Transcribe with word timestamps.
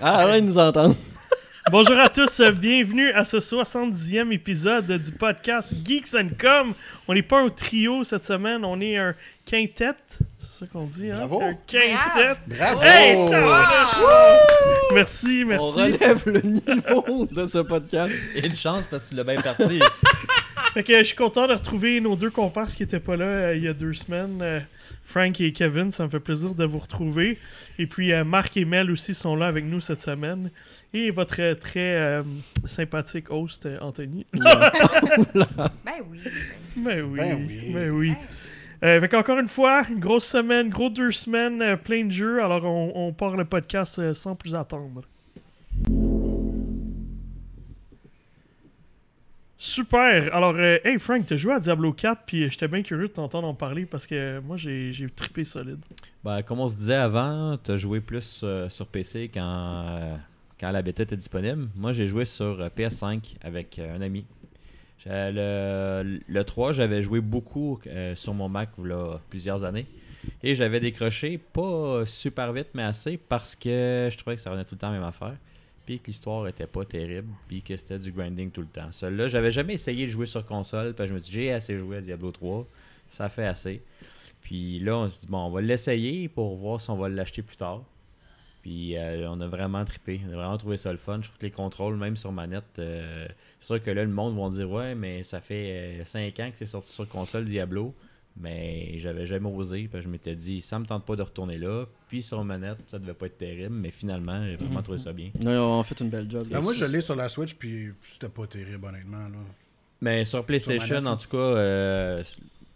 Ah, 0.00 0.20
arrête 0.20 0.44
de 0.44 0.50
nous 0.50 0.58
entendre. 0.58 0.94
Bonjour 1.72 1.98
à 1.98 2.08
tous, 2.08 2.38
euh, 2.40 2.52
bienvenue 2.52 3.10
à 3.10 3.24
ce 3.24 3.38
70e 3.38 4.30
épisode 4.32 4.86
du 4.86 5.10
podcast 5.10 5.74
Geeks 5.84 6.14
and 6.14 6.28
Com. 6.40 6.74
On 7.08 7.14
n'est 7.14 7.22
pas 7.22 7.40
un 7.40 7.48
trio 7.48 8.04
cette 8.04 8.24
semaine, 8.24 8.64
on 8.64 8.80
est 8.80 8.96
un 8.96 9.14
quintet. 9.44 9.96
C'est 10.38 10.60
ça 10.60 10.66
qu'on 10.72 10.84
dit, 10.86 11.10
hein? 11.10 11.16
Bravo. 11.16 11.42
Un 11.42 11.54
quintet. 11.66 12.38
Bravo! 12.46 12.80
Hey, 12.82 13.28
tabarnak! 13.28 13.88
Merci, 14.94 15.42
On 15.44 15.46
merci. 15.48 15.80
relève 15.82 16.22
le 16.26 16.40
niveau 16.42 17.26
de 17.26 17.46
ce 17.46 17.58
podcast. 17.58 18.14
Et 18.36 18.46
une 18.46 18.54
chance 18.54 18.84
parce 18.88 19.02
que 19.04 19.08
tu 19.08 19.14
l'as 19.16 19.24
bien 19.24 19.40
parti. 19.40 19.80
Fait 20.76 20.82
que 20.82 20.98
je 20.98 21.04
suis 21.04 21.16
content 21.16 21.46
de 21.46 21.54
retrouver 21.54 22.02
nos 22.02 22.16
deux 22.16 22.28
comparses 22.28 22.74
qui 22.74 22.82
étaient 22.82 23.00
pas 23.00 23.16
là 23.16 23.24
euh, 23.24 23.56
il 23.56 23.62
y 23.62 23.68
a 23.68 23.72
deux 23.72 23.94
semaines, 23.94 24.42
euh, 24.42 24.60
Frank 25.04 25.40
et 25.40 25.50
Kevin. 25.50 25.90
Ça 25.90 26.04
me 26.04 26.10
fait 26.10 26.20
plaisir 26.20 26.54
de 26.54 26.66
vous 26.66 26.78
retrouver. 26.80 27.38
Et 27.78 27.86
puis 27.86 28.12
euh, 28.12 28.24
Marc 28.24 28.58
et 28.58 28.66
Mel 28.66 28.90
aussi 28.90 29.14
sont 29.14 29.36
là 29.36 29.46
avec 29.46 29.64
nous 29.64 29.80
cette 29.80 30.02
semaine. 30.02 30.50
Et 30.92 31.10
votre 31.10 31.40
euh, 31.40 31.54
très 31.54 31.96
euh, 31.96 32.22
sympathique 32.66 33.30
host, 33.30 33.64
euh, 33.64 33.78
Anthony. 33.80 34.26
Ben 34.34 36.02
oui. 36.10 36.18
Ben 36.76 37.02
oui, 37.04 37.18
Ben 37.20 37.46
oui. 37.48 37.72
ben 37.72 37.90
oui. 37.90 38.10
Ben, 38.10 38.16
Euh, 38.82 39.00
fait 39.00 39.08
qu'encore 39.08 39.38
une 39.38 39.48
fois, 39.48 39.86
une 39.88 39.98
grosse 40.00 40.26
semaine, 40.26 40.68
gros 40.68 40.90
deux 40.90 41.10
semaines, 41.10 41.62
euh, 41.62 41.76
plein 41.78 42.04
de 42.04 42.10
jeux. 42.12 42.42
Alors 42.42 42.66
on, 42.66 42.92
on 42.94 43.12
part 43.14 43.34
le 43.38 43.46
podcast 43.46 43.98
euh, 43.98 44.12
sans 44.12 44.34
plus 44.36 44.54
attendre. 44.54 45.00
Super! 49.58 50.34
Alors, 50.34 50.54
euh, 50.56 50.78
hey 50.84 50.98
Frank, 50.98 51.24
t'as 51.26 51.38
joué 51.38 51.54
à 51.54 51.60
Diablo 51.60 51.90
4, 51.92 52.24
puis 52.26 52.44
euh, 52.44 52.50
j'étais 52.50 52.68
bien 52.68 52.82
curieux 52.82 53.08
de 53.08 53.12
t'entendre 53.12 53.48
en 53.48 53.54
parler 53.54 53.86
parce 53.86 54.06
que 54.06 54.14
euh, 54.14 54.40
moi 54.42 54.58
j'ai 54.58 54.92
j'ai 54.92 55.08
trippé 55.08 55.44
solide. 55.44 55.78
ben, 56.22 56.42
comme 56.42 56.60
on 56.60 56.68
se 56.68 56.76
disait 56.76 56.94
avant, 56.94 57.56
tu 57.56 57.70
as 57.70 57.76
joué 57.76 58.00
plus 58.00 58.44
sur 58.68 58.86
PC 58.86 59.30
quand, 59.32 60.18
la 60.60 60.82
bêta 60.82 61.04
était 61.04 61.16
disponible. 61.16 61.68
Moi, 61.74 61.92
j'ai 61.92 62.06
joué 62.06 62.26
sur 62.26 62.60
euh, 62.60 62.68
PS5 62.68 63.36
avec 63.40 63.78
un 63.78 64.02
ami. 64.02 64.26
Le, 65.08 66.18
le 66.26 66.44
3, 66.44 66.72
j'avais 66.72 67.00
joué 67.00 67.20
beaucoup 67.20 67.80
sur 68.16 68.34
mon 68.34 68.48
Mac 68.48 68.70
plusieurs 69.30 69.62
années. 69.62 69.86
Et 70.42 70.56
j'avais 70.56 70.80
décroché, 70.80 71.38
pas 71.38 72.04
super 72.04 72.52
vite, 72.52 72.68
mais 72.74 72.82
assez, 72.82 73.16
parce 73.16 73.54
que 73.54 74.08
je 74.10 74.18
trouvais 74.18 74.34
que 74.34 74.42
ça 74.42 74.50
revenait 74.50 74.64
tout 74.64 74.74
le 74.74 74.80
temps 74.80 74.88
à 74.88 74.92
la 74.92 74.98
même 74.98 75.08
affaire. 75.08 75.36
Puis 75.86 76.00
que 76.00 76.08
l'histoire 76.08 76.46
était 76.48 76.66
pas 76.66 76.84
terrible, 76.84 77.28
puis 77.48 77.62
que 77.62 77.76
c'était 77.76 77.98
du 77.98 78.12
grinding 78.12 78.50
tout 78.50 78.60
le 78.60 78.66
temps. 78.66 78.90
Celui-là, 78.90 79.28
j'avais 79.28 79.52
jamais 79.52 79.74
essayé 79.74 80.06
de 80.06 80.10
jouer 80.10 80.26
sur 80.26 80.44
console, 80.44 80.94
je 80.98 81.14
me 81.14 81.20
dis, 81.20 81.30
j'ai 81.30 81.52
assez 81.52 81.78
joué 81.78 81.98
à 81.98 82.00
Diablo 82.00 82.32
3, 82.32 82.66
ça 83.08 83.28
fait 83.28 83.46
assez. 83.46 83.82
Puis 84.42 84.78
là, 84.80 84.96
on 84.96 85.08
se 85.08 85.20
dit, 85.20 85.26
bon, 85.28 85.38
on 85.38 85.50
va 85.50 85.60
l'essayer 85.60 86.28
pour 86.28 86.56
voir 86.56 86.80
si 86.80 86.90
on 86.90 86.96
va 86.96 87.08
l'acheter 87.08 87.42
plus 87.42 87.56
tard. 87.56 87.82
Puis 88.62 88.96
euh, 88.96 89.30
on 89.30 89.40
a 89.40 89.46
vraiment 89.46 89.84
trippé. 89.84 90.20
On 90.28 90.32
a 90.32 90.36
vraiment 90.36 90.56
trouvé 90.56 90.76
ça 90.76 90.90
le 90.90 90.98
fun. 90.98 91.20
Je 91.22 91.28
trouve 91.28 91.38
que 91.38 91.46
les 91.46 91.52
contrôles, 91.52 91.96
même 91.96 92.16
sur 92.16 92.32
manette, 92.32 92.78
euh, 92.78 93.26
c'est 93.60 93.66
sûr 93.66 93.82
que 93.82 93.90
là, 93.90 94.04
le 94.04 94.10
monde 94.10 94.36
va 94.36 94.48
dire, 94.48 94.70
ouais, 94.70 94.94
mais 94.96 95.22
ça 95.22 95.40
fait 95.40 96.00
5 96.04 96.40
ans 96.40 96.50
que 96.50 96.58
c'est 96.58 96.66
sorti 96.66 96.92
sur 96.92 97.08
console 97.08 97.44
Diablo. 97.44 97.94
Mais 98.38 98.98
j'avais 98.98 99.24
jamais 99.24 99.48
osé. 99.48 99.88
Puis 99.90 100.02
je 100.02 100.08
m'étais 100.08 100.34
dit, 100.34 100.60
ça 100.60 100.78
me 100.78 100.84
tente 100.84 101.04
pas 101.04 101.16
de 101.16 101.22
retourner 101.22 101.56
là. 101.58 101.86
Puis 102.08 102.22
sur 102.22 102.42
manette, 102.44 102.78
ça 102.86 102.98
devait 102.98 103.14
pas 103.14 103.26
être 103.26 103.38
terrible. 103.38 103.74
Mais 103.74 103.90
finalement, 103.90 104.44
j'ai 104.46 104.56
vraiment 104.56 104.82
trouvé 104.82 104.98
ça 104.98 105.12
bien. 105.12 105.30
Non, 105.42 105.78
on 105.78 105.80
a 105.80 105.84
fait 105.84 105.98
une 106.00 106.10
belle 106.10 106.30
job. 106.30 106.44
Ben, 106.50 106.60
moi, 106.60 106.74
je 106.74 106.84
l'ai 106.84 107.00
sur 107.00 107.16
la 107.16 107.28
Switch, 107.28 107.54
puis 107.54 107.92
c'était 108.02 108.28
pas 108.28 108.46
terrible, 108.46 108.84
honnêtement. 108.86 109.28
Là. 109.28 109.38
Mais 110.00 110.24
sur 110.24 110.44
PlayStation, 110.44 110.96
manette, 110.96 111.06
en 111.08 111.16
tout 111.16 111.28
cas, 111.28 111.36
euh, 111.38 112.22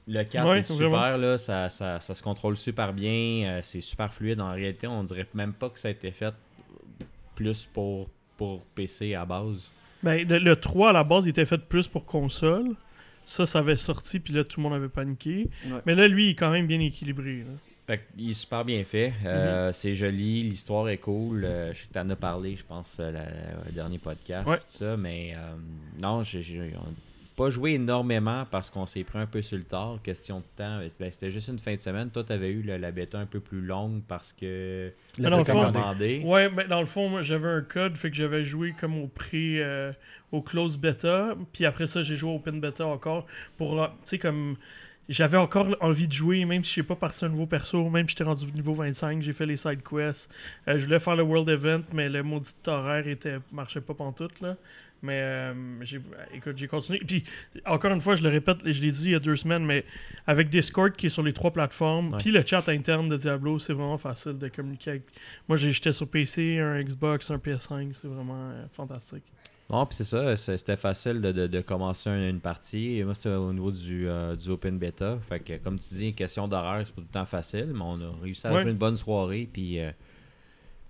le 0.09 0.25
4 0.25 0.49
Ouais, 0.49 0.61
est 0.61 0.63
super, 0.63 1.19
là, 1.19 1.37
ça, 1.37 1.69
ça, 1.69 2.01
ça 2.01 2.15
se 2.15 2.23
contrôle 2.23 2.57
super 2.57 2.93
bien, 2.95 3.45
euh, 3.47 3.61
c'est 3.63 3.83
super 3.83 4.13
fluide. 4.13 4.41
En 4.41 4.53
réalité, 4.53 4.87
on 4.87 5.05
dirait 5.05 5.27
même 5.35 5.53
pas 5.53 5.69
que 5.69 5.79
ça 5.79 5.89
a 5.89 5.91
été 5.91 6.11
fait 6.11 6.35
plus 7.35 7.67
pour, 7.67 8.09
pour 8.39 8.63
PC 8.75 9.15
à 9.15 9.27
base. 9.27 9.71
Ben, 10.03 10.27
le, 10.27 10.39
le 10.39 10.57
3 10.57 10.91
à 10.91 10.93
la 10.95 11.05
base 11.05 11.27
il 11.27 11.31
était 11.31 11.45
fait 11.45 11.59
plus 11.59 11.87
pour 11.87 12.07
console. 12.07 12.75
Ça, 13.31 13.47
ça 13.47 13.61
avait 13.61 13.77
sorti, 13.77 14.19
puis 14.19 14.33
là 14.35 14.43
tout 14.43 14.59
le 14.59 14.65
monde 14.65 14.73
avait 14.75 14.89
paniqué. 14.89 15.49
Ouais. 15.67 15.79
Mais 15.87 15.95
là, 15.95 16.09
lui, 16.09 16.27
il 16.27 16.31
est 16.31 16.35
quand 16.35 16.51
même 16.51 16.67
bien 16.67 16.81
équilibré. 16.81 17.39
là. 17.39 17.53
Fait 17.87 18.01
il 18.19 18.31
est 18.31 18.35
super 18.35 18.65
bien 18.65 18.83
fait. 18.85 19.13
Euh, 19.25 19.73
C'est 19.73 19.95
joli, 19.95 20.43
l'histoire 20.43 20.89
est 20.89 20.99
cool. 20.99 21.45
Euh, 21.45 21.73
je 21.73 21.81
sais 21.83 21.87
que 21.87 21.93
t'en 21.93 22.09
as 22.11 22.17
parlé, 22.17 22.57
je 22.57 22.65
pense, 22.65 22.97
euh, 22.99 23.13
le 23.67 23.73
dernier 23.73 23.99
podcast, 23.99 24.49
Ouais. 24.49 24.57
tout 24.59 24.65
ça, 24.69 24.97
mais 24.97 25.33
euh, 25.37 25.55
non, 26.03 26.23
j'ai 26.25 26.43
pas 27.41 27.51
joué 27.51 27.73
énormément 27.73 28.45
parce 28.51 28.69
qu'on 28.71 28.85
s'est 28.87 29.03
pris 29.05 29.19
un 29.19 29.27
peu 29.27 29.41
sur 29.41 29.57
le 29.57 29.65
tard. 29.65 29.99
Question 30.03 30.41
de 30.41 30.45
temps, 30.57 30.81
ben, 30.99 31.11
c'était 31.11 31.31
juste 31.31 31.49
une 31.49 31.59
fin 31.59 31.75
de 31.75 31.81
semaine. 31.81 32.11
Toi, 32.11 32.23
t'avais 32.25 32.51
eu 32.51 32.63
la, 32.63 32.77
la 32.77 32.91
bêta 32.91 33.19
un 33.19 33.25
peu 33.27 33.41
plus 33.41 33.63
longue 33.63 34.03
parce 34.07 34.33
que 34.33 34.93
Il 35.19 35.25
Alors, 35.27 35.39
l'a 35.39 35.43
au 35.43 35.45
fond- 35.47 35.53
commandé. 35.55 35.79
demandé. 35.79 36.23
Ouais, 36.25 36.51
ben, 36.51 36.69
dans 36.69 36.81
le 36.81 36.87
fond, 36.87 37.09
moi, 37.09 37.23
j'avais 37.23 37.49
un 37.49 37.63
code, 37.63 37.97
fait 37.97 38.11
que 38.11 38.17
j'avais 38.17 38.45
joué 38.45 38.75
comme 38.79 38.99
au 39.03 39.07
pré, 39.07 39.63
euh, 39.63 39.91
au 40.33 40.43
close 40.43 40.77
beta, 40.77 41.35
puis 41.55 41.65
après 41.65 41.87
ça, 41.87 42.03
j'ai 42.03 42.15
joué 42.17 42.31
au 42.31 42.37
open 42.37 42.61
beta 42.61 42.87
encore 42.87 43.27
pour, 43.57 43.83
euh, 43.83 43.87
tu 43.87 43.93
sais, 44.05 44.19
comme 44.19 44.57
j'avais 45.09 45.39
encore 45.39 45.67
envie 45.81 46.07
de 46.07 46.13
jouer, 46.13 46.45
même 46.45 46.63
si 46.63 46.69
je 46.69 46.73
suis 46.75 46.83
pas 46.83 46.95
parti 46.95 47.25
un 47.25 47.31
nouveau 47.31 47.47
perso, 47.47 47.89
même 47.89 48.07
si 48.07 48.11
j'étais 48.11 48.25
rendu 48.25 48.45
au 48.45 48.51
niveau 48.55 48.75
25, 48.75 49.23
j'ai 49.23 49.33
fait 49.33 49.47
les 49.47 49.57
side 49.57 49.83
quests. 49.83 50.31
Euh, 50.69 50.79
je 50.79 50.85
voulais 50.85 51.01
faire 51.01 51.17
le 51.17 51.23
world 51.25 51.49
event, 51.49 51.81
mais 51.95 52.09
le 52.09 52.23
maudit 52.23 52.53
horaire 52.67 53.09
était 53.09 53.39
marchait 53.53 53.81
pas 53.81 53.95
pantoute 53.95 54.41
là. 54.41 54.57
Mais 55.03 55.21
euh, 55.21 55.55
j'ai 55.83 56.01
écoute, 56.35 56.59
j'ai 56.59 56.67
continué. 56.69 56.99
Puis 57.07 57.25
encore 57.65 57.91
une 57.93 58.01
fois, 58.03 58.15
je 58.17 58.23
le 58.23 58.29
répète, 58.29 58.59
je 58.65 58.83
l'ai 58.83 58.91
dit 58.91 59.05
il 59.07 59.11
y 59.13 59.15
a 59.15 59.19
deux 59.19 59.37
semaines, 59.37 59.65
mais 59.65 59.85
avec 60.27 60.51
Discord 60.51 60.93
qui 60.95 61.07
est 61.07 61.11
sur 61.11 61.23
les 61.23 61.33
trois 61.33 61.53
plateformes, 61.53 62.17
puis 62.19 62.31
le 62.31 62.43
chat 62.45 62.69
interne 62.69 63.09
de 63.09 63.17
Diablo, 63.17 63.59
c'est 63.59 63.73
vraiment 63.73 63.97
facile 63.99 64.37
de 64.39 64.49
communiquer 64.49 64.91
avec 64.91 65.03
moi, 65.49 65.57
j'ai- 65.57 65.73
j'étais 65.73 65.93
sur 65.93 66.07
PC, 66.09 66.59
un 66.61 66.83
Xbox, 66.83 67.31
un 67.31 67.39
PS5, 67.39 67.93
c'est 67.95 68.09
vraiment 68.09 68.51
euh, 68.51 68.67
fantastique. 68.73 69.25
Non, 69.71 69.87
puis 69.87 69.97
c'est 69.97 70.05
ça, 70.05 70.37
c'était 70.37 70.75
facile 70.77 71.21
de, 71.21 71.31
de- 71.31 71.47
de 71.47 71.61
commencer 71.61 72.11
un- 72.11 72.29
une 72.29 72.41
partie. 72.41 72.99
Et 72.99 73.05
moi, 73.05 73.15
c'était 73.15 73.29
au 73.31 73.53
niveau 73.53 73.71
du, 73.71 74.09
euh, 74.09 74.35
du 74.35 74.51
Open 74.51 74.77
Beta. 74.79 75.17
Fait 75.29 75.39
que, 75.39 75.57
comme 75.59 75.79
tu 75.79 75.95
dis, 75.95 76.13
question 76.13 76.49
d'horaire, 76.49 76.83
c'est 76.85 76.93
pas 76.95 77.01
tout 77.03 77.07
le 77.09 77.13
temps 77.15 77.25
facile, 77.25 77.69
mais 77.73 77.81
on 77.83 78.01
a 78.01 78.13
réussi 78.21 78.47
à 78.49 78.53
Ouais. 78.53 78.63
jouer 78.63 78.73
une 78.73 78.77
bonne 78.77 78.97
soirée. 78.97 79.49
Puis, 79.53 79.79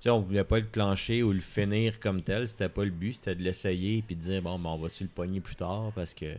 sais, 0.04 0.10
on 0.10 0.20
voulait 0.20 0.44
pas 0.44 0.58
le 0.58 0.66
clencher 0.66 1.22
ou 1.22 1.32
le 1.32 1.40
finir 1.40 2.00
comme 2.00 2.22
tel. 2.22 2.48
C'était 2.48 2.68
pas 2.68 2.84
le 2.84 2.90
but, 2.90 3.14
c'était 3.14 3.34
de 3.34 3.42
l'essayer 3.42 4.02
puis 4.02 4.16
de 4.16 4.20
dire, 4.20 4.42
bon, 4.42 4.58
ben, 4.58 4.70
on 4.70 4.76
va-tu 4.78 5.04
le 5.04 5.10
pogner 5.10 5.40
plus 5.40 5.56
tard? 5.56 5.92
Parce 5.94 6.14
que. 6.14 6.26
euh, 6.26 6.34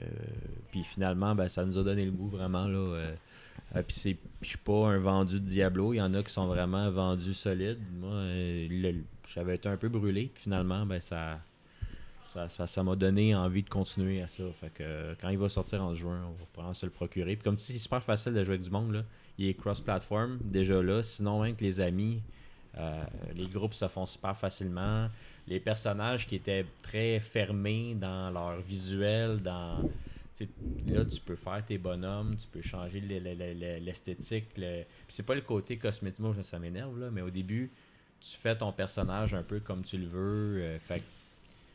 puis 0.72 0.84
finalement, 0.84 1.36
ben, 1.36 1.48
ça 1.48 1.66
nous 1.66 1.78
a 1.78 1.84
donné 1.84 2.06
le 2.06 2.12
goût 2.12 2.28
vraiment, 2.30 2.66
là. 2.68 2.78
euh, 2.78 3.14
euh, 3.76 3.84
puis 3.88 4.18
je 4.42 4.48
suis 4.48 4.58
pas 4.58 4.88
un 4.90 4.98
vendu 4.98 5.40
de 5.40 5.46
Diablo. 5.46 5.94
Il 5.94 5.98
y 5.98 6.02
en 6.02 6.14
a 6.14 6.24
qui 6.24 6.34
sont 6.34 6.48
vraiment 6.48 6.90
vendus 6.92 7.34
solides. 7.34 7.80
Moi, 8.00 8.12
euh, 8.14 8.94
j'avais 9.28 9.56
été 9.56 9.70
un 9.70 9.78
peu 9.78 9.90
brûlé. 9.90 10.32
Puis 10.34 10.44
finalement, 10.44 10.86
ben, 10.86 11.00
ça 11.00 11.40
ça 12.24 12.48
ça- 12.68 12.84
m'a 12.84 12.96
donné 12.96 13.36
envie 13.36 13.62
de 13.64 13.69
continuer 13.69 14.22
à 14.22 14.28
ça. 14.28 14.44
Fait 14.60 14.72
que 14.74 15.16
quand 15.19 15.30
il 15.30 15.38
va 15.38 15.50
sortir 15.50 15.84
en 15.84 15.94
juin, 15.94 16.22
on 16.28 16.31
va 16.31 16.46
probablement 16.54 16.74
se 16.74 16.86
le 16.86 16.92
procurer. 16.92 17.36
Puis 17.36 17.44
comme 17.44 17.57
tu 17.57 17.66
dis, 17.66 17.74
c'est 17.74 17.80
super 17.80 18.02
facile 18.04 18.34
de 18.34 18.44
jouer 18.44 18.54
avec 18.56 18.62
du 18.64 18.69
monde. 18.69 18.92
Là. 18.94 19.04
Il 19.38 19.48
est 19.48 19.54
cross-platform 19.54 20.40
déjà 20.44 20.81
là. 20.81 21.04
Sinon, 21.04 21.42
même 21.44 21.56
que 21.56 21.64
les 21.64 21.81
amis, 21.81 22.22
euh, 22.77 23.03
les 23.35 23.47
groupes 23.47 23.73
se 23.73 23.88
font 23.88 24.06
super 24.06 24.35
facilement. 24.38 25.09
Les 25.47 25.59
personnages 25.59 26.27
qui 26.27 26.35
étaient 26.35 26.65
très 26.81 27.19
fermés 27.19 27.95
dans 27.95 28.29
leur 28.31 28.62
visuel, 28.62 29.41
dans. 29.41 29.89
Là, 30.88 31.06
tu 31.06 31.19
peux 31.21 31.35
faire 31.35 31.63
tes 31.63 31.77
bonhommes, 31.77 32.35
tu 32.35 32.47
peux 32.47 32.62
changer 32.62 33.00
le- 33.00 33.19
le- 33.19 33.35
le- 33.35 33.53
le- 33.53 33.77
l'esthétique. 33.79 34.45
le- 34.57 34.83
c'est 35.07 35.25
pas 35.25 35.35
le 35.35 35.41
côté 35.41 35.77
cosmétique, 35.77 36.19
moi 36.21 36.33
ça 36.41 36.57
m'énerve, 36.57 36.97
là, 37.00 37.12
mais 37.12 37.21
au 37.21 37.29
début, 37.29 37.69
tu 38.19 38.38
fais 38.38 38.56
ton 38.57 38.71
personnage 38.71 39.33
un 39.35 39.44
peu 39.44 39.59
comme 39.59 39.83
tu 39.83 39.97
le 39.97 40.07
veux. 40.07 40.62
euh, 40.63 40.77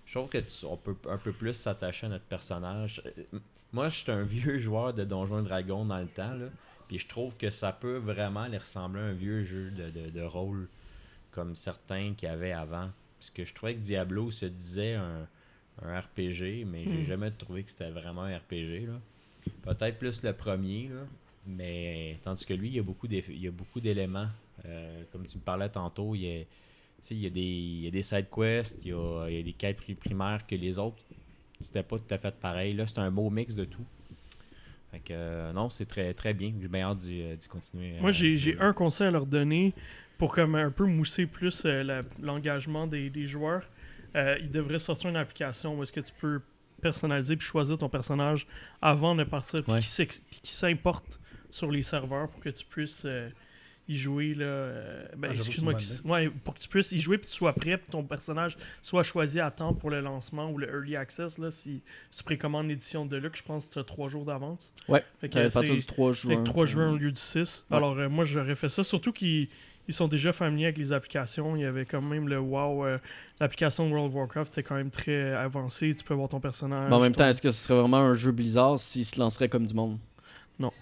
je 0.06 0.12
trouve 0.18 0.28
que 0.28 0.38
on 0.66 0.76
peut 0.76 0.96
un 1.08 1.18
peu 1.18 1.32
plus 1.32 1.52
s'attacher 1.54 2.06
à 2.06 2.08
notre 2.10 2.24
personnage. 2.24 3.02
Euh, 3.06 3.38
Moi, 3.72 3.88
je 3.88 3.98
suis 3.98 4.10
un 4.12 4.22
vieux 4.24 4.58
joueur 4.58 4.94
de 4.94 5.04
Donjons 5.04 5.40
et 5.40 5.44
Dragons 5.44 5.84
dans 5.84 5.98
le 6.00 6.06
temps, 6.08 6.34
là, 6.34 6.46
puis 6.88 6.98
je 6.98 7.06
trouve 7.06 7.36
que 7.36 7.50
ça 7.50 7.72
peut 7.72 7.96
vraiment 7.98 8.46
ressembler 8.46 9.00
à 9.02 9.04
un 9.04 9.12
vieux 9.12 9.42
jeu 9.42 9.70
de 9.70 10.22
rôle 10.22 10.68
comme 11.36 11.54
certains 11.54 12.14
qu'il 12.14 12.28
y 12.28 12.32
avait 12.32 12.52
avant. 12.52 12.88
Parce 13.18 13.30
que 13.30 13.44
je 13.44 13.54
trouvais 13.54 13.74
que 13.74 13.80
Diablo 13.80 14.30
se 14.32 14.46
disait 14.46 14.94
un, 14.94 15.28
un 15.82 16.00
RPG, 16.00 16.64
mais 16.66 16.84
j'ai 16.88 17.02
Hmm. 17.02 17.02
jamais 17.02 17.30
trouvé 17.30 17.62
que 17.62 17.70
c'était 17.70 17.90
vraiment 17.90 18.22
un 18.22 18.36
RPG. 18.38 18.88
Peut-être 19.62 19.98
plus 19.98 20.22
le 20.22 20.32
premier, 20.32 20.88
là, 20.88 21.06
mais 21.46 22.18
tandis 22.24 22.44
que 22.46 22.54
lui, 22.54 22.68
il 22.68 22.74
y 22.76 22.78
a 23.48 23.50
beaucoup 23.52 23.80
d'éléments. 23.80 24.28
Euh, 24.64 25.02
comme 25.12 25.26
tu 25.26 25.36
me 25.36 25.42
parlais 25.42 25.68
tantôt, 25.68 26.14
il 26.14 26.22
y 26.22 26.40
a, 26.40 26.44
il 27.10 27.18
y 27.18 27.26
a 27.26 27.30
des, 27.30 27.40
il 27.40 27.80
y 27.84 27.86
a 27.88 27.90
des 27.90 28.02
side 28.02 28.26
quests, 28.34 28.78
il 28.84 28.90
y 28.90 28.94
a, 28.94 29.26
il 29.28 29.36
y 29.36 29.40
a 29.40 29.42
des 29.42 29.52
quêtes 29.52 29.78
pri- 29.80 29.94
primaires 29.94 30.46
que 30.46 30.54
les 30.56 30.78
autres, 30.78 31.02
c'était 31.60 31.82
pas 31.82 31.98
tout 31.98 32.14
à 32.14 32.18
fait 32.18 32.34
pareil. 32.34 32.74
Là, 32.74 32.86
c'est 32.86 32.98
un 32.98 33.10
beau 33.10 33.28
mix 33.30 33.54
de 33.54 33.64
tout. 33.66 33.84
Fait 34.90 35.00
que, 35.00 35.12
euh, 35.12 35.52
non, 35.52 35.68
c'est 35.68 35.86
très, 35.86 36.14
très 36.14 36.32
bien. 36.32 36.52
J'ai 36.60 36.68
bien 36.68 36.82
hâte 36.90 36.98
d'y, 36.98 37.22
euh, 37.22 37.36
continuer. 37.50 38.00
Moi, 38.00 38.12
j'ai 38.12 38.56
un 38.60 38.72
conseil 38.72 39.08
à 39.08 39.10
leur 39.10 39.26
donner 39.26 39.74
pour 40.18 40.34
comme 40.34 40.54
un 40.54 40.70
peu 40.70 40.84
mousser 40.84 41.26
plus 41.26 41.64
euh, 41.66 41.82
la- 41.82 42.02
l'engagement 42.22 42.86
des, 42.86 43.10
des 43.10 43.26
joueurs. 43.26 43.62
Euh, 44.14 44.36
il 44.40 44.50
devrait 44.50 44.78
sortir 44.78 45.10
une 45.10 45.16
application 45.16 45.78
où 45.78 45.82
est-ce 45.82 45.92
que 45.92 46.00
tu 46.00 46.12
peux 46.18 46.40
personnaliser 46.80 47.36
puis 47.36 47.46
choisir 47.46 47.76
ton 47.78 47.88
personnage 47.88 48.46
avant 48.80 49.14
de 49.14 49.24
partir 49.24 49.62
puis 49.62 49.72
Ouais. 49.74 49.80
qui 50.42 50.52
s'importe 50.52 51.20
sur 51.50 51.70
les 51.70 51.82
serveurs 51.82 52.28
pour 52.30 52.40
que 52.40 52.48
tu 52.50 52.64
puisses 52.64 53.04
euh, 53.06 53.28
y 53.88 53.96
jouer. 53.96 54.34
Là, 54.34 54.44
euh, 54.44 55.06
ben, 55.16 55.28
Ah, 55.30 55.34
excuse-moi, 55.34 55.74
qu'il- 55.74 56.10
ouais, 56.10 56.28
pour 56.44 56.54
que 56.54 56.60
tu 56.60 56.68
puisses 56.68 56.92
y 56.92 57.00
jouer 57.00 57.18
puis 57.18 57.26
que 57.26 57.30
tu 57.32 57.36
sois 57.36 57.52
prêt, 57.52 57.76
puis 57.78 57.86
ton 57.90 58.02
personnage 58.04 58.56
soit 58.82 59.02
choisi 59.04 59.38
à 59.40 59.50
temps 59.50 59.74
pour 59.74 59.90
le 59.90 60.00
lancement 60.00 60.50
ou 60.50 60.58
le 60.58 60.68
early 60.68 60.96
access. 60.96 61.38
Là, 61.38 61.50
si, 61.50 61.82
si 62.10 62.18
tu 62.18 62.24
précommandes 62.24 62.68
l'édition 62.68 63.06
de 63.06 63.16
luxe, 63.16 63.38
je 63.40 63.44
pense 63.44 63.68
que 63.68 63.74
tu 63.74 63.78
as 63.78 63.84
trois 63.84 64.08
jours 64.08 64.24
d'avance. 64.24 64.72
Ouais. 64.88 65.04
Fait 65.20 65.28
que 65.28 65.38
À 65.38 65.42
partir 65.42 65.62
c'est- 65.62 65.76
du 65.76 65.84
3 65.86 66.12
fait 66.14 66.20
juin. 66.20 66.36
que 66.36 66.42
3 66.42 66.66
juin 66.66 66.90
au 66.92 66.96
lieu 66.96 67.12
du 67.12 67.20
6. 67.20 67.64
Ouais. 67.70 67.76
Alors, 67.76 67.98
euh, 67.98 68.08
moi, 68.08 68.24
j'aurais 68.24 68.54
fait 68.56 68.68
ça. 68.68 68.82
Surtout 68.84 69.12
qu'ils 69.12 69.48
ils 69.88 69.94
sont 69.94 70.08
déjà 70.08 70.32
familiers 70.32 70.66
avec 70.66 70.78
les 70.78 70.92
applications. 70.92 71.56
Il 71.56 71.62
y 71.62 71.64
avait 71.64 71.84
quand 71.84 72.00
même 72.02 72.28
le 72.28 72.38
wow. 72.38 72.84
euh, 72.86 72.98
L'application 73.40 73.88
World 73.90 74.08
of 74.10 74.14
Warcraft 74.14 74.52
était 74.52 74.62
quand 74.62 74.74
même 74.76 74.90
très 74.90 75.32
avancée. 75.34 75.94
Tu 75.94 76.02
peux 76.04 76.14
voir 76.14 76.28
ton 76.28 76.40
personnage. 76.40 76.88
Mais 76.88 76.96
en 76.96 77.00
même 77.00 77.12
ton- 77.12 77.18
temps, 77.24 77.28
est-ce 77.28 77.42
que 77.42 77.50
ce 77.50 77.62
serait 77.64 77.78
vraiment 77.78 77.98
un 77.98 78.14
jeu 78.14 78.32
Blizzard 78.32 78.78
s'il 78.78 79.04
se 79.04 79.18
lancerait 79.20 79.48
comme 79.48 79.66
du 79.66 79.74
monde? 79.74 79.98
Non. 80.58 80.72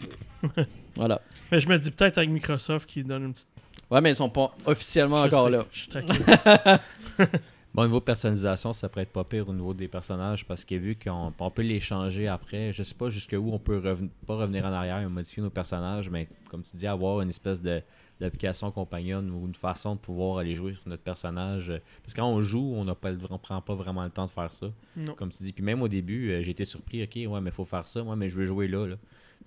voilà. 0.97 1.21
Mais 1.51 1.61
je 1.61 1.69
me 1.69 1.79
dis 1.79 1.91
peut-être 1.91 2.19
avec 2.19 2.31
Microsoft 2.31 2.89
qui 2.89 3.03
donne 3.03 3.25
une 3.25 3.33
petite. 3.33 3.49
Ouais, 3.91 4.01
mais 4.01 4.11
ils 4.13 4.15
sont 4.15 4.31
pas 4.31 4.55
officiellement 4.67 5.23
Je 5.23 5.27
encore 5.27 5.45
sais, 5.47 5.51
là. 5.51 5.67
je 5.73 5.81
suis. 5.81 7.29
Bon, 7.75 7.83
au 7.83 7.87
niveau 7.87 8.01
personnalisation, 8.01 8.73
ça 8.73 8.89
pourrait 8.89 9.03
être 9.03 9.13
pas 9.13 9.25
pire 9.25 9.49
au 9.49 9.53
niveau 9.53 9.75
des 9.75 9.89
personnages 9.89 10.47
parce 10.47 10.65
que 10.65 10.77
vu 10.77 10.95
qu'on 10.97 11.33
on 11.37 11.51
peut 11.51 11.63
les 11.63 11.81
changer 11.81 12.29
après, 12.29 12.73
je 12.73 12.85
sais 12.85 12.95
pas 12.95 13.09
jusqu'où 13.09 13.51
on 13.53 13.59
peut 13.59 13.81
reven- 13.81 14.11
pas 14.29 14.37
revenir 14.37 14.65
en 14.65 14.73
arrière 14.73 14.99
et 15.01 15.07
modifier 15.09 15.43
nos 15.43 15.51
personnages, 15.51 16.09
mais 16.09 16.29
comme 16.49 16.63
tu 16.63 16.77
dis, 16.77 16.87
avoir 16.87 17.21
une 17.21 17.31
espèce 17.31 17.61
de 17.61 17.83
d'application 18.21 18.71
compagnonne 18.71 19.31
ou 19.31 19.47
une 19.47 19.55
façon 19.55 19.97
de 19.97 20.01
pouvoir 20.01 20.39
aller 20.39 20.55
jouer 20.55 20.75
sur 20.75 20.89
notre 20.89 21.03
personnage. 21.03 21.73
Parce 22.03 22.15
que 22.15 22.21
quand 22.21 22.29
on 22.31 22.41
joue, 22.43 22.73
on 22.77 22.85
n'a 22.85 22.95
pas 22.95 23.11
on 23.31 23.39
prend 23.39 23.61
pas 23.61 23.75
vraiment 23.75 24.05
le 24.05 24.11
temps 24.11 24.27
de 24.27 24.31
faire 24.31 24.53
ça. 24.53 24.67
Non. 24.97 25.15
Comme 25.15 25.31
tu 25.33 25.43
dis. 25.43 25.53
Puis 25.53 25.65
même 25.65 25.83
au 25.83 25.89
début, 25.89 26.31
euh, 26.31 26.43
j'ai 26.43 26.53
été 26.53 26.65
surpris, 26.65 27.03
ok, 27.03 27.31
ouais, 27.33 27.41
mais 27.41 27.51
faut 27.51 27.65
faire 27.65 27.89
ça, 27.89 28.03
moi, 28.03 28.15
mais 28.17 28.29
je 28.29 28.37
veux 28.37 28.47
jouer 28.47 28.69
là. 28.69 28.87
là. 28.87 28.97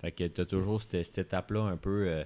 Fait 0.00 0.12
que 0.12 0.24
t'as 0.28 0.44
toujours 0.44 0.80
cette, 0.82 1.04
cette 1.06 1.18
étape-là 1.18 1.62
un 1.62 1.76
peu 1.76 2.04
euh, 2.08 2.24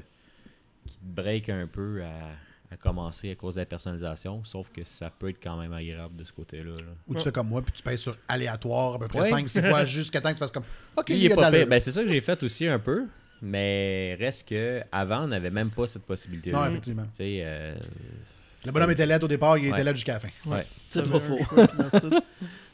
qui 0.86 0.96
te 0.96 1.04
break 1.04 1.48
un 1.48 1.66
peu 1.68 2.02
à, 2.02 2.74
à 2.74 2.76
commencer 2.76 3.30
à 3.30 3.34
cause 3.36 3.54
de 3.54 3.60
la 3.60 3.66
personnalisation, 3.66 4.42
sauf 4.44 4.70
que 4.70 4.82
ça 4.84 5.10
peut 5.10 5.28
être 5.28 5.42
quand 5.42 5.56
même 5.56 5.72
agréable 5.72 6.16
de 6.16 6.24
ce 6.24 6.32
côté-là. 6.32 6.72
là. 6.72 6.92
Ou 7.06 7.14
tu 7.14 7.20
fais 7.22 7.32
comme 7.32 7.48
moi, 7.48 7.62
puis 7.62 7.72
tu 7.72 7.82
payes 7.82 7.98
sur 7.98 8.16
aléatoire 8.28 8.94
à 8.94 8.98
peu 8.98 9.08
près 9.08 9.20
Ouais. 9.32 9.42
5-6 9.42 9.68
fois 9.68 9.84
jusqu'à 9.86 10.20
temps 10.20 10.30
que 10.30 10.34
tu 10.34 10.40
fasses 10.40 10.50
comme 10.50 10.64
OK, 10.96 11.08
il 11.10 11.24
est 11.24 11.34
pas. 11.34 11.50
Ben, 11.50 11.80
c'est 11.80 11.92
ça 11.92 12.02
que 12.02 12.08
j'ai 12.10 12.20
fait 12.20 12.42
aussi 12.42 12.66
un 12.66 12.78
peu, 12.80 13.06
mais 13.42 14.16
reste 14.18 14.48
que 14.48 14.80
avant 14.92 15.24
on 15.24 15.26
n'avait 15.28 15.50
même 15.50 15.70
pas 15.70 15.86
cette 15.86 16.04
possibilité. 16.04 16.52
Non, 16.52 16.64
effectivement. 16.66 17.02
Tu 17.10 17.16
sais, 17.16 17.42
euh, 17.44 17.74
Le 18.64 18.72
bonhomme 18.72 18.90
était 18.92 19.04
laid 19.06 19.22
au 19.22 19.28
départ, 19.28 19.58
il 19.58 19.66
était 19.66 19.74
Ouais. 19.78 19.84
laid 19.84 19.94
jusqu'à 19.94 20.14
la 20.14 20.20
fin. 20.20 20.28
C'est 20.90 21.04
Ça 21.04 21.10
pas 21.10 21.20
faux. 21.20 21.38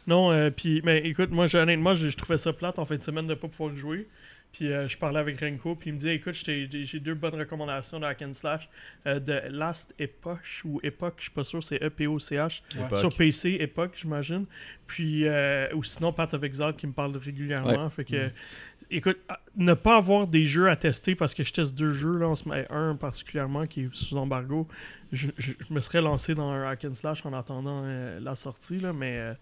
non, 0.06 0.30
euh, 0.32 0.50
puis, 0.50 0.80
mais 0.84 0.98
écoute, 0.98 1.30
moi, 1.30 1.46
j'ai- 1.46 1.58
honnêtement, 1.58 1.94
je, 1.94 2.08
je 2.08 2.16
trouvais 2.16 2.38
ça 2.38 2.52
plate 2.52 2.78
en 2.78 2.84
fin 2.84 2.96
de 2.96 3.02
semaine 3.02 3.26
de 3.26 3.34
pas 3.34 3.48
pouvoir 3.48 3.74
jouer. 3.76 4.06
Puis 4.50 4.72
euh, 4.72 4.88
je 4.88 4.96
parlais 4.96 5.20
avec 5.20 5.38
Renko, 5.40 5.74
puis 5.76 5.90
il 5.90 5.92
me 5.92 5.98
dit 5.98 6.08
écoute, 6.08 6.32
j'ai 6.34 7.00
deux 7.00 7.12
bonnes 7.12 7.34
recommandations 7.34 8.00
de 8.00 8.06
Hack 8.06 8.22
and 8.22 8.32
Slash 8.32 8.66
euh, 9.06 9.20
de 9.20 9.42
Last 9.50 9.94
Epoch 9.98 10.62
ou 10.64 10.80
Epoch, 10.82 11.12
je 11.18 11.22
suis 11.24 11.30
pas 11.30 11.44
sûr, 11.44 11.62
c'est 11.62 11.76
E 11.82 11.88
E-P-O-C-H. 11.88 12.62
Sur 12.96 13.14
PC, 13.14 13.58
Epoch, 13.60 13.90
j'imagine. 13.94 14.46
Puis, 14.86 15.26
euh, 15.28 15.68
ou 15.74 15.84
sinon, 15.84 16.14
Path 16.14 16.32
of 16.32 16.42
Exile 16.44 16.72
qui 16.78 16.86
me 16.86 16.92
parle 16.94 17.14
régulièrement. 17.18 17.90
Fait 17.90 18.06
que, 18.06 18.30
écoute, 18.90 19.18
ah, 19.28 19.40
ne 19.56 19.74
pas 19.74 19.96
avoir 19.96 20.26
des 20.26 20.44
jeux 20.44 20.68
à 20.70 20.76
tester 20.76 21.14
parce 21.14 21.34
que 21.34 21.44
je 21.44 21.52
teste 21.52 21.74
deux 21.74 21.92
jeux, 21.92 22.16
là, 22.18 22.32
un 22.70 22.96
particulièrement 22.96 23.66
qui 23.66 23.82
est 23.84 23.94
sous 23.94 24.16
embargo. 24.16 24.66
Je, 25.12 25.28
je- 25.38 25.52
je 25.66 25.72
me 25.74 25.80
serais 25.80 26.00
lancé 26.02 26.34
dans 26.34 26.50
un 26.50 26.68
hack 26.68 26.84
and 26.84 26.94
slash 26.94 27.24
en 27.26 27.32
attendant 27.32 27.82
euh, 27.84 28.20
la 28.20 28.34
sortie, 28.34 28.78
là, 28.78 28.92
mais 28.92 29.16
euh, 29.18 29.34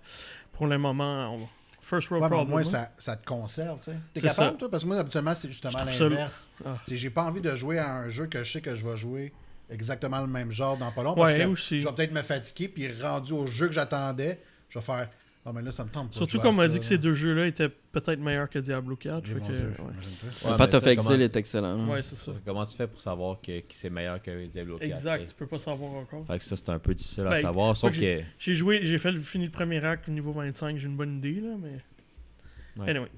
pour 0.52 0.66
le 0.66 0.78
moment, 0.78 1.34
on- 1.34 1.48
first 1.80 2.10
world 2.10 2.32
Ouais, 2.32 2.40
au 2.40 2.44
moins, 2.44 2.60
hein. 2.62 2.64
ça, 2.64 2.90
ça 2.98 3.16
te 3.16 3.24
conserve, 3.24 3.78
tu 3.78 3.90
sais. 3.92 3.96
T'es 4.14 4.20
capable, 4.20 4.52
ça. 4.52 4.56
toi? 4.58 4.70
Parce 4.70 4.82
que 4.82 4.88
moi, 4.88 4.98
habituellement, 4.98 5.34
c'est 5.36 5.50
justement 5.50 5.78
l'inverse. 5.84 6.50
Ah. 6.64 6.76
J'ai 6.90 7.10
pas 7.10 7.22
envie 7.24 7.40
de 7.40 7.54
jouer 7.54 7.78
à 7.78 7.92
un 7.94 8.08
jeu 8.08 8.26
que 8.26 8.42
je 8.42 8.52
sais 8.52 8.60
que 8.60 8.74
je 8.74 8.84
vais 8.86 8.96
jouer 8.96 9.32
exactement 9.70 10.20
le 10.20 10.26
même 10.26 10.50
genre 10.50 10.76
dans 10.76 10.90
pas 10.92 11.02
long. 11.04 11.14
Ouais, 11.14 11.32
parce 11.32 11.34
que 11.44 11.48
aussi. 11.48 11.80
je 11.80 11.86
vais 11.88 11.94
peut-être 11.94 12.12
me 12.12 12.22
fatiguer, 12.22 12.68
puis 12.68 12.88
rendu 13.02 13.32
au 13.32 13.46
jeu 13.46 13.66
que 13.68 13.72
j'attendais, 13.72 14.40
je 14.68 14.78
vais 14.78 14.84
faire 14.84 15.08
Ah, 15.48 15.52
mais 15.54 15.62
là, 15.62 15.70
ça 15.70 15.84
me 15.84 15.90
tente 15.90 16.12
Surtout 16.12 16.40
qu'on 16.40 16.52
m'a 16.52 16.66
dit 16.66 16.80
que 16.80 16.84
ces 16.84 16.98
deux 16.98 17.14
jeux-là 17.14 17.46
étaient 17.46 17.68
peut-être 17.68 18.18
meilleurs 18.18 18.50
que 18.50 18.58
Diablo 18.58 18.96
4. 18.96 19.22
Eh, 19.24 19.28
fait 19.28 19.40
que, 19.40 19.46
Dieu, 19.46 19.66
ouais. 19.78 19.84
imagine-toi. 19.92 20.50
Ouais, 20.50 20.56
Path 20.58 20.70
mais 20.72 20.76
of 20.76 20.86
Exile 20.88 21.06
comment- 21.08 21.20
est 21.20 21.36
excellent. 21.36 21.88
Ouais, 21.88 22.02
c'est 22.02 22.16
ça. 22.16 22.32
Comment 22.44 22.66
tu 22.66 22.76
fais 22.76 22.86
pour 22.88 23.00
savoir 23.00 23.40
que, 23.40 23.60
que 23.60 23.64
c'est 23.70 23.88
meilleur 23.90 24.20
que 24.20 24.44
Diablo 24.46 24.76
4 24.78 24.88
Exact, 24.90 25.20
tu 25.20 25.26
tu 25.28 25.34
peux 25.36 25.46
pas 25.46 25.58
savoir 25.58 25.92
encore. 25.92 26.26
Fait 26.26 26.38
que 26.38 26.44
ça, 26.44 26.56
c'est 26.56 26.68
un 26.70 26.80
peu 26.80 26.92
difficile 26.94 27.26
à 27.28 27.30
Ben, 27.30 27.42
savoir. 27.42 27.76
Sauf 27.76 27.96
que. 27.96 28.20
J'ai 28.40 28.54
joué, 28.56 28.80
j'ai 28.82 28.98
fait 28.98 29.12
le 29.12 29.20
fini 29.20 29.44
le 29.44 29.52
premier 29.52 29.84
acte 29.84 30.08
au 30.08 30.12
niveau 30.12 30.32
25, 30.32 30.78
j'ai 30.78 30.86
une 30.88 30.96
bonne 30.96 31.18
idée 31.18 31.40
là, 31.40 31.54
mais. 31.62 32.82
Ouais. 32.82 32.90
Anyway. 32.90 33.08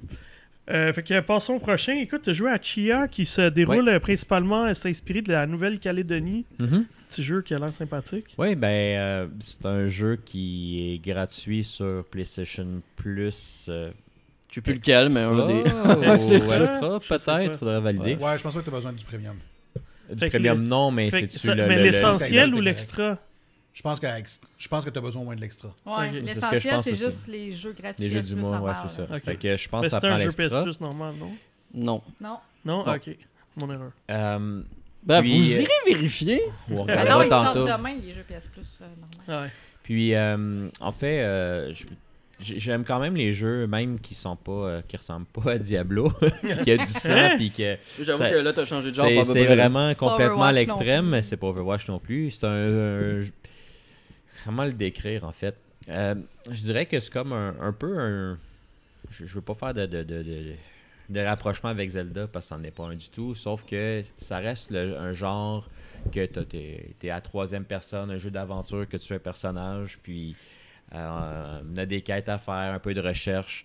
Euh, 0.70 0.92
fait 0.92 1.02
que 1.02 1.20
passons 1.20 1.54
au 1.54 1.58
prochain. 1.60 1.94
Écoute, 1.94 2.22
tu 2.24 2.30
as 2.30 2.34
joué 2.34 2.50
à 2.50 2.60
Chia 2.60 3.08
qui 3.08 3.24
se 3.24 3.48
déroule 3.48 3.98
principalement, 4.00 4.66
euh, 4.66 4.74
c'est 4.74 4.90
inspiré 4.90 5.22
de 5.22 5.32
la 5.32 5.46
Nouvelle-Calédonie. 5.46 6.44
Mhm. 6.58 6.84
Petit 7.08 7.22
jeu 7.24 7.42
qui 7.42 7.54
a 7.54 7.58
l'air 7.58 7.74
sympathique? 7.74 8.26
Oui, 8.38 8.54
ben, 8.54 8.68
euh, 8.68 9.26
c'est 9.40 9.64
un 9.66 9.86
jeu 9.86 10.16
qui 10.16 10.94
est 10.94 10.98
gratuit 10.98 11.64
sur 11.64 12.04
PlayStation 12.10 12.82
Plus. 12.96 13.66
euh, 13.68 13.90
sais 14.50 14.60
plus 14.60 14.74
lequel, 14.74 15.08
mais 15.10 15.20
un 15.22 15.46
des. 15.46 15.60
extra 15.60 17.00
peut-être, 17.00 17.58
faudrait 17.58 17.80
valider. 17.80 18.14
Ouais, 18.16 18.38
je 18.38 18.42
pense 18.42 18.52
pas 18.54 18.58
que 18.60 18.64
tu 18.64 18.70
as 18.70 18.72
besoin 18.72 18.92
du 18.92 19.04
premium. 19.04 19.36
Du 20.12 20.18
Fait 20.18 20.30
premium, 20.30 20.62
non, 20.66 20.90
mais 20.90 21.10
Fait 21.10 21.22
que 21.22 21.26
c'est 21.28 21.38
ça- 21.48 21.54
le, 21.54 21.66
mais 21.66 21.76
le- 21.76 21.82
le- 21.84 21.90
l'essentiel 21.90 22.50
le- 22.50 22.56
ou 22.56 22.58
le- 22.60 22.64
l'extra? 22.64 23.18
Je 23.74 23.82
pense 23.82 24.00
que, 24.00 24.06
je 24.58 24.68
pense 24.68 24.84
que 24.84 24.90
tu 24.90 24.98
as 24.98 25.02
besoin 25.02 25.22
au 25.22 25.24
moins 25.26 25.36
de 25.36 25.40
l'extra. 25.40 25.68
Ouais, 25.86 26.10
l'essentiel, 26.12 26.60
c'est 26.82 26.92
aussi. 26.92 26.96
juste 26.96 27.26
les 27.28 27.52
jeux 27.52 27.72
gratuits. 27.78 28.04
les 28.04 28.10
jeux 28.10 28.22
du 28.22 28.34
mois, 28.36 28.50
ouais, 28.52 28.56
normal, 28.56 28.76
c'est 28.76 28.88
ça. 28.88 29.02
là. 29.06 29.16
Ok. 29.16 29.22
Fait 29.22 29.36
que 29.36 29.56
je 29.56 29.68
pense 29.68 29.82
Mais 29.82 29.86
que 29.88 29.90
ça 29.92 30.00
c'est 30.00 30.06
un 30.08 30.16
prend 30.16 30.18
jeu 30.24 30.30
PS 30.30 30.38
l'extra. 30.38 30.62
Plus 30.64 30.80
normal, 30.80 31.14
non? 31.20 31.30
Non. 31.74 32.02
Non. 32.20 32.38
Non, 32.64 32.84
Non. 32.86 32.92
ok. 32.94 33.16
Mon 33.56 33.72
erreur. 33.72 33.92
Euh, 34.10 34.62
Ben, 35.08 35.22
Puis, 35.22 35.38
vous 35.38 35.52
euh, 35.60 35.62
irez 35.62 35.94
vérifier. 35.94 36.42
on 36.70 36.84
Ben 36.84 36.92
regardera 37.00 37.14
non, 37.18 37.22
ils 37.24 37.28
tantôt. 37.28 37.66
sortent 37.66 37.78
demain, 37.78 37.94
les 38.04 38.12
jeux 38.12 38.24
PS 38.28 38.48
Plus 38.48 38.78
euh, 38.82 38.84
normal. 39.26 39.44
Ouais. 39.46 39.52
Puis, 39.82 40.14
euh, 40.14 40.68
en 40.80 40.92
fait, 40.92 41.20
euh, 41.22 41.72
je- 41.72 41.86
j'ai- 42.40 42.58
j'aime 42.60 42.84
quand 42.84 43.00
même 43.00 43.16
les 43.16 43.32
jeux, 43.32 43.66
même 43.66 43.98
qui 44.00 44.14
sont 44.14 44.36
pas, 44.36 44.52
euh, 44.52 44.82
qui 44.86 44.96
ressemblent 44.98 45.26
pas 45.26 45.52
à 45.52 45.58
Diablo, 45.58 46.10
puis 46.42 46.58
qui 46.62 46.70
a 46.72 46.76
du 46.76 46.86
sang, 46.86 47.30
puis 47.36 47.50
que 47.50 47.76
J'avoue 48.00 48.18
Ça- 48.18 48.30
que 48.30 48.36
là, 48.36 48.52
t'as 48.52 48.64
changé 48.66 48.90
de 48.90 48.94
genre. 48.94 49.06
c'est 49.08 49.14
pas 49.14 49.20
à 49.22 49.24
peu 49.24 49.32
c'est 49.32 49.44
près, 49.46 49.56
vraiment 49.56 49.88
pas 49.88 49.98
complètement 49.98 50.42
à 50.42 50.50
Overwatch 50.50 50.50
non 50.50 50.52
l'extrême, 50.52 51.04
plus. 51.04 51.10
mais 51.10 51.22
c'est 51.22 51.36
pas 51.38 51.46
Overwatch 51.48 51.88
non 51.88 51.98
plus. 51.98 52.30
C'est 52.30 52.44
un, 52.46 53.20
comment 54.44 54.64
le 54.66 54.72
décrire 54.72 55.24
en 55.24 55.32
fait? 55.32 55.56
Euh, 55.88 56.14
je 56.50 56.60
dirais 56.60 56.84
que 56.86 57.00
c'est 57.00 57.12
comme 57.12 57.32
un, 57.32 57.54
un 57.60 57.72
peu 57.72 57.98
un. 57.98 58.38
Je, 59.10 59.24
je 59.24 59.34
veux 59.36 59.40
pas 59.40 59.54
faire 59.54 59.72
de, 59.72 59.86
de, 59.86 60.02
de, 60.02 60.22
de- 60.22 60.52
de 61.08 61.20
rapprochement 61.20 61.70
avec 61.70 61.90
Zelda 61.90 62.26
parce 62.26 62.46
que 62.46 62.54
c'en 62.54 62.62
est 62.62 62.70
pas 62.70 62.84
un 62.84 62.94
du 62.94 63.08
tout. 63.08 63.34
Sauf 63.34 63.64
que 63.64 64.02
ça 64.16 64.38
reste 64.38 64.72
un 64.72 65.12
genre 65.12 65.68
que 66.12 66.26
t'es 66.26 66.94
es 67.02 67.10
à 67.10 67.20
troisième 67.20 67.64
personne, 67.64 68.10
un 68.10 68.18
jeu 68.18 68.30
d'aventure 68.30 68.88
que 68.88 68.96
tu 68.96 69.12
es 69.12 69.16
un 69.16 69.18
personnage, 69.18 69.98
puis 70.02 70.36
euh, 70.94 71.60
on 71.70 71.76
a 71.76 71.86
des 71.86 72.02
quêtes 72.02 72.28
à 72.28 72.38
faire, 72.38 72.74
un 72.74 72.78
peu 72.78 72.94
de 72.94 73.00
recherche. 73.00 73.64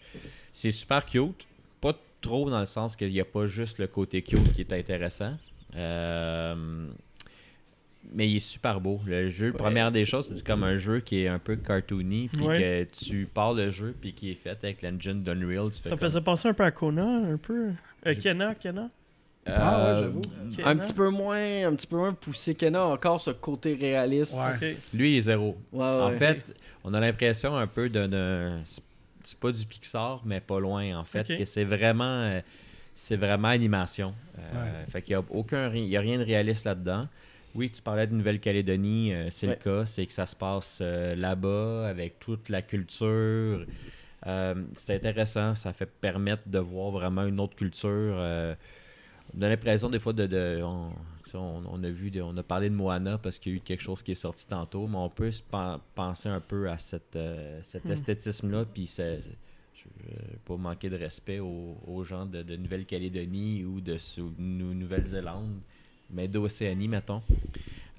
C'est 0.52 0.72
super 0.72 1.06
cute. 1.06 1.48
Pas 1.82 1.94
trop 2.22 2.50
dans 2.50 2.60
le 2.60 2.66
sens 2.66 2.96
qu'il 2.96 3.12
n'y 3.12 3.20
a 3.20 3.26
pas 3.26 3.46
juste 3.46 3.80
le 3.80 3.88
côté 3.88 4.22
cute 4.22 4.54
qui 4.54 4.62
est 4.62 4.74
intéressant. 4.74 5.38
Euh, 5.76 6.88
mais 8.12 8.28
il 8.30 8.36
est 8.38 8.40
super 8.40 8.80
beau. 8.82 9.00
Le 9.06 9.30
jeu, 9.30 9.54
première 9.54 9.92
des 9.92 10.06
choses, 10.06 10.28
c'est 10.34 10.46
comme 10.46 10.64
un 10.64 10.76
jeu 10.76 11.00
qui 11.00 11.24
est 11.24 11.28
un 11.28 11.40
peu 11.40 11.56
cartoony, 11.56 12.30
puis 12.32 12.42
Ouais. 12.42 12.88
que 12.90 13.06
tu 13.06 13.28
pars 13.32 13.54
le 13.54 13.70
jeu, 13.70 13.96
puis 14.00 14.14
qui 14.14 14.32
est 14.32 14.36
fait 14.36 14.58
avec 14.64 14.82
l'engine 14.82 15.24
d'Unreal. 15.24 15.72
Ça 15.74 15.82
me 15.86 15.90
comme- 15.92 16.00
faisait 16.00 16.22
penser 16.22 16.48
un 16.50 16.54
peu 16.54 16.64
à 16.64 16.72
Kona, 16.72 17.06
un 17.06 17.38
peu. 17.38 17.70
Euh, 18.06 18.16
Kena, 18.16 18.56
Kena? 18.56 18.90
Ah 19.46 19.52
ouais, 19.52 19.84
Euh, 19.84 20.00
j'avoue. 20.04 20.22
Kena? 20.56 20.70
Un 20.70 20.76
petit 20.78 20.94
peu 20.94 21.10
moins, 21.10 21.68
un 21.68 21.76
petit 21.76 21.88
peu 21.88 21.98
moins 21.98 22.14
poussé 22.14 22.56
Kena, 22.56 22.86
encore 22.86 23.20
ce 23.20 23.32
côté 23.32 23.74
réaliste. 23.74 24.34
Ouais. 24.62 24.78
Lui, 24.94 25.14
il 25.14 25.18
est 25.18 25.22
zéro. 25.22 25.58
Ouais, 25.72 25.84
En 25.86 26.12
fait, 26.12 26.56
on 26.84 26.94
a 26.94 27.00
l'impression 27.00 27.56
un 27.56 27.68
peu 27.68 27.90
d'un. 27.90 28.60
C'est 29.26 29.40
pas 29.40 29.52
du 29.54 29.66
Pixar, 29.66 30.22
mais 30.26 30.42
pas 30.42 30.60
loin, 30.60 30.98
en 30.98 31.04
fait. 31.06 31.28
Que 31.28 31.46
c'est 31.46 31.64
vraiment. 31.64 32.04
euh, 32.24 32.42
C'est 32.96 33.16
vraiment 33.16 33.48
animation. 33.48 34.14
Euh, 34.38 34.86
Fait 34.88 35.02
qu'il 35.02 35.14
y 35.14 35.16
a 35.16 35.24
aucun. 35.32 35.74
Il 35.74 35.88
y 35.88 35.98
a 35.98 36.00
rien 36.00 36.20
de 36.20 36.24
réaliste 36.24 36.66
là-dedans. 36.66 37.08
Oui, 37.56 37.70
tu 37.72 37.82
parlais 37.82 38.08
de 38.08 38.14
Nouvelle-Calédonie, 38.16 39.14
euh, 39.14 39.28
c'est 39.30 39.48
Ouais. 39.48 39.58
le 39.58 39.64
cas. 39.64 39.86
C'est 39.86 40.06
que 40.06 40.14
ça 40.14 40.26
se 40.26 40.36
passe 40.36 40.80
euh, 40.82 41.16
là-bas 41.16 41.88
avec 41.88 42.20
toute 42.20 42.50
la 42.50 42.62
culture. 42.62 43.66
Euh, 44.26 44.56
c'est 44.76 44.96
intéressant. 44.96 45.54
Ça 45.56 45.72
fait 45.74 45.86
permettre 45.90 46.44
de 46.48 46.60
voir 46.60 46.92
vraiment 46.92 47.26
une 47.26 47.40
autre 47.40 47.56
culture. 47.56 48.16
on 49.36 49.42
a 49.42 49.50
l'impression 49.50 49.90
des 49.90 50.00
fois 50.00 50.14
de. 50.14 50.26
de- 50.28 50.62
on, 50.64 51.84
a 51.84 51.90
vu, 51.90 52.12
de- 52.12 52.22
on 52.22 52.36
a 52.38 52.44
parlé 52.44 52.70
de 52.70 52.76
Moana 52.76 53.18
parce 53.18 53.40
qu'il 53.40 53.52
y 53.54 53.56
a 53.56 53.58
eu 53.58 53.62
quelque 53.62 53.82
chose 53.82 54.04
qui 54.04 54.12
est 54.12 54.16
sorti 54.16 54.46
tantôt, 54.48 54.88
mais 54.88 54.98
on 54.98 55.10
peut 55.10 55.32
se 55.32 55.42
pen- 55.42 55.80
penser 55.96 56.30
un 56.30 56.42
peu 56.42 56.70
à 56.70 56.78
cette, 56.78 57.18
cet 57.64 57.86
Hmm. 57.86 57.92
esthétisme-là, 57.92 58.66
puis 58.66 58.88
c'est- 58.88 59.22
pas 60.46 60.56
manquer 60.58 60.90
de 60.90 60.96
respect 60.98 61.40
aux, 61.40 61.78
aux 61.88 62.04
gens 62.04 62.26
de, 62.26 62.42
de 62.44 62.56
Nouvelle-Calédonie 62.56 63.66
ou 63.66 63.82
de 63.82 63.98
Nouvelle-Zélande, 64.40 65.60
mais 66.14 66.28
d'Océanie, 66.28 66.88
mettons. 66.88 67.22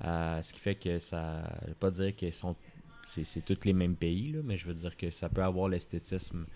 Euh, 0.05 0.43
ce 0.43 0.53
qui 0.53 0.61
fait 0.61 0.75
que 0.75 0.99
ça. 0.99 1.43
Je 1.63 1.69
veux 1.69 1.75
pas 1.75 1.91
dire 1.91 2.15
que 2.17 2.31
sont 2.31 2.57
c'est 3.03 3.25
c'est 3.25 3.43
tous 3.43 3.65
les 3.65 3.73
mêmes 3.73 3.97
pays, 3.97 4.33
là, 4.33 4.41
mais 4.45 4.57
je 4.57 4.67
veux 4.67 4.75
dire 4.75 4.97
que 4.97 5.11
ça 5.11 5.29
peut 5.29 5.43
avoir 5.43 5.69
l'esthétisme. 5.69 6.47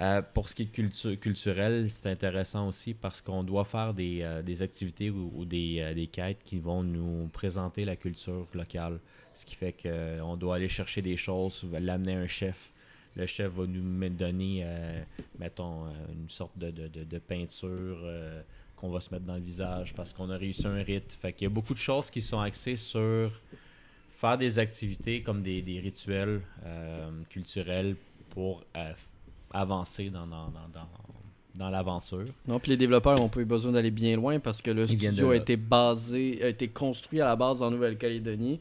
Euh, 0.00 0.22
pour 0.22 0.48
ce 0.48 0.54
qui 0.54 0.62
est 0.62 0.72
cultu- 0.72 1.16
culturel, 1.18 1.90
c'est 1.90 2.06
intéressant 2.08 2.68
aussi 2.68 2.94
parce 2.94 3.20
qu'on 3.20 3.42
doit 3.42 3.64
faire 3.64 3.92
des, 3.94 4.20
euh, 4.22 4.42
des 4.42 4.62
activités 4.62 5.10
ou, 5.10 5.44
des, 5.44 5.92
des 5.94 6.06
quêtes 6.06 6.38
qui 6.44 6.58
vont 6.60 6.84
nous 6.84 7.28
présenter 7.32 7.84
la 7.84 7.96
culture 7.96 8.46
locale. 8.54 9.00
Ce 9.34 9.44
qui 9.44 9.56
fait 9.56 9.74
qu'on 9.74 10.36
doit 10.36 10.56
aller 10.56 10.68
chercher 10.68 11.02
des 11.02 11.16
choses, 11.16 11.66
l'amener 11.72 12.14
à 12.14 12.20
un 12.20 12.26
chef. 12.28 12.70
Le 13.16 13.26
chef 13.26 13.52
va 13.52 13.66
nous 13.66 14.08
donner, 14.10 14.64
mettons, 15.40 15.86
une 16.12 16.28
sorte 16.28 16.56
de, 16.56 16.70
de- 16.70 16.86
de- 17.04 17.18
peinture 17.18 17.98
qu'on 18.80 18.90
va 18.90 19.00
se 19.00 19.12
mettre 19.12 19.26
dans 19.26 19.34
le 19.34 19.40
visage 19.40 19.94
parce 19.94 20.12
qu'on 20.12 20.30
a 20.30 20.36
réussi 20.36 20.66
un 20.66 20.82
rite. 20.82 21.16
Fait 21.20 21.32
qu'il 21.32 21.44
y 21.44 21.50
a 21.50 21.54
beaucoup 21.54 21.74
de 21.74 21.78
choses 21.78 22.10
qui 22.10 22.22
sont 22.22 22.40
axées 22.40 22.76
sur 22.76 23.30
faire 24.10 24.38
des 24.38 24.58
activités 24.58 25.22
comme 25.22 25.42
des, 25.42 25.62
des 25.62 25.80
rituels 25.80 26.40
euh, 26.64 27.10
culturels 27.28 27.96
pour 28.30 28.64
euh, 28.76 28.92
avancer 29.52 30.10
dans, 30.10 30.26
dans, 30.26 30.48
dans, 30.48 30.68
dans, 30.72 30.88
dans 31.54 31.70
l'aventure. 31.70 32.26
Non, 32.46 32.58
puis 32.58 32.70
les 32.70 32.76
développeurs 32.76 33.20
ont 33.20 33.28
pas 33.28 33.40
eu 33.40 33.44
besoin 33.44 33.72
d'aller 33.72 33.90
bien 33.90 34.16
loin 34.16 34.38
parce 34.38 34.62
que 34.62 34.70
le 34.70 34.86
studio 34.86 35.28
de 35.28 35.32
a 35.32 35.36
été 35.36 35.56
basé, 35.56 36.42
a 36.42 36.48
été 36.48 36.68
construit 36.68 37.20
à 37.20 37.26
la 37.26 37.36
base 37.36 37.62
en 37.62 37.70
Nouvelle-Calédonie. 37.70 38.60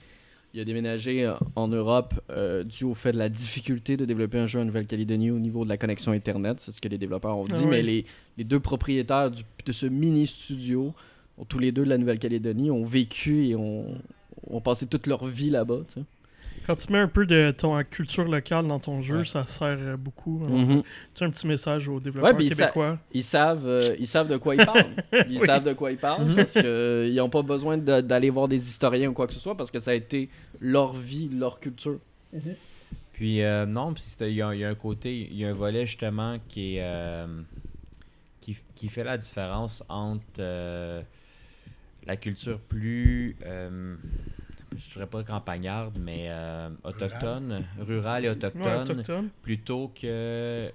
Il 0.54 0.60
a 0.62 0.66
déménagé 0.66 1.26
euh, 1.26 1.34
en 1.56 1.68
Europe 1.68 2.14
euh, 2.30 2.64
dû 2.64 2.84
au 2.86 2.94
fait 2.94 3.12
de 3.12 3.18
la 3.20 3.30
difficulté 3.30 3.98
de 3.98 4.06
développer 4.06 4.40
un 4.40 4.48
jeu 4.48 4.60
en 4.60 4.66
Nouvelle-Calédonie 4.66 5.30
au 5.30 5.40
niveau 5.40 5.64
de 5.64 5.70
la 5.70 5.78
connexion 5.78 6.14
Internet. 6.14 6.60
C'est 6.60 6.72
ce 6.72 6.82
que 6.82 6.88
les 6.88 6.98
développeurs 6.98 7.38
ont 7.38 7.46
dit. 7.46 7.52
Ah 7.56 7.60
ouais. 7.64 7.68
Mais 7.70 7.82
les, 7.84 8.06
les 8.38 8.44
deux 8.44 8.60
propriétaires 8.60 9.30
du- 9.30 9.44
de 9.66 9.72
ce 9.72 9.86
mini-studio, 9.86 10.94
tous 11.50 11.60
les 11.60 11.72
deux 11.72 11.84
de 11.84 11.90
la 11.90 11.98
Nouvelle-Calédonie, 11.98 12.72
ont 12.72 12.86
vécu 12.86 13.48
et 13.50 13.56
ont, 13.56 13.86
ont 14.50 14.62
passé 14.62 14.88
toute 14.88 15.06
leur 15.08 15.26
vie 15.28 15.50
là-bas. 15.50 15.82
tu 15.88 15.96
sais. 15.96 16.06
Quand 16.68 16.76
tu 16.76 16.92
mets 16.92 17.00
un 17.00 17.08
peu 17.08 17.26
de 17.26 17.52
ton 17.58 17.82
culture 17.86 18.26
locale 18.26 18.68
dans 18.68 18.80
ton 18.80 19.00
jeu, 19.02 19.20
Ouais. 19.20 19.26
ça 19.26 19.48
sert 19.48 19.78
euh, 19.80 19.96
beaucoup. 19.98 20.44
Alors, 20.46 20.58
Mhm. 20.60 20.84
Tu 21.16 21.24
as 21.24 21.28
un 21.28 21.30
petit 21.32 21.48
message 21.48 21.88
aux 21.88 22.00
développeurs 22.02 22.36
québécois. 22.38 23.00
Ils 23.14 23.24
savent, 23.24 23.66
euh, 23.66 23.96
ils 23.98 24.08
savent 24.08 24.28
de 24.28 24.36
quoi 24.38 24.54
ils 24.56 24.66
parlent. 24.66 24.86
Ils 25.30 25.40
Oui. 25.40 25.46
savent 25.46 25.64
de 25.64 25.72
quoi 25.74 25.92
ils 25.92 25.98
parlent 25.98 26.36
parce 26.36 26.52
qu'ils 26.52 27.16
n'ont 27.16 27.30
pas 27.30 27.42
besoin 27.42 27.78
de- 27.78 28.02
d'aller 28.02 28.30
voir 28.30 28.48
des 28.50 28.62
historiens 28.68 29.10
ou 29.10 29.14
quoi 29.14 29.28
que 29.28 29.34
ce 29.34 29.40
soit 29.40 29.56
parce 29.56 29.72
que 29.72 29.80
ça 29.80 29.92
a 29.92 29.94
été 29.94 30.30
leur 30.60 30.94
vie, 30.94 31.30
leur 31.30 31.60
culture. 31.62 32.00
Puis 33.14 33.42
euh, 33.42 33.66
non, 33.66 33.94
il 34.22 34.28
y, 34.34 34.42
a 34.42 34.54
il 34.54 34.60
y 34.60 34.64
a 34.66 34.70
un 34.70 34.76
côté, 34.76 35.28
il 35.32 35.38
y 35.38 35.46
a 35.46 35.50
un 35.50 35.54
volet 35.54 35.86
justement 35.86 36.38
qui 36.50 36.76
est 36.76 36.82
euh, 36.84 37.26
qui, 38.42 38.58
qui 38.76 38.90
fait 38.90 39.04
la 39.06 39.18
différence 39.18 39.84
entre 39.90 40.22
euh, 40.40 41.02
la 42.06 42.16
culture 42.18 42.60
plus 42.60 43.36
euh, 43.46 43.96
je 44.78 44.94
dirais 44.94 45.08
pas 45.08 45.24
campagnarde, 45.24 45.98
mais 46.00 46.28
euh, 46.30 46.70
autochtone, 46.84 47.64
rurale 47.80 48.26
et 48.26 48.30
Ouais, 48.30 48.36
autochtone, 48.36 49.30
plutôt 49.42 49.90
que 49.90 50.02
euh, 50.06 50.70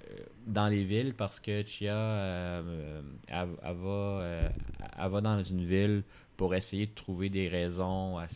dans 0.46 0.68
les 0.68 0.84
villes 0.84 1.14
parce 1.14 1.38
que 1.40 1.64
Chia 1.64 1.94
euh, 1.94 3.00
elle, 3.28 3.48
elle 3.62 3.76
va, 3.76 3.88
euh, 3.88 4.48
elle 5.02 5.10
va 5.10 5.20
dans 5.20 5.42
une 5.42 5.64
ville 5.64 6.02
pour 6.36 6.54
essayer 6.54 6.86
de 6.86 6.94
trouver 6.94 7.28
des 7.28 7.48
raisons 7.48 8.18
à, 8.18 8.26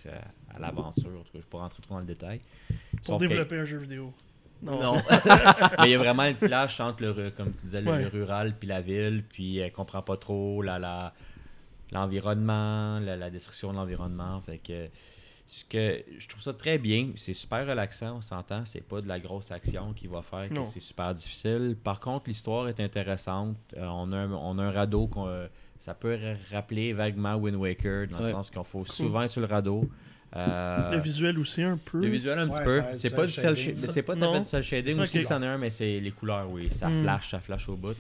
l'aventure. 0.59 1.11
En 1.11 1.23
tout 1.23 1.25
cas, 1.25 1.31
je 1.33 1.39
ne 1.39 1.43
vais 1.43 1.49
pas 1.51 1.59
rentrer 1.59 1.83
trop 1.83 1.95
dans 1.95 2.01
le 2.01 2.07
détail. 2.07 2.41
Pour 2.69 3.07
Sauf 3.07 3.23
que- 3.23 3.27
développer 3.27 3.59
un 3.59 3.65
jeu 3.65 3.79
vidéo. 3.79 4.13
Non. 4.63 4.81
Non. 4.81 5.03
mais 5.81 5.87
il 5.87 5.91
y 5.91 5.95
a 5.95 5.99
vraiment 5.99 6.25
le 6.27 6.35
clash 6.35 6.81
entre 6.81 7.03
le, 7.03 7.31
comme 7.31 7.53
tu 7.55 7.63
disais, 7.63 7.81
le, 7.81 7.91
Ouais. 7.91 8.05
rural 8.07 8.55
puis 8.59 8.69
la 8.69 8.81
ville, 8.81 9.25
puis 9.29 9.59
elle 9.59 9.73
comprend 9.73 10.03
pas 10.03 10.17
trop 10.17 10.63
la, 10.63 10.79
la, 10.79 11.13
l'environnement, 11.93 12.99
la, 13.01 13.17
la 13.17 13.31
destruction 13.31 13.73
de 13.73 13.77
l'environnement. 13.77 14.41
Fait 14.41 14.59
que 14.59 14.89
ce 15.49 15.65
que 15.65 16.03
je 16.19 16.27
trouve 16.29 16.43
ça 16.43 16.53
très 16.53 16.77
bien, 16.79 17.11
c'est 17.15 17.33
super 17.33 17.67
relaxant, 17.67 18.17
on 18.17 18.21
s'entend, 18.21 18.65
c'est 18.65 18.81
pas 18.81 19.01
de 19.01 19.07
la 19.09 19.21
grosse 19.21 19.51
action 19.53 19.93
qui 19.95 20.07
va 20.09 20.23
faire 20.23 20.49
que 20.49 20.55
c'est 20.73 20.81
super 20.81 21.15
difficile. 21.15 21.77
Par 21.83 22.01
contre, 22.01 22.25
l'histoire 22.29 22.69
est 22.69 22.81
intéressante. 22.81 23.57
Euh, 23.77 23.85
on, 23.87 24.11
a 24.13 24.17
un, 24.19 24.33
on 24.33 24.59
a 24.59 24.65
un 24.65 24.71
radeau 24.73 25.07
qu'on 25.07 25.29
euh, 25.29 25.47
ça 25.79 25.95
peut 25.95 26.15
ra- 26.21 26.35
rappeler 26.57 26.93
vaguement 26.93 27.37
Wind 27.37 27.57
Waker 27.57 28.09
dans 28.09 28.19
le 28.19 28.25
sens 28.31 28.51
qu'on 28.51 28.65
faut 28.65 28.85
souvent 28.85 29.23
être 29.23 29.31
sur 29.31 29.41
le 29.41 29.47
radeau. 29.47 29.89
Euh, 30.35 30.91
Le 30.91 30.99
visuel 31.01 31.39
aussi 31.39 31.63
un 31.63 31.77
peu. 31.79 32.01
le 32.01 32.09
visuel 32.09 32.39
un 32.41 32.49
petit 32.49 32.63
peu. 32.65 32.83
C'est 32.97 33.11
pas. 33.11 33.29
C'est 33.29 34.03
pas 34.03 34.15
Non. 34.17 34.33
tout 34.33 34.35
à 34.35 34.35
fait 34.35 34.41
du 34.43 34.45
cel 34.51 34.63
shading 34.65 35.01
aussi, 35.01 35.21
c'en 35.21 35.41
a 35.43 35.47
un, 35.47 35.59
mais 35.59 35.71
c'est 35.71 35.99
les 36.01 36.11
couleurs, 36.11 36.51
oui. 36.51 36.69
Ça 36.73 36.89
Mm. 36.89 37.03
flash, 37.03 37.31
ça 37.31 37.39
flash 37.39 37.69
au 37.69 37.77
bout. 37.77 37.95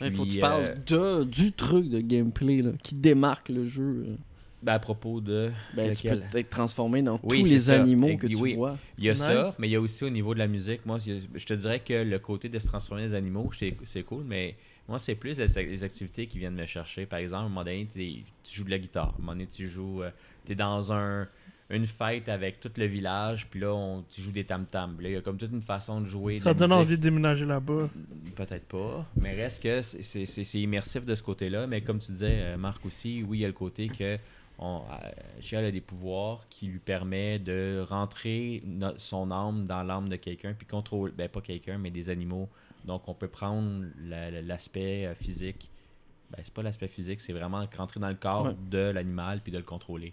Il 0.00 0.12
faut 0.12 0.24
que 0.24 0.30
tu 0.30 0.38
parles 0.38 0.76
de, 0.86 1.24
du 1.24 1.52
truc 1.52 1.88
de 1.88 2.00
gameplay 2.00 2.62
là, 2.62 2.70
qui 2.82 2.94
démarque 2.94 3.48
le 3.48 3.64
jeu. 3.64 4.16
Euh. 4.62 4.64
ben, 4.66 4.72
à 4.74 4.78
propos 4.78 5.20
de. 5.20 5.50
Ben, 5.74 5.92
tu 5.94 6.08
peux 6.08 6.38
être 6.38 6.50
transformé 6.50 7.02
dans 7.02 7.18
Oui, 7.22 7.42
tous 7.42 7.48
les 7.50 7.60
ça. 7.60 7.80
animaux 7.80 8.08
Et- 8.08 8.16
que 8.16 8.26
tu 8.26 8.36
oui. 8.36 8.54
vois. 8.54 8.76
Il 8.98 9.04
y 9.04 9.10
a 9.10 9.12
Nice. 9.12 9.22
ça, 9.22 9.54
mais 9.58 9.68
il 9.68 9.72
y 9.72 9.76
a 9.76 9.80
aussi 9.80 10.04
au 10.04 10.10
niveau 10.10 10.34
de 10.34 10.38
la 10.38 10.46
musique. 10.48 10.84
Moi, 10.86 10.98
je 10.98 11.44
te 11.46 11.54
dirais 11.54 11.80
que 11.80 11.94
le 12.02 12.18
côté 12.18 12.48
de 12.48 12.58
se 12.58 12.66
transformer 12.68 13.02
en 13.02 13.06
des 13.06 13.14
animaux, 13.14 13.50
c'est 13.84 14.02
cool, 14.02 14.24
mais 14.24 14.56
moi, 14.88 14.98
c'est 14.98 15.14
plus 15.16 15.38
les, 15.38 15.66
les 15.66 15.84
activités 15.84 16.26
qui 16.26 16.38
viennent 16.38 16.54
me 16.54 16.66
chercher. 16.66 17.06
Par 17.06 17.18
exemple, 17.18 17.42
à 17.42 17.46
un 17.46 17.48
moment 17.48 17.64
donné, 17.64 17.88
tu 17.94 18.22
joues 18.44 18.64
de 18.64 18.70
la 18.70 18.78
guitare. 18.78 19.08
À 19.08 19.14
un 19.16 19.18
moment 19.20 19.32
donné, 19.32 19.46
tu 19.46 19.68
joues. 19.68 20.02
tu 20.44 20.52
es 20.52 20.54
dans 20.54 20.92
un, 20.92 21.26
une 21.70 21.86
fête 21.86 22.28
avec 22.28 22.60
tout 22.60 22.70
le 22.76 22.84
village, 22.86 23.48
puis 23.50 23.58
là, 23.58 23.74
on, 23.74 24.04
tu 24.08 24.20
joues 24.20 24.30
des 24.30 24.44
tam-tams. 24.44 24.96
Il 25.00 25.10
y 25.10 25.16
a 25.16 25.20
comme 25.20 25.36
toute 25.36 25.50
une 25.50 25.60
façon 25.62 26.00
de 26.00 26.06
jouer. 26.06 26.34
de 26.36 26.42
Ça 26.42 26.50
la 26.50 26.54
te 26.54 26.60
donne 26.60 26.68
musique. 26.70 26.80
envie 26.82 26.96
de 26.96 27.02
déménager 27.02 27.44
là-bas. 27.44 27.90
Peut-être 28.36 28.66
pas, 28.66 29.04
mais 29.20 29.34
reste 29.34 29.60
que 29.64 29.82
c'est 29.82 30.60
immersif 30.60 31.04
de 31.04 31.16
ce 31.16 31.22
côté-là. 31.24 31.66
Mais 31.66 31.80
comme 31.80 31.98
tu 31.98 32.12
disais, 32.12 32.28
euh, 32.38 32.56
Marc 32.56 32.86
aussi, 32.86 33.24
oui, 33.26 33.38
il 33.38 33.40
y 33.40 33.44
a 33.44 33.48
le 33.48 33.52
côté 33.54 33.88
que 33.88 34.16
on, 34.58 34.82
euh, 34.90 35.58
a 35.68 35.70
des 35.70 35.80
pouvoirs 35.80 36.46
qui 36.48 36.66
lui 36.66 36.78
permet 36.78 37.38
de 37.38 37.84
rentrer 37.88 38.62
no- 38.64 38.96
son 38.98 39.30
âme 39.30 39.66
dans 39.66 39.82
l'âme 39.82 40.08
de 40.08 40.16
quelqu'un, 40.16 40.54
puis 40.54 40.66
contrôler, 40.66 41.12
ben 41.16 41.28
pas 41.28 41.40
quelqu'un, 41.40 41.78
mais 41.78 41.90
des 41.90 42.08
animaux. 42.10 42.48
Donc 42.84 43.08
on 43.08 43.14
peut 43.14 43.28
prendre 43.28 43.84
la- 43.98 44.30
la- 44.30 44.42
l'aspect 44.42 45.06
euh, 45.06 45.14
physique. 45.14 45.68
Ben, 46.30 46.38
c'est 46.42 46.52
pas 46.52 46.62
l'aspect 46.62 46.88
physique, 46.88 47.20
c'est 47.20 47.32
vraiment 47.32 47.64
rentrer 47.76 48.00
dans 48.00 48.08
le 48.08 48.14
corps 48.16 48.46
Ouais. 48.46 48.56
de 48.70 48.78
l'animal 48.90 49.40
puis 49.42 49.52
de 49.52 49.58
le 49.58 49.64
contrôler. 49.64 50.12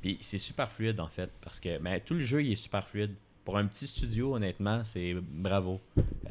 Puis 0.00 0.16
c'est 0.20 0.38
super 0.38 0.70
fluide 0.72 1.00
en 1.00 1.08
fait, 1.08 1.30
parce 1.42 1.60
que 1.60 1.78
mais 1.78 2.00
tout 2.00 2.14
le 2.14 2.20
jeu 2.20 2.42
il 2.42 2.52
est 2.52 2.56
super 2.56 2.86
fluide. 2.86 3.14
Pour 3.44 3.56
un 3.56 3.66
petit 3.66 3.86
studio, 3.86 4.34
honnêtement, 4.36 4.82
c'est 4.84 5.14
bravo. 5.20 5.80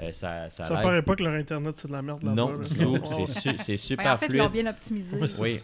Euh, 0.01 0.11
ça, 0.11 0.49
ça, 0.49 0.67
paraît 0.67 1.01
pas 1.01 1.15
que 1.15 1.23
leur 1.23 1.33
internet 1.33 1.75
c'est 1.77 1.87
de 1.87 1.93
la 1.93 2.01
merde 2.01 2.23
là-bas. 2.23 2.35
Non, 2.35 2.53
là. 2.53 2.67
du 2.67 2.75
tout. 2.77 2.91
Ouais. 2.91 3.01
C'est 3.05 3.25
su- 3.25 3.57
c'est 3.57 3.73
Ben, 3.73 3.77
super 3.77 4.13
en 4.13 4.17
fait, 4.17 4.27
ils 4.27 4.37
l'ont 4.37 4.49
fluide. 4.49 4.63
bien 4.63 4.71
optimisé. 4.71 5.17
Ouais, 5.17 5.27
c'est 5.27 5.41
Oui. 5.41 5.59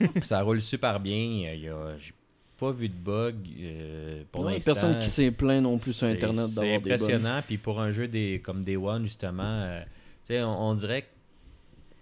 Ouais. 0.00 0.08
Ça 0.22 0.40
roule 0.42 0.60
super 0.62 1.00
bien. 1.00 1.16
Il 1.54 1.60
y 1.60 1.68
a- 1.68 1.96
J'ai 1.98 2.12
pas 2.58 2.70
vu 2.70 2.88
de 2.88 2.94
bug 2.94 3.34
euh, 3.60 4.22
pour 4.30 4.44
Ouais, 4.44 4.54
l'instant. 4.54 4.72
personne 4.72 4.98
qui 5.00 5.08
s'est 5.08 5.32
plaint 5.32 5.62
non 5.62 5.78
plus 5.78 5.92
sur 5.92 6.06
C'est- 6.06 6.12
Internet 6.14 6.46
C'est 6.46 6.54
d'avoir 6.60 6.80
des 6.80 6.88
bugs. 6.88 6.94
impressionnant. 6.94 7.40
Puis 7.46 7.56
pour 7.58 7.80
un 7.80 7.90
jeu 7.90 8.06
des, 8.08 8.40
comme 8.42 8.64
Day 8.64 8.76
One, 8.76 9.04
justement, 9.04 9.42
euh, 9.42 9.82
tu 9.82 9.88
sais, 10.24 10.42
on, 10.42 10.68
on 10.68 10.74
dirait 10.74 11.02
que 11.02 11.08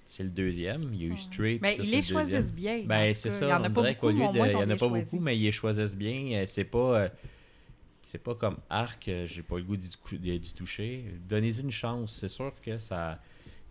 c'est 0.05 0.23
le 0.23 0.29
deuxième. 0.31 0.83
Il 0.93 1.03
y 1.03 1.05
a 1.07 1.13
eu 1.13 1.17
Stray. 1.17 1.59
puis 1.59 1.61
Mais 1.63 1.75
ça, 1.77 1.83
ils 1.83 1.89
c'est 1.89 1.97
les 1.97 2.03
choisissent 2.03 2.53
bien. 2.53 2.81
en 2.83 2.87
Ben, 2.87 3.15
c'est 3.15 3.31
ça. 3.31 3.47
Il 3.47 3.49
y 3.49 3.53
en 3.53 3.61
on 3.61 3.65
a 3.65 3.71
pas 3.71 3.81
dirait 3.81 3.95
beaucoup, 3.95 4.07
qu'au 4.07 4.13
lieu 4.13 4.19
mais 4.19 4.25
ils 4.41 4.47
y 4.47 4.51
sont 4.51 4.59
en 4.59 4.61
a 4.61 4.67
bien 4.67 4.77
pas 4.77 4.87
choisis. 4.89 5.11
beaucoup, 5.11 5.23
mais 5.25 5.37
ils 5.39 5.43
les 5.45 5.51
choisissent 5.51 5.97
bien. 5.97 6.41
Euh, 6.41 6.45
C'est 6.47 6.65
pas. 6.65 7.09
C'est 8.03 8.23
pas 8.23 8.35
comme 8.35 8.57
Arc, 8.69 9.09
euh, 9.09 9.27
j'ai 9.27 9.43
pas 9.43 9.57
le 9.57 9.63
goût 9.65 9.77
d'y 9.77 9.91
tou- 9.91 10.17
d'y 10.17 10.39
d'y 10.39 10.55
toucher. 10.55 11.05
Donnez-y 11.29 11.61
une 11.61 11.71
chance. 11.71 12.13
C'est 12.13 12.29
sûr 12.29 12.53
que 12.65 12.79
ça. 12.79 13.19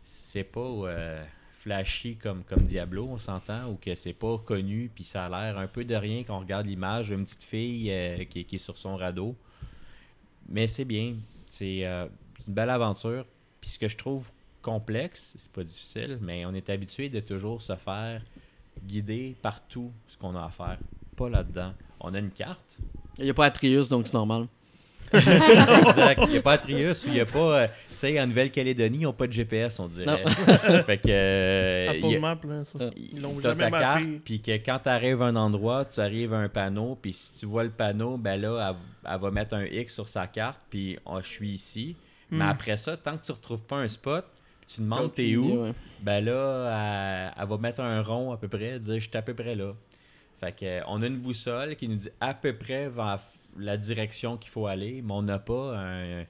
C'est 0.03 0.43
pas 0.43 0.59
euh, 0.61 1.23
flashy 1.53 2.15
comme, 2.15 2.43
comme 2.43 2.63
Diablo, 2.63 3.07
on 3.09 3.17
s'entend, 3.17 3.69
ou 3.69 3.75
que 3.75 3.93
c'est 3.95 4.13
pas 4.13 4.37
connu, 4.39 4.89
puis 4.93 5.03
ça 5.03 5.25
a 5.25 5.29
l'air 5.29 5.57
un 5.59 5.67
peu 5.67 5.83
de 5.83 5.95
rien 5.95 6.23
quand 6.23 6.37
on 6.37 6.39
regarde 6.39 6.65
l'image 6.65 7.09
d'une 7.09 7.23
petite 7.25 7.43
fille 7.43 7.91
euh, 7.91 8.23
qui, 8.25 8.39
est 8.51 8.57
sur 8.57 8.77
son 8.77 8.95
radeau. 8.95 9.35
Mais 10.47 10.67
c'est 10.67 10.85
bien. 10.85 11.15
C'est 11.49 11.83
une 11.83 12.09
belle 12.47 12.69
aventure. 12.69 13.25
Puis 13.61 13.71
ce 13.71 13.79
que 13.79 13.87
je 13.87 13.97
trouve 13.97 14.31
complexe, 14.61 15.35
c'est 15.37 15.51
pas 15.51 15.63
difficile, 15.63 16.17
mais 16.21 16.45
on 16.45 16.53
est 16.53 16.69
habitué 16.69 17.09
de 17.09 17.19
toujours 17.19 17.61
se 17.61 17.75
faire 17.75 18.23
guider 18.83 19.35
par 19.41 19.61
tout 19.67 19.91
ce 20.07 20.17
qu'on 20.17 20.35
a 20.35 20.45
à 20.45 20.49
faire. 20.49 20.79
Pas 21.15 21.29
là-dedans. 21.29 21.73
On 21.99 22.13
a 22.13 22.19
une 22.19 22.31
carte. 22.31 22.77
Il 23.17 23.25
n'y 23.25 23.29
a 23.29 23.33
pas 23.33 23.45
Atreus, 23.45 23.87
donc 23.89 24.07
c'est 24.07 24.13
normal. 24.13 24.47
exact. 25.13 26.21
Il 26.25 26.31
n'y 26.33 26.37
a 26.37 26.41
pas 26.41 26.53
Atrius 26.53 27.03
ou 27.03 27.07
il 27.07 27.13
n'y 27.13 27.19
a 27.19 27.25
pas. 27.25 27.61
euh, 27.63 27.67
tu 27.89 27.97
sais, 27.97 28.21
en 28.21 28.27
Nouvelle-Calédonie, 28.27 28.99
ils 28.99 29.03
n'ont 29.03 29.13
pas 29.13 29.25
de 29.27 29.33
GPS, 29.33 29.79
on 29.79 29.87
dirait. 29.87 30.23
fait 30.85 30.97
que. 30.99 31.07
euh, 31.09 31.89
Apple 31.89 32.15
a- 32.15 32.19
Map, 32.19 32.37
là, 32.47 32.63
ça. 32.65 32.89
Ils 32.95 33.19
l'ont 33.21 33.33
ta 33.41 33.55
carte, 33.71 34.03
puis 34.23 34.39
que 34.39 34.51
quand 34.51 34.79
tu 34.83 34.89
arrives 34.89 35.21
à 35.21 35.25
un 35.25 35.35
endroit, 35.35 35.85
tu 35.85 35.99
arrives 35.99 36.33
à 36.33 36.37
un 36.37 36.49
panneau, 36.49 36.97
puis 37.01 37.13
si 37.13 37.33
tu 37.39 37.45
vois 37.47 37.63
le 37.63 37.71
panneau, 37.71 38.17
ben 38.17 38.39
là, 38.39 38.69
elle, 39.05 39.11
elle 39.13 39.19
va 39.19 39.31
mettre 39.31 39.55
un 39.55 39.65
X 39.65 39.93
sur 39.95 40.07
sa 40.07 40.27
carte, 40.27 40.59
puis 40.69 40.97
oh, 41.05 41.17
je 41.23 41.27
suis 41.27 41.49
ici. 41.51 41.95
Mais 42.31 42.45
Hmm. 42.45 42.49
après 42.49 42.77
ça, 42.77 42.95
tant 42.95 43.17
que 43.17 43.25
tu 43.25 43.31
retrouves 43.31 43.63
pas 43.63 43.77
un 43.77 43.87
spot, 43.87 44.23
puis 44.61 44.75
tu 44.75 44.81
demandes 44.81 45.11
t'es 45.11 45.35
où, 45.35 45.63
Ouais. 45.63 45.73
ben 46.03 46.23
là, 46.23 47.31
elle, 47.35 47.41
elle 47.41 47.49
va 47.49 47.57
mettre 47.57 47.81
un 47.81 48.03
rond 48.03 48.31
à 48.31 48.37
peu 48.37 48.47
près, 48.47 48.77
dire 48.77 48.93
je 48.99 48.99
suis 49.09 49.17
à 49.17 49.23
peu 49.23 49.33
près 49.33 49.55
là. 49.55 49.73
Fait 50.39 50.51
que, 50.53 50.65
euh, 50.65 50.81
on 50.87 51.01
a 51.01 51.07
une 51.07 51.17
boussole 51.17 51.75
qui 51.75 51.87
nous 51.87 51.95
dit 51.95 52.09
à 52.21 52.33
peu 52.33 52.53
près 52.55 52.87
vers 52.89 53.19
la 53.57 53.77
direction 53.77 54.37
qu'il 54.37 54.49
faut 54.51 54.67
aller, 54.67 55.01
mais 55.03 55.13
on 55.13 55.21
n'a 55.21 55.39
pas 55.39 55.77
un. 55.77 56.23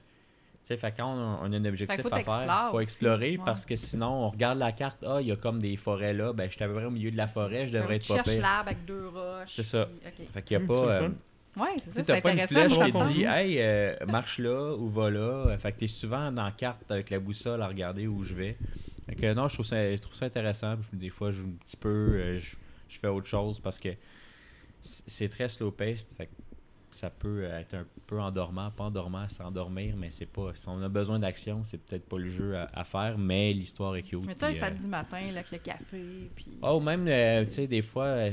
Tu 0.66 0.76
sais, 0.76 0.92
quand 0.96 1.14
on 1.14 1.18
a, 1.18 1.40
on 1.42 1.52
a 1.52 1.56
un 1.56 1.64
objectif 1.64 1.98
à 1.98 2.02
faire, 2.02 2.10
t'explores 2.12 2.70
faut 2.70 2.76
aussi, 2.76 2.84
explorer 2.84 3.30
ouais. 3.32 3.40
parce 3.44 3.64
que 3.64 3.74
sinon, 3.76 4.24
on 4.24 4.28
regarde 4.28 4.58
la 4.58 4.72
carte, 4.72 4.98
ah, 5.06 5.18
il 5.20 5.26
y 5.28 5.32
a 5.32 5.36
comme 5.36 5.58
des 5.58 5.76
forêts 5.76 6.12
là, 6.12 6.32
ben 6.32 6.48
je 6.48 6.54
suis 6.54 6.62
à 6.62 6.68
peu 6.68 6.74
près 6.74 6.84
au 6.84 6.90
milieu 6.90 7.10
de 7.10 7.16
la 7.16 7.26
forêt, 7.26 7.66
je 7.66 7.72
devrais 7.72 7.96
être 7.96 8.06
pas 8.06 8.14
cherches 8.16 8.28
pire. 8.28 8.42
l'arbre 8.42 8.68
avec 8.68 8.84
deux 8.84 9.08
roches. 9.08 9.48
C'est 9.48 9.62
ça. 9.64 9.86
puis- 9.86 10.24
ok. 10.24 10.32
Fait 10.32 10.42
qu'il 10.42 10.58
n'y 10.58 10.64
a 10.64 10.66
pas. 10.66 10.74
c'est 10.74 11.00
le 11.00 11.06
euh. 11.06 11.10
Ouais, 11.56 11.68
c'est 11.78 11.90
Tu 11.90 11.96
ça. 11.96 12.04
t'as 12.04 12.20
pas 12.20 12.32
une 12.32 12.38
flèche 12.46 12.78
qui 12.78 12.92
dit 13.12 13.24
Hey, 13.24 13.56
euh, 13.60 13.96
marche 14.06 14.38
là 14.38 14.74
ou 14.76 14.88
va 14.88 15.10
là. 15.10 15.56
Fait 15.58 15.72
que 15.72 15.78
t'es 15.78 15.88
souvent 15.88 16.30
dans 16.30 16.44
la 16.44 16.52
carte 16.52 16.88
avec 16.90 17.10
la 17.10 17.18
boussole 17.18 17.60
à 17.62 17.66
regarder 17.66 18.06
où 18.06 18.22
je 18.22 18.34
vais. 18.34 18.56
Fait 19.08 19.16
que 19.16 19.34
non, 19.34 19.48
je 19.48 19.54
trouve 19.54 19.66
ça, 19.66 19.90
je 19.90 19.98
trouve 19.98 20.14
ça 20.14 20.26
intéressant. 20.26 20.76
Des 20.92 21.08
fois, 21.08 21.32
je 21.32 21.40
joue 21.40 21.48
un 21.48 21.64
petit 21.64 21.76
peu, 21.76 22.38
je, 22.38 22.54
je 22.90 22.98
fais 22.98 23.08
autre 23.08 23.26
chose 23.26 23.60
parce 23.60 23.78
que 23.78 23.90
c'est 24.82 25.28
très 25.28 25.48
slow 25.48 25.70
paced. 25.70 26.12
Fait 26.16 26.26
que 26.26 26.32
ça 26.92 27.08
peut 27.08 27.44
être 27.44 27.74
un 27.74 27.86
peu 28.08 28.20
endormant, 28.20 28.70
pas 28.72 28.84
endormant, 28.84 29.28
s'endormir, 29.28 29.94
mais 29.96 30.10
c'est 30.10 30.26
pas. 30.26 30.50
Si 30.54 30.68
on 30.68 30.82
a 30.82 30.88
besoin 30.88 31.20
d'action, 31.20 31.62
c'est 31.62 31.78
peut-être 31.78 32.08
pas 32.08 32.18
le 32.18 32.28
jeu 32.28 32.56
à, 32.56 32.68
à 32.74 32.82
faire, 32.82 33.16
mais 33.16 33.52
l'histoire 33.52 33.94
est 33.94 34.02
cute. 34.02 34.26
Mais 34.26 34.34
tu 34.34 34.40
sais, 34.40 34.46
un 34.46 34.50
euh, 34.50 34.54
samedi 34.54 34.88
matin, 34.88 35.20
là, 35.20 35.38
avec 35.38 35.52
le 35.52 35.58
café, 35.58 36.30
puis... 36.34 36.58
Oh, 36.62 36.80
même, 36.80 37.06
euh, 37.06 37.44
tu 37.44 37.52
sais, 37.52 37.66
des 37.68 37.82
fois, 37.82 38.06
euh, 38.06 38.30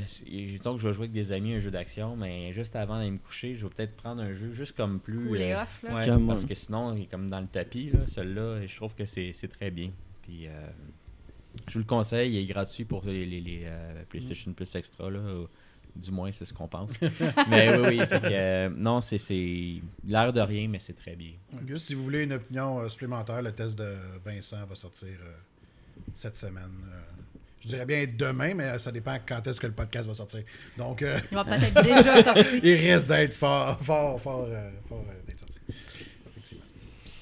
donc 0.64 0.80
je 0.80 0.88
vais 0.88 0.94
jouer 0.94 1.04
avec 1.04 1.12
des 1.12 1.32
amis 1.32 1.54
un 1.54 1.60
jeu 1.60 1.70
d'action, 1.70 2.16
mais 2.16 2.52
juste 2.52 2.76
avant 2.76 2.98
d'aller 2.98 3.12
me 3.12 3.20
coucher, 3.20 3.56
je 3.56 3.68
vais 3.68 3.74
peut-être 3.74 3.96
prendre 3.96 4.24
un 4.24 4.34
jeu 4.34 4.52
juste 4.52 4.76
comme 4.76 5.00
plus. 5.00 5.28
Cooler 5.28 5.52
euh, 5.52 5.62
off, 5.62 5.84
là. 5.84 5.96
ouais, 5.96 6.26
parce 6.26 6.46
que 6.46 6.56
sinon, 6.56 6.96
il 6.96 7.04
est 7.04 7.08
comme 7.08 7.30
dans 7.30 7.42
le 7.42 7.48
tapis, 7.48 7.92
là, 7.92 8.00
celui-là, 8.08 8.62
et 8.64 8.68
je 8.68 8.76
trouve 8.76 8.96
que 8.96 9.06
c'est 9.06 9.34
c'est 9.34 9.50
très 9.50 9.70
bien. 9.70 9.92
Puis, 10.24 10.48
euh, 10.48 10.68
je 11.68 11.74
vous 11.74 11.80
le 11.80 11.86
conseille, 11.86 12.34
il 12.34 12.38
est 12.40 12.46
gratuit 12.46 12.86
pour 12.86 13.04
les, 13.06 13.26
les- 13.26 13.42
les, 13.42 13.62
euh, 13.66 14.04
PlayStation 14.10 14.54
Plus 14.54 14.74
Extra, 14.76 15.10
là. 15.10 15.20
Du 15.96 16.12
moins, 16.12 16.32
c'est 16.32 16.46
ce 16.46 16.54
qu'on 16.54 16.68
pense. 16.68 16.92
mais 17.50 17.76
oui, 17.76 17.86
oui. 17.88 17.98
fait 18.00 18.22
que, 18.22 18.28
euh, 18.32 18.70
non, 18.70 19.02
c'est- 19.02 19.18
l'air 20.06 20.32
de 20.32 20.42
rien, 20.42 20.68
mais 20.68 20.78
c'est 20.78 20.94
très 20.96 21.16
bien. 21.16 21.32
Si 21.78 21.96
vous 21.96 22.04
voulez 22.04 22.24
une 22.24 22.34
opinion 22.34 22.80
euh, 22.80 22.90
supplémentaire, 22.90 23.42
le 23.42 23.52
test 23.52 23.80
de 23.80 23.96
Vincent 24.24 24.64
va 24.68 24.76
sortir 24.76 25.08
euh, 25.24 25.32
cette 26.14 26.36
semaine. 26.36 26.70
euh, 26.94 27.00
je 27.60 27.70
dirais 27.70 27.86
bien 27.88 28.06
demain, 28.16 28.54
mais 28.54 28.78
ça 28.78 28.92
dépend 28.92 29.18
quand 29.28 29.46
est-ce 29.48 29.60
que 29.60 29.66
le 29.66 29.74
podcast 29.74 30.08
va 30.08 30.14
sortir. 30.14 30.44
Donc, 30.78 31.02
euh, 31.02 31.18
Il 31.32 31.36
va 31.36 31.44
peut-être 31.44 31.64
être 31.64 31.84
déjà 31.84 32.24
sorti. 32.24 32.60
il 32.64 32.74
risque 32.76 33.08
d'être 33.08 33.34
fort, 33.34 33.80
fort, 33.84 34.22
fort, 34.22 34.46
euh, 34.48 34.70
fort 34.88 35.04
euh, 35.10 35.14
d'être 35.28 35.40
sorti. 35.40 35.57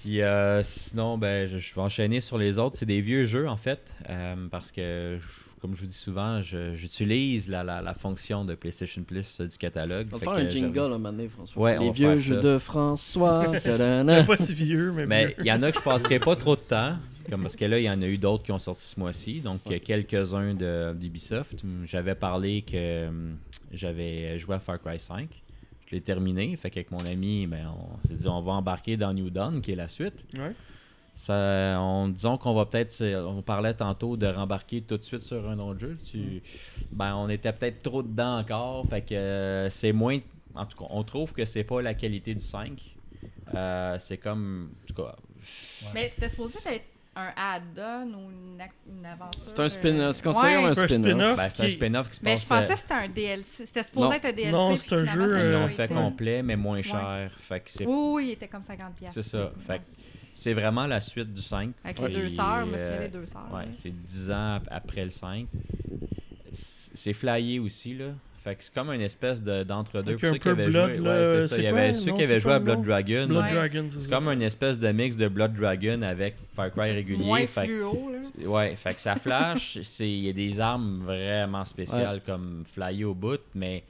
Puis, 0.05 0.21
euh, 0.21 0.62
sinon, 0.62 1.17
ben, 1.17 1.47
je, 1.47 1.57
je 1.57 1.74
vais 1.74 1.81
enchaîner 1.81 2.21
sur 2.21 2.38
les 2.38 2.59
autres. 2.59 2.77
C'est 2.77 2.85
des 2.85 3.01
vieux 3.01 3.24
jeux, 3.25 3.50
en 3.50 3.57
fait, 3.57 3.91
euh, 4.07 4.35
parce 4.51 4.71
que, 4.71 5.17
je- 5.19 5.59
comme 5.59 5.74
je 5.75 5.81
vous 5.81 5.88
dis 5.88 5.95
souvent, 5.95 6.43
je- 6.43 6.75
j'utilise 6.75 7.50
la, 7.50 7.63
la, 7.63 7.81
la 7.81 7.95
fonction 7.95 8.45
de 8.45 8.53
PlayStation 8.53 9.01
Plus 9.01 9.41
euh, 9.41 9.47
du 9.47 9.57
catalogue. 9.57 10.05
On 10.13 10.17
va 10.17 10.19
faire 10.19 10.33
un 10.33 10.47
jingle 10.47 10.77
un 10.79 10.89
moment 10.89 11.12
donné, 11.12 11.27
François. 11.27 11.59
Ouais, 11.59 11.77
on 11.79 11.85
Les 11.85 11.91
vieux 11.91 12.19
jeux 12.19 12.35
ça. 12.35 12.41
de 12.41 12.57
François. 12.59 13.51
Pas 14.27 14.38
si 14.38 14.53
vieux, 14.53 14.91
mais, 14.91 15.07
Mais 15.07 15.35
il 15.39 15.47
y 15.47 15.51
en 15.51 15.63
a 15.63 15.71
que 15.71 15.79
je 15.79 15.83
passerai 15.83 16.19
pas 16.19 16.35
trop 16.35 16.55
de 16.55 16.62
temps. 16.69 16.97
Comme 17.27 17.41
parce 17.41 17.55
que 17.55 17.65
là, 17.65 17.79
il 17.79 17.85
y 17.85 17.89
en 17.89 18.00
a 18.03 18.05
eu 18.05 18.19
d'autres 18.19 18.43
qui 18.43 18.51
ont 18.51 18.59
sorti 18.59 18.83
ce 18.83 19.00
mois-ci. 19.00 19.39
Donc, 19.41 19.62
quelques-uns 19.83 20.53
de- 20.53 20.93
d'Ubisoft. 20.93 21.63
J'avais 21.83 22.13
parlé 22.13 22.62
que 22.62 23.07
hum, 23.07 23.38
j'avais 23.71 24.38
joué 24.38 24.53
à 24.53 24.59
Far 24.59 24.79
Cry 24.79 25.00
5. 25.00 25.27
Je 25.85 25.95
l'ai 25.95 26.01
terminé. 26.01 26.55
Fait 26.55 26.69
qu'avec 26.69 26.91
mon 26.91 27.05
ami, 27.05 27.47
ben, 27.47 27.71
on 27.77 28.07
s'est 28.07 28.15
dit 28.15 28.27
on 28.27 28.41
va 28.41 28.53
embarquer 28.53 28.97
dans 28.97 29.13
New 29.13 29.29
Dawn, 29.29 29.61
qui 29.61 29.71
est 29.71 29.75
la 29.75 29.87
suite. 29.87 30.25
Ouais. 30.33 30.53
Ça, 31.13 31.77
on, 31.79 32.09
disons 32.09 32.37
qu'on 32.37 32.53
va 32.53 32.65
peut-être. 32.65 33.01
On 33.25 33.41
parlait 33.41 33.73
tantôt 33.73 34.17
de 34.17 34.27
rembarquer 34.27 34.81
tout 34.81 34.98
de 34.98 35.03
suite 35.03 35.24
sur 35.24 35.50
un 35.50 35.57
autre 35.59 35.79
jeu. 35.79 35.98
Tu, 36.03 36.41
ben, 36.91 37.15
on 37.15 37.29
était 37.29 37.53
peut-être 37.53 37.81
trop 37.81 38.03
dedans 38.03 38.39
encore. 38.39 38.85
Fait 38.87 39.01
que 39.01 39.15
euh, 39.15 39.69
c'est 39.69 39.93
moins. 39.93 40.19
En 40.55 40.65
tout 40.65 40.77
cas, 40.77 40.85
on 40.89 41.03
trouve 41.03 41.33
que 41.33 41.45
c'est 41.45 41.63
pas 41.63 41.81
la 41.81 41.93
qualité 41.93 42.33
du 42.33 42.43
5. 42.43 42.95
Euh, 43.53 43.98
c'est 44.00 44.17
comme. 44.17 44.71
En 44.83 44.87
tout 44.87 45.03
cas, 45.03 45.15
Mais 45.93 46.09
c'était 46.09 46.29
supposé 46.29 46.57
être 46.75 46.85
un 47.15 47.31
add-on 47.37 48.07
ou 48.13 48.29
une, 48.31 48.61
une 48.97 49.05
aventure. 49.05 49.43
C'est 49.47 49.59
un 49.59 49.63
euh, 49.65 50.11
C'est 50.13 50.23
considéré 50.23 50.57
ouais. 50.57 50.61
comme 50.63 50.71
un 50.71 50.73
spin-off. 50.87 50.89
spin-off. 51.11 51.37
ben, 51.37 51.49
c'est 51.49 51.63
un 51.63 51.69
spin-off 51.69 52.09
qui 52.09 52.17
se 52.17 52.23
Mais 52.23 52.33
passe. 52.33 52.43
je 52.43 52.47
pensais 52.49 52.65
euh, 52.65 52.73
que 52.73 52.79
c'était 52.79 52.93
un 52.93 53.07
DLC. 53.09 53.65
C'était 53.65 53.83
supposé 53.83 54.05
Non. 54.07 54.13
être 54.13 54.25
un 54.25 54.31
DLC. 54.33 54.51
Non, 54.51 54.75
c'est 54.77 54.93
un 54.93 55.03
jeu, 55.05 55.21
a 55.23 55.25
Ils 55.39 55.43
euh, 55.45 55.59
l'ont 55.61 55.67
fait 55.69 55.87
complet, 55.87 56.43
mais 56.43 56.55
moins 56.55 56.81
cher. 56.81 57.31
Fait 57.37 57.59
que 57.61 57.71
c'est 57.71 57.85
Oui, 57.85 57.93
oui, 58.13 58.25
il 58.27 58.31
était 58.31 58.47
comme 58.47 58.61
50$. 58.61 58.77
c'est 59.09 59.23
ça. 59.23 59.49
Fait 59.65 59.79
que 59.79 59.83
c'est 60.33 60.53
vraiment 60.53 60.85
la 60.87 60.99
suite 60.99 61.33
du 61.33 61.41
5. 61.41 61.71
Avec 61.85 61.99
les 61.99 62.09
deux 62.09 62.29
sœurs, 62.29 62.65
je 62.65 62.71
me 62.71 62.77
souviens 62.77 62.93
euh, 62.93 62.99
des 63.07 63.07
deux 63.09 63.25
sœurs. 63.25 63.47
Ouais, 63.53 63.67
c'est 63.71 63.91
10 63.91 64.31
ans 64.31 64.55
ap- 64.55 64.67
après 64.69 65.05
le 65.05 65.11
5. 65.11 65.47
C- 66.51 66.91
C'est 66.93 67.13
flyé 67.13 67.59
aussi, 67.59 67.93
là. 67.95 68.07
Fait 68.46 68.55
que 68.55 68.64
c'est 68.64 68.74
comme 68.75 68.92
une 68.92 69.01
espèce 69.01 69.42
de- 69.42 69.64
d'entre-deux. 69.64 70.14
Un 70.14 70.18
ceux 70.20 70.38
qui 70.38 70.48
avaient 70.50 70.68
Blood, 70.68 70.96
joué, 70.98 71.10
ouais, 71.10 71.25
c'est 71.25 71.48
ça. 71.48 71.58
Il 71.58 71.64
y 71.64 71.68
avait 71.68 71.90
quoi? 71.90 71.94
ceux 71.94 72.12
Non, 72.12 72.16
qui 72.18 72.24
avaient 72.24 72.40
joué 72.40 72.53
à 72.53 72.60
Blood? 72.60 72.81
Dragon. 72.84 73.25
Blood 73.27 73.44
Ouais. 73.44 73.53
Dragon, 73.53 73.86
C'est 73.90 74.10
comme 74.10 74.27
une 74.27 74.42
espèce 74.44 74.77
de 74.77 74.88
mix 74.92 75.18
de 75.18 75.27
Blood 75.27 75.53
Dragon 75.53 76.01
avec 76.03 76.36
Far 76.55 76.72
Cry 76.72 76.92
régulier. 76.92 77.25
moins 77.25 77.46
Fait 77.48 77.66
fluo, 77.66 78.12
là. 78.12 78.48
Ouais, 78.48 78.75
fait 78.75 78.94
que 78.94 79.01
ça 79.01 79.16
flash, 79.16 79.79
c'est 79.84 80.08
il 80.08 80.25
y 80.25 80.29
a 80.29 80.34
des 80.34 80.60
armes 80.60 80.94
vraiment 81.03 81.66
spéciales 81.66 82.22
comme 82.24 82.64
flyé 82.72 83.03
au 83.03 83.16
bout, 83.16 83.42
mais 83.55 83.84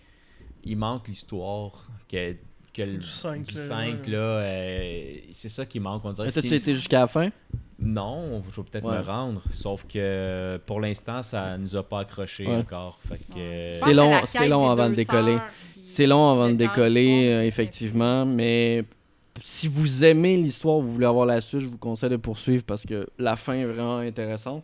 il 0.64 0.78
manque 0.78 1.10
l'histoire 1.10 1.86
que, 2.10 2.34
que 2.74 2.82
le 2.82 2.98
Du 3.00 3.06
cinq, 3.06 3.44
du 3.44 3.56
là, 3.56 3.62
5, 3.68 4.06
ouais. 4.06 4.12
là, 4.12 4.18
euh, 4.18 5.16
c'est 5.34 5.50
ça 5.50 5.66
qui 5.66 5.82
manque. 5.82 6.04
On 6.06 6.12
dirait 6.12 6.30
Mais 6.34 6.42
tu 6.42 6.48
étais 6.54 6.74
jusqu'à 6.74 7.00
la 7.02 7.08
fin? 7.08 7.30
Non, 7.78 8.42
je 8.50 8.62
vais 8.62 8.68
peut-être 8.72 8.86
Ouais. 8.86 8.98
me 9.00 9.04
rendre, 9.04 9.42
sauf 9.54 9.86
que 9.86 10.58
pour 10.66 10.80
l'instant, 10.80 11.22
ça 11.22 11.58
nous 11.58 11.76
a 11.76 11.84
pas 11.84 12.00
accroché 12.00 12.48
Ouais. 12.48 12.56
encore. 12.56 12.98
Fait 13.08 13.18
que, 13.18 13.74
Je 13.74 13.78
C'est 13.84 13.94
long- 13.94 14.22
c'est 14.26 14.48
long 14.48 14.70
avant 14.70 14.90
de 14.90 14.96
décoller. 14.96 15.38
C'est 15.84 16.08
long 16.08 16.32
avant 16.32 16.48
de 16.50 16.54
décoller, 16.56 17.28
euh, 17.30 17.44
effectivement, 17.46 18.26
mais 18.26 18.86
si 19.44 19.68
vous 19.68 20.06
aimez 20.06 20.38
l'histoire, 20.38 20.80
vous 20.80 20.94
voulez 20.94 21.06
avoir 21.06 21.26
la 21.26 21.42
suite, 21.42 21.60
je 21.62 21.68
vous 21.68 21.78
conseille 21.78 22.10
de 22.10 22.16
poursuivre 22.18 22.64
parce 22.64 22.86
que 22.86 23.08
la 23.20 23.36
fin 23.36 23.54
est 23.54 23.66
vraiment 23.66 23.98
intéressante. 23.98 24.64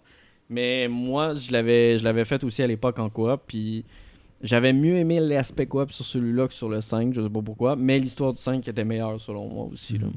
Mais 0.50 0.88
moi, 0.88 1.34
je 1.34 1.52
l'avais, 1.52 1.97
je 1.97 2.04
l'avais 2.04 2.26
fait 2.26 2.43
aussi 2.43 2.63
à 2.63 2.67
l'époque 2.67 2.97
en 3.00 3.10
coop, 3.10 3.41
puis 3.45 3.84
j'avais 4.41 4.74
mieux 4.74 4.95
aimé 4.95 5.19
l'aspect 5.19 5.65
coop 5.65 5.91
sur 5.91 6.06
celui-là 6.06 6.47
que 6.47 6.54
sur 6.54 6.69
le 6.69 6.82
5, 6.82 7.13
je 7.13 7.21
sais 7.21 7.30
pas 7.30 7.41
pourquoi, 7.41 7.76
mais 7.76 8.00
l'histoire 8.00 8.34
du 8.34 8.41
5 8.41 8.65
était 8.67 8.84
meilleure 8.86 9.19
selon 9.19 9.47
moi 9.50 9.65
aussi. 9.71 9.97
là. 9.97 10.08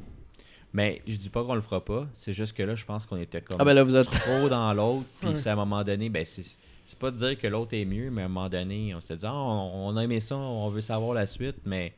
Mais 0.75 1.01
je 1.07 1.17
dis 1.17 1.31
pas 1.31 1.43
qu'on 1.45 1.55
le 1.55 1.61
fera 1.61 1.83
pas, 1.85 2.07
c'est 2.13 2.33
juste 2.33 2.55
que 2.57 2.63
là, 2.65 2.75
je 2.75 2.85
pense 2.85 3.07
qu'on 3.07 3.17
était 3.17 3.41
comme 3.41 3.57
Ah 3.61 3.65
ben 3.65 3.73
là, 3.75 3.85
vous 3.85 3.95
êtes... 3.97 4.11
trop 4.11 4.49
dans 4.49 4.75
l'autre, 4.75 5.05
puis 5.21 5.29
Ouais. 5.31 5.35
c'est 5.37 5.49
à 5.49 5.53
un 5.53 5.57
moment 5.57 5.83
donné, 5.85 6.09
ben 6.11 6.25
c'est 6.25 6.45
c'est 6.87 6.99
pas 6.99 7.11
de 7.11 7.17
dire 7.17 7.39
que 7.39 7.47
l'autre 7.47 7.73
est 7.75 7.85
mieux, 7.87 8.11
mais 8.11 8.21
à 8.23 8.25
un 8.27 8.29
moment 8.29 8.49
donné, 8.51 8.95
on 8.95 9.01
s'était 9.01 9.17
dit, 9.17 9.27
Ah, 9.27 9.33
on, 9.35 9.89
on 9.89 9.97
a 9.97 10.03
aimé 10.05 10.21
ça, 10.21 10.37
on 10.37 10.69
veut 10.69 10.83
savoir 10.83 11.15
la 11.15 11.25
suite, 11.27 11.57
mais 11.65 11.95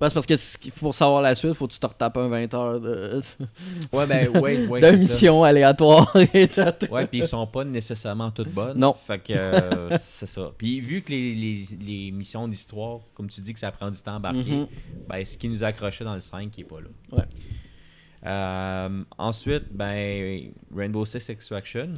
Ouais, 0.00 0.08
c'est 0.08 0.14
parce 0.14 0.26
que 0.26 0.70
pour 0.78 0.94
savoir 0.94 1.20
la 1.20 1.34
suite, 1.34 1.52
faut 1.52 1.68
que 1.68 1.74
tu 1.74 1.78
te 1.78 1.86
retapes 1.86 2.16
un 2.16 2.28
20 2.28 2.54
heures 2.54 2.80
de, 2.80 3.20
ouais, 3.92 4.06
ben 4.06 4.28
ouais, 4.40 4.66
ouais, 4.66 4.80
de 4.80 4.86
c'est 4.90 4.96
ça. 5.06 5.12
mission 5.12 5.44
aléatoire. 5.44 6.10
et 6.34 6.48
Ouais, 6.90 7.06
puis 7.06 7.18
ils 7.18 7.26
sont 7.26 7.46
pas 7.46 7.64
nécessairement 7.64 8.30
toutes 8.30 8.48
bonnes. 8.50 8.78
Non. 8.78 8.94
Fait 8.94 9.18
que 9.18 9.34
euh, 9.36 9.98
c'est 10.02 10.26
ça. 10.26 10.52
Puis 10.56 10.80
vu 10.80 11.02
que 11.02 11.10
les, 11.10 11.34
les, 11.34 11.64
les 11.86 12.10
missions 12.12 12.48
d'histoire, 12.48 13.00
comme 13.14 13.28
tu 13.28 13.42
dis 13.42 13.52
que 13.52 13.60
ça 13.60 13.70
prend 13.70 13.90
du 13.90 13.98
temps 14.00 14.14
à 14.14 14.16
embarquer, 14.16 14.38
Mhm. 14.56 14.66
ben 15.06 15.24
ce 15.24 15.36
qui 15.36 15.48
nous 15.50 15.62
accrochait 15.62 16.04
dans 16.04 16.14
le 16.14 16.20
5 16.20 16.50
qui 16.50 16.62
est 16.62 16.64
pas 16.64 16.80
là. 16.80 16.88
Ouais. 17.18 17.24
Euh, 18.26 19.02
ensuite, 19.18 19.64
ben 19.70 20.50
Rainbow 20.74 21.04
Six 21.04 21.28
Extraction. 21.30 21.88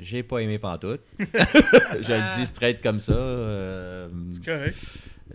J'ai 0.00 0.22
pas 0.22 0.38
aimé 0.38 0.58
pantoute. 0.58 1.02
Je 1.20 2.12
le 2.12 2.36
dis 2.38 2.46
straight 2.46 2.80
comme 2.82 3.00
ça. 3.00 3.12
euh, 3.12 4.08
C'est 4.30 4.44
correct. 4.44 4.76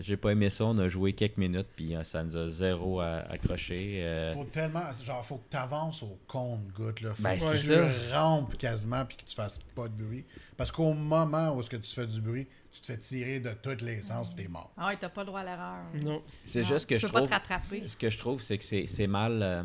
J'ai 0.00 0.16
pas 0.16 0.30
aimé 0.32 0.50
ça. 0.50 0.64
On 0.64 0.76
a 0.78 0.88
joué 0.88 1.12
quelques 1.12 1.36
minutes, 1.36 1.68
puis 1.76 1.94
euh, 1.94 2.02
ça 2.02 2.22
nous 2.24 2.36
a 2.36 2.48
zéro 2.48 3.00
à- 3.00 3.18
accroché. 3.30 4.02
euh, 4.02 4.28
Faut 4.34 4.44
tellement. 4.44 4.82
Genre, 5.04 5.24
faut 5.24 5.36
que 5.36 5.50
tu 5.50 5.56
avances 5.56 6.02
au 6.02 6.18
compte-goutte. 6.26 7.00
Là. 7.02 7.14
Faut 7.14 7.22
Ben, 7.22 7.38
que 7.38 8.08
tu 8.08 8.14
rampes 8.14 8.56
quasiment 8.58 9.04
puis 9.04 9.16
que 9.18 9.24
tu 9.24 9.36
fasses 9.36 9.58
pas 9.74 9.86
de 9.88 9.94
bruit. 10.02 10.24
Parce 10.56 10.72
qu'au 10.72 10.92
moment 10.94 11.54
où 11.54 11.60
est-ce 11.60 11.70
que 11.70 11.76
tu 11.76 11.90
fais 11.94 12.06
du 12.06 12.20
bruit, 12.20 12.46
tu 12.72 12.80
te 12.80 12.86
fais 12.86 12.96
tirer 12.98 13.40
de 13.40 13.50
tous 13.62 13.84
les 13.84 14.02
sens 14.02 14.28
puis 14.28 14.44
t'es 14.44 14.50
mort. 14.50 14.72
Ah 14.76 14.88
ouais, 14.88 14.96
t'as 15.00 15.08
pas 15.08 15.22
le 15.22 15.26
droit 15.26 15.40
à 15.40 15.44
l'erreur. 15.44 15.84
Non. 16.02 16.22
c'est 16.44 16.62
juste 16.64 16.88
que 16.88 16.94
tu 16.94 17.00
je 17.00 17.06
peux 17.06 17.12
pas 17.12 17.18
trouve. 17.20 17.28
te 17.30 17.34
rattraper. 17.34 17.86
Ce 17.88 17.96
que 17.96 18.10
je 18.10 18.18
trouve, 18.18 18.40
c'est 18.40 18.58
que 18.58 18.64
c'est 18.64 18.86
c'est 18.86 19.06
mal. 19.06 19.42
euh, 19.42 19.62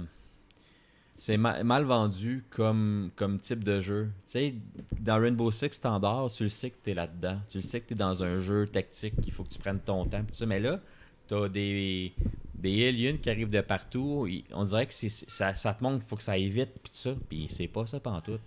c'est 1.18 1.38
ma- 1.38 1.64
mal 1.64 1.84
vendu 1.86 2.44
comme, 2.50 3.10
comme 3.16 3.40
type 3.40 3.64
de 3.64 3.80
jeu. 3.80 4.10
Tu 4.26 4.32
sais, 4.32 4.56
dans 5.00 5.20
Rainbow 5.20 5.50
Six 5.52 5.72
Standard, 5.74 6.30
tu 6.32 6.44
le 6.44 6.50
sais 6.50 6.70
que 6.72 6.76
tu 6.84 6.92
es 6.92 6.94
là-dedans. 6.94 7.40
Tu 7.50 7.58
le 7.60 7.64
sais 7.64 7.80
que 7.82 7.88
tu 7.88 7.94
es 7.94 7.98
dans 7.98 8.24
un 8.24 8.38
jeu 8.38 8.68
tactique 8.68 9.20
qu'il 9.22 9.32
faut 9.34 9.44
que 9.44 9.50
tu 9.50 9.60
prennes 9.60 9.80
ton 9.80 10.06
temps. 10.06 10.24
Mais 10.46 10.60
là, 10.60 10.80
tu 11.28 11.34
as 11.36 11.48
des, 11.48 12.14
des 12.54 12.88
aliens 12.90 13.18
qui 13.18 13.30
arrivent 13.30 13.52
de 13.52 13.62
partout. 13.62 14.28
On 14.52 14.64
dirait 14.64 14.86
que 14.88 14.94
ça, 14.94 15.56
ça 15.56 15.74
te 15.74 15.84
montre 15.84 16.00
qu'il 16.00 16.08
faut 16.10 16.16
que 16.18 16.24
ça 16.24 16.34
aille 16.34 16.50
vite. 16.50 16.72
Puis 16.84 16.92
ça. 16.94 17.16
Puis 17.30 17.48
c'est 17.50 17.68
pas 17.68 17.88
ça 17.88 18.00
pantoute. 18.00 18.42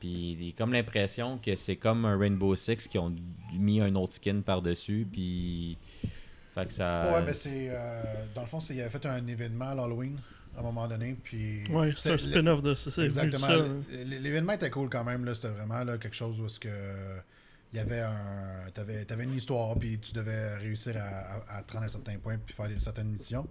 Puis 0.00 0.54
comme 0.58 0.72
l'impression 0.72 1.38
que 1.38 1.54
c'est 1.54 1.76
comme 1.76 2.04
un 2.04 2.18
Rainbow 2.18 2.56
Six 2.56 2.88
qui 2.88 2.98
ont 2.98 3.14
mis 3.56 3.80
un 3.80 3.94
autre 3.94 4.14
skin 4.14 4.40
par-dessus. 4.40 5.06
Puis. 5.10 5.78
Fait 6.54 6.66
que 6.66 6.72
ça. 6.72 7.10
Ouais, 7.14 7.22
ben 7.24 7.32
c'est. 7.32 7.68
euh, 7.70 8.02
dans 8.34 8.40
le 8.42 8.46
fond, 8.48 8.58
il 8.58 8.80
avait 8.80 8.90
fait 8.90 9.06
un 9.06 9.24
événement 9.26 9.68
à 9.68 9.74
l'Halloween 9.76 10.18
à 10.56 10.60
un 10.60 10.62
moment 10.62 10.86
donné. 10.88 11.16
Puis. 11.22 11.64
Ouais, 11.70 11.92
c'est 11.96 12.12
un 12.12 12.18
spin-off 12.18 12.62
de 12.62 12.74
ça. 12.74 13.02
Exactement. 13.04 13.46
hein. 13.48 13.82
L'événement 14.04 14.52
était 14.54 14.70
cool 14.70 14.88
quand 14.88 15.04
même. 15.04 15.24
là. 15.24 15.34
C'était 15.34 15.48
vraiment 15.54 15.82
là, 15.84 15.98
quelque 15.98 16.16
chose 16.16 16.40
où 16.40 16.46
est-ce 16.46 16.60
que 16.60 16.68
il 17.72 17.76
y 17.76 17.80
avait 17.80 18.00
un. 18.00 18.70
T'avais 18.74 19.10
avais 19.10 19.24
une 19.24 19.34
histoire, 19.34 19.76
puis 19.78 19.98
tu 19.98 20.12
devais 20.12 20.56
réussir 20.56 20.94
à, 20.98 21.00
à, 21.54 21.58
à 21.58 21.62
te 21.62 21.72
rendre 21.72 21.86
à 21.86 21.88
certains 21.88 22.18
points, 22.18 22.36
puis 22.38 22.54
faire 22.54 22.68
des, 22.68 22.78
certaines 22.78 23.08
missions. 23.08 23.48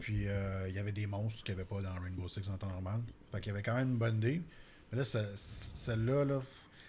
Puis 0.00 0.26
euh, 0.26 0.68
il 0.68 0.74
y 0.74 0.78
avait 0.80 0.90
des 0.92 1.06
monstres 1.06 1.44
qu'il 1.44 1.54
n'y 1.54 1.60
avait 1.60 1.68
pas 1.68 1.80
dans 1.80 1.94
Rainbow 2.02 2.26
Six 2.28 2.48
en 2.48 2.56
temps 2.58 2.68
normal. 2.68 3.00
Fait 3.30 3.40
qu'il 3.40 3.50
y 3.50 3.54
avait 3.54 3.62
quand 3.62 3.76
même 3.76 3.90
une 3.92 3.96
bonne 3.98 4.16
idée. 4.16 4.42
Mais 4.90 4.98
là, 4.98 5.04
ce- 5.04 5.18
celle-là, 5.36 6.24
là. 6.24 6.42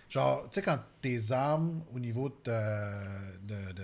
Genre, 0.10 0.44
tu 0.44 0.56
sais, 0.56 0.62
quand 0.64 0.80
tes 1.02 1.32
armes 1.32 1.82
au 1.94 2.00
niveau 2.00 2.30
de, 2.30 2.52
de, 3.48 3.74
de 3.74 3.84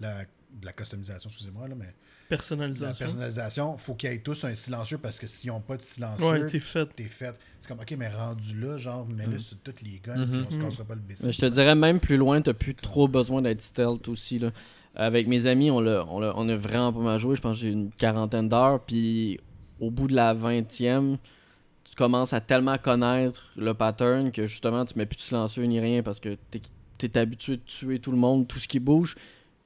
la 0.00 0.24
de 0.24 0.64
la 0.66 0.72
customisation, 0.72 1.28
excusez-moi, 1.28 1.68
là, 1.68 1.74
mais 1.76 1.94
de 2.28 2.34
la 2.34 2.36
Personnalisation. 2.36 3.06
personnalisation, 3.06 3.76
faut 3.78 3.94
qu'ils 3.94 4.10
aient 4.10 4.18
tous 4.18 4.44
un 4.44 4.54
silencieux 4.54 4.98
parce 4.98 5.18
que 5.18 5.26
s'ils 5.26 5.50
n'ont 5.50 5.60
pas 5.60 5.76
de 5.76 5.82
silencieux, 5.82 6.26
Ouais, 6.26 6.46
t'es 6.46 6.60
fait. 6.60 6.86
t'es 6.94 7.04
fait. 7.04 7.34
C'est 7.58 7.68
comme, 7.68 7.80
ok, 7.80 7.94
mais 7.98 8.08
rendu 8.08 8.58
là, 8.60 8.76
genre, 8.76 9.06
mets-le 9.06 9.36
Mm. 9.36 9.40
sur 9.40 9.56
toutes 9.58 9.80
les 9.82 9.98
guns, 10.04 10.16
Mhm. 10.16 10.26
puis 10.26 10.44
on 10.46 10.50
se 10.50 10.56
Mm. 10.56 10.62
cassera 10.62 10.84
pas 10.84 10.94
le. 10.94 11.00
Mais 11.08 11.32
je 11.32 11.38
te 11.38 11.46
dirais 11.46 11.74
même 11.74 12.00
plus 12.00 12.16
loin, 12.18 12.40
t'as 12.42 12.52
plus 12.52 12.74
trop 12.74 13.08
besoin 13.08 13.40
d'être 13.42 13.62
stealth 13.62 14.08
aussi. 14.08 14.38
Là. 14.38 14.50
Avec 14.94 15.26
mes 15.26 15.46
amis, 15.46 15.70
on, 15.70 15.80
l'a, 15.80 16.04
on, 16.08 16.20
l'a- 16.20 16.32
on 16.36 16.48
a 16.48 16.56
vraiment 16.56 16.92
pas 16.92 17.00
mal 17.00 17.18
joué. 17.18 17.34
Je 17.36 17.40
pense 17.40 17.56
que 17.58 17.62
j'ai 17.62 17.70
une 17.70 17.90
quarantaine 17.92 18.48
d'heures. 18.48 18.80
Puis 18.84 19.38
au 19.80 19.90
bout 19.90 20.08
de 20.08 20.14
la 20.14 20.34
vingtième, 20.34 21.16
tu 21.84 21.94
commences 21.94 22.32
à 22.32 22.40
tellement 22.40 22.76
connaître 22.78 23.52
le 23.56 23.72
pattern 23.74 24.30
que 24.32 24.46
justement 24.46 24.84
tu 24.84 24.98
mets 24.98 25.06
plus 25.06 25.16
de 25.16 25.22
silencieux 25.22 25.64
ni 25.64 25.80
rien 25.80 26.02
parce 26.02 26.20
que 26.20 26.36
t'es, 26.50 26.60
t'es 26.98 27.16
habitué 27.16 27.56
de 27.56 27.62
tuer 27.62 28.00
tout 28.00 28.10
le 28.10 28.18
monde, 28.18 28.46
tout 28.48 28.58
ce 28.58 28.66
qui 28.68 28.80
bouge. 28.80 29.14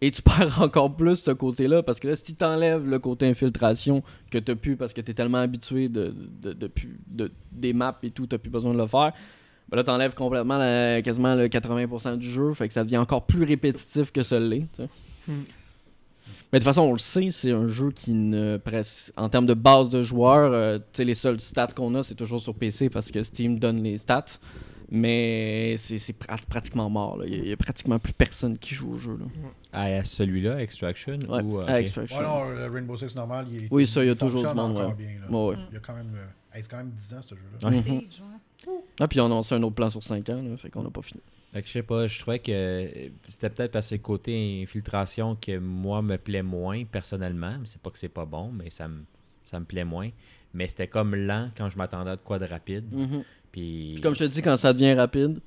Et 0.02 0.10
tu 0.10 0.20
perds 0.22 0.60
encore 0.60 0.94
plus 0.94 1.16
ce 1.16 1.30
côté-là 1.30 1.82
parce 1.82 1.98
que 2.00 2.08
là, 2.08 2.16
si 2.16 2.24
tu 2.24 2.34
t'enlèves 2.34 2.86
le 2.86 2.98
côté 2.98 3.26
infiltration 3.26 4.02
que 4.30 4.38
t'as 4.38 4.54
plus 4.56 4.76
parce 4.76 4.92
que 4.92 5.00
t'es 5.00 5.14
tellement 5.14 5.38
habitué 5.38 5.88
de, 5.88 6.14
de, 6.42 6.52
de 6.52 6.70
de- 7.06 7.32
des 7.52 7.72
maps 7.72 7.96
et 8.02 8.10
tout, 8.10 8.26
t'as 8.26 8.38
plus 8.38 8.50
besoin 8.50 8.74
de 8.74 8.78
le 8.78 8.86
faire. 8.86 9.12
Ben 9.70 9.76
là, 9.76 9.84
t'enlèves 9.84 10.14
complètement 10.14 10.58
la- 10.58 11.00
quasiment 11.02 11.34
le 11.34 11.46
80% 11.48 12.18
du 12.18 12.28
jeu, 12.30 12.52
fait 12.52 12.66
que 12.68 12.74
ça 12.74 12.84
devient 12.84 12.98
encore 12.98 13.24
plus 13.26 13.44
répétitif 13.44 14.10
que 14.12 14.22
ce 14.22 14.34
l'est. 14.34 14.66
tu. 14.76 14.82
Hmm. 15.30 15.44
Mais 16.52 16.58
de 16.58 16.64
toute 16.64 16.64
façon, 16.64 16.82
on 16.82 16.92
le 16.92 16.98
sait, 16.98 17.30
c'est 17.30 17.52
un 17.52 17.66
jeu 17.68 17.90
qui 17.92 18.12
ne 18.12 18.56
presse. 18.58 19.12
En 19.16 19.28
termes 19.30 19.46
de 19.46 19.54
base 19.54 19.88
de 19.88 20.02
joueurs, 20.02 20.52
euh, 20.52 20.78
tu 20.78 20.84
sais, 20.92 21.04
les 21.04 21.14
seuls 21.14 21.40
stats 21.40 21.68
qu'on 21.68 21.94
a, 21.94 22.02
c'est 22.02 22.14
toujours 22.14 22.40
sur 22.40 22.54
PC 22.54 22.90
parce 22.90 23.10
que 23.10 23.22
Steam 23.22 23.58
donne 23.58 23.82
les 23.82 23.96
stats. 23.98 24.24
Mais 24.90 25.76
c'est 25.78 25.98
c'est 25.98 26.12
pra- 26.18 26.44
pratiquement 26.46 26.88
mort. 26.90 27.16
là. 27.18 27.24
Il 27.26 27.48
y, 27.48 27.52
a 27.52 27.56
pratiquement 27.56 27.98
plus 27.98 28.12
personne 28.12 28.58
qui 28.58 28.74
joue 28.74 28.92
au 28.92 28.98
jeu. 28.98 29.16
Là. 29.18 29.26
Ah, 29.72 29.84
à 29.84 30.04
celui-là, 30.04 30.60
Extraction 30.60 31.18
Ouais, 31.28 31.42
ou, 31.42 31.58
euh, 31.58 31.64
à. 31.66 31.80
Extraction. 31.80 32.18
Ouais, 32.18 32.24
non, 32.24 32.50
le 32.50 32.66
Rainbow 32.66 32.96
Six 32.96 33.14
normal, 33.16 33.46
il 33.50 33.64
est. 33.64 33.68
Oui, 33.70 33.86
ça, 33.86 34.02
il 34.04 34.08
y 34.08 34.10
a 34.10 34.14
toujours 34.14 34.40
du 34.42 34.46
monde, 34.54 34.76
encore 34.76 34.88
ouais. 34.90 34.94
bien, 34.94 35.20
là. 35.20 35.30
Ouais, 35.30 35.48
ouais. 35.50 35.62
Il 35.70 35.74
y 35.74 35.76
a 35.76 35.80
quand 35.80 35.94
même. 35.94 36.14
euh, 36.14 36.58
hey, 36.58 36.62
quand 36.68 36.76
même 36.78 36.90
10 36.90 37.14
ans, 37.14 37.22
ce 37.22 37.34
jeu-là. 37.34 37.68
Ouais. 37.70 38.06
Ah, 39.00 39.08
puis 39.08 39.20
on 39.20 39.26
a 39.26 39.28
lancé 39.30 39.54
un 39.56 39.62
autre 39.64 39.74
plan 39.74 39.90
sur 39.90 40.02
5 40.04 40.28
ans, 40.28 40.40
là, 40.40 40.56
fait 40.56 40.70
qu'on 40.70 40.84
n'a 40.84 40.90
pas 40.90 41.02
fini. 41.02 41.20
Fait 41.52 41.62
que 41.62 41.66
je 41.66 41.72
sais 41.72 41.82
pas, 41.82 42.06
je 42.06 42.20
trouvais 42.20 42.38
que 42.38 42.52
euh, 42.52 43.08
c'était 43.28 43.50
peut-être 43.50 43.72
parce 43.72 43.88
que 43.90 43.96
le 43.96 44.00
côté 44.00 44.60
infiltration 44.62 45.34
que 45.36 45.58
moi 45.58 46.00
me 46.00 46.16
plaît 46.16 46.42
moins 46.44 46.84
personnellement. 46.84 47.56
C'est 47.64 47.80
pas 47.82 47.90
que 47.90 47.98
c'est 47.98 48.08
pas 48.08 48.24
bon, 48.24 48.52
mais 48.52 48.70
ça 48.70 48.86
me, 48.86 49.02
ça 49.44 49.58
me 49.58 49.64
plaît 49.64 49.84
moins. 49.84 50.10
Mais 50.54 50.68
c'était 50.68 50.86
comme 50.86 51.14
lent 51.16 51.50
quand 51.56 51.68
je 51.68 51.76
m'attendais 51.76 52.10
à 52.10 52.16
de 52.16 52.20
quoi 52.22 52.38
de 52.38 52.44
rapide. 52.46 52.84
Mhm. 52.92 53.24
Puis, 53.52 53.90
Puis 53.94 54.02
comme 54.02 54.14
je 54.14 54.20
te 54.20 54.24
dis, 54.24 54.42
quand 54.42 54.56
ça 54.56 54.72
devient 54.72 54.94
rapide, 54.94 55.38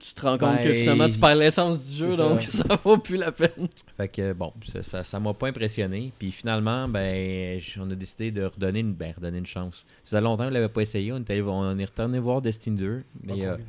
tu 0.00 0.14
te 0.14 0.22
rends 0.22 0.38
compte 0.38 0.58
que 0.62 0.68
Ben, 0.68 0.74
finalement 0.80 1.08
tu 1.08 1.18
perds 1.18 1.36
l'essence 1.36 1.90
du 1.90 1.96
jeu, 1.98 2.16
donc 2.16 2.40
ça. 2.42 2.64
ça 2.68 2.80
vaut 2.82 2.96
plus 2.98 3.16
la 3.18 3.32
peine. 3.32 3.68
Fait 3.98 4.08
que 4.08 4.32
bon, 4.32 4.52
ça 4.66 4.82
ça 4.82 5.04
ça 5.04 5.20
m'a 5.20 5.34
pas 5.34 5.48
impressionné. 5.48 6.10
Puis 6.18 6.32
finalement, 6.32 6.88
ben, 6.88 7.60
on 7.78 7.90
a 7.90 7.94
décidé 7.94 8.30
de 8.30 8.44
redonner 8.44 8.80
une, 8.80 8.94
ben, 8.94 9.12
redonner 9.14 9.38
une 9.38 9.46
chance. 9.46 9.84
Ça 10.02 10.10
faisait 10.10 10.20
longtemps 10.22 10.44
qu'on 10.44 10.50
l'avait 10.50 10.68
pas 10.68 10.80
essayé. 10.80 11.12
On 11.12 11.18
est, 11.18 11.30
allé- 11.30 11.42
on 11.42 11.78
est 11.78 11.84
retourné 11.84 12.18
voir 12.18 12.40
Destiny 12.40 12.76
2. 12.78 12.98
Pas 12.98 13.04
mais, 13.22 13.32
euh, 13.44 13.50
convaincu. 13.52 13.64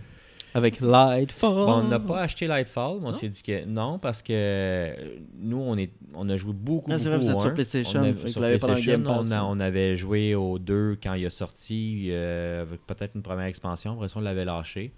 Avec 0.53 0.81
Lightfall. 0.81 1.53
Bon, 1.53 1.73
on 1.79 1.83
n'a 1.83 1.99
pas 1.99 2.21
acheté 2.21 2.45
Lightfall, 2.47 2.97
mais 3.01 3.07
on 3.07 3.11
s'est 3.13 3.29
dit 3.29 3.41
que 3.41 3.63
non, 3.65 3.99
parce 3.99 4.21
que 4.21 4.33
euh, 4.33 4.93
nous, 5.39 5.57
on, 5.61 5.77
est, 5.77 5.91
on 6.13 6.27
a 6.29 6.35
joué 6.35 6.51
beaucoup, 6.53 6.91
Ah, 6.91 6.97
c'est 6.99 7.05
beaucoup 7.09 7.23
vrai, 7.23 7.25
vous 7.25 7.29
êtes 7.31 7.35
au 7.37 7.39
sur 7.39 7.49
1. 7.51 7.53
PlayStation, 7.53 7.99
On 8.01 8.03
a- 8.03 8.27
sur 8.27 8.41
PlayStation, 8.41 8.91
Game 8.91 9.03
Pass, 9.03 9.27
on, 9.27 9.31
a- 9.31 9.37
hein. 9.39 9.47
on 9.47 9.59
avait 9.61 9.95
joué 9.95 10.35
au 10.35 10.59
2 10.59 10.97
quand 11.01 11.13
il 11.13 11.25
a 11.25 11.29
sorti, 11.29 12.07
euh, 12.09 12.63
avec 12.63 12.85
peut-être 12.85 13.15
une 13.15 13.21
première 13.21 13.45
expansion, 13.45 13.93
après 13.93 14.09
ça, 14.09 14.19
on 14.19 14.21
l'avait 14.21 14.43
lâché. 14.45 14.91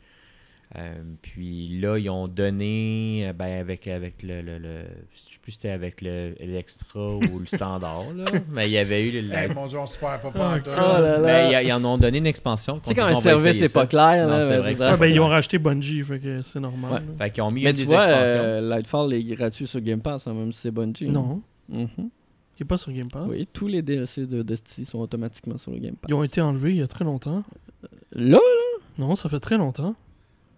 Euh, 0.75 0.93
puis 1.21 1.79
là, 1.79 1.99
ils 1.99 2.09
ont 2.09 2.27
donné, 2.27 3.27
euh, 3.27 3.33
ben, 3.33 3.59
avec, 3.59 3.85
avec 3.87 4.23
le, 4.23 4.41
le, 4.41 4.57
le- 4.57 4.85
Je 5.13 5.19
sais 5.19 5.39
plus 5.39 5.51
si 5.51 5.57
c'était 5.57 5.69
avec 5.69 6.01
le- 6.01 6.33
l'extra 6.39 7.15
ou 7.15 7.37
le 7.39 7.45
standard, 7.45 8.05
là, 8.15 8.25
mais 8.51 8.67
il 8.67 8.71
y 8.71 8.79
avait 8.79 9.07
eu 9.07 9.21
le... 9.21 9.31
Hey, 9.33 9.53
mon 9.53 9.67
dieu, 9.67 9.77
on 9.77 9.85
se 9.85 9.99
perd 9.99 10.21
pas 10.23 10.31
Ah, 10.33 10.57
pas. 10.65 10.97
Oh 10.97 11.01
là 11.01 11.19
là. 11.19 11.51
Ben, 11.51 11.61
ils, 11.63 11.71
en 11.71 11.85
ont 11.85 11.97
donné 11.99 12.17
une 12.17 12.25
expansion. 12.25 12.79
Tu 12.79 12.89
sais, 12.89 12.95
quand 12.95 13.05
un 13.05 13.13
service 13.13 13.61
est 13.61 13.71
pas 13.71 13.85
clair, 13.85 14.25
Non, 14.27 14.33
là, 14.37 14.41
c'est 14.41 14.49
ben, 14.49 14.59
vrai 14.61 14.73
ça. 14.73 14.97
Ben, 14.97 15.05
ils 15.07 15.19
ont 15.19 15.27
racheté 15.27 15.59
Bungie, 15.59 16.03
fait 16.03 16.17
que 16.19 16.41
c'est 16.41 16.59
normal. 16.59 16.91
Ouais. 16.91 16.99
là. 16.99 17.05
Fait 17.25 17.29
qu'ils 17.29 17.43
ont 17.43 17.51
mis 17.51 17.63
Mais 17.65 17.69
une 17.69 17.75
tu 17.75 17.81
des 17.83 17.87
vois, 17.89 17.97
expansions. 17.97 18.23
euh, 18.25 18.61
Lightfall 18.61 19.13
est 19.13 19.23
gratuit 19.25 19.67
sur 19.67 19.79
Game 19.81 20.01
Pass, 20.01 20.25
hein, 20.25 20.33
même 20.33 20.51
si 20.51 20.61
c'est 20.61 20.71
Bungie. 20.71 21.07
Non, 21.07 21.41
Mhm. 21.69 21.87
il 21.97 22.61
est 22.61 22.65
pas 22.65 22.77
sur 22.77 22.91
Game 22.91 23.09
Pass? 23.11 23.27
Oui, 23.29 23.47
tous 23.53 23.67
les 23.67 23.83
DLC 23.83 24.25
de 24.25 24.41
Destiny 24.41 24.87
sont 24.87 24.97
automatiquement 24.99 25.59
sur 25.59 25.69
le 25.71 25.77
Game 25.77 25.93
Pass. 25.95 26.09
Ils 26.09 26.15
ont 26.15 26.23
été 26.23 26.41
enlevés 26.41 26.71
il 26.71 26.77
y 26.77 26.81
a 26.81 26.87
très 26.87 27.05
longtemps. 27.05 27.43
Là, 28.13 28.39
Non, 28.97 29.15
ça 29.15 29.29
fait 29.29 29.39
très 29.39 29.57
longtemps. 29.57 29.95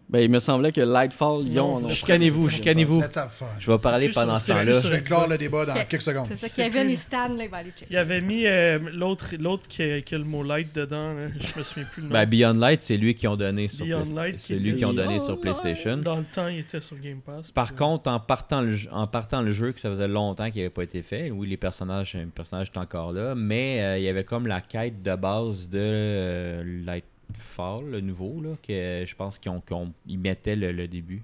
Ben, 0.08 0.20
il 0.20 0.30
me 0.30 0.40
semblait 0.40 0.72
que 0.72 0.82
Lightfall, 0.82 1.48
ils 1.48 1.60
ont. 1.60 1.90
Chicanez-vous, 1.90 2.48
chicanez-vous. 2.50 3.04
Je 3.60 3.72
vais 3.72 3.78
parler 3.80 4.10
pendant 4.10 4.38
ce 4.40 4.52
temps-là. 4.52 4.80
Je 4.80 4.88
vais 4.88 5.02
clore 5.02 5.28
le 5.28 5.38
débat 5.38 5.66
dans 5.66 5.74
quelques 5.74 6.02
secondes. 6.02 6.28
C'est 6.40 6.48
ça, 6.48 6.64
Kevin 6.64 6.90
et 6.90 6.96
Stan, 6.96 7.30
là, 7.30 7.44
il 7.44 7.50
va 7.50 7.58
aller 7.58 7.72
checker. 7.72 7.88
Il 7.90 7.98
avait 7.98 8.22
mis 8.22 8.46
euh, 8.46 8.78
l'autre 8.94 9.34
l'autre 9.40 9.68
qui, 9.68 9.82
a- 9.84 10.02
le 10.18 10.24
mot 10.24 10.44
light 10.44 10.74
dedans. 10.76 11.14
Je 11.40 11.60
me 11.60 11.64
souviens 11.64 11.86
plus 11.92 12.02
le 12.04 12.08
nom. 12.10 12.14
Ben, 12.14 12.26
Beyond 12.26 12.54
Light, 12.54 12.82
c'est 12.84 12.98
lui 12.98 13.16
qui 13.16 13.28
ont 13.28 13.36
donné 13.36 13.68
sur 13.68 13.86
Light 13.86 14.40
C'est 14.40 14.56
lui 14.56 14.76
qui 14.76 14.86
ont 14.86 14.94
donné 14.94 15.20
sur 15.20 15.40
PlayStation. 15.40 15.98
Dans 15.98 16.18
le 16.18 16.24
temps, 16.26 16.48
il 16.48 16.60
était 16.60 16.82
sur 16.82 16.98
Game 17.00 17.20
Pass. 17.22 17.52
Par 17.52 17.74
contre, 17.76 18.10
en 18.10 18.20
partant, 18.20 18.62
le, 18.62 18.76
jeu- 18.76 18.90
en 18.92 19.08
partant 19.08 19.42
le 19.42 19.52
jeu, 19.52 19.72
que 19.72 19.80
ça 19.80 19.90
faisait 19.90 20.08
longtemps 20.08 20.50
qu'il 20.52 20.62
n'avait 20.62 20.70
pas 20.70 20.84
été 20.84 21.02
fait, 21.02 21.32
oui, 21.32 21.48
les 21.48 21.58
personnages, 21.58 22.14
les 22.14 22.26
personnages 22.26 22.68
étaient 22.68 22.78
encore 22.78 23.12
là, 23.12 23.34
mais 23.36 23.82
euh, 23.82 23.98
il 23.98 24.04
y 24.04 24.10
avait 24.10 24.24
comme 24.24 24.46
la 24.48 24.62
quête 24.62 25.02
de 25.02 25.16
base 25.16 25.68
de 25.70 25.80
euh, 25.82 26.64
Lightfall, 27.30 27.90
le 27.92 28.02
nouveau, 28.02 28.42
là, 28.42 28.56
que 28.62 29.04
je 29.06 29.16
pense 29.16 29.40
qu'ils 29.40 29.52
ont, 29.52 29.62
qu'on- 29.62 29.94
ils 30.08 30.18
mettaient 30.20 30.56
le, 30.56 30.72
le 30.72 30.88
début. 30.88 31.22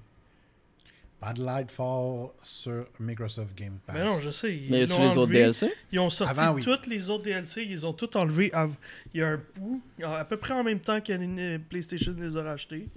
Pas 1.19 1.33
de 1.33 1.43
Lightfall 1.43 2.29
sur 2.41 2.87
Microsoft 2.99 3.55
Game 3.55 3.77
Pass. 3.85 3.95
Ben 3.95 4.05
non, 4.05 4.19
je 4.21 4.31
sais. 4.31 4.55
Ils 4.57 4.71
Mais 4.71 4.83
y 4.83 4.85
les 4.87 4.93
autres 4.93 5.17
enlevé. 5.19 5.33
DLC 5.35 5.71
Ils 5.91 5.99
ont 5.99 6.09
sorti 6.09 6.39
Avant, 6.39 6.55
oui. 6.55 6.63
toutes 6.63 6.87
les 6.87 7.11
autres 7.11 7.23
DLC, 7.25 7.63
ils 7.69 7.85
ont 7.85 7.93
tout 7.93 8.17
enlevé. 8.17 8.51
av- 8.53 8.73
Il 9.13 9.19
y 9.19 9.23
a 9.23 9.27
un 9.33 9.41
bout, 9.55 9.81
à 10.03 10.25
peu 10.25 10.37
près 10.37 10.53
en 10.55 10.63
même 10.63 10.79
temps 10.79 10.99
que 10.99 11.57
PlayStation 11.57 12.15
les 12.17 12.37
a 12.37 12.41
rachetés. 12.43 12.87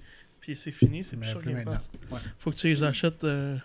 Puis 0.41 0.57
c'est 0.57 0.73
fini, 0.73 1.05
c'est 1.05 1.17
Mais 1.17 1.23
plus 1.23 1.31
sur 1.31 1.41
plus 1.41 1.49
Game 1.53 1.57
maintenant. 1.65 1.73
Pass. 1.73 1.91
Ouais. 2.11 2.19
Faut 2.39 2.51
que 2.51 2.57
tu 2.57 2.69
les 2.69 2.83
achètes. 2.83 3.25
euh, 3.25 3.57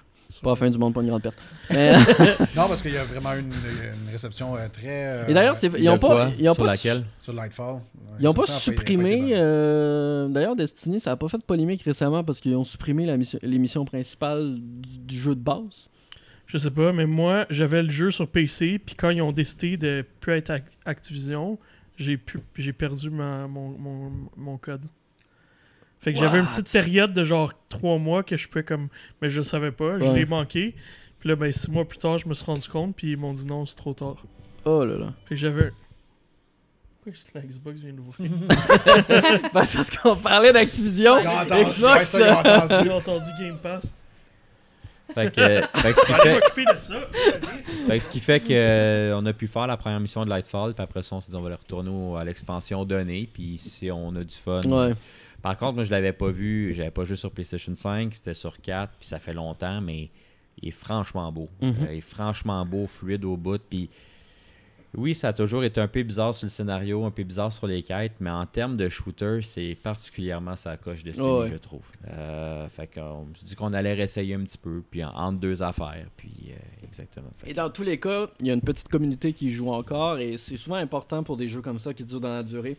Pas 0.43 0.51
la 0.51 0.55
fin 0.55 0.69
du 0.69 0.77
monde, 0.77 0.93
pas 0.93 1.01
une 1.01 1.07
grande 1.07 1.23
perte. 1.23 1.37
Mais- 1.71 1.93
Non, 2.55 2.67
parce 2.67 2.81
qu'il 2.81 2.93
y 2.93 2.97
a 2.97 3.03
vraiment 3.03 3.33
une, 3.33 3.47
une 3.47 4.11
réception 4.11 4.55
euh, 4.55 4.67
très. 4.71 5.07
euh, 5.07 5.27
Et 5.27 5.33
d'ailleurs, 5.33 5.55
c'est- 5.57 5.71
ils 5.77 5.83
De 5.85 5.89
ont 5.89 5.97
pas. 5.97 6.07
quoi? 6.07 6.31
Ils 6.39 6.47
ont 6.49 6.53
sur 6.53 6.63
pas 6.65 6.71
laquelle? 6.71 7.03
Sur 7.19 7.33
Lightfall. 7.33 7.81
Ils 8.19 8.27
ont 8.27 8.33
pas 8.33 8.45
supprimé. 8.45 9.31
euh, 9.33 10.27
D'ailleurs, 10.27 10.55
Destiny, 10.55 10.99
ça 10.99 11.11
a 11.11 11.15
pas 11.17 11.27
fait 11.29 11.37
de 11.39 11.43
polémique 11.43 11.81
récemment 11.81 12.23
parce 12.23 12.39
qu'ils 12.39 12.55
ont 12.55 12.63
supprimé 12.63 13.05
la 13.05 13.17
mission- 13.17 13.39
l'émission 13.41 13.85
principale 13.85 14.55
du, 14.59 14.99
du 14.99 15.17
jeu 15.17 15.33
de 15.35 15.41
base. 15.41 15.89
Je 16.45 16.57
sais 16.57 16.71
pas, 16.71 16.93
mais 16.93 17.05
moi, 17.05 17.45
j'avais 17.49 17.81
le 17.83 17.89
jeu 17.89 18.11
sur 18.11 18.27
PC, 18.27 18.79
puis 18.83 18.95
quand 18.95 19.09
ils 19.09 19.21
ont 19.21 19.31
décidé 19.31 19.77
de 19.77 20.05
plus 20.19 20.33
être 20.33 20.49
Ac- 20.51 20.63
Activision, 20.85 21.57
j'ai 21.97 22.17
pu- 22.17 22.39
j'ai 22.55 22.73
perdu 22.73 23.09
ma- 23.09 23.47
mon, 23.47 23.69
mon, 23.69 24.11
mon 24.37 24.57
code. 24.57 24.81
Fait 25.99 26.13
que 26.13 26.19
j'avais 26.19 26.39
une 26.39 26.47
petite 26.47 26.71
période 26.71 27.11
de 27.13 27.23
genre 27.25 27.51
trois 27.67 27.97
mois 27.97 28.23
que 28.23 28.37
je 28.37 28.47
pouvais 28.47 28.63
comme. 28.63 28.87
Mais 29.21 29.29
je 29.29 29.37
le 29.39 29.43
savais 29.43 29.71
pas, 29.71 29.99
je 29.99 30.05
Ouais. 30.05 30.19
l'ai 30.19 30.25
manqué. 30.25 30.75
Puis 31.19 31.27
là, 31.29 31.35
ben, 31.35 31.51
six 31.51 31.69
mois 31.69 31.85
plus 31.85 31.97
tard, 31.97 32.17
je 32.17 32.27
me 32.29 32.33
suis 32.33 32.45
rendu 32.45 32.67
compte, 32.69 32.95
puis 32.95 33.11
ils 33.11 33.17
m'ont 33.17 33.33
dit 33.33 33.45
non, 33.45 33.65
c'est 33.65 33.75
trop 33.75 33.93
tard. 33.93 34.15
Oh 34.65 34.85
là 34.85 34.95
là. 34.97 35.13
Fait 35.25 35.35
que 35.35 35.41
j'avais. 35.41 35.71
Pourquoi 37.01 37.11
est-ce 37.13 37.25
que 37.25 37.31
la 37.33 37.41
Xbox 37.41 37.81
vient 37.81 37.93
d'ouvrir? 37.93 38.31
Ben, 39.53 39.65
c'est 39.65 39.77
parce 39.77 39.91
qu'on 39.91 40.15
parlait 40.15 40.53
d'Activision. 40.53 41.17
Ils 41.19 41.27
ont 41.27 41.31
entendu- 41.31 41.63
Xbox. 41.65 41.93
ouais, 41.95 42.01
ça, 42.01 42.19
ils 42.19 42.31
ont 42.31 42.39
entendu. 42.63 42.83
J'ai 42.85 42.91
entendu 42.91 43.29
Game 43.39 43.57
Pass. 43.57 43.93
Fait 45.13 45.33
que, 45.33 45.41
fait 45.75 45.91
que 45.93 45.99
ce 45.99 46.05
qui 46.05 46.13
Allez 46.13 46.21
fait, 46.23 46.33
m'occuper 46.35 46.65
de 46.73 46.77
ça. 46.79 47.01
fait 47.87 47.97
que 47.97 48.03
ce 48.03 48.09
qui 48.09 48.19
fait 48.19 48.39
que 48.39 48.47
euh, 48.51 49.17
on 49.17 49.25
a 49.25 49.33
pu 49.33 49.47
faire 49.47 49.65
la 49.67 49.75
première 49.75 49.99
mission 49.99 50.23
de 50.23 50.29
Lightfall, 50.29 50.73
puis 50.75 50.83
après 50.83 51.01
ça, 51.01 51.15
on 51.15 51.21
s'est 51.21 51.31
dit 51.31 51.35
on 51.35 51.41
va 51.41 51.47
aller 51.47 51.55
retourner 51.55 51.89
au- 51.89 52.15
à 52.15 52.23
l'expansion 52.23 52.85
donnée, 52.85 53.27
puis 53.33 53.57
si 53.57 53.89
on 53.91 54.15
a 54.15 54.23
du 54.23 54.35
fun. 54.35 54.59
Ouais. 54.69 54.93
Par 55.41 55.57
contre, 55.57 55.75
moi, 55.75 55.83
je 55.83 55.91
l'avais 55.91 56.13
pas 56.13 56.29
vu, 56.29 56.73
j'avais 56.73 56.91
pas 56.91 57.03
joué 57.03 57.15
sur 57.15 57.31
PlayStation 57.31 57.73
5, 57.75 58.13
c'était 58.15 58.33
sur 58.33 58.59
4, 58.61 58.93
puis 58.99 59.07
ça 59.07 59.19
fait 59.19 59.33
longtemps, 59.33 59.79
mais 59.81 60.09
il 60.61 60.67
est 60.69 60.71
franchement 60.71 61.31
beau. 61.31 61.49
Mhm. 61.61 61.69
Euh, 61.81 61.93
il 61.93 61.97
est 61.99 62.01
franchement 62.01 62.65
beau, 62.65 62.87
fluide 62.87 63.23
au 63.25 63.37
bout, 63.37 63.61
puis 63.69 63.89
oui, 64.97 65.13
ça 65.13 65.27
a 65.27 65.33
toujours 65.33 65.63
été 65.63 65.79
un 65.79 65.87
peu 65.87 66.01
bizarre 66.01 66.33
sur 66.33 66.47
le 66.47 66.49
scénario, 66.49 67.05
un 67.05 67.11
peu 67.11 67.21
bizarre 67.21 67.53
sur 67.53 67.67
les 67.67 67.83
quêtes, 67.83 68.13
mais 68.19 68.31
en 68.31 68.47
termes 68.47 68.75
de 68.75 68.89
shooter, 68.89 69.41
c'est 69.43 69.77
particulièrement 69.83 70.55
sa 70.55 70.77
coche 70.77 71.03
de 71.03 71.11
Ouais. 71.11 71.47
je 71.47 71.57
trouve. 71.57 71.85
Euh, 72.09 72.67
fait 72.69 72.87
qu'on 72.87 73.27
s'est 73.35 73.45
dit 73.45 73.55
qu'on 73.55 73.71
allait 73.73 73.93
réessayer 73.93 74.33
un 74.33 74.41
petit 74.41 74.57
peu, 74.57 74.81
puis 74.89 75.03
en- 75.03 75.11
entre 75.13 75.39
deux 75.39 75.61
affaires, 75.61 76.07
puis 76.17 76.31
euh, 76.49 76.53
exactement. 76.83 77.29
Fait 77.37 77.51
Et 77.51 77.53
dans 77.53 77.69
tous 77.69 77.83
les 77.83 77.99
cas, 77.99 78.29
il 78.39 78.47
y 78.47 78.49
a 78.49 78.55
une 78.55 78.61
petite 78.61 78.87
communauté 78.87 79.31
qui 79.31 79.51
joue 79.51 79.69
encore 79.71 80.17
et 80.17 80.37
c'est 80.37 80.57
souvent 80.57 80.77
important 80.77 81.21
pour 81.23 81.37
des 81.37 81.47
jeux 81.47 81.61
comme 81.61 81.77
ça 81.77 81.93
qui 81.93 82.03
durent 82.03 82.19
dans 82.21 82.33
la 82.33 82.43
durée. 82.43 82.75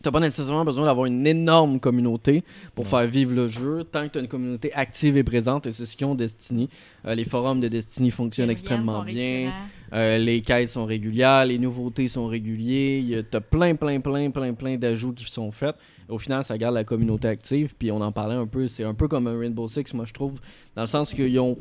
T'as 0.00 0.12
pas 0.12 0.20
nécessairement 0.20 0.64
besoin 0.64 0.84
d'avoir 0.86 1.06
une 1.06 1.26
énorme 1.26 1.80
communauté 1.80 2.44
pour 2.76 2.86
faire 2.86 3.06
vivre 3.08 3.34
le 3.34 3.48
jeu, 3.48 3.82
tant 3.82 4.04
que 4.04 4.12
t'as 4.12 4.20
une 4.20 4.28
communauté 4.28 4.72
active 4.74 5.16
et 5.16 5.24
présente, 5.24 5.66
et 5.66 5.72
c'est 5.72 5.86
ce 5.86 5.96
qu'ils 5.96 6.06
ont 6.06 6.14
Destiny. 6.14 6.68
Euh, 7.04 7.16
les 7.16 7.24
forums 7.24 7.60
de 7.60 7.66
Destiny 7.66 8.10
fonctionnent 8.12 8.46
Les 8.46 8.52
extrêmement 8.52 9.02
bien. 9.02 9.52
Euh, 9.92 10.18
les 10.18 10.40
quêtes 10.40 10.68
sont 10.68 10.84
régulières, 10.84 11.46
les 11.46 11.58
nouveautés 11.58 12.06
sont 12.08 12.28
a- 12.30 13.22
T'as 13.28 13.40
plein, 13.40 13.74
plein, 13.74 13.98
plein, 14.00 14.30
plein, 14.30 14.52
plein 14.54 14.76
d'ajouts 14.76 15.12
qui 15.14 15.24
sont 15.24 15.50
faits. 15.50 15.74
Au 16.08 16.18
final, 16.18 16.44
ça 16.44 16.56
garde 16.56 16.74
la 16.74 16.84
communauté 16.84 17.26
active. 17.26 17.74
Puis 17.76 17.90
on 17.90 18.00
en 18.00 18.12
parlait 18.12 18.36
un 18.36 18.46
peu. 18.46 18.68
C'est 18.68 18.84
un 18.84 18.94
peu 18.94 19.08
comme 19.08 19.26
un 19.26 19.38
Rainbow 19.38 19.66
Six, 19.66 19.92
moi 19.94 20.04
je 20.04 20.12
trouve, 20.12 20.38
dans 20.76 20.82
le 20.82 20.88
sens 20.88 21.12
qu'ils 21.12 21.38
ont 21.40 21.56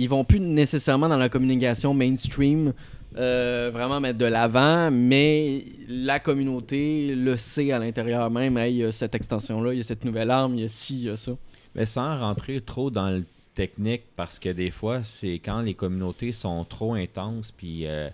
ils 0.00 0.08
vont 0.08 0.22
plus 0.22 0.38
nécessairement 0.38 1.08
dans 1.08 1.16
la 1.16 1.28
communication 1.28 1.92
mainstream 1.92 2.72
euh, 3.16 3.70
vraiment 3.72 4.00
mettre 4.00 4.18
de 4.18 4.26
l'avant, 4.26 4.90
mais 4.90 5.64
la 5.88 6.20
communauté 6.20 7.14
le 7.14 7.36
sait 7.36 7.72
à 7.72 7.78
l'intérieur 7.78 8.30
même. 8.30 8.56
Hey, 8.58 8.74
il 8.74 8.78
y 8.78 8.84
a 8.84 8.92
cette 8.92 9.14
extension-là, 9.14 9.72
il 9.72 9.78
y 9.78 9.80
a 9.80 9.84
cette 9.84 10.04
nouvelle 10.04 10.30
arme, 10.30 10.54
il 10.56 10.60
y 10.62 10.64
a 10.64 10.68
ci, 10.68 10.94
il 10.98 11.04
y 11.04 11.10
a 11.10 11.16
ça. 11.16 11.32
Mais 11.74 11.86
sans 11.86 12.18
rentrer 12.18 12.60
trop 12.60 12.90
dans 12.90 13.10
le 13.10 13.24
technique, 13.54 14.02
parce 14.14 14.38
que 14.38 14.50
des 14.50 14.70
fois, 14.70 15.02
c'est 15.02 15.34
quand 15.34 15.60
les 15.62 15.74
communautés 15.74 16.32
sont 16.32 16.64
trop 16.64 16.94
intenses, 16.94 17.50
puis 17.50 17.86
euh, 17.86 18.08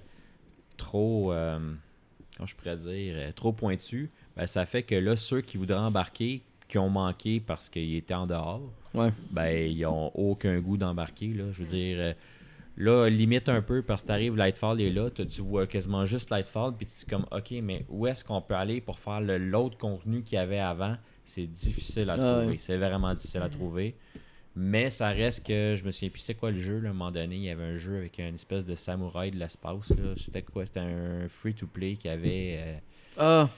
trop, 0.76 1.32
euh, 1.32 1.58
comment 2.36 2.46
je 2.46 2.54
pourrais 2.54 2.76
dire, 2.76 3.16
trop 3.34 3.52
pointues, 3.52 4.10
ben, 4.36 4.46
ça 4.46 4.64
fait 4.64 4.82
que 4.82 4.94
là, 4.94 5.16
ceux 5.16 5.40
qui 5.40 5.56
voudraient 5.58 5.76
embarquer, 5.78 6.42
qui 6.68 6.78
ont 6.78 6.88
manqué 6.88 7.40
parce 7.40 7.68
qu'ils 7.68 7.96
étaient 7.96 8.14
en 8.14 8.26
dehors, 8.26 8.62
Ouais. 8.94 9.10
ben, 9.32 9.70
ils 9.70 9.84
ont 9.86 10.10
aucun 10.14 10.58
goût 10.60 10.76
d'embarquer. 10.76 11.28
Là. 11.28 11.44
Je 11.52 11.62
veux 11.62 11.68
dire, 11.68 11.96
euh, 11.98 12.12
là, 12.76 13.08
limite 13.08 13.48
un 13.48 13.62
peu 13.62 13.82
parce 13.82 14.02
que 14.02 14.08
t'arrives, 14.08 14.36
Lightfall 14.36 14.80
est 14.80 14.90
là, 14.90 15.10
tu 15.10 15.42
vois 15.42 15.66
quasiment 15.66 16.04
juste 16.04 16.30
Lightfall, 16.30 16.72
puis 16.76 16.86
tu 16.86 16.92
es 17.06 17.10
comme, 17.10 17.26
ok, 17.30 17.50
mais 17.62 17.84
où 17.88 18.06
est-ce 18.06 18.24
qu'on 18.24 18.40
peut 18.40 18.54
aller 18.54 18.80
pour 18.80 18.98
faire 18.98 19.20
l'autre 19.20 19.78
contenu 19.78 20.22
qu'il 20.22 20.36
y 20.36 20.38
avait 20.40 20.58
avant? 20.58 20.96
C'est 21.24 21.46
difficile 21.46 22.10
à 22.10 22.14
Ah 22.14 22.18
trouver. 22.18 22.46
ouais. 22.52 22.58
C'est 22.58 22.76
vraiment 22.76 23.12
difficile 23.14 23.42
à 23.42 23.48
trouver. 23.48 23.94
Mais 24.56 24.88
ça 24.90 25.08
reste 25.08 25.44
que 25.46 25.74
je 25.76 25.84
me 25.84 25.90
souviens 25.90 26.10
plus 26.10 26.20
c'est 26.20 26.34
quoi 26.34 26.50
le 26.52 26.58
jeu 26.60 26.78
là, 26.78 26.88
à 26.88 26.90
un 26.90 26.94
moment 26.94 27.10
donné. 27.10 27.34
Il 27.36 27.42
y 27.42 27.50
avait 27.50 27.64
un 27.64 27.76
jeu 27.76 27.96
avec 27.96 28.18
une 28.18 28.34
espèce 28.36 28.64
de 28.64 28.74
samouraï 28.76 29.30
de 29.32 29.36
l'espace. 29.36 29.90
là. 29.90 30.12
C'était 30.16 30.42
quoi? 30.42 30.64
C'était 30.64 30.80
un 30.80 31.26
free-to-play 31.28 31.96
qui 31.96 32.08
avait. 32.08 32.58
euh, 32.60 32.76
Ah, 33.16 33.48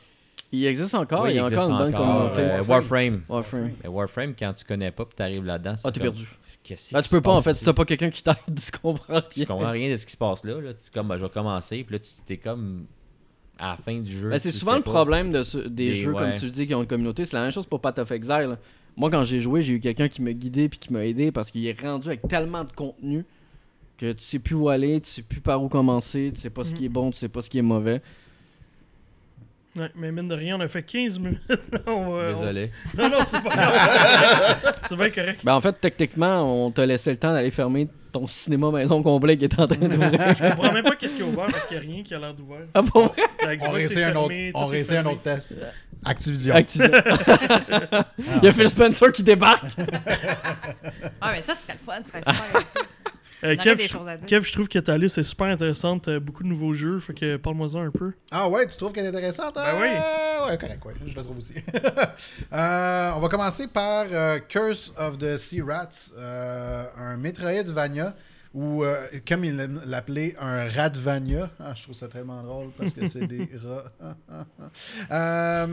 il 0.52 0.64
existe 0.64 0.94
encore, 0.94 1.24
oui, 1.24 1.32
il 1.32 1.36
y 1.36 1.38
a 1.38 1.42
existe 1.42 1.60
encore 1.60 1.70
une 1.70 1.84
bonne 1.92 1.94
encore, 1.94 2.32
communauté. 2.32 2.40
euh, 2.54 2.62
Warframe. 2.64 3.22
Warframe. 3.28 3.72
Mais 3.82 3.88
Warframe, 3.90 4.34
quand 4.38 4.52
tu 4.54 4.64
connais 4.64 4.90
pas 4.90 5.04
tu 5.14 5.22
arrives 5.22 5.44
là-dedans, 5.44 5.74
c'est 5.76 5.88
Ah, 5.88 5.92
t'es 5.92 6.00
comme, 6.00 6.14
perdu. 6.14 6.28
Qu'est-ce 6.66 6.94
Ah, 6.96 7.00
qui 7.02 7.08
tu 7.08 7.14
peux 7.14 7.20
pas 7.20 7.32
en 7.32 7.40
fait, 7.40 7.54
si 7.54 7.64
t'as 7.64 7.72
pas 7.72 7.84
quelqu'un 7.84 8.10
qui 8.10 8.22
t'aide, 8.22 8.34
tu 8.56 8.78
comprends 8.80 9.20
tu 9.22 9.38
rien. 9.38 9.46
comprends 9.46 9.70
rien 9.70 9.90
de 9.90 9.96
ce 9.96 10.04
qui 10.06 10.12
se 10.12 10.16
passe 10.16 10.44
là. 10.44 10.60
là. 10.60 10.74
Tu 10.74 10.80
es 10.80 10.90
comme, 10.92 11.08
ben, 11.08 11.16
je 11.16 11.24
vais 11.24 11.30
commencer. 11.30 11.84
Puis 11.84 11.92
là, 11.94 11.98
tu 12.00 12.10
t'es 12.26 12.36
comme 12.38 12.86
à 13.58 13.70
la 13.70 13.76
fin 13.76 13.98
du 14.00 14.10
jeu. 14.14 14.30
Ben, 14.30 14.38
c'est 14.38 14.50
tu 14.50 14.58
souvent 14.58 14.74
le 14.76 14.82
pas. 14.82 14.90
problème 14.90 15.30
de 15.30 15.42
ce- 15.44 15.58
des 15.58 15.92
jeux, 15.92 16.12
comme 16.12 16.34
tu 16.34 16.46
le 16.46 16.50
dis, 16.50 16.66
qui 16.66 16.74
ont 16.74 16.80
une 16.82 16.88
communauté. 16.88 17.24
C'est 17.24 17.36
la 17.36 17.42
même 17.42 17.52
chose 17.52 17.66
pour 17.66 17.80
Path 17.80 17.98
of 18.00 18.10
Exile. 18.10 18.58
Moi, 18.96 19.10
quand 19.10 19.24
j'ai 19.24 19.40
joué, 19.40 19.62
j'ai 19.62 19.74
eu 19.74 19.80
quelqu'un 19.80 20.08
qui 20.08 20.22
m'a 20.22 20.32
guidé 20.32 20.68
puis 20.68 20.78
qui 20.78 20.92
m'a 20.92 21.04
aidé 21.06 21.30
parce 21.30 21.50
qu'il 21.50 21.64
est 21.66 21.80
rendu 21.80 22.08
avec 22.08 22.26
tellement 22.28 22.64
de 22.64 22.72
contenu 22.72 23.24
que 23.98 24.12
tu 24.12 24.22
sais 24.24 24.38
plus 24.38 24.54
où 24.54 24.68
aller, 24.68 25.00
tu 25.00 25.08
sais 25.10 25.22
plus 25.22 25.40
par 25.40 25.62
où 25.62 25.68
commencer, 25.68 26.30
tu 26.34 26.40
sais 26.40 26.50
pas 26.50 26.64
ce 26.64 26.74
qui 26.74 26.84
est 26.86 26.88
bon, 26.90 27.10
tu 27.10 27.18
sais 27.18 27.28
pas 27.28 27.40
ce 27.42 27.48
qui 27.48 27.58
est 27.58 27.62
mauvais. 27.62 28.02
Ouais, 29.76 29.90
mais 29.94 30.10
mine 30.10 30.28
de 30.28 30.34
rien, 30.34 30.56
on 30.56 30.60
a 30.60 30.68
fait 30.68 30.82
15 30.82 31.18
minutes. 31.18 31.40
On 31.86 32.10
va- 32.10 32.28
on- 32.28 32.32
Désolé. 32.32 32.70
Non, 32.96 33.10
non, 33.10 33.18
c'est 33.26 33.42
pas 33.42 33.50
grave. 33.54 34.72
c'est 34.88 34.96
bien 34.96 35.10
correct. 35.10 35.40
Ben, 35.44 35.54
en 35.54 35.60
fait, 35.60 35.72
techniquement, 35.80 36.64
on 36.66 36.70
t'a 36.70 36.86
laissé 36.86 37.10
le 37.10 37.16
temps 37.18 37.32
d'aller 37.32 37.50
fermer 37.50 37.88
ton 38.12 38.26
cinéma 38.26 38.70
maison 38.70 39.02
complet 39.02 39.36
qui 39.36 39.44
est 39.44 39.60
en 39.60 39.66
train 39.66 39.76
d'ouvrir. 39.76 40.10
Je 40.12 40.50
comprends 40.50 40.72
même 40.72 40.84
pas 40.84 40.96
qu'est-ce 40.96 41.14
qui 41.16 41.20
est 41.20 41.24
ouvert 41.24 41.46
parce 41.50 41.66
qu'il 41.66 41.78
n'y 41.78 41.84
a 41.84 41.92
rien 41.94 42.02
qui 42.02 42.14
a 42.14 42.18
l'air 42.18 42.32
d'ouvert. 42.34 42.66
ah? 42.74 42.82
La 43.44 43.68
On 43.68 43.72
réessaye 43.72 44.04
un 44.04 44.16
autre, 44.16 44.34
on 44.54 44.70
un 44.96 45.06
autre 45.06 45.22
test. 45.22 45.56
Activision. 46.04 46.54
Activision. 46.54 46.94
Il 48.38 48.44
y 48.44 48.48
a 48.48 48.52
Phil 48.52 48.68
Spencer 48.70 49.12
qui 49.12 49.22
débarque. 49.22 49.64
Ah, 51.20 51.32
mais 51.34 51.42
ça 51.42 51.54
serait 51.54 51.74
le 51.74 51.84
fun, 51.92 52.00
ça 52.06 52.22
serait 52.22 52.34
super. 52.46 52.62
Euh, 53.44 53.54
Kev, 53.56 53.76
des 53.76 53.84
je- 53.84 53.88
choses 53.90 54.08
à 54.08 54.16
dire. 54.16 54.26
Kev, 54.26 54.44
je 54.46 54.52
trouve 54.52 54.68
que 54.68 54.78
ta 54.78 54.96
liste 54.96 55.18
est 55.18 55.22
super 55.22 55.46
intéressante. 55.48 56.08
euh, 56.08 56.18
beaucoup 56.20 56.42
de 56.42 56.48
nouveaux 56.48 56.72
jeux. 56.74 57.00
Fait 57.00 57.14
que 57.14 57.36
parle-moi-en 57.36 57.80
un 57.82 57.90
peu. 57.90 58.12
Ah 58.30 58.48
ouais, 58.48 58.66
tu 58.66 58.76
trouves 58.76 58.92
qu'elle 58.92 59.04
est 59.04 59.08
intéressante? 59.08 59.54
Ben 59.56 59.62
Ah, 59.66 59.74
oui. 59.80 60.50
Ouais, 60.50 60.58
correct, 60.58 60.84
ouais, 60.84 60.94
je 61.06 61.14
la 61.16 61.22
trouve 61.22 61.38
aussi. 61.38 61.54
Euh, 62.52 63.10
on 63.16 63.20
va 63.20 63.28
commencer 63.28 63.66
par 63.68 64.06
euh, 64.10 64.38
Curse 64.38 64.92
of 64.98 65.18
the 65.18 65.36
Sea 65.36 65.62
Rats, 65.62 66.12
euh, 66.16 66.84
un 66.96 67.16
Metroidvania, 67.16 68.14
ou 68.54 68.84
euh, 68.84 68.96
comme 69.28 69.44
il 69.44 69.56
l'appelait, 69.86 70.34
un 70.40 70.66
Ratvania. 70.68 71.50
Ah, 71.60 71.72
je 71.76 71.82
trouve 71.82 71.94
ça 71.94 72.08
tellement 72.08 72.42
drôle 72.42 72.70
parce 72.78 72.94
que 72.94 73.06
c'est 73.06 73.26
des 73.26 73.48
rats. 73.66 74.16
Euh, 75.10 75.66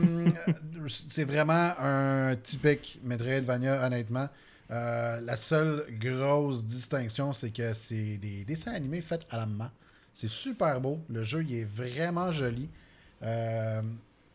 c'est 1.08 1.24
vraiment 1.24 1.70
un 1.80 2.34
typique 2.36 3.00
Metroidvania, 3.02 3.84
honnêtement. 3.86 4.28
Euh, 4.70 5.20
la 5.20 5.36
seule 5.36 5.84
grosse 6.00 6.64
distinction, 6.64 7.32
c'est 7.32 7.50
que 7.50 7.72
c'est 7.74 8.16
des 8.18 8.44
dessins 8.44 8.72
animés 8.72 9.00
faits 9.02 9.26
à 9.30 9.38
la 9.38 9.46
main. 9.46 9.70
C'est 10.12 10.28
super 10.28 10.80
beau. 10.80 11.00
Le 11.08 11.24
jeu, 11.24 11.44
il 11.46 11.54
est 11.54 11.64
vraiment 11.64 12.32
joli. 12.32 12.68
Euh, 13.22 13.82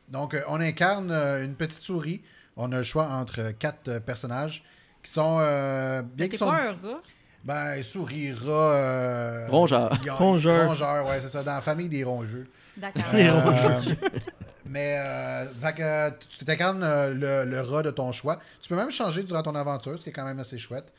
donc, 0.10 0.34
euh, 0.34 0.42
on 0.48 0.60
incarne 0.62 1.12
une 1.12 1.56
petite 1.56 1.82
souris. 1.82 2.22
On 2.58 2.72
a 2.72 2.78
le 2.78 2.84
choix 2.84 3.08
entre 3.08 3.52
quatre 3.52 4.00
personnages 4.00 4.63
qui 5.02 5.12
sont 5.12 5.38
euh, 5.39 6.02
bien 6.02 6.28
qu'ils 6.28 6.38
sont 6.38 6.48
pas 6.48 6.70
un 6.70 6.72
rat? 6.74 7.02
ben 7.46 7.84
souris 7.84 8.34
rat 8.34 8.50
euh, 8.76 9.48
Rongeur. 9.50 9.89
Rongeur. 10.18 10.68
rongeur 10.68 11.06
ouais 11.08 11.20
c'est 11.22 11.30
ça 11.30 11.44
dans 11.44 11.54
la 11.54 11.62
famille 11.62 11.88
des 11.88 12.04
rongeux 12.04 12.48
D'accord. 12.76 13.04
Les 13.13 13.30
mais 14.69 14.97
euh, 14.99 16.12
tu 16.38 16.45
t'incarnes 16.45 16.84
euh, 16.84 17.13
le, 17.13 17.49
le 17.49 17.62
rat 17.62 17.82
de 17.82 17.89
ton 17.89 18.12
choix. 18.12 18.39
Tu 18.62 18.69
peux 18.69 18.75
même 18.75 18.91
changer 18.91 19.23
durant 19.23 19.41
ton 19.41 19.55
aventure, 19.55 19.97
ce 19.97 20.03
qui 20.03 20.10
est 20.10 20.13
quand 20.13 20.25
même 20.25 20.39
assez 20.39 20.60
chouette. 20.60 20.93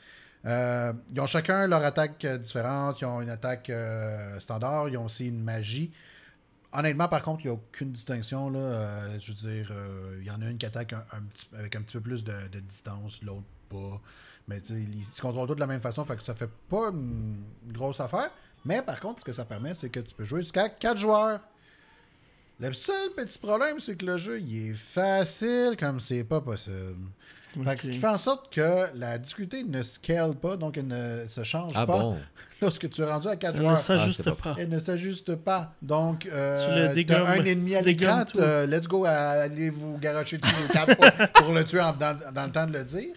Euh, 0.44 0.92
ils 1.12 1.20
ont 1.20 1.26
chacun 1.26 1.66
leur 1.68 1.85
attaque 1.85 2.24
euh, 2.24 2.37
différente. 2.37 3.00
Ils 3.00 3.04
ont 3.04 3.20
une 3.22 3.30
attaque 3.30 3.70
standard. 4.40 4.88
Ils 4.88 4.98
ont 4.98 5.04
aussi 5.04 5.28
une 5.28 5.42
magie. 5.42 5.92
Honnêtement, 6.72 7.09
par 7.09 7.22
contre, 7.22 7.40
il 7.42 7.46
n'y 7.46 7.50
a 7.50 7.54
aucune 7.54 7.92
distinction. 7.92 8.50
Là. 8.50 9.18
Je 9.20 9.33
veux 9.33 9.35
dire, 9.35 9.72
il 10.20 10.26
y 10.26 10.30
en 10.30 10.42
a 10.42 10.50
une 10.50 10.59
qui 10.59 10.66
attaque 10.66 10.94
avec 11.56 11.76
un 11.76 11.83
petit 11.83 11.96
peu 11.96 12.00
plus 12.00 12.24
de, 12.24 12.59
distance, 12.61 13.22
l'autre 13.22 13.46
pas. 13.68 14.00
Mais 14.48 14.59
ils 14.59 15.04
se 15.04 15.20
contrôlent 15.20 15.46
tous 15.46 15.54
de 15.54 15.61
la 15.61 15.66
même 15.68 15.80
façon, 15.80 16.04
fait 16.04 16.16
que 16.16 16.22
ça 16.24 16.35
fait 16.35 16.50
pas 16.68 16.90
une 16.90 17.44
grosse 17.72 18.00
affaire. 18.00 18.30
Mais 18.64 18.83
par 18.83 18.98
contre, 18.98 19.20
ce 19.20 19.24
que 19.24 19.33
ça 19.33 19.44
permet, 19.44 19.74
c'est 19.74 19.90
que 19.90 20.00
tu 20.00 20.14
peux 20.14 20.24
jouer 20.24 20.42
jusqu'à 20.42 20.68
4 20.68 20.96
joueurs. 20.98 21.40
Le 22.61 22.73
seul 22.75 23.11
petit 23.16 23.38
problème, 23.38 23.81
c'est 23.81 23.96
que 23.96 24.05
le 24.05 24.18
jeu, 24.18 24.38
il 24.40 24.70
est 24.70 24.75
facile 24.75 25.77
comme 25.79 25.99
c'est 25.99 26.25
pas 26.25 26.40
possible. 26.40 26.96
Fait 27.64 27.77
que 27.77 27.83
ce 27.85 27.90
qui 27.90 27.96
fait 27.96 28.07
en 28.07 28.18
sorte 28.18 28.53
que 28.55 28.87
la 28.94 29.18
difficulté 29.18 29.64
ne 29.64 29.83
scale 29.83 30.35
pas, 30.37 30.57
donc 30.57 30.77
elle 30.79 30.87
ne 30.87 31.25
se 31.27 31.42
change 31.42 31.73
Ah 31.75 31.85
pas 31.87 31.99
bon? 31.99 32.16
lorsque 32.62 32.88
tu 32.88 33.01
es 33.01 33.05
rendu 33.05 33.27
à 33.27 33.35
4 33.35 33.55
Elle 33.57 33.62
ne 33.62 33.66
joueurs. 33.68 33.81
s'ajuste 33.81 34.23
Ah, 34.27 34.33
pas. 34.40 34.55
Elle 34.59 34.68
ne 34.68 34.79
s'ajuste 34.79 35.35
pas. 35.35 35.75
Donc, 35.83 36.27
euh, 36.31 36.94
Tu 36.94 37.12
un 37.12 37.44
ennemi 37.44 37.70
Tu 37.73 37.77
à 37.77 37.81
l'écran, 37.83 38.25
let's 38.68 38.87
go, 38.87 39.05
à- 39.05 39.11
allez 39.42 39.70
vous 39.70 39.99
garocher 39.99 40.38
dessus 40.38 40.55
les 40.62 40.68
quatre 40.68 40.94
pour, 40.96 41.42
pour 41.44 41.53
le 41.55 41.64
tuer 41.64 41.81
en- 41.81 41.92
dans, 41.92 42.16
dans 42.33 42.44
le 42.46 42.53
temps 42.53 42.66
de 42.66 42.73
le 42.75 42.85
dire. 42.85 43.14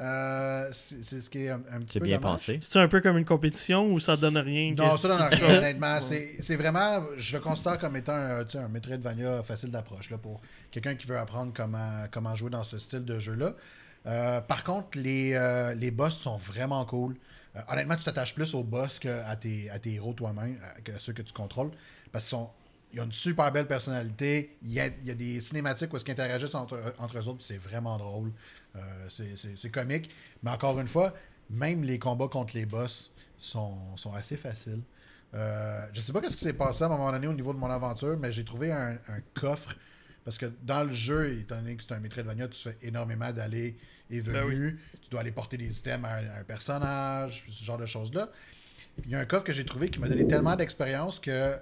Euh, 0.00 0.68
c'est 0.72 1.20
ce 1.20 1.28
qui 1.28 1.44
est 1.44 1.50
un, 1.50 1.60
un 1.72 1.80
petit 1.80 1.98
peu 1.98 2.06
bien 2.06 2.16
dommage. 2.16 2.32
pensé. 2.32 2.58
C'est 2.62 2.78
un 2.78 2.88
peu 2.88 3.00
comme 3.02 3.18
une 3.18 3.24
compétition 3.26 3.92
où 3.92 4.00
ça 4.00 4.16
donne 4.16 4.38
rien. 4.38 4.74
Non, 4.74 4.96
ça 4.96 5.08
donne 5.08 5.20
rien, 5.20 5.58
honnêtement. 5.58 6.00
C'est 6.00 6.36
c'est 6.40 6.56
vraiment, 6.56 7.04
je 7.18 7.36
le 7.36 7.42
considère 7.42 7.78
comme 7.78 7.96
étant 7.96 8.14
un, 8.14 8.44
tu 8.44 8.52
sais, 8.52 8.64
un 8.64 8.68
Metroidvania 8.68 9.42
facile 9.42 9.70
d'approche 9.70 10.10
là, 10.10 10.16
pour 10.16 10.40
quelqu'un 10.70 10.94
qui 10.94 11.06
veut 11.06 11.18
apprendre 11.18 11.52
comment, 11.54 12.04
comment 12.10 12.34
jouer 12.34 12.50
dans 12.50 12.64
ce 12.64 12.78
style 12.78 13.04
de 13.04 13.18
jeu-là. 13.18 13.52
Euh, 14.06 14.40
par 14.40 14.64
contre, 14.64 14.98
les, 14.98 15.34
euh, 15.34 15.74
les 15.74 15.90
boss 15.90 16.18
sont 16.18 16.36
vraiment 16.38 16.82
cool. 16.86 17.16
Euh, 17.54 17.60
honnêtement, 17.68 17.96
tu 17.96 18.04
t'attaches 18.04 18.34
plus 18.34 18.54
aux 18.54 18.64
boss 18.64 18.98
qu'à 18.98 19.36
tes, 19.36 19.68
à 19.68 19.78
tes 19.78 19.94
héros 19.94 20.14
toi-même, 20.14 20.56
à- 20.64 20.80
que 20.80 20.92
ceux 20.98 21.12
que 21.12 21.20
tu 21.22 21.34
contrôles. 21.34 21.70
Parce 22.10 22.24
qu'ils 22.24 22.38
sont. 22.38 22.48
Ils 22.92 23.00
ont 23.00 23.04
une 23.04 23.12
super 23.12 23.52
belle 23.52 23.66
personnalité. 23.66 24.56
Il 24.62 24.72
y 24.72 24.80
a, 24.80 24.86
il 24.88 25.06
y 25.06 25.10
a 25.10 25.14
des 25.14 25.40
cinématiques 25.40 25.92
où 25.92 25.96
ils 25.96 26.10
interagissent 26.10 26.54
entre, 26.54 26.94
entre 26.98 27.18
eux 27.18 27.28
autres. 27.28 27.42
C'est 27.42 27.58
vraiment 27.58 27.96
drôle. 27.98 28.32
Euh, 28.76 28.80
c'est- 29.08 29.70
comique. 29.70 30.10
Mais 30.42 30.50
encore 30.50 30.78
une 30.80 30.88
fois, 30.88 31.14
même 31.50 31.82
les 31.82 31.98
combats 31.98 32.28
contre 32.28 32.54
les 32.56 32.66
boss 32.66 33.12
sont, 33.38 33.96
sont 33.96 34.12
assez 34.14 34.36
faciles. 34.36 34.82
Euh, 35.34 35.86
je 35.92 36.00
sais 36.00 36.12
pas 36.12 36.20
ce 36.28 36.36
qui 36.36 36.42
s'est 36.42 36.52
passé 36.52 36.82
à 36.82 36.86
un 36.86 36.90
moment 36.90 37.12
donné 37.12 37.26
au 37.28 37.32
niveau 37.32 37.52
de 37.52 37.58
mon 37.58 37.70
aventure, 37.70 38.16
mais 38.18 38.32
j'ai 38.32 38.44
trouvé 38.44 38.72
un, 38.72 38.92
un 39.08 39.20
coffre. 39.34 39.74
Parce 40.24 40.36
que 40.38 40.46
dans 40.62 40.84
le 40.84 40.92
jeu, 40.92 41.38
étant 41.38 41.56
donné 41.56 41.76
que 41.76 41.82
c'est 41.82 41.92
un 41.92 42.00
Metroidvania, 42.00 42.48
tu 42.48 42.60
fais 42.60 42.76
énormément 42.82 43.32
d'allées 43.32 43.76
et 44.10 44.20
Ben 44.22 44.44
venues. 44.44 44.80
Tu 45.02 45.08
dois 45.10 45.20
aller 45.20 45.32
porter 45.32 45.56
des 45.56 45.78
items 45.78 46.04
à 46.06 46.14
un, 46.16 46.26
à 46.28 46.40
un 46.40 46.44
personnage, 46.44 47.44
ce 47.48 47.64
genre 47.64 47.78
de 47.78 47.86
choses-là. 47.86 48.28
Il 49.04 49.10
y 49.10 49.14
a 49.14 49.18
un 49.18 49.24
coffre 49.24 49.44
que 49.44 49.52
j'ai 49.52 49.64
trouvé 49.64 49.88
qui 49.88 49.98
m'a 49.98 50.08
donné 50.08 50.26
tellement 50.26 50.56
d'expérience 50.56 51.18
que 51.18 51.30
euh, 51.30 51.58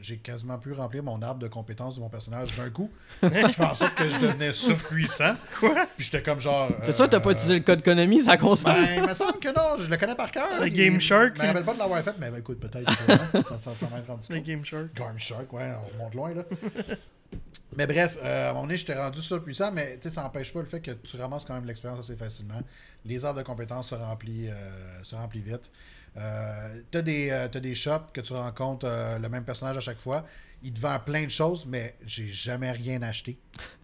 j'ai 0.00 0.18
quasiment 0.18 0.58
pu 0.58 0.72
remplir 0.72 1.02
mon 1.02 1.20
arbre 1.22 1.40
de 1.40 1.48
compétences 1.48 1.94
de 1.96 2.00
mon 2.00 2.08
personnage 2.08 2.56
d'un 2.56 2.70
coup. 2.70 2.90
Ce 3.22 3.46
qui 3.46 3.52
fait 3.52 3.64
en 3.64 3.74
sorte 3.74 3.94
que 3.94 4.08
je 4.08 4.18
devenais 4.18 4.52
surpuissant. 4.52 5.34
Quoi? 5.60 5.86
Puis 5.96 6.06
j'étais 6.06 6.22
comme 6.22 6.40
genre. 6.40 6.70
C'est 6.86 6.92
ça, 6.92 7.08
t'as 7.08 7.20
pas 7.20 7.30
euh, 7.30 7.32
utilisé 7.32 7.54
le 7.54 7.64
code 7.64 7.82
Konami, 7.82 8.22
ça 8.22 8.36
console? 8.36 8.72
ben, 8.72 8.94
il 8.96 9.08
me 9.08 9.14
semble 9.14 9.38
que 9.38 9.48
non, 9.48 9.76
je 9.78 9.90
le 9.90 9.96
connais 9.96 10.14
par 10.14 10.30
cœur. 10.30 10.60
Le 10.60 10.68
Game 10.68 11.00
Shark? 11.00 11.34
Je 11.36 11.42
me 11.42 11.46
rappelle 11.46 11.64
pas 11.64 11.74
de 11.74 11.78
l'avoir 11.78 12.02
fait, 12.02 12.14
mais 12.18 12.30
ben, 12.30 12.38
écoute, 12.38 12.60
peut-être. 12.60 12.90
euh, 13.34 13.58
ça, 13.58 13.70
rendu 14.06 14.22
Le. 14.30 14.40
Game 14.40 14.64
Shark. 14.64 14.94
Game 14.94 15.18
Shark, 15.18 15.52
ouais, 15.52 15.72
on 15.82 15.98
remonte 15.98 16.14
loin, 16.14 16.34
là. 16.34 16.44
Mais 17.76 17.86
bref, 17.86 18.16
euh, 18.22 18.46
à 18.46 18.50
un 18.50 18.52
moment 18.52 18.66
donné, 18.66 18.76
j'étais 18.76 18.94
rendu 18.94 19.20
surpuissant, 19.20 19.72
mais 19.72 19.96
tu 19.96 20.02
sais, 20.02 20.10
ça 20.10 20.22
n'empêche 20.22 20.52
pas 20.52 20.60
le 20.60 20.66
fait 20.66 20.80
que 20.80 20.92
tu 20.92 21.16
ramasses 21.16 21.44
quand 21.44 21.54
même 21.54 21.64
l'expérience 21.64 21.98
assez 21.98 22.16
facilement. 22.16 22.60
Les 23.04 23.24
heures 23.24 23.34
de 23.34 23.42
compétences 23.42 23.88
se 23.90 23.94
remplissent, 23.94 24.50
euh, 24.50 24.98
se 25.02 25.16
remplissent 25.16 25.44
vite. 25.44 25.70
Euh, 26.16 26.80
tu 26.90 26.98
as, 26.98 27.02
des 27.48 27.74
shops 27.74 28.12
que 28.12 28.20
tu 28.20 28.32
rencontres 28.32 28.86
euh, 28.88 29.18
le 29.18 29.28
même 29.28 29.44
personnage 29.44 29.76
à 29.76 29.80
chaque 29.80 29.98
fois. 30.00 30.24
Il 30.62 30.72
te 30.72 30.80
vend 30.80 30.98
plein 31.00 31.24
de 31.24 31.30
choses, 31.30 31.66
mais 31.66 31.96
j'ai 32.06 32.28
jamais 32.28 32.70
rien 32.70 33.02
acheté. 33.02 33.36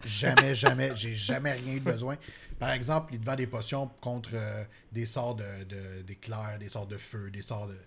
Jamais, 0.05 0.55
jamais. 0.63 0.91
J'ai 0.95 1.13
jamais 1.13 1.51
rien 1.53 1.73
eu 1.75 1.79
besoin. 1.79 2.17
Par 2.57 2.71
exemple, 2.71 3.13
il 3.13 3.19
te 3.19 3.25
vend 3.25 3.35
des 3.35 3.47
potions 3.47 3.89
contre 4.01 4.31
euh, 4.33 4.63
des 4.91 5.05
sorts 5.05 5.35
de, 5.35 5.63
de- 5.69 6.01
d'éclairs, 6.03 6.57
des 6.59 6.69
sorts 6.69 6.87
de 6.87 6.97
feu, 6.97 7.29
des 7.31 7.41
sorts 7.41 7.67
de. 7.67 7.77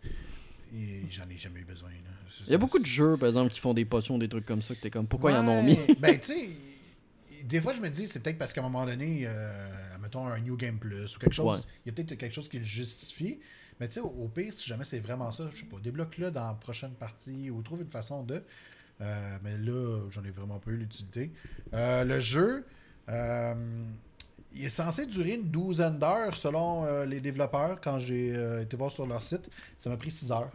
J'en 1.11 1.29
ai 1.29 1.39
jamais 1.39 1.61
eu 1.61 1.65
besoin. 1.65 1.91
Il 2.47 2.51
y 2.51 2.55
a 2.55 2.59
beaucoup 2.59 2.81
de 2.81 2.87
jeux, 2.87 3.17
par 3.17 3.29
exemple, 3.29 3.53
qui 3.53 3.61
font 3.61 3.75
des 3.75 3.85
potions, 3.85 4.19
des 4.19 4.29
trucs 4.29 4.45
comme 4.47 4.61
ça, 4.63 4.75
que 4.75 4.81
t'es 4.81 4.91
comme, 4.91 5.07
pourquoi 5.07 5.31
ils 5.31 5.37
en 5.37 5.47
ont 5.47 5.63
mis? 5.63 5.79
Ben, 6.01 6.19
tu 6.19 6.27
sais, 6.33 6.49
des 7.45 7.61
fois, 7.61 7.75
je 7.75 7.81
me 7.81 7.89
dis, 7.91 8.09
c'est 8.09 8.19
peut-être 8.21 8.39
parce 8.39 8.53
qu'à 8.53 8.61
un 8.61 8.65
moment 8.65 8.85
donné, 8.85 9.23
euh, 9.25 9.69
mettons 10.03 10.27
un 10.27 10.41
New 10.41 10.57
Game 10.57 10.79
Plus 10.79 11.17
ou 11.17 11.21
quelque 11.21 11.33
chose, 11.33 11.61
Ouais. 11.61 11.73
il 11.85 11.89
y 11.89 11.91
a 11.91 11.95
peut-être 11.95 12.19
quelque 12.19 12.35
chose 12.35 12.49
qui 12.49 12.59
le 12.59 12.65
justifie. 12.65 13.39
Mais 13.81 13.89
tu 13.89 13.95
sais, 13.95 14.01
au, 14.01 14.07
au 14.07 14.29
pire, 14.29 14.53
si 14.55 14.69
jamais 14.69 14.85
c'est 14.85 15.01
vraiment 15.01 15.31
ça, 15.33 15.45
je 15.51 15.59
sais 15.61 15.67
pas, 15.67 15.79
débloque-le 15.83 16.31
dans 16.31 16.47
la 16.49 16.55
prochaine 16.55 16.93
partie 16.93 17.51
ou 17.51 17.61
trouve 17.63 17.83
une 17.83 17.91
façon 17.91 18.23
de. 18.23 18.43
Euh, 19.01 19.37
mais 19.43 19.57
là, 19.59 19.99
j'en 20.11 20.23
ai 20.25 20.31
vraiment 20.31 20.59
pas 20.61 20.71
eu 20.71 20.77
l'utilité. 20.77 21.33
Euh, 21.73 22.05
le 22.05 22.21
jeu, 22.21 22.65
euh, 23.09 23.55
il 24.55 24.65
est 24.65 24.69
censé 24.69 25.07
durer 25.07 25.33
une 25.35 25.51
douzaine 25.51 25.99
d'heures 25.99 26.37
selon 26.37 27.05
les 27.05 27.21
développeurs. 27.21 27.81
Quand 27.81 27.99
j'ai 27.99 28.29
été 28.63 28.77
voir 28.77 28.93
sur 28.93 29.07
leur 29.07 29.23
site, 29.23 29.51
ça 29.77 29.91
m'a 29.91 29.97
pris 29.97 30.13
6 30.13 30.31
heures. 30.31 30.51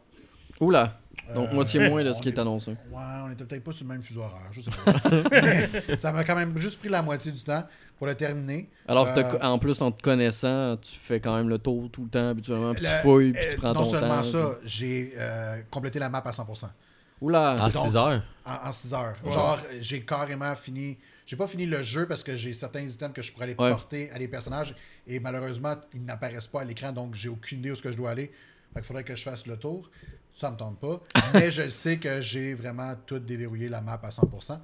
Oula 0.61 0.99
Donc, 1.35 1.51
moitié 1.53 1.87
moins 1.89 2.03
de 2.03 2.11
ce 2.11 2.21
qui 2.21 2.29
est 2.29 2.33
est- 2.33 2.39
annoncé. 2.39 2.71
Ouais, 2.71 3.03
on 3.23 3.31
était 3.31 3.45
peut-être 3.45 3.63
pas 3.63 3.71
sur 3.71 3.85
le 3.85 3.93
même 3.93 4.01
fuseau 4.01 4.21
horaire, 4.21 4.49
je 4.51 4.61
sais 4.61 4.71
pas. 4.71 4.93
Mais 5.31 5.97
ça 5.97 6.11
m'a 6.11 6.23
quand 6.23 6.35
même 6.35 6.57
juste 6.57 6.79
pris 6.79 6.89
la 6.89 7.01
moitié 7.01 7.31
du 7.31 7.41
temps 7.43 7.65
pour 7.99 8.07
le 8.07 8.15
terminer. 8.15 8.67
Alors, 8.87 9.07
Euh, 9.15 9.23
en 9.41 9.59
plus, 9.59 9.79
en 9.81 9.91
te 9.91 10.01
connaissant, 10.01 10.77
tu 10.77 10.95
fais 10.97 11.19
quand 11.19 11.35
même 11.35 11.49
le 11.49 11.59
tour 11.59 11.89
tout 11.91 12.05
le 12.05 12.09
temps, 12.09 12.29
habituellement, 12.29 12.73
puis 12.73 12.83
tu 12.83 12.89
Le- 12.89 12.97
fouilles, 13.01 13.31
puis 13.33 13.45
Euh, 13.45 13.51
tu 13.51 13.57
prends 13.57 13.73
non 13.73 13.83
ton 13.83 13.85
seulement 13.85 14.17
temps. 14.17 14.23
ça, 14.23 14.51
j'ai 14.63 15.13
euh, 15.17 15.61
complété 15.69 15.99
la 15.99 16.09
map 16.09 16.23
à 16.25 16.31
100%. 16.31 16.67
puis- 16.67 16.75
Oula 17.21 17.55
En 17.59 17.67
Donc- 17.69 17.71
6 17.85 17.95
heures? 17.97 18.23
En 18.45 18.71
6 18.71 18.93
heures. 18.93 19.15
Genre, 19.29 19.59
j'ai 19.81 20.01
carrément 20.05 20.55
fini. 20.55 20.97
J'ai 21.25 21.35
pas 21.35 21.47
fini 21.47 21.65
le 21.65 21.83
jeu 21.83 22.07
parce 22.07 22.23
que 22.23 22.35
j'ai 22.35 22.53
certains 22.53 22.79
items 22.87 23.13
que 23.13 23.21
je 23.21 23.31
pourrais 23.33 23.43
aller 23.43 23.55
Ouais. 23.59 23.69
porter 23.69 24.09
à 24.11 24.17
des 24.17 24.27
personnages 24.29 24.73
et 25.05 25.19
malheureusement, 25.19 25.75
ils 25.93 26.03
n'apparaissent 26.03 26.47
pas 26.47 26.61
à 26.61 26.63
l'écran 26.63 26.91
donc 26.93 27.13
j'ai 27.15 27.27
aucune 27.29 27.59
idée 27.59 27.71
où 27.71 27.75
ce 27.75 27.83
que 27.83 27.91
je 27.91 27.97
dois 27.97 28.11
aller. 28.11 28.31
Fait 28.73 28.79
qu'il 28.79 28.83
faudrait 28.83 29.03
que 29.03 29.15
je 29.15 29.23
fasse 29.23 29.45
le 29.45 29.57
tour. 29.57 29.91
Ça 30.31 30.49
me 30.49 30.55
tente 30.57 30.79
pas. 30.79 31.01
Mais 31.33 31.51
je 31.51 31.69
sais 31.69 31.97
que 31.97 32.21
j'ai 32.21 32.53
vraiment 32.53 32.93
tout 33.05 33.19
déverrouillé 33.19 33.67
la 33.67 33.81
map 33.81 33.99
à 34.01 34.09
100% 34.11 34.61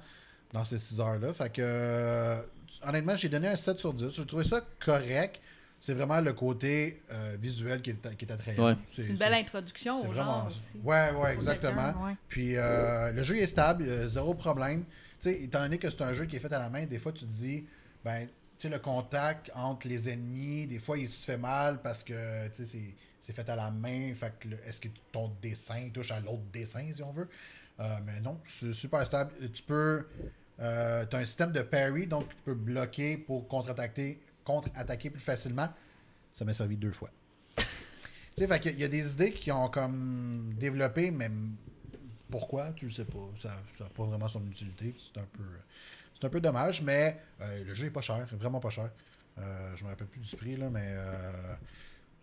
dans 0.54 0.64
ces 0.64 0.78
6 0.78 0.98
heures-là. 0.98 1.34
Fait 1.34 1.52
que, 1.52 1.60
euh, 1.62 2.40
honnêtement, 2.88 3.16
j'ai 3.16 3.28
donné 3.28 3.48
un 3.48 3.56
7 3.56 3.78
sur 3.78 3.92
10. 3.92 4.08
J'ai 4.14 4.26
trouvé 4.26 4.44
ça 4.44 4.60
correct. 4.80 5.40
C'est 5.78 5.92
vraiment 5.94 6.20
le 6.20 6.32
côté 6.32 7.02
euh, 7.12 7.36
visuel 7.38 7.82
qui 7.82 7.90
est, 7.90 8.16
qui 8.16 8.24
est 8.24 8.32
attrayant. 8.32 8.66
Ouais. 8.68 8.76
C'est 8.86 9.06
une 9.06 9.16
belle 9.16 9.34
introduction 9.34 10.00
C'est 10.00 10.08
au 10.08 10.12
vraiment. 10.12 10.44
genre 10.44 10.46
aussi. 10.48 10.78
Ouais, 10.82 11.10
ouais, 11.12 11.34
exactement. 11.34 12.04
ouais. 12.04 12.16
Puis 12.28 12.56
euh, 12.56 13.12
le 13.12 13.22
jeu 13.22 13.36
est 13.36 13.46
stable, 13.46 13.84
euh, 13.86 14.08
zéro 14.08 14.32
problème. 14.34 14.84
Tu 15.20 15.30
sais, 15.30 15.42
étant 15.42 15.60
donné 15.60 15.78
que 15.78 15.90
c'est 15.90 16.02
un 16.02 16.14
jeu 16.14 16.24
qui 16.24 16.36
est 16.36 16.40
fait 16.40 16.52
à 16.52 16.58
la 16.58 16.70
main, 16.70 16.86
des 16.86 16.98
fois 16.98 17.12
tu 17.12 17.24
te 17.26 17.30
dis, 17.30 17.64
ben, 18.04 18.26
tu 18.26 18.32
sais, 18.58 18.68
le 18.70 18.78
contact 18.78 19.50
entre 19.54 19.86
les 19.86 20.08
ennemis, 20.08 20.66
des 20.66 20.78
fois 20.78 20.96
il 20.96 21.08
se 21.08 21.24
fait 21.26 21.36
mal 21.36 21.80
parce 21.82 22.02
que, 22.02 22.46
tu 22.48 22.54
sais, 22.54 22.64
c'est- 22.64 22.94
c'est 23.20 23.32
fait 23.34 23.48
à 23.50 23.56
la 23.56 23.70
main. 23.70 24.14
Fait 24.14 24.32
que 24.40 24.48
le- 24.48 24.58
est-ce 24.66 24.80
que 24.80 24.88
ton 25.12 25.30
dessin 25.42 25.90
touche 25.92 26.10
à 26.10 26.20
l'autre 26.20 26.42
dessin, 26.52 26.86
si 26.90 27.02
on 27.02 27.12
veut? 27.12 27.28
Euh, 27.80 27.84
mais 28.06 28.20
non, 28.20 28.40
c'est 28.44 28.72
super 28.72 29.06
stable. 29.06 29.32
Tu 29.52 29.62
peux. 29.62 30.06
Tu 30.58 30.64
as 30.64 31.08
un 31.12 31.24
système 31.24 31.52
de 31.52 31.62
parry, 31.62 32.06
donc 32.06 32.28
tu 32.28 32.36
peux 32.44 32.54
bloquer 32.54 33.16
pour 33.18 33.46
contre-attaquer 33.48 34.20
contre-attaquer 34.46 35.10
plus 35.10 35.20
facilement. 35.20 35.68
Ça 36.32 36.44
m'a 36.44 36.54
servi 36.54 36.76
deux 36.76 36.92
fois. 36.92 37.10
Tu 38.36 38.46
sais, 38.46 38.60
qu'il 38.60 38.78
y 38.78 38.84
a 38.84 38.88
des 38.88 39.12
idées 39.12 39.32
qui 39.32 39.50
ont 39.50 39.68
comme 39.68 40.54
développé, 40.58 41.10
mais 41.10 41.30
pourquoi, 42.30 42.72
tu 42.72 42.86
le 42.86 42.92
sais 42.92 43.04
pas. 43.04 43.30
Ça 43.36 43.48
n'a 43.80 43.88
pas 43.90 44.04
vraiment 44.04 44.28
son 44.28 44.46
utilité. 44.46 44.94
C'est 44.98 45.18
un 45.20 45.26
peu. 45.32 45.44
Un 46.22 46.30
peu 46.30 46.40
dommage, 46.40 46.80
mais 46.80 47.20
euh, 47.42 47.62
le 47.62 47.74
jeu 47.74 47.86
est 47.86 47.90
pas 47.90 48.00
cher, 48.00 48.26
vraiment 48.32 48.58
pas 48.58 48.70
cher. 48.70 48.90
Euh, 49.38 49.76
je 49.76 49.84
me 49.84 49.90
rappelle 49.90 50.06
plus 50.06 50.20
du 50.22 50.34
prix, 50.34 50.56
là, 50.56 50.70
mais 50.70 50.88
euh, 50.88 51.54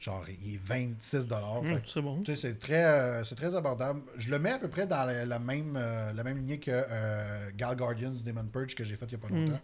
genre, 0.04 0.26
il 0.44 0.56
est 0.56 0.60
26 0.64 1.28
Hum, 1.32 1.80
c'est 1.86 2.02
bon. 2.02 2.22
tu 2.24 2.36
sais, 2.36 2.36
c'est 2.36 2.60
très, 2.60 2.84
euh, 2.84 3.24
c'est 3.24 3.36
très 3.36 3.56
abordable. 3.56 4.02
Je 4.18 4.30
le 4.30 4.38
mets 4.38 4.52
à 4.52 4.60
peu 4.60 4.68
près 4.68 4.86
dans 4.86 5.06
la, 5.06 5.26
la 5.26 5.40
même, 5.40 5.76
euh, 5.78 6.12
la 6.14 6.24
même 6.24 6.38
lignée 6.38 6.60
que 6.60 6.72
euh, 6.72 7.50
Gal 7.56 7.76
Guardians 7.78 8.12
Demon 8.24 8.46
Purge 8.52 8.76
que 8.76 8.84
j'ai 8.84 8.96
fait 8.96 9.06
il 9.06 9.18
n'y 9.18 9.24
a 9.24 9.28
pas 9.28 9.34
longtemps. 9.34 9.62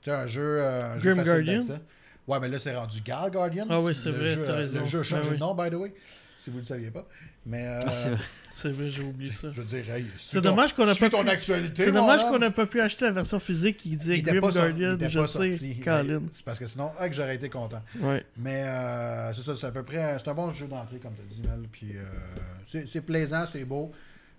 Tu 0.00 0.10
sais, 0.10 0.16
un 0.16 0.26
jeu, 0.26 0.58
euh, 0.60 0.94
un 0.94 0.98
jeu 0.98 1.12
Grim 1.14 1.24
facile 1.24 1.44
Guardian? 1.44 1.78
Ouais, 2.26 2.40
mais 2.40 2.48
là, 2.48 2.58
c'est 2.58 2.74
rendu 2.74 3.00
Gal 3.02 3.30
Guardians. 3.30 3.66
Ah 3.68 3.80
oui, 3.82 3.94
c'est 3.94 4.10
vrai, 4.10 4.32
jeu, 4.32 4.42
euh. 4.48 4.68
Le 4.80 4.86
jeu 4.86 5.00
a 5.00 5.02
changé 5.02 5.22
Ben 5.22 5.28
de 5.28 5.32
oui. 5.34 5.38
nom, 5.40 5.54
by 5.54 5.70
the 5.70 5.74
way, 5.74 5.94
si 6.38 6.48
vous 6.48 6.56
ne 6.56 6.60
le 6.62 6.66
saviez 6.66 6.90
pas. 6.90 7.06
Mais, 7.44 7.66
euh, 7.66 7.82
Ah, 7.86 7.92
c'est 7.92 8.08
vrai. 8.10 8.24
C'est 8.56 8.70
vrai, 8.70 8.88
j'ai 8.88 9.02
oublié 9.02 9.32
ça. 9.32 9.48
je 9.52 9.60
veux 9.60 9.66
dire, 9.66 9.90
hey, 9.90 10.06
C'est 10.16 10.40
dommage 10.40 10.74
qu'on 10.74 10.86
a 10.86 10.94
suis 10.94 11.04
pas 11.04 11.10
ton 11.10 11.24
pu- 11.24 11.28
actualité, 11.30 11.86
C'est 11.86 11.92
mon 11.92 12.02
dommage 12.02 12.22
homme. 12.22 12.30
qu'on 12.30 12.38
n'a 12.38 12.50
pas 12.52 12.66
pu 12.66 12.80
acheter 12.80 13.04
la 13.04 13.10
version 13.10 13.40
physique 13.40 13.76
qui 13.78 13.94
était 13.94 14.20
Grim 14.22 14.40
Guardian. 14.40 14.96
Je 15.00 15.18
pas 15.18 15.26
sais. 15.26 15.52
C'est 15.52 16.44
parce 16.44 16.58
que 16.60 16.66
sinon, 16.66 16.92
ah, 16.98 17.08
que 17.08 17.14
j'aurais 17.16 17.34
été 17.34 17.48
content. 17.50 17.82
Ouais. 18.00 18.24
Mais 18.36 18.62
euh, 18.64 19.34
c'est 19.34 19.42
ça, 19.42 19.56
c'est 19.56 19.66
à 19.66 19.72
peu 19.72 19.82
près. 19.82 20.16
C'est 20.20 20.28
un 20.28 20.34
bon 20.34 20.52
jeu 20.52 20.68
d'entrée, 20.68 20.98
comme 20.98 21.14
tu 21.14 21.20
as 21.22 21.34
dit, 21.34 21.42
Mel. 21.42 21.68
Puis 21.70 21.96
euh, 21.96 22.82
c'est 22.86 23.00
plaisant, 23.00 23.44
c'est 23.44 23.64
beau. 23.64 23.90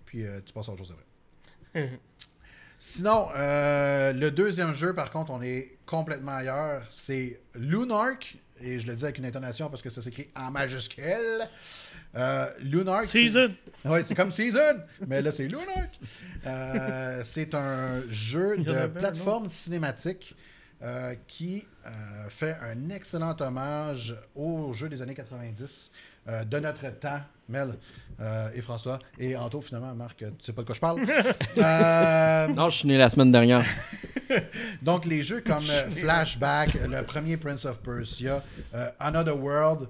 Puis 0.06 0.24
euh, 0.26 0.40
tu 0.46 0.54
passes 0.54 0.70
à 0.70 0.72
autre 0.72 0.86
chose 0.86 0.94
après. 1.74 1.90
Sinon, 2.80 3.28
le 3.36 4.30
deuxième 4.30 4.74
jeu, 4.74 4.94
par 4.94 5.12
contre, 5.12 5.32
on 5.32 5.42
est 5.42 5.78
complètement 5.86 6.34
ailleurs. 6.36 6.84
C'est 6.92 7.40
Lunark. 7.56 8.38
Et 8.62 8.80
je 8.80 8.88
le 8.88 8.96
dis 8.96 9.04
avec 9.04 9.18
une 9.18 9.26
intonation 9.26 9.70
parce 9.70 9.82
que 9.82 9.90
ça 9.90 10.02
s'écrit 10.02 10.30
en 10.36 10.50
majuscule. 10.52 11.42
Euh, 12.16 12.48
Lunark. 12.62 13.08
Season! 13.08 13.52
oui, 13.86 14.00
c'est 14.06 14.16
comme 14.16 14.32
Season, 14.32 14.80
mais 15.08 15.22
là, 15.22 15.32
c'est 15.32 15.48
Lunark. 15.48 16.00
Euh, 16.46 17.22
c'est 17.24 17.54
un 17.54 18.02
jeu 18.10 18.58
de 18.58 18.88
plateforme 18.88 19.50
cinématique 19.50 20.36
euh, 20.82 21.16
qui 21.28 21.66
euh, 21.86 21.90
fait 22.30 22.58
un 22.62 22.90
excellent 22.90 23.36
hommage 23.40 24.16
aux 24.36 24.72
jeux 24.74 24.90
des 24.90 25.02
années 25.02 25.16
90 25.16 25.92
euh, 26.28 26.44
de 26.44 26.60
notre 26.60 26.88
temps. 27.00 27.22
Mel 27.48 27.76
euh, 28.20 28.50
et 28.56 28.62
François. 28.62 28.98
Et 29.20 29.36
Anto, 29.36 29.62
finalement, 29.62 29.94
Marc, 29.94 30.18
tu 30.18 30.26
sais 30.42 30.54
pas 30.54 30.62
de 30.62 30.66
quoi 30.66 30.76
je 30.76 30.80
parle. 30.82 31.02
Euh, 31.58 32.48
Non, 32.48 32.70
je 32.70 32.78
suis 32.80 32.88
né 32.88 32.98
la 32.98 33.10
semaine 33.10 33.32
dernière. 33.32 33.64
donc, 34.82 35.06
les 35.06 35.22
jeux 35.22 35.42
comme 35.42 35.66
Flashback, 35.92 36.74
le 36.90 37.04
premier 37.04 37.38
Prince 37.38 37.66
of 37.66 37.82
Persia, 37.82 38.44
euh, 38.74 38.90
Another 39.00 39.40
World, 39.40 39.88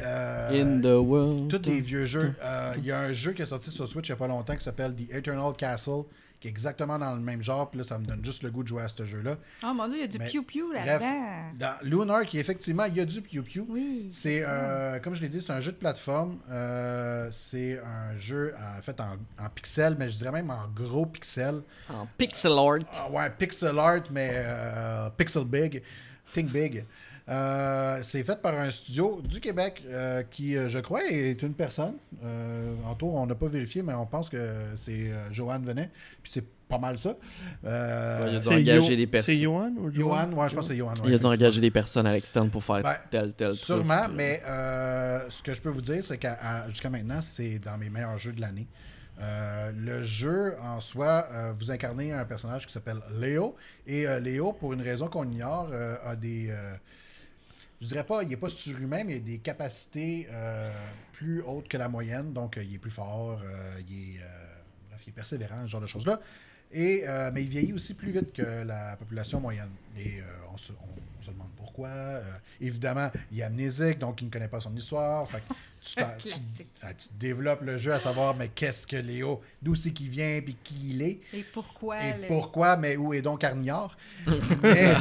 euh, 0.00 0.62
In 0.62 0.80
the 0.80 0.96
world. 1.06 1.48
tous 1.50 1.58
des 1.58 1.80
vieux 1.80 2.04
jeux. 2.04 2.34
Euh, 2.42 2.72
Il 2.78 2.84
y 2.86 2.92
a 2.92 3.00
un 3.00 3.12
jeu 3.12 3.32
qui 3.32 3.42
est 3.42 3.46
sorti 3.46 3.70
sur 3.70 3.86
Switch 3.88 4.08
il 4.08 4.12
n'y 4.12 4.14
a 4.14 4.18
pas 4.18 4.26
longtemps 4.28 4.56
qui 4.56 4.64
s'appelle 4.64 4.94
The 4.94 5.10
Eternal 5.14 5.52
Castle, 5.56 6.02
qui 6.40 6.48
est 6.48 6.50
exactement 6.50 6.98
dans 6.98 7.14
le 7.14 7.20
même 7.20 7.42
genre. 7.42 7.70
Puis 7.70 7.78
là, 7.78 7.84
ça 7.84 7.98
me 7.98 8.04
donne 8.04 8.22
juste 8.24 8.42
le 8.42 8.50
goût 8.50 8.62
de 8.62 8.68
jouer 8.68 8.82
à 8.82 8.88
ce 8.88 9.06
jeu-là. 9.06 9.36
Oh 9.64 9.72
mon 9.74 9.86
dieu, 9.88 9.96
il 9.96 10.00
y 10.02 10.04
a 10.04 10.06
du 10.08 10.18
piou-piou 10.18 10.72
là-dedans. 10.72 11.52
dans 11.58 11.74
Lunar, 11.82 12.26
qui 12.26 12.38
effectivement, 12.38 12.84
il 12.84 12.96
y 12.96 13.00
a 13.00 13.04
du 13.06 13.22
Pew. 13.22 13.64
Oui. 13.68 14.08
C'est, 14.10 14.42
euh, 14.46 14.98
comme 14.98 15.14
je 15.14 15.22
l'ai 15.22 15.28
dit, 15.28 15.40
c'est 15.40 15.52
un 15.52 15.60
jeu 15.62 15.72
de 15.72 15.76
plateforme. 15.78 16.38
Euh, 16.50 17.28
c'est 17.32 17.78
un 17.78 18.16
jeu 18.18 18.52
euh, 18.54 18.80
fait 18.82 19.00
en, 19.00 19.16
en 19.42 19.48
pixels, 19.48 19.96
mais 19.98 20.10
je 20.10 20.18
dirais 20.18 20.32
même 20.32 20.50
en 20.50 20.66
gros 20.74 21.06
pixels. 21.06 21.62
En 21.88 22.06
pixel 22.18 22.52
art. 22.52 22.78
Ah 22.92 23.10
ouais, 23.10 23.30
pixel 23.38 23.78
art, 23.78 24.02
mais 24.10 24.30
euh, 24.34 25.08
pixel 25.16 25.44
big. 25.44 25.82
Think 26.34 26.50
big. 26.50 26.84
Euh, 27.28 28.00
c'est 28.02 28.22
fait 28.22 28.40
par 28.42 28.54
un 28.54 28.70
studio 28.70 29.22
du 29.22 29.40
Québec 29.40 29.82
euh, 29.88 30.22
qui, 30.30 30.56
euh, 30.56 30.68
je 30.68 30.78
crois, 30.78 31.04
est 31.06 31.40
une 31.42 31.54
personne. 31.54 31.94
Euh, 32.22 32.74
en 32.84 32.94
tout, 32.94 33.06
on 33.06 33.24
n'a 33.26 33.34
pas 33.34 33.46
vérifié, 33.48 33.82
mais 33.82 33.94
on 33.94 34.04
pense 34.04 34.28
que 34.28 34.36
c'est 34.76 35.10
euh, 35.10 35.32
Joanne 35.32 35.64
Venet. 35.64 35.90
Puis 36.22 36.32
c'est 36.32 36.44
pas 36.68 36.76
mal 36.78 36.98
ça. 36.98 37.16
Euh, 37.64 38.24
Ouais, 38.24 38.28
il 38.30 38.34
y 38.34 38.36
a 38.36 38.40
C'est 38.42 38.48
engagé 38.50 38.90
Yo- 38.92 38.96
des 38.96 39.06
personnes. 39.06 39.34
C'est 39.34 39.40
Johan 39.40 39.72
ou 39.78 39.90
Johan, 39.90 40.32
ouais, 40.32 40.48
je 40.50 40.54
pense 40.54 40.66
que 40.68 40.72
c'est 40.72 40.76
Johan. 40.78 40.92
ouais, 41.02 41.12
Ils 41.12 41.26
ont 41.26 41.30
engagé 41.30 41.60
des 41.62 41.70
personnes 41.70 42.06
à 42.06 42.12
l'externe 42.12 42.50
pour 42.50 42.62
faire 42.62 42.82
Ben, 42.82 42.96
tel, 43.10 43.32
tel 43.32 43.54
Sûrement, 43.54 44.02
truc. 44.04 44.16
mais 44.16 44.42
euh, 44.46 45.20
ce 45.30 45.42
que 45.42 45.54
je 45.54 45.62
peux 45.62 45.70
vous 45.70 45.80
dire, 45.82 46.04
c'est 46.04 46.18
qu'à 46.18 46.36
à- 46.42 46.68
jusqu'à 46.68 46.90
maintenant, 46.90 47.22
c'est 47.22 47.58
dans 47.58 47.78
mes 47.78 47.88
meilleurs 47.88 48.18
jeux 48.18 48.32
de 48.32 48.40
l'année. 48.42 48.66
Euh, 49.22 49.70
le 49.74 50.02
jeu 50.02 50.56
en 50.62 50.80
soi, 50.80 51.28
euh, 51.32 51.52
vous 51.58 51.70
incarnez 51.70 52.12
un 52.12 52.24
personnage 52.24 52.66
qui 52.66 52.72
s'appelle 52.72 52.98
Léo. 53.18 53.54
Et 53.86 54.06
euh, 54.08 54.18
Léo, 54.18 54.52
pour 54.52 54.72
une 54.74 54.82
raison 54.82 55.06
qu'on 55.08 55.24
ignore, 55.30 55.68
euh, 55.72 55.94
a 56.04 56.16
des. 56.16 56.50
Je 57.84 57.88
dirais 57.88 58.04
pas, 58.04 58.22
il 58.22 58.30
n'est 58.30 58.36
pas 58.38 58.48
surhumain, 58.48 59.04
mais 59.04 59.16
il 59.16 59.16
a 59.16 59.20
des 59.20 59.38
capacités 59.38 60.26
euh, 60.32 60.72
plus 61.12 61.42
hautes 61.42 61.68
que 61.68 61.76
la 61.76 61.88
moyenne. 61.88 62.32
Donc, 62.32 62.56
euh, 62.56 62.64
il 62.64 62.74
est 62.74 62.78
plus 62.78 62.90
fort, 62.90 63.38
euh, 63.44 63.80
il, 63.86 64.16
est, 64.16 64.20
bref, 64.88 65.02
il 65.06 65.10
est 65.10 65.12
persévérant, 65.12 65.62
ce 65.64 65.66
genre 65.66 65.82
de 65.82 65.86
choses-là. 65.86 66.20
Et, 66.72 67.04
mais 67.32 67.44
il 67.44 67.48
vieillit 67.48 67.72
aussi 67.72 67.94
plus 67.94 68.10
vite 68.10 68.32
que 68.32 68.64
la 68.64 68.96
population 68.96 69.38
moyenne. 69.38 69.70
Et 69.96 70.18
euh, 70.18 70.22
on, 70.52 70.56
se, 70.56 70.72
demande 71.28 71.50
pourquoi. 71.56 71.90
Évidemment, 72.60 73.10
il 73.30 73.38
est 73.38 73.42
amnésique, 73.44 73.98
donc 73.98 74.20
il 74.22 74.24
ne 74.24 74.30
connaît 74.30 74.48
pas 74.48 74.60
son 74.60 74.74
histoire. 74.74 75.28
Tu, 75.86 76.30
ah, 76.82 76.94
tu 76.94 77.08
développes 77.18 77.62
le 77.62 77.76
jeu 77.76 77.92
à 77.92 78.00
savoir, 78.00 78.34
mais 78.36 78.48
qu'est-ce 78.54 78.86
que 78.86 78.96
Léo, 78.96 79.40
d'où 79.62 79.74
c'est 79.74 79.90
qu'il 79.90 80.08
vient, 80.08 80.40
puis 80.44 80.56
qui 80.64 80.74
il 80.90 81.02
est. 81.02 81.20
Et 81.34 81.44
pourquoi 81.52 81.96
Et 82.02 82.22
le- 82.22 82.26
pourquoi, 82.28 82.76
mais 82.76 82.96
où 82.96 83.12
est 83.12 83.22
donc 83.22 83.40
Carniard? 83.42 83.96
mais 84.62 84.94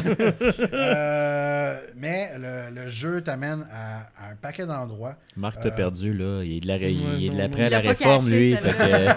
euh, 0.73 1.79
mais 1.95 2.31
le, 2.38 2.75
le 2.84 2.89
jeu 2.89 3.21
t'amène 3.21 3.65
à, 3.71 4.25
à 4.27 4.31
un 4.31 4.36
paquet 4.36 4.65
d'endroits. 4.65 5.15
Marc, 5.38 5.57
t'as 5.61 5.69
Euh, 5.69 5.75
perdu, 5.75 6.13
là. 6.13 6.43
Il 6.43 6.57
est 6.57 6.59
de 6.59 6.67
la, 6.67 6.77
il 6.77 7.01
Ouais, 7.01 7.23
est 7.25 7.29
de 7.29 7.38
l'après 7.38 7.69
la 7.69 7.79
réforme, 7.79 8.29
lui. 8.29 8.55
Fait 8.55 8.69
que, 8.71 8.77
vrai. 8.77 9.15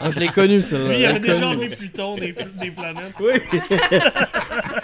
Ah, 0.00 0.10
je 0.10 0.18
l'ai 0.18 0.28
connu, 0.28 0.60
celle-là. 0.60 0.88
Lui, 0.88 0.96
il 0.96 1.00
je 1.02 1.06
avait 1.10 1.18
l'ai 1.18 1.20
déjà 1.20 1.34
connu. 1.40 1.46
enlevé 1.56 1.76
Pluton 1.76 2.16
des, 2.16 2.32
des 2.32 2.70
planètes. 2.70 3.14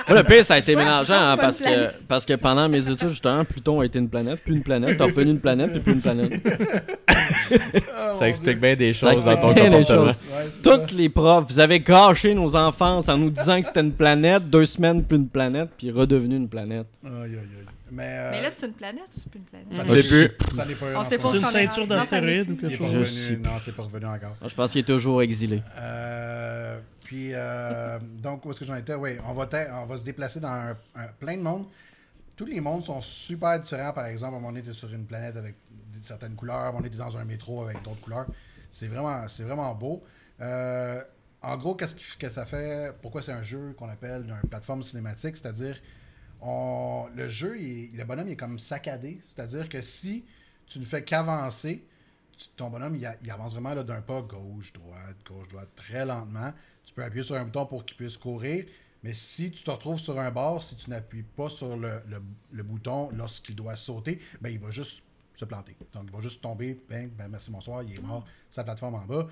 Moi, 0.09 0.19
le 0.19 0.25
pire, 0.25 0.45
ça 0.45 0.55
a 0.55 0.59
été 0.59 0.75
mélangeant 0.77 1.15
hein, 1.21 1.37
parce, 1.37 1.59
que, 1.61 1.91
parce 2.07 2.27
que 2.27 2.35
pendant 2.35 2.69
mes 2.69 2.89
études, 2.89 3.09
justement, 3.11 3.45
Pluton 3.45 3.81
a 3.81 3.85
été 3.87 3.99
une 3.99 4.09
planète, 4.09 4.41
puis 4.45 4.55
une 4.55 4.63
planète, 4.63 5.01
revenu 5.11 5.31
une 5.33 5.41
planète, 5.41 5.71
puis 5.73 5.81
plus 5.81 5.93
une 5.95 6.01
planète. 6.01 6.33
Ah, 7.97 8.15
ça 8.19 8.29
explique 8.29 8.61
bien 8.61 8.77
des 8.77 8.93
choses 8.93 9.25
dans 9.25 9.37
ton 9.37 9.53
bien 9.53 9.65
comportement. 9.71 10.05
Ouais, 10.07 10.13
ça. 10.13 10.63
Toutes 10.63 10.93
les 10.93 11.09
profs, 11.09 11.47
vous 11.49 11.59
avez 11.59 11.81
gâché 11.81 12.35
nos 12.35 12.55
enfances 12.57 13.09
en 13.09 13.17
nous 13.17 13.31
disant 13.31 13.61
que 13.61 13.67
c'était 13.67 13.81
une 13.81 13.93
planète, 13.93 14.49
deux 14.49 14.67
semaines, 14.67 15.03
plus 15.05 15.17
une 15.17 15.29
planète, 15.29 15.69
puis 15.77 15.91
redevenu 15.91 16.37
une 16.37 16.49
planète. 16.49 16.87
Aïe, 17.05 17.13
aïe, 17.13 17.35
aïe. 17.35 17.67
Mais, 17.93 18.05
euh, 18.07 18.31
Mais 18.31 18.43
là, 18.43 18.49
c'est 18.51 18.67
une 18.67 18.73
planète 18.73 19.03
ou 19.03 19.11
c'est 19.11 19.29
plus 19.31 19.39
une 19.41 19.45
planète? 19.45 19.67
ça 19.73 19.83
On 19.83 19.93
n'est 19.95 20.03
plus. 20.03 20.55
Ça 20.57 20.65
n'est 20.65 20.75
pas 20.75 20.87
pas 20.93 21.05
C'est 21.05 21.17
une 21.17 21.41
ceinture 21.41 21.87
d'astéroïdes 21.89 22.51
ou 22.51 22.57
quelque 22.57 22.77
pas 22.79 22.85
chose? 22.85 22.93
Je 22.93 22.99
revenu. 22.99 23.07
sais 23.07 23.37
Non, 23.37 23.51
c'est 23.61 23.75
pas 23.75 23.83
revenu 23.83 24.07
encore. 24.07 24.37
Je 24.47 24.55
pense 24.55 24.71
qu'il 24.73 24.81
est 24.81 24.85
toujours 24.85 25.23
exilé. 25.23 25.63
Euh, 25.79 26.79
puis, 27.05 27.31
euh, 27.33 27.99
donc, 28.23 28.45
où 28.45 28.51
est-ce 28.53 28.61
que 28.61 28.67
j'en 28.67 28.77
étais? 28.77 28.95
Oui, 28.95 29.11
on 29.29 29.35
va, 29.35 29.49
on 29.83 29.87
va 29.87 29.97
se 29.97 30.05
déplacer 30.05 30.39
dans 30.41 30.49
un, 30.49 30.71
un- 30.95 31.09
plein 31.19 31.37
de 31.37 31.43
mondes. 31.43 31.65
Tous 32.41 32.47
les 32.47 32.63
mondes 32.63 32.83
sont 32.83 33.03
super 33.03 33.61
différents. 33.61 33.93
Par 33.93 34.07
exemple, 34.07 34.43
donné, 34.43 34.63
tu 34.63 34.73
sur 34.73 34.91
une 34.91 35.05
planète 35.05 35.37
avec 35.37 35.57
certaines 36.01 36.35
couleurs. 36.35 36.73
Donné, 36.73 36.89
tu 36.89 36.97
dans 36.97 37.19
un 37.19 37.25
métro 37.27 37.63
avec 37.63 37.83
d'autres 37.83 38.01
couleurs. 38.01 38.25
C'est 38.71 38.87
vraiment, 38.87 39.75
beau. 39.75 40.03
Euh, 40.41 41.05
en 41.43 41.59
gros, 41.59 41.75
qu'est-ce 41.75 42.17
que 42.17 42.31
ça 42.31 42.47
fait? 42.47 42.95
Pourquoi 43.03 43.21
c'est 43.21 43.33
un 43.33 43.43
jeu 43.43 43.75
qu'on 43.77 43.91
appelle 43.91 44.23
une 44.23 44.49
plateforme 44.49 44.83
cinématique? 44.83 45.37
C'est-à-dire, 45.37 45.83
on, 46.41 47.09
le 47.15 47.29
jeu, 47.29 47.59
le 47.59 48.05
bonhomme 48.05 48.29
est 48.29 48.37
comme 48.37 48.59
saccadé. 48.59 49.21
C'est-à-dire 49.27 49.69
que 49.69 49.83
si 49.83 50.25
tu 50.67 50.79
ne 50.79 50.85
fais 50.87 51.05
qu'avancer, 51.05 51.85
ton 52.57 52.71
bonhomme, 52.71 52.97
il, 52.97 53.31
avance 53.31 53.53
vraiment 53.53 53.75
d'un 53.75 54.01
pas 54.01 54.23
gauche, 54.23 54.73
droite, 54.73 55.17
gauche, 55.27 55.49
droite, 55.49 55.69
très 55.77 56.07
lentement. 56.07 56.55
Tu 56.87 56.95
peux 56.95 57.05
appuyer 57.05 57.23
sur 57.23 57.37
un 57.37 57.45
bouton 57.45 57.67
pour 57.67 57.85
qu'il 57.85 57.99
puisse 57.99 58.17
courir. 58.17 58.65
Mais 59.03 59.15
si 59.15 59.51
tu 59.51 59.63
te 59.63 59.71
retrouves 59.71 59.99
sur 59.99 60.19
un 60.19 60.31
bord, 60.31 60.63
si 60.63 60.77
tu 60.77 60.91
n'appuies 60.91 61.23
pas 61.23 61.49
sur 61.49 61.77
le, 61.77 62.01
le- 62.53 62.63
bouton 62.63 63.11
lorsqu'il 63.13 63.55
doit 63.55 63.77
sauter, 63.77 64.21
ben, 64.41 64.51
il 64.51 64.59
va 64.59 64.71
juste 64.71 65.03
se 65.37 65.45
planter. 65.47 65.75
Donc, 65.95 66.05
il 66.07 66.13
va 66.13 66.21
juste 66.21 66.43
tomber, 66.43 66.79
bang, 66.89 67.09
ben, 67.11 67.29
merci, 67.29 67.51
bonsoir, 67.51 67.83
il 67.83 67.95
est 67.95 68.03
mort, 68.03 68.27
sa 68.51 68.63
plateforme 68.63 68.97
en 68.97 69.07
bas. 69.07 69.27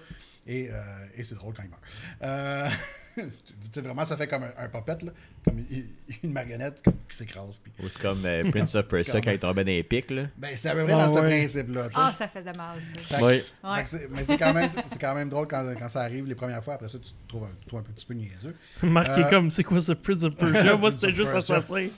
Et, 0.46 0.68
euh, 0.70 1.06
et 1.14 1.22
c'est 1.24 1.34
drôle 1.34 1.52
quand 1.54 1.62
il 1.64 1.68
meurt. 1.68 1.82
Euh, 2.22 2.70
vraiment, 3.82 4.04
ça 4.04 4.16
fait 4.16 4.26
comme 4.26 4.42
un, 4.44 4.64
un 4.64 4.68
puppet, 4.68 5.04
là, 5.04 5.12
comme 5.44 5.58
une, 5.70 5.84
une 6.24 6.32
marionnette 6.32 6.80
comme, 6.82 6.94
qui 7.08 7.16
s'écrase. 7.16 7.58
puis- 7.62 7.72
Ou 7.84 7.88
c'est 7.88 8.02
comme 8.02 8.24
euh, 8.24 8.42
Prince 8.50 8.74
of 8.74 8.88
Persia 8.88 9.20
quand 9.20 9.30
il 9.30 9.38
tombait 9.38 9.62
dans 9.64 9.70
les 9.70 9.82
pics, 9.82 10.10
là. 10.10 10.22
Ben, 10.36 10.50
c'est 10.56 10.68
à 10.70 10.74
peu 10.74 10.84
près 10.84 10.94
Ah, 10.94 11.06
dans 11.06 11.14
ce 11.16 11.20
principe-là. 11.20 11.88
tu 11.88 11.94
sais. 11.94 12.00
Ah, 12.02 12.12
ça 12.16 12.28
faisait 12.28 12.52
mal, 12.56 12.78
ça. 12.80 13.16
Fait 13.18 13.22
que- 13.22 13.96
Oui. 13.96 14.00
mais 14.10 14.24
c'est 14.24 14.36
quand, 14.38 14.52
même- 14.54 14.70
c'est 14.86 14.98
quand 15.00 15.14
même 15.14 15.28
drôle 15.28 15.46
quand, 15.48 15.64
quand 15.78 15.88
ça 15.88 16.00
arrive 16.00 16.26
les 16.26 16.34
premières 16.34 16.62
fois. 16.64 16.74
Après 16.74 16.88
ça, 16.88 16.98
tu 16.98 17.10
te 17.10 17.28
trouves 17.28 17.44
un, 17.44 17.54
tu 17.60 17.68
trouves 17.68 17.80
un 17.80 17.82
petit 17.82 18.06
peu 18.06 18.14
niaiseux. 18.14 18.54
Marc 18.82 19.08
Euh, 19.10 19.26
est 19.26 19.30
comme, 19.30 19.50
c'est 19.50 19.64
quoi 19.64 19.80
ce 19.80 19.92
Prince 19.92 20.24
of 20.24 20.36
Persia? 20.36 20.76
Moi, 20.76 20.90
c'était 20.90 21.12
juste 21.12 21.32
assassin. 21.34 21.74
Ouais, 21.74 21.90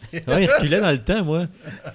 il 0.44 0.50
reculait 0.50 0.80
dans 0.80 0.90
le 0.90 0.98
temps, 1.02 1.24
moi. 1.24 1.46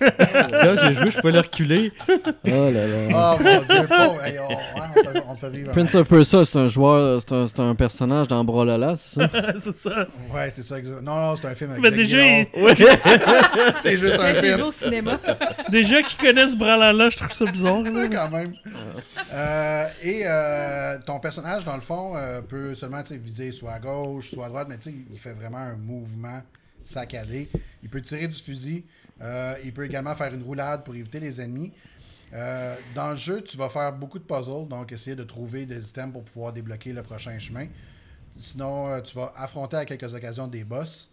Là, 0.01 0.87
j'ai 0.87 0.95
joué, 0.95 1.11
je 1.11 1.21
peux 1.21 1.31
le 1.31 1.39
reculer. 1.39 1.91
Oh 2.09 2.15
là 2.45 2.71
là. 2.71 3.07
Oh 3.39 3.43
mon 3.43 3.61
dieu, 3.61 3.87
pauvre. 3.87 4.23
Hey, 4.23 4.39
on, 4.39 4.47
ouais, 4.49 4.55
on, 4.75 5.11
te, 5.13 5.17
on 5.27 5.35
te 5.35 5.39
fait 5.41 5.49
vivre. 5.49 5.69
un- 5.69 5.73
Prince 5.73 5.95
of 5.95 6.07
Persia, 6.07 6.45
c'est 6.45 6.57
un 6.59 6.67
joueur, 6.67 7.21
c'est 7.21 7.33
un, 7.35 7.47
c'est 7.47 7.59
un 7.59 7.75
personnage 7.75 8.27
dans 8.27 8.43
c'est 8.97 9.14
ça? 9.15 9.29
c'est 9.59 9.77
ça. 9.77 10.07
Ouais, 10.33 10.49
c'est 10.49 10.63
ça. 10.63 10.79
Non, 10.81 11.15
non, 11.15 11.35
c'est 11.35 11.47
un 11.47 11.55
film 11.55 11.71
avec 11.71 11.81
Mais 11.83 11.89
Jacques 11.89 11.97
déjà, 11.97 12.25
il-. 12.25 12.47
C'est 13.81 13.97
juste 13.97 14.19
un 14.19 14.33
film. 14.35 14.61
au 14.61 14.71
cinéma. 14.71 15.19
déjà 15.69 16.01
qu'ils 16.03 16.19
connaissent 16.19 16.55
Bralala, 16.55 17.09
je 17.09 17.17
trouve 17.17 17.31
ça 17.31 17.45
bizarre. 17.51 17.81
là. 17.81 17.91
Ouais, 17.91 18.09
quand 18.09 18.29
même. 18.29 18.53
Euh, 19.33 19.87
et 20.03 20.21
euh, 20.25 20.97
ton 21.05 21.19
personnage, 21.19 21.65
dans 21.65 21.75
le 21.75 21.81
fond, 21.81 22.13
euh, 22.15 22.41
peut 22.41 22.75
seulement 22.75 23.01
viser 23.09 23.51
soit 23.51 23.73
à 23.73 23.79
gauche, 23.79 24.31
soit 24.31 24.45
à 24.45 24.49
droite, 24.49 24.67
mais 24.69 24.77
il 25.11 25.19
fait 25.19 25.33
vraiment 25.33 25.57
un 25.57 25.75
mouvement 25.75 26.41
saccadé. 26.83 27.49
Il 27.83 27.89
peut 27.89 28.01
tirer 28.01 28.27
du 28.27 28.35
fusil. 28.37 28.83
Euh, 29.21 29.55
il 29.63 29.73
peut 29.73 29.85
également 29.85 30.15
faire 30.15 30.33
une 30.33 30.43
roulade 30.43 30.83
pour 30.83 30.95
éviter 30.95 31.19
les 31.19 31.39
ennemis. 31.41 31.71
Euh, 32.33 32.75
dans 32.95 33.11
le 33.11 33.15
jeu, 33.15 33.41
tu 33.41 33.55
vas 33.57 33.69
faire 33.69 33.93
beaucoup 33.93 34.19
de 34.19 34.23
puzzles, 34.23 34.67
donc 34.67 34.91
essayer 34.91 35.15
de 35.15 35.23
trouver 35.23 35.65
des 35.65 35.87
items 35.89 36.11
pour 36.11 36.23
pouvoir 36.23 36.51
débloquer 36.53 36.91
le 36.91 37.01
prochain 37.01 37.37
chemin. 37.39 37.67
Sinon, 38.35 38.89
euh, 38.89 39.01
tu 39.01 39.15
vas 39.17 39.33
affronter 39.35 39.77
à 39.77 39.85
quelques 39.85 40.13
occasions 40.13 40.47
des 40.47 40.63
boss. 40.63 41.09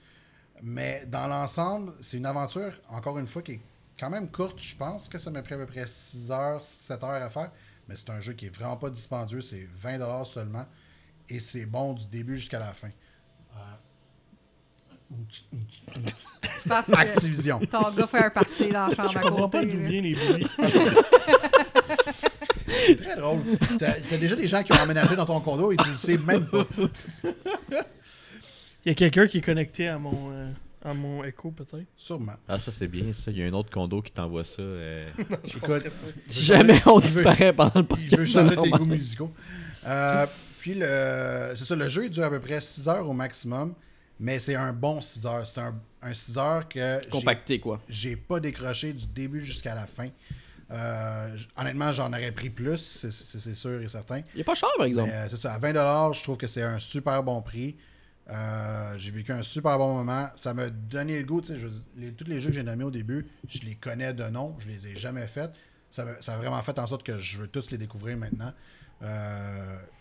Mais 0.62 1.04
dans 1.06 1.28
l'ensemble, 1.28 1.92
c'est 2.00 2.16
une 2.16 2.26
aventure, 2.26 2.72
encore 2.88 3.18
une 3.18 3.26
fois, 3.26 3.42
qui 3.42 3.52
est 3.52 3.60
quand 3.98 4.10
même 4.10 4.30
courte. 4.30 4.60
Je 4.60 4.76
pense 4.76 5.08
que 5.08 5.18
ça 5.18 5.30
m'a 5.30 5.42
pris 5.42 5.54
à 5.54 5.58
peu 5.58 5.66
près 5.66 5.86
6 5.86 6.30
heures, 6.30 6.62
7 6.64 7.02
heures 7.04 7.10
à 7.22 7.30
faire. 7.30 7.50
Mais 7.88 7.96
c'est 7.96 8.10
un 8.10 8.20
jeu 8.20 8.32
qui 8.32 8.46
est 8.46 8.54
vraiment 8.54 8.76
pas 8.76 8.90
dispendieux. 8.90 9.40
C'est 9.40 9.68
20$ 9.82 10.24
seulement. 10.24 10.66
Et 11.28 11.40
c'est 11.40 11.66
bon 11.66 11.94
du 11.94 12.06
début 12.06 12.36
jusqu'à 12.36 12.58
la 12.60 12.72
fin. 12.72 12.90
Que 16.64 16.94
Activision. 16.94 17.58
ton 17.60 17.90
gars 17.92 18.06
fait 18.06 18.24
un 18.24 18.30
party 18.30 18.68
dans 18.70 18.86
la 18.86 18.94
chambre 18.94 19.12
Je 19.12 19.18
à 19.18 19.22
comprends 19.22 19.48
côté. 19.48 19.66
pas 19.66 19.72
d'où 19.72 19.78
viennent 19.80 20.04
les 20.04 20.14
bruits. 20.14 20.46
C'est 22.86 22.94
très 22.96 23.16
drôle. 23.16 23.40
T'as 23.78 23.92
t'as 23.92 24.16
déjà 24.16 24.36
des 24.36 24.48
gens 24.48 24.62
qui 24.62 24.72
ont 24.72 24.76
emménagé 24.82 25.16
dans 25.16 25.26
ton 25.26 25.40
condo 25.40 25.72
et 25.72 25.76
tu 25.76 25.90
le 25.90 25.96
sais 25.96 26.18
même 26.18 26.46
pas. 26.46 26.66
Il 28.84 28.88
y 28.88 28.90
a 28.90 28.94
quelqu'un 28.94 29.26
qui 29.26 29.38
est 29.38 29.42
connecté 29.42 29.88
à 29.88 29.98
mon, 29.98 30.30
euh, 30.32 30.50
à 30.84 30.92
mon 30.92 31.22
Echo, 31.22 31.52
peut-être. 31.52 31.86
Sûrement. 31.96 32.32
Ah, 32.48 32.58
ça, 32.58 32.72
c'est 32.72 32.88
bien, 32.88 33.12
ça. 33.12 33.30
Il 33.30 33.38
y 33.38 33.42
a 33.42 33.46
un 33.46 33.52
autre 33.52 33.70
condo 33.70 34.02
qui 34.02 34.10
t'envoie 34.10 34.44
ça. 34.44 34.60
euh. 34.62 35.08
Écoute, 35.44 35.84
Si 36.26 36.44
jamais 36.44 36.80
on 36.86 36.98
il 36.98 37.04
veut- 37.04 37.08
disparaît 37.08 37.52
pendant 37.52 37.72
le 37.76 37.80
Il 37.82 37.86
podcast, 37.86 38.16
veut 38.16 38.24
c'est 38.24 38.32
changer 38.32 38.56
tes 38.56 38.70
goûts 38.70 38.84
musicaux. 38.84 39.32
Euh, 39.86 40.26
puis, 40.58 40.74
le, 40.76 41.52
c'est 41.56 41.64
ça, 41.64 41.76
le 41.76 41.88
jeu 41.88 42.04
il 42.04 42.10
dure 42.10 42.24
à 42.24 42.30
peu 42.30 42.40
près 42.40 42.60
6 42.60 42.88
heures 42.88 43.08
au 43.08 43.12
maximum, 43.12 43.74
mais 44.18 44.40
c'est 44.40 44.56
un 44.56 44.72
bon 44.72 45.00
6 45.00 45.26
heures. 45.26 45.46
C'est 45.46 45.60
un, 45.60 45.74
un 46.02 46.14
6 46.14 46.38
heures 46.38 46.68
que 46.68 46.80
j'ai- 47.04 47.08
Compacté, 47.08 47.60
quoi. 47.60 47.80
j'ai 47.88 48.16
pas 48.16 48.40
décroché 48.40 48.92
du 48.92 49.06
début 49.06 49.40
jusqu'à 49.44 49.76
la 49.76 49.86
fin. 49.86 50.08
Euh, 50.72 51.36
honnêtement, 51.56 51.92
j'en 51.92 52.08
aurais 52.12 52.32
pris 52.32 52.48
plus, 52.50 52.78
c'est, 52.78 53.54
sûr 53.54 53.82
et 53.82 53.88
certain. 53.88 54.22
Il 54.34 54.40
est 54.40 54.44
pas 54.44 54.54
cher, 54.54 54.70
par 54.76 54.86
exemple. 54.86 55.10
Euh, 55.12 55.26
c'est 55.28 55.36
ça, 55.36 55.52
à 55.52 55.58
20$, 55.58 56.14
je 56.14 56.22
trouve 56.22 56.36
que 56.38 56.46
c'est 56.46 56.62
un 56.62 56.78
super 56.78 57.22
bon 57.22 57.42
prix. 57.42 57.76
Euh, 58.30 58.94
j'ai 58.96 59.10
vécu 59.10 59.32
un 59.32 59.42
super 59.42 59.76
bon 59.78 59.94
moment. 59.96 60.28
Ça 60.34 60.54
m'a 60.54 60.70
donné 60.70 61.18
le 61.18 61.24
goût. 61.24 61.42
je- 61.44 61.66
les- 61.96 62.12
tous 62.12 62.24
les 62.24 62.40
jeux 62.40 62.50
que 62.50 62.54
j'ai 62.56 62.62
nommés 62.62 62.84
au 62.84 62.90
début, 62.90 63.26
je 63.48 63.60
les 63.60 63.74
connais 63.74 64.14
de 64.14 64.24
nom. 64.24 64.56
Je 64.60 64.68
les 64.68 64.86
ai 64.86 64.96
jamais 64.96 65.26
faits. 65.26 65.50
Ça, 65.90 66.06
a 66.26 66.36
vraiment 66.36 66.62
fait 66.62 66.78
en 66.78 66.86
sorte 66.86 67.02
que 67.02 67.18
je 67.18 67.38
veux 67.38 67.48
tous 67.48 67.70
les 67.70 67.76
découvrir 67.78 68.16
maintenant. 68.16 68.52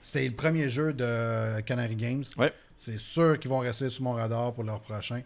C'est 0.01 0.25
le 0.27 0.35
premier 0.35 0.69
jeu 0.69 0.93
de 0.93 1.59
Canary 1.61 1.95
Games. 1.95 2.23
Ouais. 2.37 2.53
C'est 2.77 2.99
sûr 2.99 3.37
qu'ils 3.39 3.49
vont 3.49 3.59
rester 3.59 3.89
sur 3.89 4.03
mon 4.03 4.13
radar 4.13 4.53
pour 4.53 4.63
leur 4.63 4.79
prochain. 4.79 5.21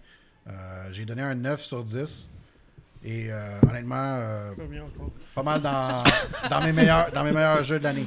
J'ai 0.92 1.06
donné 1.06 1.22
un 1.22 1.36
9 1.36 1.62
sur 1.62 1.84
10. 1.84 2.30
Et 3.08 3.28
euh, 3.30 3.60
honnêtement, 3.70 3.96
euh, 4.20 4.52
Pas 5.36 5.44
mal 5.44 5.62
dans, 5.62 6.04
dans, 6.50 6.62
mes 6.64 6.74
meilleurs, 6.74 7.12
dans 7.14 7.24
mes 7.24 7.32
meilleurs 7.32 7.64
jeux 7.64 7.78
de 7.80 7.84
l'année. 7.84 8.06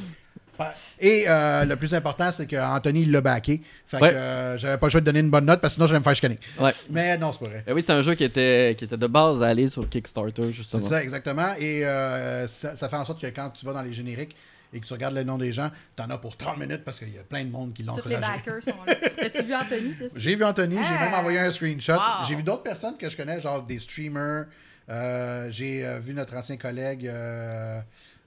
Et 0.99 1.25
euh, 1.29 1.65
le 1.65 1.77
plus 1.77 1.95
important, 1.95 2.33
c'est 2.33 2.47
qu'Anthony 2.49 3.05
l'a 3.07 3.21
backé. 3.21 3.63
Fait 3.87 4.01
Ouais. 4.01 4.11
que 4.11 4.17
euh, 4.17 4.59
j'avais 4.59 4.77
pas 4.77 4.87
le 4.87 4.91
choix 4.91 5.01
de 5.01 5.07
donner 5.07 5.21
une 5.21 5.31
bonne 5.31 5.45
note 5.45 5.61
parce 5.61 5.75
que 5.75 5.77
sinon 5.77 5.87
j'allais 5.87 6.01
me 6.01 6.05
faire 6.05 6.17
chicaner. 6.17 6.39
Ouais. 6.59 6.75
Mais 6.91 7.17
non, 7.17 7.33
c'est 7.33 7.39
pas 7.45 7.51
vrai. 7.51 7.63
Ben 7.65 7.75
oui, 7.75 7.81
c'était 7.81 7.93
un 7.93 8.01
jeu 8.03 8.15
qui 8.17 8.25
était, 8.25 8.75
qui 8.77 8.85
était 8.87 8.97
de 8.97 9.07
base 9.07 9.41
à 9.41 9.47
aller 9.47 9.69
sur 9.69 9.89
Kickstarter, 9.89 10.43
C'est 10.43 10.51
justement. 10.51 10.85
ça, 10.89 11.01
exactement. 11.01 11.55
Et 11.61 11.87
euh, 11.87 12.49
ça, 12.49 12.75
ça 12.75 12.89
fait 12.89 12.97
en 12.97 13.05
sorte 13.05 13.21
que 13.21 13.29
quand 13.29 13.51
tu 13.51 13.65
vas 13.67 13.73
dans 13.73 13.83
les 13.83 13.93
génériques 13.93 14.35
et 14.73 14.81
que 14.81 14.85
tu 14.85 14.93
regardes 14.93 15.15
le 15.15 15.23
nom 15.23 15.39
des 15.39 15.53
gens, 15.53 15.71
t'en 15.95 16.11
as 16.11 16.19
pour 16.19 16.37
30 16.37 16.59
minutes 16.59 16.83
parce 16.85 16.99
qu'il 16.99 17.15
y 17.15 17.19
a 17.19 17.23
plein 17.23 17.45
de 17.45 17.51
monde 17.51 17.73
qui 17.73 17.85
l'ont 17.85 17.95
Tous 17.97 18.09
les 18.09 18.17
encouragé. 18.17 18.43
backers 18.45 18.65
sont 18.65 18.85
là. 18.85 18.95
As-tu 19.27 19.43
vu 19.45 19.55
Anthony? 19.55 19.95
J'ai 20.17 20.35
vu 20.35 20.45
Anthony, 20.45 20.77
j'ai 20.83 20.95
Ah! 20.99 21.05
même 21.05 21.15
envoyé 21.15 21.39
un 21.39 21.53
screenshot. 21.53 21.93
Wow. 21.93 22.25
J'ai 22.27 22.35
vu 22.35 22.43
d'autres 22.43 22.65
personnes 22.65 22.97
que 22.99 23.09
je 23.09 23.17
connais, 23.17 23.41
genre 23.41 23.63
des 23.63 23.79
streamers. 23.79 24.47
Euh, 24.89 25.49
j'ai 25.51 25.87
euh, 25.87 25.99
vu 26.01 26.15
notre 26.15 26.35
ancien 26.37 26.57
collègue 26.57 27.07
euh, 27.07 27.81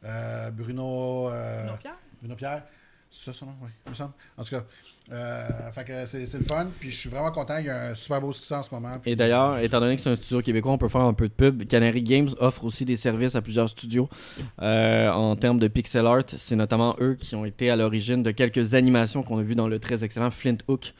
euh, 0.06 0.52
Bruno, 0.52 1.30
euh, 1.30 1.66
Non, 1.68 1.78
Pierre? 1.78 1.96
Bruno 2.22 2.36
Pierre. 2.36 2.64
C'est 3.10 3.26
ça 3.26 3.34
son 3.34 3.48
nom, 3.48 3.56
oui, 3.62 3.70
il 3.86 3.90
me 3.90 3.96
semble. 3.96 4.14
En 4.38 4.44
tout 4.44 4.52
cas, 4.56 4.64
euh, 5.12 5.72
fait 5.74 5.84
que 5.84 6.06
c'est 6.06 6.26
c'est 6.26 6.38
le 6.38 6.46
fun. 6.46 6.68
Puis 6.80 6.92
je 6.92 6.98
suis 6.98 7.10
vraiment 7.10 7.32
content. 7.32 7.58
Il 7.58 7.66
y 7.66 7.70
a 7.70 7.88
un 7.90 7.96
super 7.96 8.22
beau 8.22 8.32
succès 8.32 8.56
en 8.56 8.64
ce 8.64 8.74
moment. 8.74 9.02
Et 9.06 9.18
d'ailleurs, 9.18 9.58
étant 9.60 9.82
donné 9.82 9.98
que 9.98 10.02
c'est 10.02 10.12
un 10.12 10.16
studio 10.16 10.42
québécois, 10.42 10.72
on 10.72 10.78
peut 10.78 10.88
faire 10.88 11.02
un 11.02 11.14
peu 11.14 11.28
de 11.28 11.34
pub. 11.34 11.68
Canary 11.68 12.04
Games 12.04 12.30
offre 12.40 12.64
aussi 12.64 12.86
des 12.86 12.96
services 12.96 13.36
à 13.36 13.42
plusieurs 13.42 13.68
studios 13.68 14.08
euh, 14.62 15.10
en 15.10 15.36
termes 15.36 15.60
de 15.60 15.68
pixel 15.68 16.06
art. 16.06 16.22
C'est 16.28 16.56
notamment 16.56 16.96
eux 17.02 17.16
qui 17.20 17.36
ont 17.36 17.44
été 17.44 17.70
à 17.70 17.76
l'origine 17.76 18.24
de 18.24 18.32
quelques 18.32 18.74
animations 18.74 19.24
qu'on 19.24 19.40
a 19.40 19.44
vues 19.44 19.56
dans 19.56 19.68
le 19.68 19.80
très 19.80 20.06
excellent 20.06 20.32
Flint 20.32 20.58
Hook. 20.70 20.94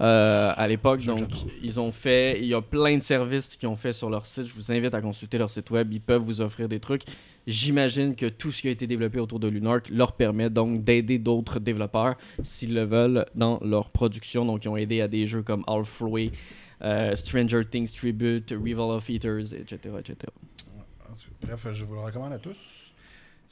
Euh, 0.00 0.52
à 0.56 0.68
l'époque. 0.68 1.04
Donc, 1.04 1.28
ils 1.62 1.78
ont 1.78 1.92
fait. 1.92 2.38
Il 2.40 2.46
y 2.46 2.54
a 2.54 2.62
plein 2.62 2.96
de 2.96 3.02
services 3.02 3.56
qu'ils 3.56 3.68
ont 3.68 3.76
fait 3.76 3.92
sur 3.92 4.10
leur 4.10 4.26
site. 4.26 4.46
Je 4.46 4.54
vous 4.54 4.72
invite 4.72 4.94
à 4.94 5.00
consulter 5.00 5.38
leur 5.38 5.50
site 5.50 5.70
web. 5.70 5.92
Ils 5.92 6.00
peuvent 6.00 6.22
vous 6.22 6.40
offrir 6.40 6.68
des 6.68 6.80
trucs. 6.80 7.02
J'imagine 7.46 8.14
que 8.14 8.26
tout 8.26 8.52
ce 8.52 8.62
qui 8.62 8.68
a 8.68 8.70
été 8.70 8.86
développé 8.86 9.18
autour 9.18 9.40
de 9.40 9.48
Lunark 9.48 9.88
leur 9.90 10.12
permet 10.12 10.48
donc 10.48 10.84
d'aider 10.84 11.18
d'autres 11.18 11.58
développeurs 11.58 12.14
s'ils 12.42 12.74
le 12.74 12.84
veulent 12.84 13.26
dans 13.34 13.58
leur 13.62 13.90
production. 13.90 14.44
Donc, 14.44 14.64
ils 14.64 14.68
ont 14.68 14.76
aidé 14.76 15.00
à 15.00 15.08
des 15.08 15.26
jeux 15.26 15.42
comme 15.42 15.64
Halfway, 15.66 16.32
euh, 16.82 17.14
Stranger 17.16 17.64
Things 17.70 17.92
Tribute, 17.92 18.50
Rival 18.50 18.90
of 18.90 19.08
Eaters, 19.08 19.52
etc. 19.52 19.78
etc. 19.98 20.16
Bref, 21.42 21.66
je 21.72 21.84
vous 21.84 21.94
le 21.94 22.00
recommande 22.00 22.32
à 22.32 22.38
tous. 22.38 22.92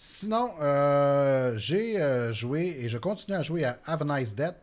Sinon, 0.02 0.54
euh, 0.62 1.58
j'ai 1.58 2.00
euh, 2.00 2.32
joué 2.32 2.74
et 2.80 2.88
je 2.88 2.96
continue 2.96 3.36
à 3.36 3.42
jouer 3.42 3.64
à 3.64 3.78
Have 3.84 4.00
a 4.08 4.18
Nice 4.18 4.34
Death, 4.34 4.56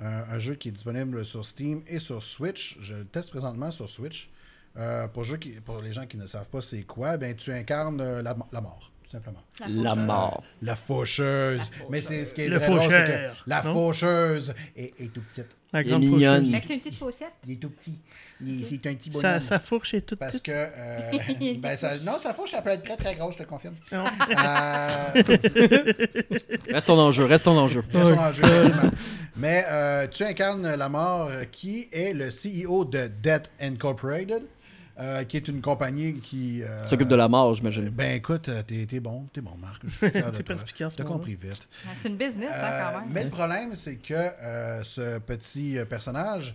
euh, 0.00 0.22
un 0.30 0.38
jeu 0.38 0.54
qui 0.54 0.68
est 0.68 0.72
disponible 0.72 1.24
sur 1.24 1.44
Steam 1.44 1.82
et 1.86 1.98
sur 1.98 2.22
Switch. 2.22 2.76
Je 2.80 2.94
le 2.94 3.04
teste 3.04 3.30
présentement 3.30 3.70
sur 3.70 3.88
Switch. 3.88 4.30
Euh, 4.76 5.08
pour, 5.08 5.26
ceux 5.26 5.38
qui- 5.38 5.58
pour 5.60 5.80
les 5.82 5.92
gens 5.92 6.06
qui 6.06 6.16
ne 6.16 6.26
savent 6.26 6.48
pas 6.48 6.60
c'est 6.60 6.82
quoi, 6.82 7.16
ben, 7.16 7.34
tu 7.34 7.50
incarnes 7.52 8.00
euh, 8.00 8.22
la, 8.22 8.36
la 8.52 8.60
mort, 8.60 8.92
tout 9.02 9.10
simplement. 9.10 9.42
La 9.68 9.94
mort. 9.96 10.44
La 10.62 10.76
faucheuse. 10.76 11.58
La 11.58 11.64
faucheuse. 11.64 11.86
Mais 11.90 12.00
c'est 12.02 12.26
ce 12.26 12.34
qui 12.34 12.42
est 12.42 12.48
Le 12.48 12.58
très 12.60 12.68
drôle, 12.68 12.82
c'est 12.90 13.06
que 13.06 13.50
la 13.50 13.62
non? 13.62 13.72
faucheuse 13.74 14.54
est, 14.76 15.00
est 15.00 15.12
tout 15.12 15.22
petite. 15.22 15.48
La 15.72 15.80
Il 15.82 15.86
est 15.86 15.90
grande 15.90 16.02
mignonne. 16.02 16.38
faucheuse. 16.46 16.52
Fait 16.54 16.60
que 16.60 16.66
c'est 16.66 16.74
une 16.74 16.80
petite 16.80 16.98
faussette. 16.98 17.32
Il 17.46 17.52
est 17.52 17.56
tout 17.56 17.68
petit. 17.68 17.98
Il 18.40 18.62
est- 18.62 18.66
C'est 18.66 18.86
un 18.88 18.94
petit 18.94 19.12
Sa, 19.12 19.20
bonhomme. 19.22 19.40
sa 19.40 19.58
fourche 19.58 19.92
est 19.94 20.00
toute 20.00 20.18
Parce 20.18 20.32
petite. 20.38 20.46
que. 20.46 20.52
euh, 20.54 21.54
ben, 21.58 21.76
ça- 21.76 21.98
non, 21.98 22.18
sa 22.18 22.32
fourche, 22.32 22.52
ça 22.52 22.62
peut 22.62 22.70
être 22.70 22.82
très 22.84 22.96
très 22.96 23.14
grosse, 23.16 23.34
je 23.34 23.38
te 23.38 23.42
le 23.42 23.48
confirme. 23.50 23.74
Non. 23.92 24.04
Euh, 24.04 25.22
Restons 26.70 26.96
dans 26.96 27.08
le 27.08 27.12
jeu, 27.12 27.24
restons 27.24 27.68
jeu. 27.68 27.82
Jeu. 27.92 28.72
Mais 29.36 29.64
euh, 29.68 30.06
tu 30.08 30.22
incarnes 30.24 30.74
la 30.74 30.88
mort 30.88 31.30
qui 31.52 31.88
est 31.92 32.12
le 32.12 32.28
CEO 32.30 32.84
de 32.84 33.08
Death 33.22 33.50
Incorporated, 33.60 34.42
euh, 34.98 35.24
qui 35.24 35.36
est 35.36 35.48
une 35.48 35.60
compagnie 35.60 36.20
qui. 36.20 36.62
euh, 36.62 36.86
S'occupe 36.86 37.08
de 37.08 37.14
la 37.14 37.28
mort, 37.28 37.54
j'imagine. 37.54 37.88
Ben 37.90 38.16
écoute, 38.16 38.48
euh, 38.48 38.62
t'es 38.62 38.84
t'es 38.86 39.00
bon, 39.00 39.26
t'es 39.32 39.40
bon, 39.40 39.54
Marc. 39.60 39.82
Je 39.86 39.96
suis 39.96 40.10
fier 40.10 40.26
de 40.26 40.36
T'es 40.36 40.42
toi. 40.42 40.56
perspicace, 40.56 40.96
T'as 40.96 41.04
compris 41.04 41.34
vite. 41.34 41.68
Ouais, 41.84 41.92
C'est 41.96 42.08
une 42.08 42.16
business, 42.16 42.50
hein, 42.54 42.92
quand 42.92 43.00
même. 43.00 43.10
mais 43.12 43.24
le 43.24 43.30
problème, 43.30 43.74
c'est 43.76 43.96
que 43.96 44.14
euh, 44.14 44.82
ce 44.84 45.18
petit 45.18 45.76
personnage 45.88 46.54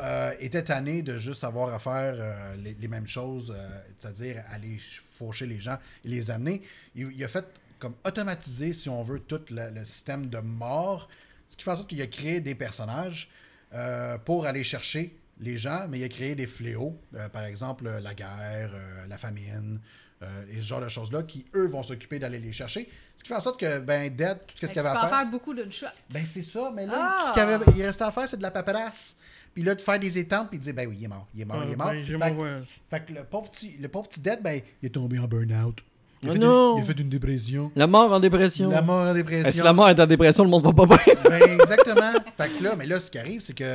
euh, 0.00 0.32
était 0.40 0.62
tanné 0.62 1.02
de 1.02 1.18
juste 1.18 1.44
avoir 1.44 1.74
à 1.74 1.78
faire 1.78 2.14
euh, 2.16 2.54
les, 2.64 2.74
les 2.80 2.88
mêmes 2.88 3.06
choses, 3.06 3.52
euh, 3.54 3.68
c'est-à-dire 3.98 4.42
aller 4.50 4.78
ch- 4.78 5.02
faucher 5.12 5.44
les 5.46 5.60
gens 5.60 5.76
et 6.04 6.08
les 6.08 6.30
amener. 6.30 6.62
Il, 6.94 7.12
il 7.14 7.22
a 7.22 7.28
fait 7.28 7.44
comme 7.78 7.94
automatiser, 8.06 8.72
si 8.72 8.88
on 8.88 9.02
veut, 9.02 9.18
tout 9.20 9.40
le, 9.50 9.68
le 9.70 9.84
système 9.84 10.28
de 10.30 10.38
mort, 10.38 11.08
ce 11.48 11.56
qui 11.56 11.62
fait 11.64 11.72
en 11.72 11.76
sorte 11.76 11.90
qu'il 11.90 12.00
a 12.00 12.06
créé 12.06 12.40
des 12.40 12.54
personnages 12.54 13.28
euh, 13.74 14.16
pour 14.18 14.46
aller 14.46 14.64
chercher 14.64 15.14
les 15.42 15.58
gens, 15.58 15.86
mais 15.90 15.98
il 15.98 16.04
a 16.04 16.08
créé 16.08 16.34
des 16.34 16.46
fléaux, 16.46 16.98
euh, 17.14 17.28
par 17.28 17.44
exemple 17.44 17.86
euh, 17.86 18.00
la 18.00 18.14
guerre, 18.14 18.70
euh, 18.74 19.06
la 19.08 19.18
famine, 19.18 19.80
euh, 20.22 20.44
et 20.52 20.56
ce 20.56 20.62
genre 20.62 20.80
de 20.80 20.88
choses-là, 20.88 21.24
qui, 21.24 21.44
eux, 21.54 21.66
vont 21.66 21.82
s'occuper 21.82 22.18
d'aller 22.18 22.38
les 22.38 22.52
chercher. 22.52 22.88
Ce 23.16 23.22
qui 23.22 23.28
fait 23.28 23.34
en 23.34 23.40
sorte 23.40 23.58
que, 23.60 23.80
ben, 23.80 24.08
Dead, 24.14 24.38
tout 24.46 24.54
ce 24.54 24.60
Fait 24.60 24.66
qu'il 24.68 24.74
que 24.76 24.80
avait 24.80 24.88
à 24.88 24.92
peux 24.92 24.98
en 24.98 25.00
faire... 25.08 25.18
faire 25.18 25.26
beaucoup 25.30 25.52
d'une 25.52 25.72
shot. 25.72 25.86
Ben, 26.10 26.24
c'est 26.24 26.42
ça, 26.42 26.72
mais 26.74 26.86
là, 26.86 26.92
Ah! 26.96 27.18
tout 27.20 27.28
ce 27.28 27.32
qu'il 27.32 27.42
avait, 27.42 27.64
il 27.76 27.82
restait 27.84 28.04
à 28.04 28.10
faire, 28.12 28.28
c'est 28.28 28.36
de 28.36 28.42
la 28.42 28.50
paperasse. 28.52 29.16
Puis 29.52 29.62
là, 29.64 29.74
de 29.74 29.82
faire 29.82 29.98
des 29.98 30.16
étampes, 30.18 30.48
puis 30.48 30.58
de 30.58 30.64
dire, 30.64 30.72
ben 30.74 30.88
oui, 30.88 30.96
il 31.00 31.04
est 31.04 31.08
mort, 31.08 31.26
il 31.34 31.40
est 31.42 31.44
mort, 31.44 31.58
Ah, 31.60 31.64
il 31.66 31.72
est 31.72 31.76
mort. 31.76 31.88
ben, 31.90 32.04
j'ai 32.04 32.18
fait, 32.18 32.64
fait 32.88 33.06
que 33.06 33.12
le 33.18 33.24
pauvre 33.24 33.50
petit, 33.50 33.76
le 33.78 33.88
pauvre 33.88 34.08
petit 34.08 34.20
Dead, 34.20 34.40
ben, 34.42 34.60
il 34.80 34.86
est 34.86 34.90
tombé 34.90 35.18
en 35.18 35.26
burn-out. 35.26 35.78
Il, 36.22 36.28
a 36.28 36.30
Oh 36.30 36.34
fait 36.34 36.38
non! 36.38 36.72
une- 36.72 36.78
il 36.78 36.82
a 36.82 36.84
fait 36.94 37.00
une 37.00 37.08
dépression. 37.08 37.72
La 37.74 37.86
mort 37.86 38.12
en 38.12 38.20
dépression. 38.20 38.70
La 38.70 38.82
mort 38.82 39.00
en 39.08 39.12
dépression. 39.14 39.50
si 39.52 39.58
la 39.60 39.72
mort 39.72 39.88
est 39.88 39.98
en 40.00 40.06
dépression, 40.06 40.44
le 40.44 40.50
monde 40.50 40.62
va 40.64 40.72
pas 40.72 40.86
bien? 40.86 40.98
Ben, 41.24 41.42
exactement. 41.60 42.12
fait 42.36 42.48
que 42.58 42.62
là, 42.64 42.74
mais 42.76 42.86
là, 42.86 43.00
ce 43.00 43.10
qui 43.10 43.18
arrive, 43.18 43.40
c'est 43.40 43.54
qu'il 43.54 43.66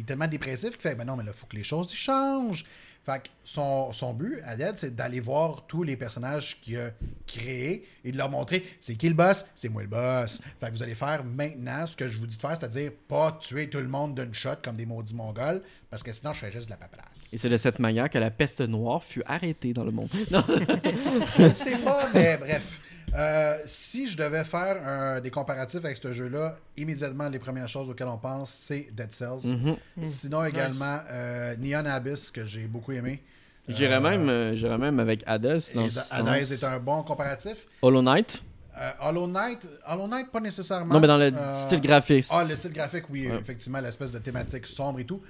est 0.00 0.06
tellement 0.06 0.26
dépressif 0.28 0.70
qu'il 0.70 0.80
fait, 0.82 0.94
ben 0.94 1.04
non, 1.04 1.16
mais 1.16 1.22
là, 1.24 1.30
il 1.34 1.38
faut 1.38 1.46
que 1.46 1.56
les 1.56 1.62
choses 1.64 1.92
changent. 1.94 2.64
Fait 3.04 3.22
que 3.22 3.28
son, 3.42 3.92
son 3.92 4.14
but 4.14 4.40
à 4.44 4.56
Dead, 4.56 4.76
c'est 4.76 4.94
d'aller 4.94 5.20
voir 5.20 5.66
tous 5.66 5.82
les 5.82 5.96
personnages 5.96 6.60
qu'il 6.62 6.78
a 6.78 6.90
créés 7.26 7.86
et 8.02 8.12
de 8.12 8.16
leur 8.16 8.30
montrer 8.30 8.64
c'est 8.80 8.94
qui 8.94 9.08
le 9.08 9.14
boss, 9.14 9.44
c'est 9.54 9.68
moi 9.68 9.82
le 9.82 9.88
boss. 9.88 10.40
Fait 10.58 10.68
que 10.68 10.72
vous 10.72 10.82
allez 10.82 10.94
faire 10.94 11.22
maintenant 11.24 11.86
ce 11.86 11.96
que 11.96 12.08
je 12.08 12.18
vous 12.18 12.26
dis 12.26 12.36
de 12.36 12.40
faire, 12.40 12.56
c'est-à-dire 12.58 12.92
pas 13.08 13.32
tuer 13.40 13.68
tout 13.68 13.78
le 13.78 13.88
monde 13.88 14.14
d'une 14.14 14.32
shot 14.32 14.56
comme 14.62 14.76
des 14.76 14.86
maudits 14.86 15.14
mongols, 15.14 15.60
parce 15.90 16.02
que 16.02 16.12
sinon 16.12 16.32
je 16.32 16.40
fais 16.40 16.52
juste 16.52 16.66
de 16.66 16.70
la 16.70 16.76
paperasse. 16.76 17.32
Et 17.32 17.38
c'est 17.38 17.50
de 17.50 17.56
cette 17.56 17.78
manière 17.78 18.08
que 18.08 18.18
la 18.18 18.30
peste 18.30 18.60
noire 18.62 19.04
fut 19.04 19.22
arrêtée 19.26 19.72
dans 19.72 19.84
le 19.84 19.90
monde. 19.90 20.08
Non. 20.30 20.44
Je 21.36 21.42
ne 21.42 21.54
sais 21.54 21.78
pas, 21.78 22.08
mais 22.14 22.36
bref. 22.38 22.80
Euh, 23.16 23.58
si 23.64 24.08
je 24.08 24.16
devais 24.16 24.44
faire 24.44 24.76
un- 24.86 25.20
des 25.20 25.30
comparatifs 25.30 25.84
avec 25.84 25.96
ce 25.96 26.12
jeu-là, 26.12 26.56
immédiatement, 26.76 27.28
les 27.28 27.38
premières 27.38 27.68
choses 27.68 27.88
auxquelles 27.88 28.08
on 28.08 28.18
pense, 28.18 28.50
c'est 28.50 28.88
Dead 28.92 29.12
Cells. 29.12 29.44
Mhm. 29.44 29.76
Sinon, 30.02 30.44
également, 30.44 30.98
euh, 31.10 31.54
Neon 31.58 31.84
Abyss, 31.86 32.30
que 32.30 32.44
j'ai 32.44 32.66
beaucoup 32.66 32.92
aimé. 32.92 33.22
J'irais 33.68 33.94
Euh, 33.96 34.00
même, 34.00 34.28
euh, 34.28 34.56
j'irais 34.56 34.78
même 34.78 34.98
avec 35.00 35.22
Hades. 35.26 35.62
Dans 35.74 35.86
Hades 36.26 36.50
est 36.52 36.64
un 36.64 36.78
bon 36.80 37.02
comparatif. 37.02 37.66
Hollow 37.82 38.02
Knight? 38.02 38.42
Euh, 38.76 38.90
Hollow 39.00 39.28
Knight, 39.28 39.66
Hollow 39.86 40.08
Knight, 40.08 40.30
pas 40.32 40.40
nécessairement. 40.40 40.92
Non, 40.92 41.00
mais 41.00 41.06
dans 41.06 41.16
le 41.16 41.26
Euh, 41.32 41.52
style 41.66 41.80
graphique. 41.80 42.26
Ah, 42.30 42.42
le 42.44 42.56
style 42.56 42.72
graphique, 42.72 43.04
oui, 43.08 43.28
Ouais. 43.28 43.36
effectivement, 43.40 43.80
l'espèce 43.80 44.10
de 44.10 44.18
thématique 44.18 44.66
sombre 44.66 44.98
et 44.98 45.04
tout. 45.04 45.22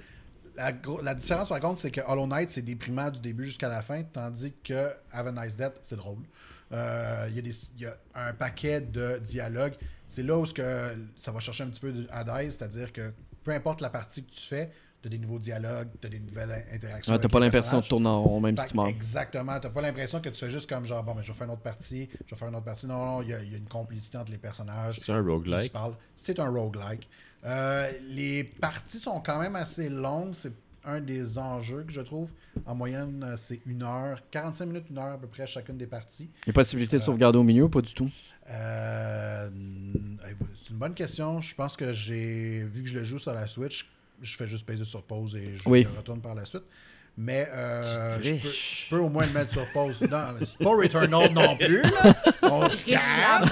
La 1.03 1.13
différence, 1.13 1.49
par 1.49 1.59
contre, 1.59 1.79
c'est 1.79 1.91
que 1.91 2.01
Hollow 2.07 2.25
Knight, 2.27 2.49
c'est 2.49 2.61
déprimant 2.63 3.09
du 3.11 3.19
début 3.19 3.43
jusqu'à 3.43 3.69
la 3.69 3.81
fin, 3.83 4.01
tandis 4.03 4.53
que 4.63 4.89
Have 5.11 5.27
a 5.27 5.31
Nice 5.45 5.55
Death, 5.57 5.73
c'est 5.83 5.97
drôle. 5.97 6.17
Euh, 6.75 7.27
Il 7.29 7.35
y, 7.35 7.85
a 7.85 7.89
y 7.89 7.93
un 8.15 8.33
paquet 8.33 8.81
de 8.81 9.19
dialogues. 9.19 9.75
C'est 10.07 10.23
là 10.23 10.37
où 10.37 10.45
ce 10.45 10.53
que 10.53 10.63
ça 11.17 11.31
va 11.31 11.39
chercher 11.39 11.63
un 11.63 11.67
petit 11.67 11.79
peu 11.81 11.91
de 11.91 12.07
Hades, 12.11 12.51
c'est-à-dire 12.51 12.91
que 12.93 13.13
peu 13.43 13.51
importe 13.51 13.81
la 13.81 13.89
partie 13.89 14.23
que 14.23 14.31
tu 14.31 14.41
fais, 14.41 14.71
tu 15.01 15.07
as 15.07 15.11
des 15.11 15.17
nouveaux 15.19 15.39
dialogues, 15.39 15.87
tu 16.01 16.07
as 16.07 16.09
des 16.09 16.19
nouvelles 16.19 16.65
interactions. 16.71 17.13
Ouais, 17.13 17.17
T'as 17.19 17.23
avec 17.25 17.31
pas 17.31 17.39
l'impression 17.39 17.79
de 17.79 17.85
tourner 17.85 18.07
en 18.09 18.21
rond, 18.23 18.39
même 18.39 18.57
Fait 18.57 18.67
si 18.67 18.73
tu. 18.73 18.87
Exactement. 18.87 19.59
T'as 19.59 19.69
pas 19.69 19.81
l'impression 19.81 20.19
que 20.19 20.29
tu 20.29 20.39
fais 20.39 20.49
juste 20.51 20.67
comme 20.69 20.85
genre, 20.85 21.03
bon, 21.03 21.13
mais 21.15 21.23
je 21.23 21.31
vais 21.31 21.37
faire 21.37 21.45
une 21.47 21.53
autre 21.53 21.61
partie, 21.61 22.09
je 22.25 22.33
vais 22.33 22.37
faire 22.39 22.47
une 22.49 22.55
autre 22.55 22.65
partie. 22.65 22.87
Non, 22.87 23.05
non, 23.05 23.21
il 23.21 23.29
y, 23.29 23.33
a- 23.33 23.41
il 23.43 23.51
y 23.51 23.55
a 23.55 23.57
une 23.57 23.67
complicité 23.67 24.17
entre 24.17 24.31
les 24.31 24.37
personnages. 24.37 24.99
C'est 24.99 25.11
un 25.11 25.21
qui 25.21 25.25
se 25.27 25.29
roguelike. 25.31 25.71
parlent. 25.73 25.95
C'est 26.15 26.39
un 26.39 26.49
roguelike. 26.49 27.07
Euh, 27.45 27.91
les 28.07 28.43
parties 28.43 28.97
sont 28.99 29.19
quand 29.21 29.39
même 29.39 29.55
assez 29.55 29.89
longues. 29.89 30.33
C'est 30.33 30.51
un 30.85 30.99
des 31.01 31.37
enjeux 31.37 31.83
que 31.83 31.91
je 31.91 32.01
trouve. 32.01 32.31
En 32.65 32.75
moyenne, 32.75 33.23
euh, 33.23 33.37
c'est 33.37 33.59
une 33.65 33.83
heure, 33.83 34.19
45 34.31 34.65
minutes, 34.65 34.85
une 34.89 34.97
heure 34.97 35.13
à 35.13 35.17
peu 35.17 35.27
près 35.27 35.45
chacune 35.47 35.77
des 35.77 35.87
parties. 35.87 36.29
Il 36.45 36.47
y 36.47 36.49
a 36.51 36.53
possibilité 36.53 36.97
de 36.97 37.03
sauvegarder 37.03 37.37
au 37.39 37.43
milieu, 37.43 37.67
pas 37.69 37.81
du 37.81 37.93
tout? 37.93 38.09
Euh, 38.49 39.49
c'est 40.55 40.69
une 40.71 40.77
bonne 40.77 40.93
question. 40.93 41.41
Je 41.41 41.55
pense 41.55 41.75
que 41.75 41.93
j'ai 41.93 42.63
vu 42.63 42.83
que 42.83 42.87
je 42.89 42.99
le 42.99 43.05
joue 43.05 43.17
sur 43.19 43.33
la 43.33 43.47
Switch, 43.47 43.89
je 44.21 44.37
fais 44.37 44.47
juste 44.47 44.65
peser 44.65 44.85
sur 44.85 45.03
pause 45.03 45.35
et 45.35 45.57
je 45.57 45.67
Oui. 45.69 45.83
le 45.83 45.89
retourne 45.97 46.21
par 46.21 46.35
la 46.35 46.45
suite. 46.45 46.63
Mais 47.17 47.47
euh, 47.53 48.17
je, 48.21 48.31
peux, 48.33 48.37
triches. 48.39 48.83
je 48.83 48.89
peux 48.95 49.01
au 49.01 49.07
moins 49.07 49.25
le 49.25 49.31
mettre 49.31 49.53
sur 49.53 49.65
pause. 49.71 50.01
Non, 50.01 50.35
c'est 50.43 50.57
pas 50.57 50.69
Returnal 50.71 51.31
non 51.31 51.55
plus. 51.55 51.81
Là. 51.81 52.13
On 52.43 52.69
se 52.69 52.83
calme. 52.89 53.49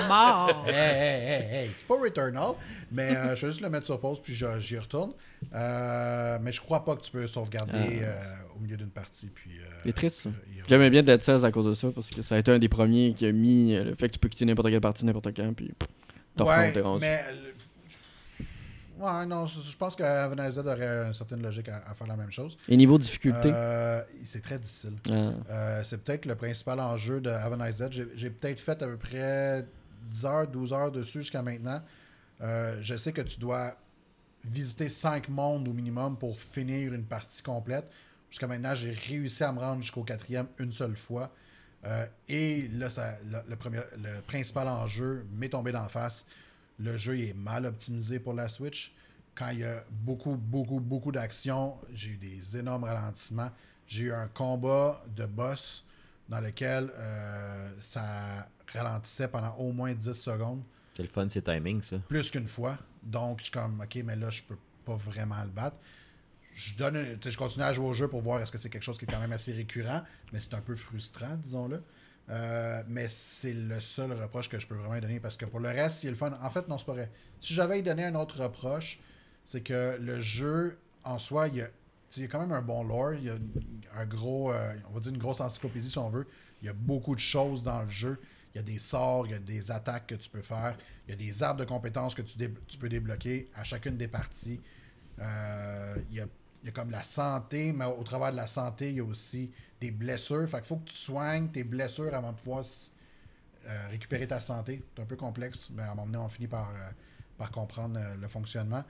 Hey, 0.68 0.74
hey, 0.76 1.22
hey, 1.30 1.56
hey. 1.66 1.72
C'est 1.78 1.88
pas 1.88 1.96
Returnal, 1.96 2.56
mais 2.92 3.16
euh, 3.16 3.36
je 3.38 3.46
vais 3.46 3.52
juste 3.52 3.62
le 3.62 3.70
mettre 3.70 3.86
sur 3.86 4.00
pause 4.02 4.20
puis 4.22 4.36
je- 4.36 4.60
j'y 4.60 4.78
retourne. 4.78 5.14
Euh, 5.54 6.38
mais 6.42 6.52
je 6.52 6.60
crois 6.60 6.84
pas 6.84 6.96
que 6.98 7.02
tu 7.04 7.12
peux 7.12 7.26
sauvegarder 7.28 8.00
euh, 8.02 8.16
au 8.58 8.60
milieu 8.60 8.76
d'une 8.76 8.90
partie. 8.90 9.28
Puis, 9.34 9.52
euh, 9.60 9.64
C'est 9.86 9.94
triste, 9.94 10.22
ça. 10.24 10.30
y- 10.30 10.60
y- 10.60 10.64
J'aimais 10.68 10.90
bien 10.90 11.02
Dead 11.04 11.22
Cells 11.22 11.46
à 11.46 11.52
cause 11.52 11.66
de 11.66 11.74
ça, 11.74 11.90
parce 11.96 12.10
que 12.10 12.22
ça 12.22 12.36
a 12.36 12.40
été 12.40 12.52
un 12.52 12.60
des 12.60 12.70
premiers 12.70 13.14
qui 13.14 13.26
a 13.26 13.32
mis 13.32 13.76
euh, 13.76 13.84
le 13.86 13.96
fait 13.96 14.08
que 14.10 14.14
tu 14.14 14.20
peux 14.20 14.28
quitter 14.30 14.46
n'importe 14.46 14.70
quelle 14.70 14.82
partie, 14.82 15.06
n'importe 15.06 15.34
quand, 15.36 15.54
puis 15.54 15.72
pff, 15.80 15.88
t'en 16.36 16.46
Ouais, 16.48 16.74
mais. 17.00 17.24
Ouais, 19.00 19.26
non, 19.26 19.46
je, 19.46 19.60
je 19.60 19.76
pense 19.76 19.96
que 19.96 20.04
Avenaz 20.04 20.56
Dead 20.56 20.68
aurait 20.68 21.08
une 21.08 21.14
certaine 21.14 21.42
logique 21.42 21.70
à, 21.70 21.78
à 21.78 21.96
faire 21.96 22.08
la 22.08 22.16
même 22.16 22.32
chose. 22.32 22.58
Et 22.68 22.78
niveau 22.78 22.98
difficulté? 22.98 23.52
Euh, 23.54 24.02
c'est 24.24 24.42
très 24.42 24.60
difficile. 24.60 24.94
Ah. 25.10 25.32
Euh, 25.50 25.84
c'est 25.84 26.04
peut-être 26.04 26.26
le 26.26 26.36
principal 26.36 26.80
enjeu 26.80 27.20
de 27.20 27.30
Have 27.30 27.60
a 27.60 27.68
Nice 27.68 27.78
Dead. 27.78 28.08
J'ai, 28.16 28.30
peut-être 28.30 28.60
fait 28.60 28.82
à 28.82 28.86
peu 28.86 28.98
près 28.98 29.66
10 30.10 30.26
heures, 30.26 30.48
12 30.48 30.74
heures 30.74 30.92
dessus 30.92 31.22
jusqu'à 31.22 31.42
maintenant. 31.42 31.82
Euh, 32.42 32.78
je 32.82 32.96
sais 32.96 33.14
que 33.14 33.22
tu 33.22 33.40
dois 33.40 33.76
visiter 34.46 34.90
5 34.90 35.30
mondes 35.30 35.68
au 35.68 35.74
minimum 35.74 36.18
pour 36.18 36.40
finir 36.40 36.94
une 36.94 37.06
partie 37.06 37.42
complète. 37.42 37.90
Jusqu'à 38.30 38.48
maintenant, 38.48 38.76
j'ai 38.76 38.92
réussi 38.92 39.44
à 39.44 39.52
me 39.52 39.60
rendre 39.60 39.82
jusqu'au 39.82 40.04
quatrième 40.04 40.48
une 40.60 40.72
seule 40.72 40.98
fois. 40.98 41.32
Et 42.30 42.70
là, 42.70 42.90
ça, 42.90 43.18
le, 43.30 43.40
le 43.50 43.56
premier, 43.58 43.80
le 43.98 44.22
principal 44.22 44.70
enjeu 44.70 45.26
m'est 45.34 45.50
tombé 45.50 45.74
d'en 45.74 45.90
face. 45.90 46.26
Le 46.80 46.98
jeu 46.98 47.20
est 47.20 47.34
mal 47.34 47.66
optimisé 47.66 48.20
pour 48.20 48.34
la 48.34 48.50
Switch. 48.50 48.94
Quand 49.36 49.50
il 49.50 49.60
y 49.60 49.64
a 49.64 49.84
beaucoup, 49.90 50.36
beaucoup, 50.36 50.80
beaucoup 50.80 51.12
d'actions, 51.12 51.76
j'ai 51.94 52.12
eu 52.12 52.18
des 52.18 52.58
énormes 52.58 52.84
ralentissements. 52.84 53.52
J'ai 53.88 54.06
eu 54.06 54.14
un 54.14 54.28
combat 54.28 55.04
de 55.16 55.26
boss 55.26 55.86
dans 56.30 56.40
lequel 56.40 56.92
euh, 56.98 57.70
ça 57.80 58.04
ralentissait 58.72 59.28
pendant 59.28 59.56
au 59.58 59.72
moins 59.72 59.94
10 59.94 60.14
secondes, 60.14 60.64
C'est 60.96 61.04
le 61.04 61.10
fun, 61.10 61.28
c'est 61.30 61.42
timing, 61.44 61.82
ça. 61.82 61.98
plus 62.08 62.32
qu'une 62.32 62.48
fois. 62.48 62.78
Donc, 63.04 63.40
je 63.40 63.44
suis 63.46 63.52
comme, 63.52 63.82
OK, 63.82 63.96
mais 64.06 64.16
là, 64.16 64.30
je 64.30 64.42
peux 64.44 64.58
pas 64.86 64.96
vraiment 64.96 65.44
le 65.44 65.50
battre. 65.50 65.76
Je, 66.56 66.76
donne, 66.76 67.18
je 67.24 67.38
continue 67.38 67.66
à 67.66 67.74
jouer 67.74 67.88
au 67.88 67.94
jeu 67.94 68.08
pour 68.08 68.22
voir 68.22 68.40
est-ce 68.42 68.52
que 68.52 68.58
c'est 68.58 68.70
quelque 68.70 68.84
chose 68.84 68.98
qui 68.98 69.06
est 69.06 69.12
quand 69.12 69.20
même 69.20 69.32
assez 69.32 69.52
récurrent, 69.52 70.04
mais 70.32 70.40
c'est 70.40 70.54
un 70.54 70.62
peu 70.62 70.76
frustrant, 70.76 71.36
disons-le. 71.36 71.84
Euh, 72.30 72.82
mais 72.88 73.08
c'est 73.10 73.54
le 73.54 73.80
seul 73.80 74.14
reproche 74.14 74.50
que 74.50 74.60
je 74.60 74.66
peux 74.66 74.76
vraiment 74.76 75.00
donner 75.00 75.20
parce 75.20 75.36
que 75.36 75.46
pour 75.46 75.60
le 75.60 75.70
reste, 75.70 76.04
il 76.04 76.08
est 76.08 76.12
le 76.12 76.16
fun. 76.16 76.38
En 76.42 76.50
fait, 76.50 76.68
non, 76.68 76.78
c'est 76.78 76.86
pas 76.86 76.94
vrai. 76.94 77.12
Si 77.42 77.54
j'avais 77.54 77.82
donner 77.82 78.06
un 78.06 78.16
autre 78.16 78.42
reproche, 78.42 79.00
c'est 79.44 79.62
que 79.62 79.98
le 80.00 80.22
jeu 80.22 80.78
en 81.04 81.20
soi, 81.20 81.50
il 81.50 81.58
y 81.58 81.62
a, 81.62 81.68
il 82.16 82.22
y 82.22 82.26
a 82.26 82.28
quand 82.28 82.40
même 82.40 82.54
un 82.54 82.62
bon 82.62 82.84
lore. 82.84 83.16
Il 83.16 83.26
y 83.26 83.30
a 83.30 83.38
un 83.96 84.06
gros, 84.06 84.54
euh, 84.54 84.74
on 84.90 84.94
va 84.94 85.00
dire 85.00 85.12
une 85.12 85.20
grosse 85.20 85.42
encyclopédie 85.42 85.90
si 85.90 85.98
on 85.98 86.10
veut. 86.10 86.28
Il 86.62 86.66
y 86.66 86.70
a 86.70 86.74
beaucoup 86.74 87.16
de 87.16 87.20
choses 87.20 87.64
dans 87.64 87.82
le 87.82 87.90
jeu. 87.90 88.18
Il 88.54 88.58
y 88.58 88.60
a 88.60 88.64
des 88.64 88.80
sorts, 88.80 89.26
il 89.26 89.32
y 89.32 89.36
a 89.36 89.40
des 89.40 89.72
attaques 89.72 90.08
que 90.08 90.16
tu 90.16 90.30
peux 90.30 90.42
faire. 90.42 90.78
Il 91.08 91.12
y 91.12 91.14
a 91.14 91.18
des 91.18 91.44
arbres 91.44 91.60
de 91.60 91.66
compétences 91.66 92.16
que 92.16 92.22
tu 92.22 92.78
peux 92.80 92.90
débloquer 92.90 93.50
à 93.56 93.64
chacune 93.64 93.98
des 93.98 94.08
parties. 94.08 94.62
Euh, 95.20 95.96
il, 96.10 96.18
y 96.18 96.22
a, 96.22 96.28
il 96.64 96.68
y 96.68 96.70
a 96.70 96.72
comme 96.72 96.92
la 96.92 97.04
santé, 97.04 97.74
mais 97.74 97.86
au 97.86 98.04
travers 98.04 98.32
de 98.32 98.38
la 98.38 98.48
santé, 98.48 98.90
il 98.90 98.96
y 98.96 99.00
a 99.02 99.04
aussi 99.04 99.52
des 99.82 99.92
blessures. 99.92 100.48
Fait 100.48 100.58
qu'il 100.58 100.68
faut 100.68 100.78
que 100.78 100.90
tu 100.90 100.96
soignes 100.96 101.50
tes 101.50 101.66
blessures 101.66 102.16
avant 102.16 102.32
de 102.32 102.38
pouvoir 102.38 102.64
euh, 103.68 103.88
récupérer 103.90 104.28
ta 104.28 104.40
santé. 104.40 104.82
C'est 104.96 105.02
un 105.02 105.06
peu 105.06 105.18
complexe, 105.18 105.70
mais 105.76 105.84
à 105.84 105.88
un 105.88 105.90
moment 105.90 106.06
donné, 106.06 106.18
on 106.20 106.30
finit 106.30 106.48
par, 106.48 106.70
euh, 106.70 106.90
par 107.38 107.52
comprendre 107.52 108.00
euh, 108.00 108.16
le 108.16 108.28
fonctionnement. 108.28 108.84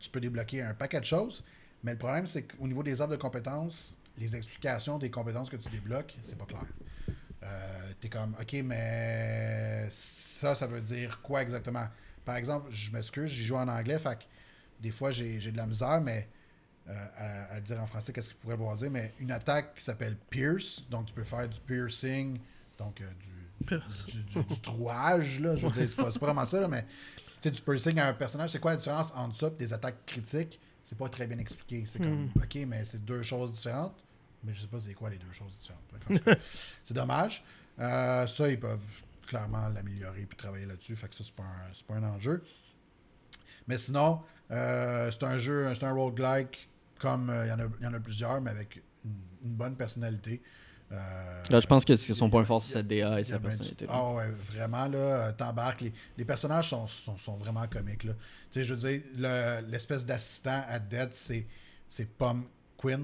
Tu 0.00 0.08
peux 0.08 0.20
débloquer 0.20 0.62
un 0.62 0.72
paquet 0.72 0.98
de 0.98 1.04
choses, 1.04 1.44
mais 1.84 1.92
le 1.92 1.98
problème, 1.98 2.26
c'est 2.26 2.44
qu'au 2.44 2.66
niveau 2.66 2.82
des 2.82 3.02
arbres 3.02 3.14
de 3.14 3.20
compétences, 3.20 3.98
les 4.16 4.34
explications 4.34 4.98
des 4.98 5.10
compétences 5.10 5.50
que 5.50 5.56
tu 5.56 5.68
débloques, 5.68 6.16
c'est 6.22 6.38
pas 6.38 6.46
clair. 6.46 6.64
T'es 8.00 8.08
comme, 8.08 8.34
OK, 8.40 8.54
mais 8.64 9.86
ça, 9.90 10.54
ça 10.54 10.66
veut 10.66 10.80
dire 10.80 11.20
quoi 11.20 11.42
exactement? 11.42 11.86
Par 12.24 12.36
exemple, 12.36 12.68
je 12.70 12.90
m'excuse, 12.92 13.28
j'y 13.28 13.44
joue 13.44 13.56
en 13.56 13.68
anglais, 13.68 13.98
fait 13.98 14.20
que 14.20 14.24
des 14.80 14.90
fois, 14.90 15.10
j'ai 15.10 15.38
de 15.38 15.56
la 15.58 15.66
misère, 15.66 16.00
mais 16.00 16.26
à, 17.16 17.54
à 17.54 17.60
dire 17.60 17.80
en 17.80 17.86
français 17.86 18.12
qu'est-ce 18.12 18.28
qu'il 18.28 18.36
pourrait 18.38 18.56
vouloir 18.56 18.76
dire, 18.76 18.90
mais 18.90 19.14
une 19.20 19.30
attaque 19.30 19.74
qui 19.74 19.84
s'appelle 19.84 20.16
Pierce, 20.30 20.82
donc 20.90 21.06
tu 21.06 21.14
peux 21.14 21.24
faire 21.24 21.48
du 21.48 21.60
piercing, 21.60 22.38
donc 22.78 23.00
euh, 23.00 23.10
du, 23.20 23.76
du, 24.12 24.22
du- 24.24 24.44
du 24.44 24.60
trouage, 24.60 25.40
là, 25.40 25.56
je 25.56 25.66
veux 25.66 25.72
dire, 25.72 25.88
c'est 25.88 25.96
pas, 25.96 26.10
vraiment 26.26 26.46
ça, 26.46 26.60
là, 26.60 26.68
mais 26.68 26.84
tu 26.84 26.88
sais, 27.42 27.50
du 27.50 27.60
piercing 27.60 27.98
à 27.98 28.08
un 28.08 28.14
personnage, 28.14 28.50
c'est 28.50 28.58
quoi 28.60 28.70
la 28.72 28.76
différence 28.78 29.12
entre 29.14 29.34
ça 29.36 29.46
et 29.48 29.50
des 29.50 29.72
attaques 29.72 30.04
critiques? 30.06 30.58
C'est 30.82 30.96
pas 30.96 31.08
très 31.10 31.26
bien 31.26 31.38
expliqué. 31.38 31.84
C'est 31.86 31.98
comme, 31.98 32.30
OK, 32.36 32.54
mais 32.66 32.84
c'est 32.86 33.04
deux 33.04 33.22
choses 33.22 33.52
différentes, 33.52 34.02
mais 34.42 34.54
je 34.54 34.62
sais 34.62 34.66
pas 34.68 34.80
c'est 34.80 34.94
quoi 34.94 35.10
les 35.10 35.18
deux 35.18 35.32
choses 35.32 35.52
différentes. 35.58 36.38
C'est 36.82 36.94
dommage. 36.94 37.44
Euh, 37.78 38.26
ça, 38.26 38.48
ils 38.48 38.58
peuvent 38.58 38.80
clairement 39.26 39.68
l'améliorer 39.68 40.22
puis 40.22 40.36
travailler 40.38 40.64
là-dessus, 40.64 40.96
fait 40.96 41.08
que 41.08 41.14
ça, 41.14 41.22
c'est 41.22 41.34
pas, 41.34 41.42
un- 41.42 41.84
pas 41.86 41.94
un 41.96 42.04
enjeu. 42.04 42.42
Mais 43.66 43.76
sinon, 43.76 44.22
euh, 44.50 45.10
c'est 45.10 45.22
un 45.24 45.38
jeu, 45.38 45.72
c'est 45.74 45.84
un 45.84 45.92
roguelike 45.92 46.67
comme 46.98 47.30
euh, 47.30 47.46
il 47.46 47.48
y, 47.48 47.52
en 47.52 47.58
a- 47.60 47.70
il 47.80 47.84
y 47.84 47.86
en 47.86 47.94
a 47.94 48.00
plusieurs, 48.00 48.40
mais 48.40 48.50
avec 48.50 48.82
une, 49.04 49.12
une 49.44 49.54
bonne 49.56 49.76
personnalité. 49.76 50.42
Euh, 50.90 51.42
Là, 51.50 51.60
je 51.60 51.66
pense 51.66 51.84
que 51.84 51.94
son 51.96 52.30
point 52.30 52.44
fort, 52.46 52.62
c'est 52.62 52.72
sa 52.72 52.82
DA 52.82 53.20
et 53.20 53.24
sa 53.24 53.38
personnalité. 53.38 53.86
Ah 53.90 54.10
ouais, 54.14 54.30
vraiment, 54.50 54.86
là, 54.88 54.98
euh, 54.98 55.32
t'embarques. 55.32 55.82
Les, 55.82 55.92
les 56.16 56.24
personnages 56.24 56.70
sont, 56.70 56.86
sont, 56.88 57.16
sont 57.18 57.36
vraiment 57.36 57.66
comiques, 57.68 58.04
là. 58.04 58.12
Tu 58.50 58.60
sais, 58.60 58.64
je 58.64 58.74
veux 58.74 58.80
dire, 58.88 59.02
le- 59.16 59.60
l'espèce 59.70 60.06
d'assistant 60.06 60.62
à 60.66 60.78
Dead, 60.78 61.12
c'est, 61.12 61.46
c'est 61.90 62.08
Pumpkin. 62.16 63.02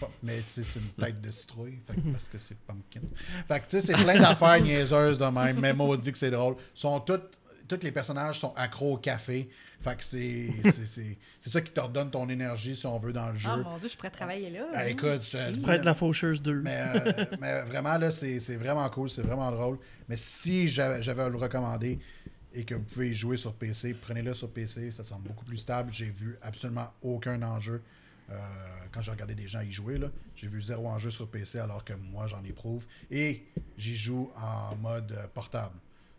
Pas- 0.00 0.10
Mais 0.22 0.40
c'est 0.42 0.62
une 0.78 0.88
tête 1.04 1.20
de 1.20 1.30
citrouille, 1.30 1.78
fait 1.86 1.94
que- 1.94 2.08
parce 2.12 2.28
que 2.28 2.38
c'est 2.38 2.56
Pumpkin. 2.58 3.00
Fait 3.46 3.60
que, 3.60 3.66
tu 3.66 3.80
sais, 3.80 3.80
c'est 3.80 3.94
plein 4.02 4.18
d'affaires 4.18 4.60
niaiseuses 4.62 5.18
de 5.18 5.24
même, 5.26 5.58
mais 5.60 5.72
maudit 5.72 6.10
que 6.12 6.18
c'est 6.18 6.30
drôle. 6.32 6.56
Sont 6.74 6.98
toutes, 7.00 7.38
tous 7.68 7.80
les 7.82 7.92
personnages 7.92 8.40
sont 8.40 8.52
accros 8.56 8.94
au 8.94 8.96
café. 8.96 9.48
Fait 9.80 9.96
que 9.96 10.04
c'est, 10.04 10.48
c'est, 10.64 10.86
c'est, 10.86 11.18
c'est 11.38 11.50
ça 11.50 11.60
qui 11.60 11.70
te 11.70 11.80
redonne 11.80 12.10
ton 12.10 12.28
énergie, 12.28 12.74
si 12.74 12.86
on 12.86 12.98
veut, 12.98 13.12
dans 13.12 13.28
le 13.30 13.36
jeu. 13.38 13.48
Ah 13.52 13.56
mon 13.58 13.78
dieu, 13.78 13.88
je 13.88 13.96
pourrais 13.96 14.10
travailler 14.10 14.50
là. 14.50 14.66
Ah, 14.74 14.88
écoute, 14.88 15.22
je 15.30 15.60
pourrais 15.60 15.76
être 15.76 15.84
la 15.84 15.94
faucheuse 15.94 16.42
2. 16.42 16.62
mais, 16.62 16.80
euh, 16.80 17.24
mais 17.40 17.62
vraiment, 17.62 17.96
là, 17.98 18.10
c'est 18.10 18.40
c'est 18.40 18.56
vraiment 18.56 18.88
cool, 18.90 19.10
c'est 19.10 19.22
vraiment 19.22 19.50
drôle. 19.52 19.78
Mais 20.08 20.16
si 20.16 20.68
j'avais 20.68 21.02
j'avais 21.02 21.22
à 21.22 21.28
le 21.28 21.36
recommander 21.36 21.98
et 22.54 22.64
que 22.64 22.74
vous 22.74 22.82
pouvez 22.84 23.10
y 23.10 23.14
jouer 23.14 23.36
sur 23.36 23.52
PC, 23.54 23.94
prenez-le 23.94 24.32
sur 24.34 24.50
PC, 24.50 24.90
ça 24.90 25.04
semble 25.04 25.28
beaucoup 25.28 25.44
plus 25.44 25.58
stable. 25.58 25.92
J'ai 25.92 26.10
vu 26.10 26.36
absolument 26.42 26.88
aucun 27.02 27.40
enjeu. 27.42 27.82
euh, 28.30 28.34
quand 28.92 29.00
j'ai 29.00 29.10
regardé 29.10 29.34
des 29.34 29.46
gens 29.48 29.60
y 29.62 29.70
jouer, 29.72 29.96
là, 29.98 30.08
j'ai 30.34 30.48
vu 30.48 30.60
zéro 30.60 30.86
enjeu 30.88 31.08
sur 31.10 31.28
PC 31.30 31.58
alors 31.58 31.84
que 31.84 31.92
moi 31.94 32.26
j'en 32.26 32.42
éprouve. 32.44 32.86
Et 33.10 33.44
j'y 33.76 33.96
joue 33.96 34.30
en 34.36 34.76
mode 34.76 35.12
euh, 35.12 35.26
portable. 35.32 35.74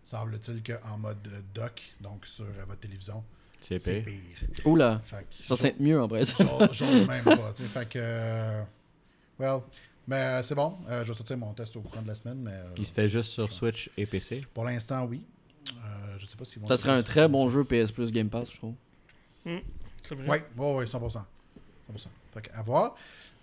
Semble-t-il 0.10 0.64
qu'en 0.64 0.98
mode 0.98 1.18
euh, 1.28 1.40
dock, 1.54 1.82
donc 2.02 2.26
sur 2.26 2.44
euh, 2.44 2.66
votre 2.68 2.80
télévision, 2.80 3.24
C'est 3.62 3.78
pire. 3.78 4.04
pire. 4.06 4.66
Oula, 4.66 5.02
ça 5.48 5.56
c'est 5.56 5.80
mieux 5.80 6.02
en 6.02 6.08
vrai. 6.08 6.26
ça. 6.26 6.44
J'ose 6.72 7.08
même 7.08 7.24
pas. 7.24 7.54
Fait 7.54 7.88
que. 7.88 8.00
euh, 8.02 8.64
well. 9.38 9.60
Mais 10.08 10.42
c'est 10.42 10.56
bon. 10.56 10.78
Euh, 10.90 11.04
je 11.04 11.10
vais 11.12 11.16
sortir 11.16 11.38
mon 11.38 11.54
test 11.54 11.76
au 11.76 11.82
courant 11.82 12.02
de 12.02 12.08
la 12.08 12.16
semaine. 12.16 12.40
Mais 12.42 12.54
euh, 12.54 12.74
Qui 12.74 12.86
se 12.86 12.92
fait 12.94 13.08
juste 13.08 13.30
sur 13.34 13.52
Switch 13.52 13.92
et 13.98 14.08
PC. 14.08 14.44
pour 14.52 14.66
l'instant, 14.66 15.06
oui. 15.06 15.24
Euh, 15.70 16.16
je 16.18 16.26
sais 16.26 16.36
pas 16.36 16.44
s'ils 16.46 16.60
vont. 16.60 16.68
Ça 16.68 16.78
serait 16.80 16.94
un 16.98 17.04
très 17.04 17.28
bon 17.28 17.48
jeu 17.48 17.64
PS 17.64 17.92
Plus 17.92 18.12
Game 18.12 18.30
Pass, 18.32 18.50
je 18.50 18.58
trouve. 18.58 18.74
Oui, 19.46 19.62
oui, 20.18 20.40
oui, 20.58 20.86
100%. 20.86 20.90
100%. 20.90 21.24
Fait 22.34 22.42
que, 22.42 22.50
à 22.58 22.64
voir. 22.64 22.96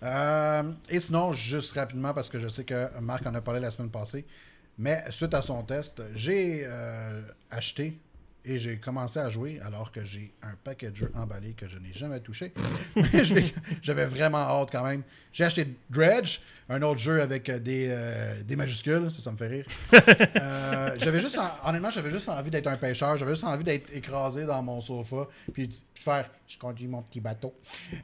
Euh, 0.03 0.63
et 0.89 0.99
sinon, 0.99 1.31
juste 1.31 1.71
rapidement, 1.75 2.13
parce 2.13 2.27
que 2.27 2.39
je 2.39 2.49
sais 2.49 2.65
que 2.65 2.99
Marc 2.99 3.25
en 3.25 3.33
a 3.35 3.39
parlé 3.41 3.61
la 3.61 3.71
semaine 3.71 3.89
passée, 3.89 4.25
mais 4.77 5.03
suite 5.09 5.33
à 5.33 5.41
son 5.41 5.63
test, 5.63 6.01
j'ai 6.13 6.65
euh, 6.67 7.21
acheté 7.49 7.99
et 8.47 8.57
j'ai 8.59 8.77
commencé 8.77 9.19
à 9.19 9.29
jouer 9.29 9.59
alors 9.63 9.91
que 9.91 10.03
j'ai 10.05 10.33
un 10.41 10.55
paquet 10.63 10.89
de 10.91 10.95
jeux 10.95 11.11
emballés 11.15 11.53
que 11.53 11.67
je 11.67 11.77
n'ai 11.77 11.93
jamais 11.93 12.19
touché. 12.21 12.53
J'avais 13.81 14.05
vraiment 14.05 14.37
hâte 14.39 14.69
quand 14.71 14.83
même. 14.83 15.03
J'ai 15.33 15.43
acheté 15.43 15.67
Dredge, 15.89 16.39
un 16.69 16.81
autre 16.81 16.99
jeu 16.99 17.21
avec 17.21 17.47
euh, 17.49 17.59
des, 17.59 17.87
euh, 17.89 18.41
des 18.43 18.55
majuscules, 18.55 19.11
ça, 19.11 19.21
ça 19.21 19.31
me 19.31 19.37
fait 19.37 19.47
rire. 19.47 19.65
Euh, 20.39 20.95
j'avais 20.99 21.19
juste, 21.19 21.37
en- 21.37 21.69
honnêtement, 21.69 21.89
j'avais 21.89 22.11
juste 22.11 22.29
envie 22.29 22.49
d'être 22.49 22.67
un 22.67 22.77
pêcheur. 22.77 23.17
J'avais 23.17 23.31
juste 23.33 23.43
envie 23.43 23.63
d'être 23.63 23.91
écrasé 23.93 24.45
dans 24.45 24.61
mon 24.63 24.79
sofa, 24.81 25.27
puis 25.53 25.83
faire, 25.95 26.29
je 26.47 26.57
conduis 26.57 26.87
mon 26.87 27.01
petit 27.01 27.19
bateau. 27.19 27.53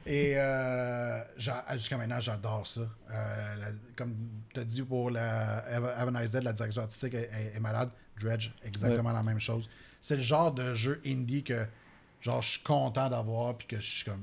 Et 0.06 0.34
euh, 0.36 1.20
j'a- 1.36 1.64
jusqu'à 1.74 1.96
maintenant, 1.96 2.20
j'adore 2.20 2.66
ça. 2.66 2.82
La- 3.08 3.72
comme 3.96 4.14
tu 4.52 4.60
as 4.60 4.64
dit 4.64 4.82
pour 4.82 5.10
la 5.10 5.58
Have 5.98 6.14
a 6.14 6.20
Nice 6.20 6.30
Day, 6.32 6.40
la 6.40 6.52
direction 6.52 6.82
artistique 6.82 7.14
est, 7.14 7.30
est- 7.32 7.56
est 7.56 7.60
malade. 7.60 7.90
Dredge, 8.20 8.50
exactement 8.64 9.12
la 9.12 9.22
même 9.22 9.40
chose. 9.40 9.68
C'est 10.04 10.16
le 10.16 10.22
genre 10.22 10.52
de 10.52 10.74
jeu 10.74 11.00
indie 11.06 11.42
que 11.42 11.64
genre 12.20 12.42
je 12.42 12.50
suis 12.50 12.62
content 12.62 13.08
d'avoir, 13.08 13.56
puis 13.56 13.66
que 13.66 13.76
je 13.76 13.90
suis 13.90 14.04
comme 14.04 14.22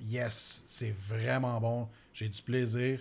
yes, 0.00 0.62
c'est 0.66 0.94
vraiment 0.96 1.60
bon. 1.60 1.88
J'ai 2.14 2.28
du 2.28 2.40
plaisir. 2.40 3.00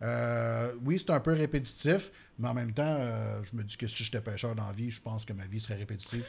Euh, 0.00 0.72
oui, 0.86 0.98
c'est 0.98 1.10
un 1.10 1.20
peu 1.20 1.34
répétitif, 1.34 2.10
mais 2.38 2.48
en 2.48 2.54
même 2.54 2.72
temps, 2.72 2.96
euh, 2.98 3.42
je 3.44 3.54
me 3.54 3.62
dis 3.62 3.76
que 3.76 3.86
si 3.86 4.04
j'étais 4.04 4.22
pêcheur 4.22 4.54
dans 4.54 4.66
la 4.66 4.72
vie, 4.72 4.90
je 4.90 5.02
pense 5.02 5.26
que 5.26 5.34
ma 5.34 5.44
vie 5.44 5.60
serait 5.60 5.74
répétitive. 5.74 6.26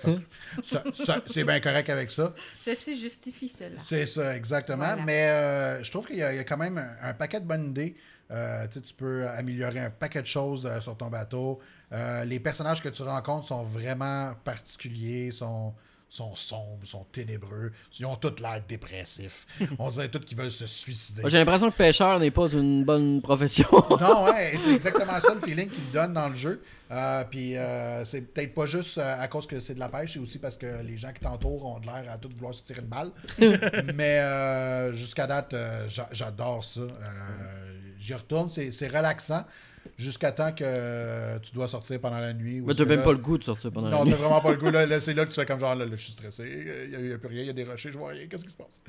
C'est 1.28 1.44
bien 1.46 1.62
correct 1.62 1.90
avec 1.90 2.12
ça. 2.12 2.36
Ceci 2.60 3.00
justifie 3.00 3.48
cela. 3.48 3.80
C'est 3.86 4.06
ça, 4.06 4.36
exactement. 4.36 4.84
Voilà. 4.86 5.04
Mais 5.06 5.30
euh, 5.30 5.82
je 5.82 5.90
trouve 5.92 6.08
qu'il 6.08 6.18
y, 6.18 6.24
a 6.24 6.34
il 6.34 6.36
y 6.36 6.40
a 6.40 6.44
quand 6.44 6.58
même 6.58 6.78
un, 6.78 6.98
un 7.02 7.14
paquet 7.14 7.40
de 7.40 7.46
bonnes 7.46 7.70
idées. 7.70 7.96
Euh, 8.30 8.68
tu 8.68 8.94
peux 8.94 9.28
améliorer 9.30 9.80
un 9.80 9.90
paquet 9.90 10.22
de 10.22 10.28
choses 10.28 10.66
euh, 10.66 10.82
sur 10.82 10.98
ton 10.98 11.08
bateau. 11.08 11.60
Euh, 11.94 12.26
les 12.26 12.40
personnages 12.42 12.84
que 12.84 12.90
tu 12.90 13.02
rencontres 13.02 13.48
sont 13.48 13.64
vraiment 13.64 14.34
particuliers, 14.44 15.32
sont, 15.32 15.74
sont 16.10 16.36
sombres, 16.36 16.86
sont 16.86 17.06
ténébreux. 17.06 17.72
Ils 17.98 18.06
ont 18.06 18.18
tous 18.18 18.42
l'air 18.42 18.62
dépressifs. 18.68 19.46
On 19.80 19.90
dirait 19.92 20.10
tous 20.10 20.20
qu'ils 20.20 20.38
veulent 20.38 20.52
se 20.52 20.68
suicider. 20.68 21.22
J'ai 21.26 21.38
l'impression 21.38 21.72
que 21.72 21.78
pêcheur 21.78 22.20
n'est 22.20 22.32
pas 22.32 22.50
une 22.52 22.84
bonne 22.84 23.22
profession. 23.22 23.68
Non, 24.02 24.26
ouais, 24.26 24.58
c'est 24.62 24.74
exactement 24.76 25.20
ça 25.22 25.34
le 25.34 25.40
feeling 25.40 25.70
qu'il 25.70 25.90
donne 25.92 26.12
dans 26.14 26.28
le 26.28 26.36
jeu. 26.36 26.62
Puis 27.32 27.56
c'est 28.04 28.22
peut-être 28.22 28.54
pas 28.54 28.66
juste 28.66 28.98
à 28.98 29.26
cause 29.30 29.48
que 29.48 29.60
c'est 29.62 29.74
de 29.74 29.80
la 29.80 29.88
pêche, 29.90 30.14
c'est 30.14 30.20
aussi 30.20 30.38
parce 30.40 30.56
que 30.58 30.82
les 30.84 30.98
gens 30.98 31.12
qui 31.14 31.22
t'entourent 31.22 31.66
ont 31.66 31.80
de 31.80 31.86
l'air 31.86 32.04
à 32.12 32.18
tout 32.18 32.30
vouloir 32.36 32.54
se 32.54 32.64
tirer 32.64 32.82
une 32.82 32.88
balle. 32.88 33.12
Mais 33.96 34.94
jusqu'à 34.94 35.28
date, 35.28 35.56
j'a- 35.88 36.10
j'adore 36.12 36.64
ça. 36.66 36.82
J'y 38.00 38.14
retourne, 38.14 38.50
c'est 38.50 38.72
c'est 38.72 38.88
relaxant. 38.88 39.46
Jusqu'à 39.98 40.34
temps 40.34 40.52
que 40.52 40.66
euh, 40.66 41.40
tu 41.40 41.54
dois 41.54 41.70
sortir 41.70 42.00
pendant 42.02 42.20
la 42.20 42.34
nuit. 42.34 42.60
Mais 42.60 42.74
t'as 42.74 42.84
même 42.84 42.98
là- 43.00 43.04
pas 43.06 43.14
le 43.14 43.20
goût 43.20 43.38
de 43.38 43.44
sortir 43.46 43.72
pendant 43.72 43.90
la 43.90 43.96
Non, 43.98 44.04
nuit. 44.04 44.12
t'as 44.12 44.18
vraiment 44.18 44.42
pas 44.42 44.52
le 44.52 44.58
goût. 44.58 44.70
Là, 44.70 44.86
Là, 44.86 45.00
c'est 45.00 45.14
là 45.14 45.24
que 45.24 45.30
tu 45.30 45.36
fais 45.36 45.46
comme 45.46 45.62
genre, 45.62 45.76
là, 45.76 45.86
là, 45.86 45.92
je 45.96 46.02
suis 46.04 46.12
stressé. 46.12 46.90
Il 46.92 47.08
n'y 47.08 47.14
a, 47.14 47.18
plus 47.18 47.30
rien, 47.30 47.42
il 47.44 47.48
y 47.48 47.50
a 47.50 47.54
des 47.54 47.64
rochers, 47.64 47.92
je 47.94 47.98
vois 47.98 48.10
rien. 48.10 48.28
Qu'est-ce 48.28 48.44
qui 48.44 48.52
se 48.52 48.58
passe? 48.58 48.82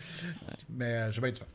Mais 0.68 0.84
euh, 0.86 1.12
j'ai 1.12 1.20
bien 1.20 1.30
du 1.30 1.38
fun. 1.38 1.46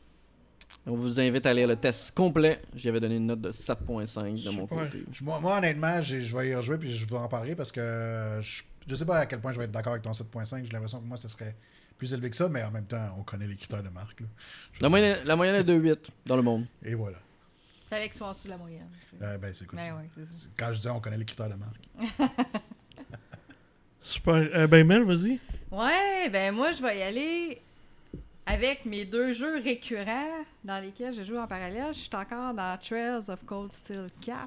On 0.86 0.94
vous 0.94 1.20
invite 1.20 1.44
à 1.44 1.52
lire 1.52 1.68
le 1.68 1.76
test 1.76 2.12
complet. 2.14 2.60
J'avais 2.74 3.00
donné 3.00 3.16
une 3.16 3.26
note 3.26 3.42
de 3.42 3.52
7.5 3.52 4.42
de 4.44 4.50
mon 4.50 4.66
côté. 4.66 5.04
Moi, 5.22 5.38
moi, 5.40 5.58
honnêtement, 5.58 6.00
j'ai- 6.00 6.22
je 6.22 6.34
vais 6.36 6.48
y 6.48 6.54
rejouer 6.54 6.78
puis 6.78 6.94
je 6.94 7.06
vous 7.06 7.16
en 7.16 7.28
parlerai 7.28 7.54
parce 7.54 7.70
que 7.70 8.38
je, 8.40 8.62
je 8.86 8.94
sais 8.94 9.04
pas 9.04 9.18
à 9.18 9.26
quel 9.26 9.40
point 9.40 9.52
je 9.52 9.58
vais 9.58 9.64
être 9.66 9.72
d'accord 9.72 9.92
avec 9.92 10.02
ton 10.04 10.12
7.5. 10.12 10.64
J'ai 10.64 10.72
l'impression 10.72 11.00
que 11.00 11.06
moi, 11.06 11.18
ce 11.18 11.28
serait 11.28 11.54
plus 11.98 12.12
élevé 12.14 12.30
que 12.30 12.36
ça, 12.36 12.48
mais 12.48 12.62
en 12.64 12.70
même 12.70 12.86
temps, 12.86 13.14
on 13.18 13.22
connaît 13.24 13.46
les 13.46 13.56
critères 13.56 13.82
de 13.82 13.90
marque. 13.90 14.22
La 14.80 14.88
moyenne, 14.88 15.18
la 15.26 15.36
moyenne 15.36 15.56
est 15.56 15.64
de 15.64 15.74
8 15.74 16.10
dans 16.24 16.36
le 16.36 16.42
monde. 16.42 16.64
Et 16.82 16.94
voilà. 16.94 17.18
Fallait 17.90 18.08
que 18.08 18.14
ce 18.14 18.18
soit 18.18 18.28
en 18.28 18.32
dessous 18.32 18.44
de 18.44 18.50
la 18.50 18.56
moyenne. 18.56 18.88
Euh, 19.22 19.38
ben, 19.38 19.52
c'est 19.54 19.66
cool. 19.66 19.78
Ben 19.78 19.88
ça. 19.90 19.96
ouais, 19.96 20.08
c'est 20.14 20.24
ça. 20.24 20.32
C'est- 20.36 20.48
Quand 20.56 20.68
je 20.72 20.76
disais 20.76 20.90
on 20.90 21.00
connaît 21.00 21.18
les 21.18 21.24
critères 21.24 21.48
de 21.48 21.54
marque. 21.54 21.88
Super. 24.00 24.34
Euh, 24.34 24.66
ben, 24.66 24.86
Mel, 24.86 25.02
vas-y. 25.04 25.38
Ouais, 25.70 26.28
ben 26.30 26.54
moi, 26.54 26.72
je 26.72 26.82
vais 26.82 26.98
y 26.98 27.02
aller 27.02 27.62
avec 28.46 28.84
mes 28.84 29.04
deux 29.04 29.32
jeux 29.32 29.58
récurrents 29.62 30.44
dans 30.62 30.78
lesquels 30.82 31.14
je 31.14 31.22
joue 31.22 31.36
en 31.38 31.46
parallèle. 31.46 31.94
Je 31.94 32.00
suis 32.00 32.10
encore 32.14 32.52
dans 32.54 32.78
Trails 32.78 33.28
of 33.30 33.44
Cold 33.46 33.72
Steel 33.72 34.06
4. 34.20 34.46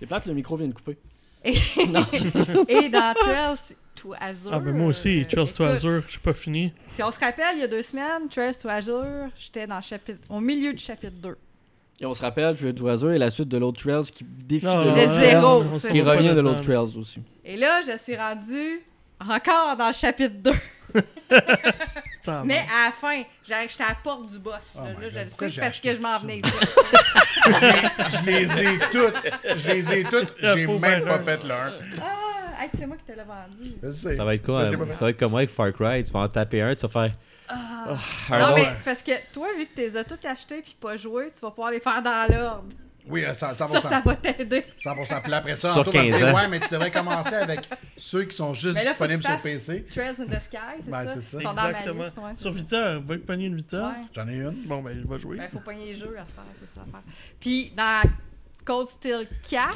C'est 0.00 0.06
plate, 0.06 0.26
le 0.26 0.34
micro 0.34 0.56
vient 0.56 0.68
de 0.68 0.72
couper. 0.72 0.96
Et, 1.44 1.52
et 2.68 2.88
dans 2.88 3.14
Trails 3.14 3.74
to 3.94 4.14
Azure. 4.18 4.50
Ah, 4.52 4.58
ben 4.58 4.74
moi 4.74 4.88
aussi, 4.88 5.20
euh, 5.20 5.24
Trails 5.24 5.52
to 5.52 5.64
écoute, 5.64 5.76
Azure, 5.76 6.02
j'ai 6.08 6.18
pas 6.18 6.32
fini. 6.34 6.72
Si 6.88 7.02
on 7.02 7.10
se 7.10 7.20
rappelle, 7.20 7.56
il 7.56 7.60
y 7.60 7.64
a 7.64 7.68
deux 7.68 7.82
semaines, 7.82 8.28
Trails 8.30 8.56
to 8.60 8.68
Azure, 8.68 9.28
j'étais 9.36 9.66
dans 9.66 9.80
chapitre, 9.80 10.20
au 10.30 10.40
milieu 10.40 10.72
du 10.72 10.78
chapitre 10.78 11.16
2. 11.16 11.36
Et 12.00 12.06
on 12.06 12.14
se 12.14 12.22
rappelle, 12.22 12.56
Trail 12.56 12.90
Azure 12.90 13.12
est 13.12 13.18
la 13.18 13.30
suite 13.30 13.48
de 13.48 13.58
l'autre 13.58 13.82
Trails 13.82 14.10
qui 14.12 14.24
défie 14.24 14.66
Non, 14.66 14.84
de 14.84 14.90
non, 14.90 15.14
zéro, 15.14 15.78
s'en 15.78 15.88
qui 15.88 16.00
revient 16.00 16.34
de 16.34 16.40
l'autre 16.40 16.60
Trails 16.60 16.96
aussi. 16.96 17.20
Et 17.44 17.56
là, 17.56 17.80
je 17.82 17.98
suis 17.98 18.16
rendue 18.16 18.82
encore 19.20 19.76
dans 19.76 19.88
le 19.88 19.92
chapitre 19.92 20.36
2. 20.38 20.52
Attends, 21.30 22.44
Mais 22.44 22.64
à 22.72 22.86
la 22.86 22.92
fin, 22.92 23.22
j'étais 23.42 23.82
à 23.82 23.88
la 23.88 23.94
porte 24.02 24.30
du 24.30 24.38
boss. 24.38 24.76
Oh 24.78 25.00
là, 25.00 25.08
je 25.10 25.18
le 25.18 25.50
sais 25.50 25.60
parce 25.60 25.80
que 25.80 25.94
je 25.94 26.00
m'en 26.00 26.18
venais 26.18 26.38
ici. 26.38 26.52
Je 27.46 28.26
les 28.26 28.44
ai 28.44 28.78
toutes. 28.90 29.56
Je 29.56 29.70
les 29.70 29.92
ai 29.92 30.04
toutes. 30.04 30.34
J'ai 30.40 30.66
même 30.66 31.04
pas 31.04 31.18
fait 31.18 31.44
l'un. 31.44 31.72
Ah, 32.00 32.62
hey, 32.62 32.70
c'est 32.78 32.86
moi 32.86 32.96
qui 32.96 33.12
te 33.12 33.16
l'ai 33.16 33.24
vendu. 33.24 33.76
Je 33.82 33.92
sais. 33.92 34.16
Ça 34.16 34.24
va 34.24 34.34
être 34.34 34.44
quoi 34.44 34.60
euh. 34.60 34.92
Ça 34.92 35.04
va 35.04 35.10
être 35.10 35.18
comme 35.18 35.30
moi 35.30 35.40
avec 35.40 35.50
Far 35.50 35.72
Cry. 35.72 36.04
Tu 36.04 36.12
vas 36.12 36.20
en 36.20 36.28
taper 36.28 36.62
un, 36.62 36.74
tu 36.74 36.86
vas 36.86 37.02
faire. 37.02 37.12
Ah. 37.48 37.94
un 38.30 38.38
non, 38.50 38.54
mais 38.54 38.64
c'est 38.76 38.84
parce 38.84 39.02
que 39.02 39.12
toi, 39.32 39.48
vu 39.56 39.66
que 39.66 39.74
tu 39.74 39.80
les 39.80 39.96
as 39.96 40.04
toutes 40.04 40.24
achetées 40.24 40.62
puis 40.62 40.76
pas 40.80 40.96
jouées, 40.96 41.30
tu 41.34 41.40
vas 41.40 41.50
pouvoir 41.50 41.70
les 41.70 41.80
faire 41.80 42.02
dans 42.02 42.26
l'ordre. 42.30 42.64
Oui, 43.10 43.24
euh, 43.24 43.32
ça- 43.32 43.54
100%. 43.54 43.80
Ça, 43.80 43.88
ça 43.88 44.00
va 44.04 44.16
t'aider. 44.16 44.64
100%. 44.76 45.22
Puis 45.22 45.32
après 45.32 45.56
ça, 45.56 45.72
Anto 45.72 45.90
va 45.90 46.02
me 46.02 46.10
15 46.10 46.16
dire, 46.18 46.34
ouais, 46.34 46.48
mais 46.48 46.60
tu 46.60 46.68
devrais 46.68 46.90
commencer 46.90 47.34
avec 47.34 47.60
ceux 47.96 48.24
qui 48.24 48.36
sont 48.36 48.52
juste 48.52 48.76
là, 48.76 48.84
disponibles 48.90 49.22
sur 49.22 49.40
PC. 49.40 49.86
Trails 49.90 50.16
in 50.20 50.26
the 50.26 50.40
Sky, 50.42 50.58
c'est 50.84 50.90
Ben, 50.90 51.06
ça? 51.06 51.14
c'est 51.14 51.20
ça. 51.22 51.38
Exactement. 51.38 52.04
liste, 52.04 52.18
ouais, 52.18 52.34
Sur 52.36 52.52
ça. 52.52 52.58
Vita, 52.58 52.98
va 52.98 53.14
pogner 53.26 53.46
une 53.46 53.56
Vita. 53.56 53.78
Ouais. 53.88 54.04
J'en 54.14 54.28
ai 54.28 54.36
une. 54.40 54.62
Bon, 54.66 54.82
ben, 54.82 55.00
je 55.02 55.08
vais 55.08 55.18
jouer. 55.18 55.38
Ben, 55.38 55.48
faut 55.50 55.60
pogner 55.60 55.86
les 55.86 55.94
jeux 55.94 56.16
à 56.20 56.26
cette 56.26 56.36
heure, 56.38 56.44
c'est 56.60 56.66
ça 56.68 56.80
l'affaire. 56.84 57.00
Puis 57.40 57.72
dans 57.74 58.02
Cold 58.66 58.88
Steel 58.88 59.26
4, 59.48 59.70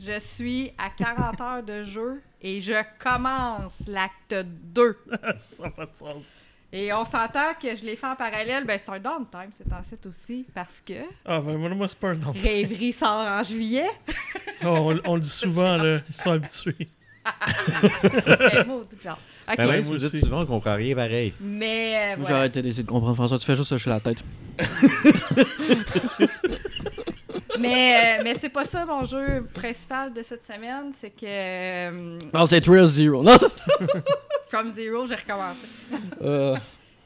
je 0.00 0.18
suis 0.18 0.72
à 0.76 0.90
40 0.90 1.40
heures 1.40 1.62
de 1.62 1.84
jeu 1.84 2.20
et 2.42 2.60
je 2.60 2.82
commence 2.98 3.86
l'acte 3.86 4.34
2. 4.34 4.98
ça 5.38 5.64
n'a 5.64 5.70
pas 5.70 5.86
de 5.86 5.94
sens. 5.94 6.24
Et 6.72 6.92
on 6.92 7.04
s'entend 7.04 7.52
que 7.60 7.74
je 7.74 7.84
l'ai 7.84 7.96
fait 7.96 8.06
en 8.06 8.14
parallèle, 8.14 8.64
ben 8.64 8.78
c'est 8.78 8.92
un 8.92 9.00
downtime, 9.00 9.50
c'est 9.50 9.72
en 9.72 9.82
site 9.82 10.06
aussi, 10.06 10.46
parce 10.54 10.80
que 10.86 10.92
Ah, 11.24 11.40
ben, 11.40 11.56
moi, 11.56 11.68
moi 11.70 11.88
c'est 11.88 11.98
pas 11.98 12.10
un 12.10 12.14
nom. 12.14 12.32
Rêverie 12.32 12.92
sort 12.92 13.26
en 13.26 13.42
juillet. 13.42 13.88
on, 14.62 14.96
on 15.04 15.14
le 15.16 15.20
dit 15.20 15.28
souvent, 15.28 15.76
là. 15.76 15.98
Ils 16.08 16.14
sont 16.14 16.30
habitués. 16.32 16.76
Ben, 18.02 18.66
maudit 18.66 18.96
que 18.96 19.02
genre. 19.02 19.18
Ok. 19.48 19.56
Mais 19.58 19.66
même 19.66 19.82
si 19.82 19.88
moi 19.88 19.98
vous 19.98 20.04
dites 20.04 20.14
aussi. 20.14 20.20
souvent, 20.24 20.40
on 20.40 20.46
comprend 20.46 20.74
rien 20.74 20.94
pareil. 20.94 21.34
Mais 21.40 22.14
euh, 22.14 22.16
voilà. 22.20 22.36
arrêté 22.38 22.62
d'essayer 22.62 22.82
de 22.84 22.88
comprendre 22.88 23.14
François. 23.16 23.38
Tu 23.38 23.44
fais 23.44 23.54
juste 23.54 23.72
hocher 23.72 23.90
la 23.90 24.00
tête. 24.00 24.22
Mais, 27.58 28.18
euh, 28.20 28.22
mais 28.24 28.34
c'est 28.36 28.48
pas 28.48 28.64
ça 28.64 28.86
mon 28.86 29.04
jeu 29.04 29.46
principal 29.52 30.14
de 30.14 30.22
cette 30.22 30.46
semaine, 30.46 30.92
c'est 30.96 31.10
que 31.10 31.26
euh, 31.26 32.16
Non, 32.32 32.46
c'est 32.46 32.60
Trail 32.62 32.88
Zero. 32.88 33.22
Non, 33.22 33.36
ça- 33.36 33.48
From 34.50 34.70
Zero, 34.70 35.06
j'ai 35.06 35.14
recommencé. 35.14 35.66
Euh, 36.22 36.56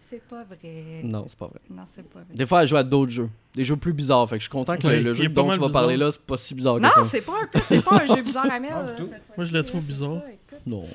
C'est 0.01 0.23
pas 0.23 0.45
vrai. 0.45 1.03
non, 1.05 1.27
c'est 1.29 1.39
pas 1.39 1.47
vrai. 1.47 1.61
Non, 1.71 1.83
c'est 1.87 2.09
pas 2.11 2.21
vrai. 2.21 2.35
Des 2.35 2.47
fois, 2.47 2.63
elle 2.63 2.69
joue 2.69 2.77
à 2.77 2.83
d'autres 2.83 3.13
jeux. 3.13 3.31
Des 3.55 3.65
jeux 3.65 3.77
plus 3.77 3.93
bizarres. 3.93 4.29
Fait 4.29 4.37
que 4.37 4.41
je 4.41 4.45
suis 4.45 4.51
content 4.51 4.77
que 4.77 4.87
Oui, 4.87 5.03
le, 5.03 5.15
jeu 5.15 5.29
dont 5.29 5.43
tu 5.45 5.49
vas 5.51 5.55
bizarre. 5.67 5.73
parler 5.73 5.97
là, 5.97 6.11
c'est 6.13 6.21
pas 6.21 6.37
si 6.37 6.55
bizarre 6.55 6.77
que 6.77 6.81
Non, 6.83 6.91
ça. 6.95 7.05
c'est 7.05 7.21
pas 7.25 7.33
un 7.33 7.61
c'est 7.69 7.85
pas 7.85 8.03
un 8.03 8.07
jeu 8.07 8.23
bizarre 8.23 8.47
à 8.51 8.61
fois-ci, 8.63 9.03
Moi, 9.37 9.45
je 9.45 9.53
le 9.53 9.63
trouve 9.63 9.83
bizarre. 9.83 10.23
ça. 10.51 10.57
Non. 10.67 10.87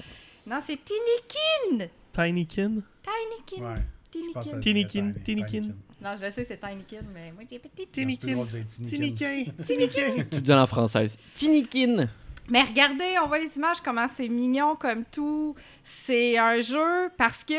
Non, 0.47 0.57
c'est 0.65 0.79
Tinykin. 0.83 1.87
Tinykin. 2.13 2.81
Tinykin. 3.03 3.63
Ouais. 3.63 3.81
Que 4.11 4.41
dirait 4.43 4.59
Tinykin, 4.61 5.13
Tinykin. 5.23 5.69
Non, 6.01 6.11
je 6.21 6.31
sais, 6.31 6.43
c'est 6.45 6.59
Tinykin, 6.59 7.05
mais 7.13 7.31
moi, 7.31 7.43
j'ai 7.49 7.59
petit. 7.59 7.87
Tinykin. 7.87 8.45
Tinykin. 8.85 9.45
Tinykin. 9.61 10.23
Tu 10.31 10.41
dis 10.41 10.53
en 10.53 10.65
française. 10.65 11.15
Tinikin. 11.35 12.07
Mais 12.49 12.63
regardez, 12.63 13.17
on 13.23 13.27
voit 13.27 13.39
les 13.39 13.55
images, 13.57 13.79
comment 13.81 14.07
c'est 14.15 14.27
mignon 14.27 14.75
comme 14.75 15.05
tout. 15.05 15.55
C'est 15.83 16.37
un 16.37 16.59
jeu 16.59 17.09
parce 17.17 17.43
que 17.43 17.53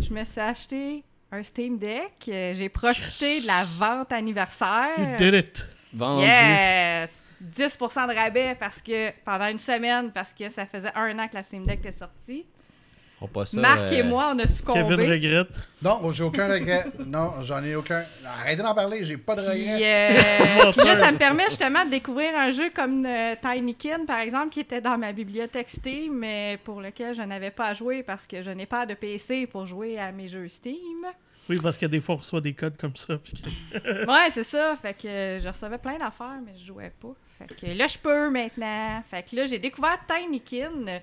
je 0.00 0.12
me 0.12 0.24
suis 0.24 0.40
acheté 0.40 1.04
un 1.30 1.42
Steam 1.42 1.78
Deck. 1.78 2.12
J'ai 2.26 2.68
profité 2.68 3.40
de 3.40 3.46
la 3.46 3.64
vente 3.64 4.12
anniversaire. 4.12 4.98
You 4.98 5.16
did 5.18 5.34
it. 5.34 5.66
Vendu. 5.92 6.22
Yes! 6.22 7.20
10% 7.42 8.08
de 8.08 8.14
rabais 8.14 8.56
parce 8.58 8.80
que 8.80 9.10
pendant 9.24 9.48
une 9.48 9.58
semaine, 9.58 10.10
parce 10.12 10.32
que 10.32 10.48
ça 10.48 10.64
faisait 10.64 10.92
un 10.94 11.18
an 11.18 11.28
que 11.28 11.34
la 11.34 11.42
Steam 11.42 11.66
Deck 11.66 11.80
était 11.80 11.92
sortie. 11.92 12.46
Pas 13.28 13.46
ça. 13.46 13.60
Marc 13.60 13.92
et 13.92 14.00
euh, 14.02 14.04
moi, 14.04 14.32
on 14.34 14.38
a 14.38 14.42
Kevin 14.42 14.54
succombé. 14.56 14.94
regrette. 15.06 15.48
Non, 15.82 16.12
j'ai 16.12 16.24
aucun 16.24 16.52
regret. 16.52 16.84
Non, 17.06 17.42
j'en 17.42 17.62
ai 17.64 17.74
aucun. 17.74 18.02
Arrêtez 18.24 18.62
d'en 18.62 18.74
parler, 18.74 19.04
j'ai 19.04 19.16
pas 19.16 19.34
de 19.34 19.40
Puis, 19.40 19.50
regret. 19.72 20.16
euh, 20.16 20.72
puis 20.76 20.84
là, 20.86 20.96
ça 20.96 21.10
me 21.12 21.18
permet 21.18 21.44
justement 21.46 21.84
de 21.84 21.90
découvrir 21.90 22.30
un 22.36 22.50
jeu 22.50 22.70
comme 22.74 23.04
euh, 23.06 23.34
Tinykin, 23.40 24.04
par 24.06 24.20
exemple, 24.20 24.50
qui 24.50 24.60
était 24.60 24.80
dans 24.80 24.96
ma 24.98 25.12
bibliothèque 25.12 25.68
Steam, 25.70 26.14
mais 26.18 26.58
pour 26.64 26.80
lequel 26.80 27.14
je 27.14 27.22
n'avais 27.22 27.50
pas 27.50 27.66
à 27.68 27.74
jouer 27.74 28.02
parce 28.02 28.26
que 28.26 28.42
je 28.42 28.50
n'ai 28.50 28.66
pas 28.66 28.86
de 28.86 28.94
PC 28.94 29.46
pour 29.46 29.66
jouer 29.66 29.98
à 29.98 30.12
mes 30.12 30.28
jeux 30.28 30.48
Steam. 30.48 30.76
Oui, 31.48 31.58
parce 31.60 31.76
que 31.76 31.86
des 31.86 32.00
fois, 32.00 32.14
on 32.14 32.18
reçoit 32.18 32.40
des 32.40 32.54
codes 32.54 32.76
comme 32.76 32.94
ça. 32.94 33.14
que- 33.18 34.06
Ouais, 34.06 34.30
c'est 34.30 34.44
ça. 34.44 34.76
Fait 34.80 34.94
que 34.94 35.40
je 35.42 35.48
recevais 35.48 35.78
plein 35.78 35.98
d'affaires, 35.98 36.38
mais 36.46 36.52
je 36.56 36.64
jouais 36.66 36.92
pas. 37.00 37.08
Fait 37.36 37.52
que 37.52 37.66
là, 37.76 37.88
je 37.88 37.98
peux 37.98 38.30
maintenant. 38.30 39.02
Fait 39.10 39.28
que 39.28 39.34
là, 39.34 39.46
j'ai 39.46 39.58
découvert 39.58 39.98
Tinykin, 40.06 41.00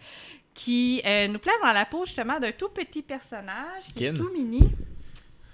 qui 0.59 1.01
euh, 1.05 1.29
nous 1.29 1.39
place 1.39 1.61
dans 1.61 1.71
la 1.71 1.85
peau 1.85 2.03
justement 2.03 2.37
d'un 2.37 2.51
tout 2.51 2.67
petit 2.67 3.01
personnage 3.01 3.83
qui 3.95 4.03
est 4.03 4.13
tout 4.13 4.29
mini. 4.33 4.59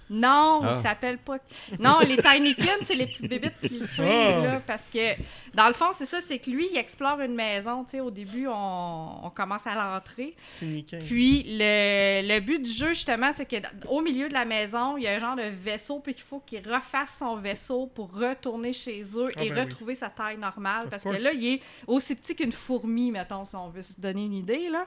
Non, 0.09 0.61
Ah. 0.63 0.71
il 0.75 0.81
s'appelle 0.83 1.17
pas. 1.17 1.37
Non, 1.79 1.99
les 1.99 2.17
Tinykin, 2.17 2.77
c'est 2.83 2.93
les 2.95 3.07
petites 3.07 3.27
bébites 3.29 3.59
qui 3.59 3.79
le 3.79 3.87
suivent, 3.87 4.05
Ah. 4.07 4.39
là, 4.45 4.61
parce 4.65 4.83
que 4.87 5.15
dans 5.55 5.67
le 5.67 5.73
fond, 5.73 5.87
c'est 5.93 6.05
ça, 6.05 6.19
c'est 6.25 6.37
que 6.39 6.49
lui, 6.51 6.67
il 6.71 6.77
explore 6.77 7.19
une 7.21 7.33
maison. 7.33 7.83
Tu 7.85 7.91
sais, 7.91 7.99
au 8.01 8.11
début, 8.11 8.47
on, 8.47 9.25
on 9.25 9.29
commence 9.31 9.65
à 9.65 9.73
l'entrer. 9.73 10.35
Tinykin. 10.59 10.99
Puis 10.99 11.43
le, 11.47 12.21
le 12.27 12.39
but 12.39 12.61
du 12.61 12.69
jeu, 12.71 12.89
justement, 12.89 13.31
c'est 13.33 13.45
que 13.49 13.55
au 13.87 14.01
milieu 14.01 14.27
de 14.29 14.33
la 14.33 14.45
maison, 14.45 14.97
il 14.97 15.03
y 15.03 15.07
a 15.07 15.13
un 15.15 15.19
genre 15.19 15.35
de 15.35 15.49
vaisseau, 15.63 15.99
puis 15.99 16.13
qu'il 16.13 16.23
faut 16.23 16.39
qu'il 16.45 16.61
refasse 16.71 17.15
son 17.19 17.37
vaisseau 17.37 17.87
pour 17.87 18.13
retourner 18.13 18.73
chez 18.73 19.01
eux 19.15 19.31
Ah 19.35 19.43
et 19.43 19.49
ben 19.49 19.55
oui. 19.55 19.61
retrouver 19.61 19.95
sa 19.95 20.09
taille 20.09 20.37
normale. 20.37 20.85
Of 20.85 20.89
parce 20.91 21.03
course. 21.03 21.17
que 21.17 21.21
là, 21.23 21.31
il 21.33 21.45
est 21.55 21.61
aussi 21.87 22.13
petit 22.15 22.35
qu'une 22.35 22.51
fourmi, 22.51 23.11
mettons, 23.11 23.43
si 23.45 23.55
on 23.55 23.69
veut 23.69 23.81
se 23.81 23.93
donner 23.97 24.25
une 24.25 24.33
idée, 24.33 24.69
là. 24.69 24.85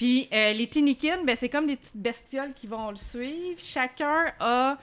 Puis 0.00 0.28
euh, 0.32 0.54
les 0.54 0.66
Tinykin, 0.66 1.24
ben, 1.26 1.36
c'est 1.38 1.50
comme 1.50 1.66
des 1.66 1.76
petites 1.76 1.94
bestioles 1.96 2.54
qui 2.54 2.66
vont 2.66 2.90
le 2.90 2.96
suivre. 2.96 3.58
Chacun 3.58 4.32
a 4.40 4.78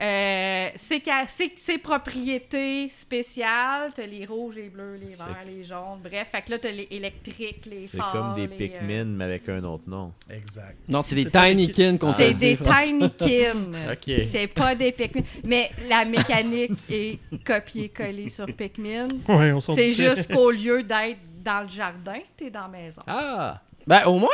euh, 0.00 0.68
ses, 0.76 1.02
ca- 1.04 1.26
ses- 1.26 1.52
ses 1.56 1.78
propriétés 1.78 2.86
spéciales. 2.86 3.90
T'as 3.92 4.06
les 4.06 4.24
rouges, 4.24 4.54
les 4.54 4.68
bleus, 4.68 4.98
les 5.00 5.16
verts, 5.16 5.44
les 5.46 5.64
jaunes. 5.64 5.98
Bref, 6.02 6.28
fait 6.30 6.42
que 6.42 6.52
là, 6.52 6.58
t'as 6.60 6.70
les 6.70 6.86
électriques, 6.92 7.66
les 7.66 7.80
C'est 7.82 7.98
comme 7.98 8.34
des 8.34 8.46
les, 8.46 8.54
euh, 8.54 8.56
Pikmin, 8.78 9.04
mais 9.04 9.24
avec 9.24 9.48
un 9.48 9.64
autre 9.64 9.82
nom. 9.88 10.12
Exact. 10.30 10.76
Non, 10.88 11.02
c'est 11.02 11.16
des 11.16 11.26
Tinikin 11.28 11.96
qu'on 11.98 12.12
C'est 12.14 12.34
des. 12.34 12.56
Tinykin. 12.56 13.72
Ok. 13.92 14.14
C'est 14.30 14.46
pas 14.46 14.76
des 14.76 14.92
Pikmin. 14.92 15.22
Mais 15.42 15.70
la 15.88 16.04
mécanique 16.04 16.78
est 16.88 17.18
copiée-collée 17.44 18.28
sur 18.28 18.46
Pikmin. 18.46 19.08
Ouais, 19.28 19.50
on 19.50 19.60
s'en 19.60 19.74
C'est 19.74 19.92
juste 19.92 20.32
qu'au 20.32 20.52
lieu 20.52 20.84
d'être 20.84 21.18
dans 21.44 21.62
le 21.62 21.68
jardin, 21.68 22.20
t'es 22.36 22.50
dans 22.50 22.60
la 22.62 22.68
maison. 22.68 23.02
Ah! 23.08 23.60
Ben, 23.86 24.04
au 24.06 24.18
moins, 24.18 24.28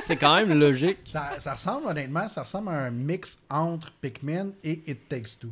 c'est- 0.00 0.16
quand 0.16 0.34
même 0.36 0.58
logique. 0.58 0.98
Ça, 1.04 1.34
ça 1.38 1.52
ressemble, 1.54 1.86
honnêtement, 1.88 2.28
ça 2.28 2.42
ressemble 2.42 2.68
à 2.70 2.72
un 2.72 2.90
mix 2.90 3.38
entre 3.50 3.92
Pikmin 4.00 4.48
et 4.64 4.82
It 4.90 5.08
Takes 5.08 5.38
Two. 5.40 5.50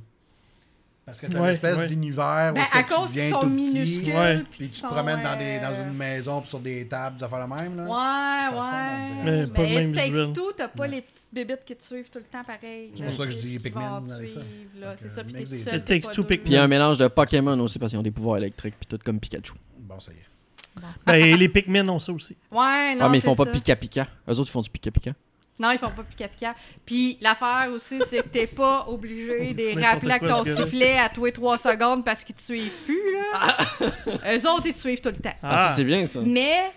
Parce 1.07 1.19
que 1.19 1.27
t'as 1.27 1.41
Ouais, 1.41 1.49
une 1.49 1.55
espèce 1.55 1.79
ouais. 1.79 1.87
d'univers 1.89 2.51
où 2.53 2.55
Ben, 2.55 2.65
que 2.65 2.79
à 2.79 2.83
tu 2.85 2.89
cause 2.95 3.07
qu'ils 3.11 3.17
deviens 3.17 3.31
sont 3.31 3.41
tout 3.41 3.49
minuscules. 3.49 4.01
petit, 4.05 4.13
Ouais. 4.17 4.43
puis 4.51 4.71
tu 4.71 4.81
te 4.81 4.87
promènes 4.87 5.23
dans, 5.23 5.37
des, 5.37 5.59
euh, 5.59 5.61
dans 5.61 5.75
une 5.83 5.97
maison, 5.97 6.41
puis 6.41 6.49
sur 6.51 6.61
des 6.61 6.87
tables, 6.87 7.17
des 7.17 7.25
affaires 7.25 7.49
de 7.49 7.53
même. 7.55 7.77
Là. 7.79 7.83
Ouais, 7.85 8.57
Ça 8.57 8.61
ouais. 8.61 9.25
Mais 9.25 9.47
pas 9.49 9.63
le 9.63 9.69
même 9.69 9.91
It 9.91 9.97
Takes. 9.97 10.33
Two, 10.35 10.53
t'as 10.57 10.69
pas 10.69 10.83
Ouais. 10.83 10.89
les 10.89 11.01
petites 11.01 11.27
bébites 11.33 11.65
qui 11.65 11.75
te 11.75 11.85
suivent 11.85 12.11
tout 12.11 12.19
le 12.19 12.25
temps 12.27 12.45
pareil. 12.45 12.93
C'est 12.97 13.03
pour 13.05 13.13
ça 13.13 13.25
que 13.25 13.31
je 13.33 13.39
dis 13.39 13.59
Pikmin 13.59 14.03
C'est 14.07 14.29
ça, 14.29 15.21
euh, 15.21 15.25
puis 15.25 15.33
t'es 15.33 15.45
seul. 15.47 15.75
It 15.77 15.85
Takes 15.85 16.13
Two. 16.13 16.23
Pikmin. 16.23 16.43
Puis 16.45 16.53
il 16.53 16.55
y 16.55 16.59
a 16.59 16.63
un 16.63 16.69
mélange 16.69 16.99
de 16.99 17.09
Pokémon 17.09 17.59
aussi 17.59 17.79
parce 17.81 17.91
qu'ils 17.91 17.99
ont 17.99 18.03
des 18.05 18.11
pouvoirs 18.13 18.37
électriques 18.37 18.75
puis 18.79 18.87
tout 18.87 18.99
comme 19.05 19.19
Pikachu. 19.19 19.55
Bon, 19.81 19.99
ça 19.99 20.13
y 20.13 20.15
est. 20.17 20.19
Ben, 21.07 21.37
les 21.37 21.49
Pikmin 21.49 21.89
ont 21.89 21.99
ça 21.99 22.13
aussi. 22.13 22.37
Ouais, 22.51 22.95
non, 22.95 23.07
ah, 23.07 23.09
mais 23.09 23.19
ils 23.19 23.23
font 23.23 23.35
pas 23.35 23.45
ça. 23.45 23.51
Pika 23.53 23.77
Pika. 23.77 24.09
Eux 24.29 24.39
autres, 24.39 24.49
ils 24.49 24.53
font 24.53 24.61
du 24.61 24.71
Pika 24.71 24.91
Pika. 24.91 25.13
Non, 25.61 25.71
ils 25.73 25.79
font 25.79 25.91
pas 25.91 26.05
pica 26.05 26.27
pica. 26.27 26.55
Puis 26.87 27.19
l'affaire 27.21 27.69
aussi, 27.71 28.01
c'est 28.09 28.23
que 28.23 28.29
t'es 28.29 28.47
pas 28.47 28.87
obligé 28.89 29.53
de 29.53 29.81
rappeler 29.81 30.13
avec 30.13 30.27
ton 30.27 30.43
sifflet 30.43 30.99
à 30.99 31.11
tous 31.11 31.27
les 31.27 31.33
trois 31.33 31.59
secondes 31.59 32.03
parce 32.03 32.25
qu'ils 32.25 32.35
te 32.35 32.41
suivent 32.41 32.73
plus, 32.87 33.13
là. 33.13 33.59
Eux 34.35 34.49
autres, 34.49 34.67
ils 34.67 34.73
te 34.73 34.79
suivent 34.79 35.03
tout 35.03 35.11
le 35.11 35.19
temps. 35.19 35.35
Ah, 35.43 35.59
ça, 35.59 35.67
Ah, 35.67 35.73
c'est 35.77 35.85
bien 35.85 36.07
ça. 36.07 36.21
Mais 36.25 36.73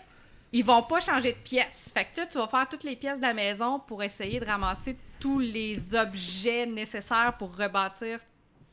ils 0.51 0.65
vont 0.65 0.83
pas 0.83 0.99
changer 0.99 1.31
de 1.31 1.37
pièces. 1.37 1.91
Fait 1.93 2.03
que 2.03 2.15
toi, 2.15 2.25
tu 2.25 2.37
vas 2.37 2.47
faire 2.47 2.67
toutes 2.67 2.83
les 2.83 2.97
pièces 2.97 3.19
de 3.19 3.25
la 3.25 3.33
maison 3.33 3.79
pour 3.79 4.03
essayer 4.03 4.41
de 4.41 4.45
ramasser 4.45 4.97
tous 5.17 5.39
les 5.39 5.95
objets 5.95 6.65
nécessaires 6.65 7.35
pour 7.39 7.55
rebâtir 7.55 8.19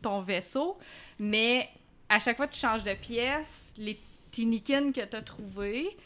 ton 0.03 0.23
vaisseau. 0.23 0.77
Mais 1.21 1.69
à 2.09 2.19
chaque 2.19 2.37
fois 2.37 2.49
que 2.49 2.55
tu 2.55 2.61
changes 2.61 2.83
de 2.83 2.95
pièce, 2.95 3.73
les 3.77 4.01
tinikins 4.31 4.93
que 4.93 5.05
tu 5.05 5.17
as 5.17 5.23
trouvés, 5.23 5.97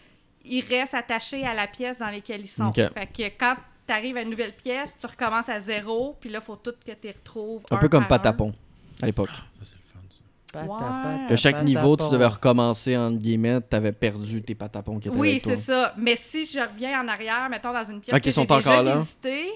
ils 0.45 0.65
restent 0.65 0.95
attachés 0.95 1.45
à 1.45 1.55
la 1.55 1.67
pièce 1.67 1.99
dans 1.99 2.11
laquelle 2.11 2.41
ils 2.43 2.49
sont. 2.49 2.73
Fait 2.73 3.07
que 3.07 3.23
quand 3.39 3.57
tu 3.87 3.93
arrives 3.93 4.17
à 4.17 4.23
une 4.23 4.31
nouvelle 4.31 4.53
pièce, 4.55 4.97
tu 4.99 5.07
recommences 5.07 5.49
à 5.49 5.61
zéro, 5.61 6.17
puis 6.21 6.31
là, 6.31 6.41
il 6.43 6.45
faut 6.45 6.57
tout 6.57 6.73
que 6.87 6.93
tu 6.93 7.09
retrouves. 7.09 7.63
Un 7.71 7.77
peu 7.77 7.89
comme 7.89 8.03
par 8.07 8.21
Patapon 8.21 8.53
à 9.03 9.07
l'époque. 9.07 9.31
Ça, 9.31 9.43
c'est 9.63 9.77
le 9.77 9.83
fun, 9.85 9.99
ça. 10.09 11.21
Ouais. 11.21 11.27
Que 11.29 11.37
chaque 11.37 11.63
niveau, 11.63 11.97
tu 11.97 12.09
devais 12.11 12.27
recommencer, 12.27 12.97
entre 12.97 13.19
guillemets, 13.19 13.61
t'avais 13.61 13.93
perdu 13.93 14.43
tes 14.43 14.55
patapons 14.55 14.99
qui 14.99 15.09
étaient 15.09 15.17
Oui, 15.17 15.41
c'est 15.43 15.57
ça. 15.57 15.95
Mais 15.99 16.17
si 16.17 16.45
je 16.47 16.61
reviens 16.61 17.03
en 17.03 17.09
arrière, 17.09 17.49
mettons 17.51 17.73
dans 17.73 17.85
une 17.85 18.01
pièce 18.01 18.15
Ok, 18.17 18.23
que 18.23 18.29
ils 18.29 18.33
sont 18.33 18.43
j'ai 18.49 18.57
déjà 18.57 18.71
encore 18.71 18.83
là. 18.83 18.99
visitée, 19.01 19.49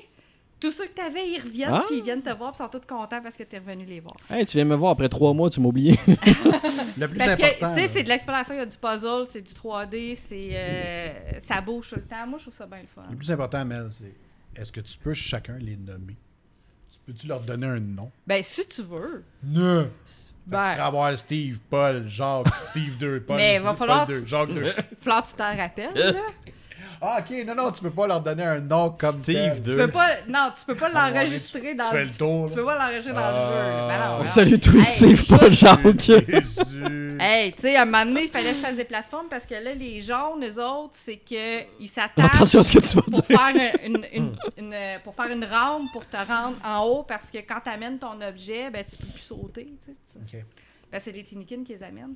tous 0.61 0.71
ceux 0.73 0.87
que 0.87 0.93
t'avais, 0.95 1.29
ils 1.29 1.41
reviennent, 1.41 1.71
Ah. 1.73 1.85
puis 1.87 1.99
ils 1.99 2.03
viennent 2.05 2.23
te 2.23 2.31
voir, 2.31 2.53
puis 2.53 2.61
ils 2.61 2.65
sont 2.65 2.79
tous 2.79 2.87
contents 2.87 3.21
parce 3.23 3.37
que 3.37 3.43
t'es 3.45 3.59
revenu 3.59 3.85
les 3.85 4.01
voir. 4.01 4.17
Hey, 4.31 4.45
tu 4.47 4.57
viens 4.57 4.65
me 4.65 4.75
voir 4.75 4.93
après 4.93 5.09
trois 5.09 5.33
mois, 5.33 5.51
tu 5.51 5.61
m'as 5.61 5.69
oublié. 5.69 5.99
Le 6.07 7.07
plus 7.07 7.19
Parce 7.19 7.37
que, 7.37 7.43
important. 7.43 7.75
tu 7.75 7.81
sais, 7.81 7.87
c'est 7.89 8.03
de 8.03 8.09
l'exploration, 8.09 8.55
il 8.55 8.59
y 8.59 8.61
a 8.61 8.67
du 8.67 8.77
puzzle, 8.77 9.27
c'est 9.29 9.43
du 9.43 9.53
3D, 9.53 10.17
c'est... 10.17 10.51
euh, 10.53 11.41
ça 11.47 11.61
bouge 11.61 11.91
tout 11.91 11.97
le 11.97 12.03
temps. 12.03 12.27
Moi, 12.27 12.39
je 12.39 12.45
trouve 12.45 12.55
ça 12.55 12.67
bien 12.67 12.81
le 12.81 12.89
fun. 12.93 13.03
Le 13.09 13.17
plus 13.17 13.31
important, 13.31 13.65
Mel, 13.65 13.89
c'est 13.93 14.15
est-ce 14.61 14.73
que 14.73 14.81
tu 14.81 14.99
peux 14.99 15.15
chacun 15.15 15.59
les 15.59 15.77
nommer? 15.77 16.17
Tu 16.91 16.99
peux-tu 17.07 17.27
leur 17.29 17.41
donner 17.41 17.67
un 17.67 17.81
nom? 17.81 18.11
Ben, 18.27 18.43
si 18.43 18.67
tu 18.67 18.83
veux. 18.83 19.23
Non 19.45 19.91
Ben. 20.47 20.75
Tu 20.75 20.81
avoir 20.81 21.17
Steve, 21.19 21.61
Paul, 21.71 22.09
Jacques, 22.09 22.47
Steve 22.65 22.97
2, 22.99 23.21
Paul, 23.21 23.37
Mais 23.37 23.57
il 23.57 23.61
va 23.63 23.69
Paul 23.71 23.77
falloir 23.79 24.07
2, 24.07 24.23
que- 24.23 24.27
Jacques 24.27 24.53
2. 24.53 24.73
Fleur, 25.01 25.23
tu 25.23 25.35
t'en 25.35 25.57
rappelles, 25.57 25.95
là? 25.95 26.13
Ah, 27.01 27.18
ok, 27.20 27.46
non, 27.46 27.55
non, 27.55 27.70
tu 27.70 27.80
peux 27.82 27.90
pas 27.90 28.07
leur 28.09 28.20
donner 28.20 28.42
un 28.44 28.61
nom 28.61 28.90
comme 28.90 29.22
Steve 29.22 29.34
tel. 29.36 29.55
Tu 29.62 29.70
2. 29.70 29.76
peux 29.76 29.88
pas... 29.92 30.09
Non, 30.28 30.51
tu 30.59 30.64
peux 30.64 30.74
pas 30.74 30.88
Ah, 30.94 31.11
l'enregistrer 31.11 31.74
dans 31.74 31.84
Tu 31.84 31.90
fais 31.90 32.05
le... 32.05 32.11
tour. 32.11 32.49
Tu 32.49 32.57
peux 32.57 32.64
pas 32.64 32.74
l'enregistrer 32.78 33.12
dans 33.12 33.20
le 33.20 33.24
jeu. 33.26 33.30
Ah. 33.30 33.88
ben 34.18 34.24
non. 34.24 34.30
Salut 34.30 34.59
tous, 34.61 34.82
Steve, 34.82 35.26
pas 35.26 35.51
Jacques. 35.51 36.01
Jésus. 36.01 36.61
Hey, 37.20 37.53
tu 37.53 37.62
sais, 37.62 37.74
à 37.74 37.82
un 37.82 37.84
moment 37.84 38.05
donné, 38.05 38.22
il 38.22 38.28
fallait 38.28 38.51
que 38.51 38.55
je 38.57 38.61
fasse 38.61 38.76
des 38.76 38.84
plateformes 38.84 39.26
parce 39.28 39.44
que 39.44 39.55
là, 39.55 39.74
les 39.74 40.01
jaunes, 40.01 40.44
eux 40.44 40.62
autres, 40.62 40.92
c'est 40.94 41.16
qu'ils 41.16 41.66
s'attachent 41.88 42.26
Attention 42.36 42.61
à 42.61 42.62
ce 42.64 42.72
que 42.72 42.78
tu 42.78 42.94
vas 42.94 43.03
pour 43.03 43.11
dire. 43.11 43.24
faire 43.26 43.72
une, 43.84 44.07
une, 44.14 44.36
une- 44.57 44.72
euh, 44.72 44.99
pour 45.03 45.16
faire 45.16 45.26
une 45.32 45.44
rampe 45.44 45.90
pour 45.92 46.07
te 46.07 46.16
rendre 46.16 46.57
en 46.64 46.84
haut 46.84 47.03
parce 47.03 47.32
que 47.32 47.38
quand 47.38 47.59
tu 47.64 47.70
amènes 47.70 47.99
ton 47.99 48.20
objet, 48.20 48.70
ben, 48.70 48.84
tu 48.88 48.96
peux 48.99 49.09
plus 49.09 49.20
sauter. 49.20 49.74
Tu 49.84 49.90
sais, 49.90 49.96
tu 50.22 50.30
sais. 50.30 50.38
Ok. 50.38 50.44
Ben, 50.91 50.99
c'est 51.01 51.12
les 51.12 51.22
Tinikins 51.22 51.64
qui 51.64 51.74
les 51.74 51.82
amènent. 51.82 52.14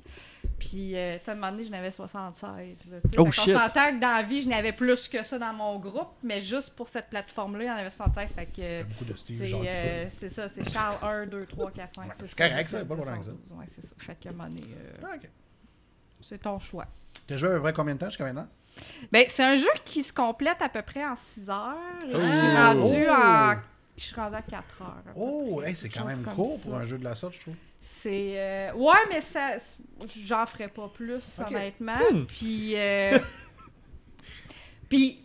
Puis, 0.57 0.95
euh, 0.97 1.17
tu 1.19 1.25
sais, 1.25 1.31
à 1.31 1.33
un 1.33 1.35
moment 1.37 1.51
donné, 1.51 1.63
j'en 1.65 1.73
avais 1.73 1.91
76. 1.91 2.85
Là, 2.89 2.97
tu 3.03 3.09
sais. 3.09 3.15
Oh, 3.19 3.31
shit. 3.31 3.53
s'entend 3.53 3.91
que 3.91 3.99
dans 3.99 4.11
la 4.15 4.23
vie, 4.23 4.41
je 4.41 4.49
n'avais 4.49 4.71
plus 4.71 5.07
que 5.07 5.23
ça 5.23 5.37
dans 5.37 5.53
mon 5.53 5.77
groupe, 5.77 6.13
mais 6.23 6.41
juste 6.41 6.71
pour 6.75 6.87
cette 6.87 7.09
plateforme-là, 7.09 7.63
il 7.63 7.67
y 7.67 7.71
en 7.71 7.75
avait 7.75 7.89
76. 7.91 8.33
Fait 8.33 8.45
que. 8.47 8.83
Beaucoup 8.83 9.05
de 9.05 9.15
Steve, 9.15 9.41
C'est 9.41 9.53
euh, 9.53 10.05
c'est 10.19 10.29
ça, 10.31 10.49
c'est 10.49 10.67
Charles 10.71 10.97
1, 11.03 11.25
2, 11.27 11.45
3, 11.45 11.71
4, 11.71 11.93
5. 11.95 12.11
c'est 12.23 12.35
correct, 12.37 12.69
ça, 12.69 12.77
pas 12.79 12.83
de 12.83 12.93
problème 13.01 13.13
avec 13.13 13.23
ça. 13.25 13.31
Ouais, 13.55 13.65
c'est 13.67 13.85
ça. 13.85 13.95
Fait 13.99 14.17
un 14.27 14.31
moment 14.31 14.45
donné, 14.49 14.63
euh, 14.63 14.97
Ah, 15.03 15.15
ok. 15.15 15.29
c'est 16.21 16.39
ton 16.41 16.57
choix. 16.59 16.87
T'as 17.27 17.37
joué 17.37 17.49
à 17.49 17.53
peu 17.53 17.61
près 17.61 17.73
combien 17.73 17.93
de 17.93 17.99
temps 17.99 18.07
jusqu'à 18.09 18.23
maintenant? 18.25 18.47
Ben, 19.11 19.25
c'est 19.27 19.43
un 19.43 19.55
jeu 19.55 19.69
qui 19.85 20.01
se 20.01 20.11
complète 20.11 20.59
à 20.61 20.67
peu 20.67 20.81
près 20.81 21.05
en 21.05 21.15
6 21.15 21.47
heures. 21.49 21.75
Je 22.01 22.07
suis 22.07 22.15
Oh! 22.17 22.57
rendu 22.57 23.05
Oh! 23.07 23.11
en... 23.11 23.55
Je 23.97 24.03
suis 24.03 24.15
rendu 24.15 24.35
à 24.35 24.41
4 24.41 24.81
heures. 24.81 25.03
Oh, 25.15 25.61
hey, 25.63 25.75
c'est 25.75 25.89
quand 25.89 26.05
même 26.05 26.23
court 26.23 26.57
ça. 26.57 26.63
pour 26.63 26.75
un 26.75 26.85
jeu 26.85 26.97
de 26.97 27.03
la 27.03 27.15
sorte, 27.15 27.33
je 27.35 27.41
trouve. 27.41 27.55
C'est... 27.79 28.33
euh, 28.39 28.73
Ouais, 28.73 28.97
mais 29.09 29.21
ça... 29.21 29.57
J'en 30.25 30.45
ferais 30.45 30.67
pas 30.69 30.89
plus, 30.89 31.21
Ok. 31.39 31.47
honnêtement. 31.51 31.97
Puis... 32.27 32.73
euh, 32.75 33.19
Puis, 34.89 35.19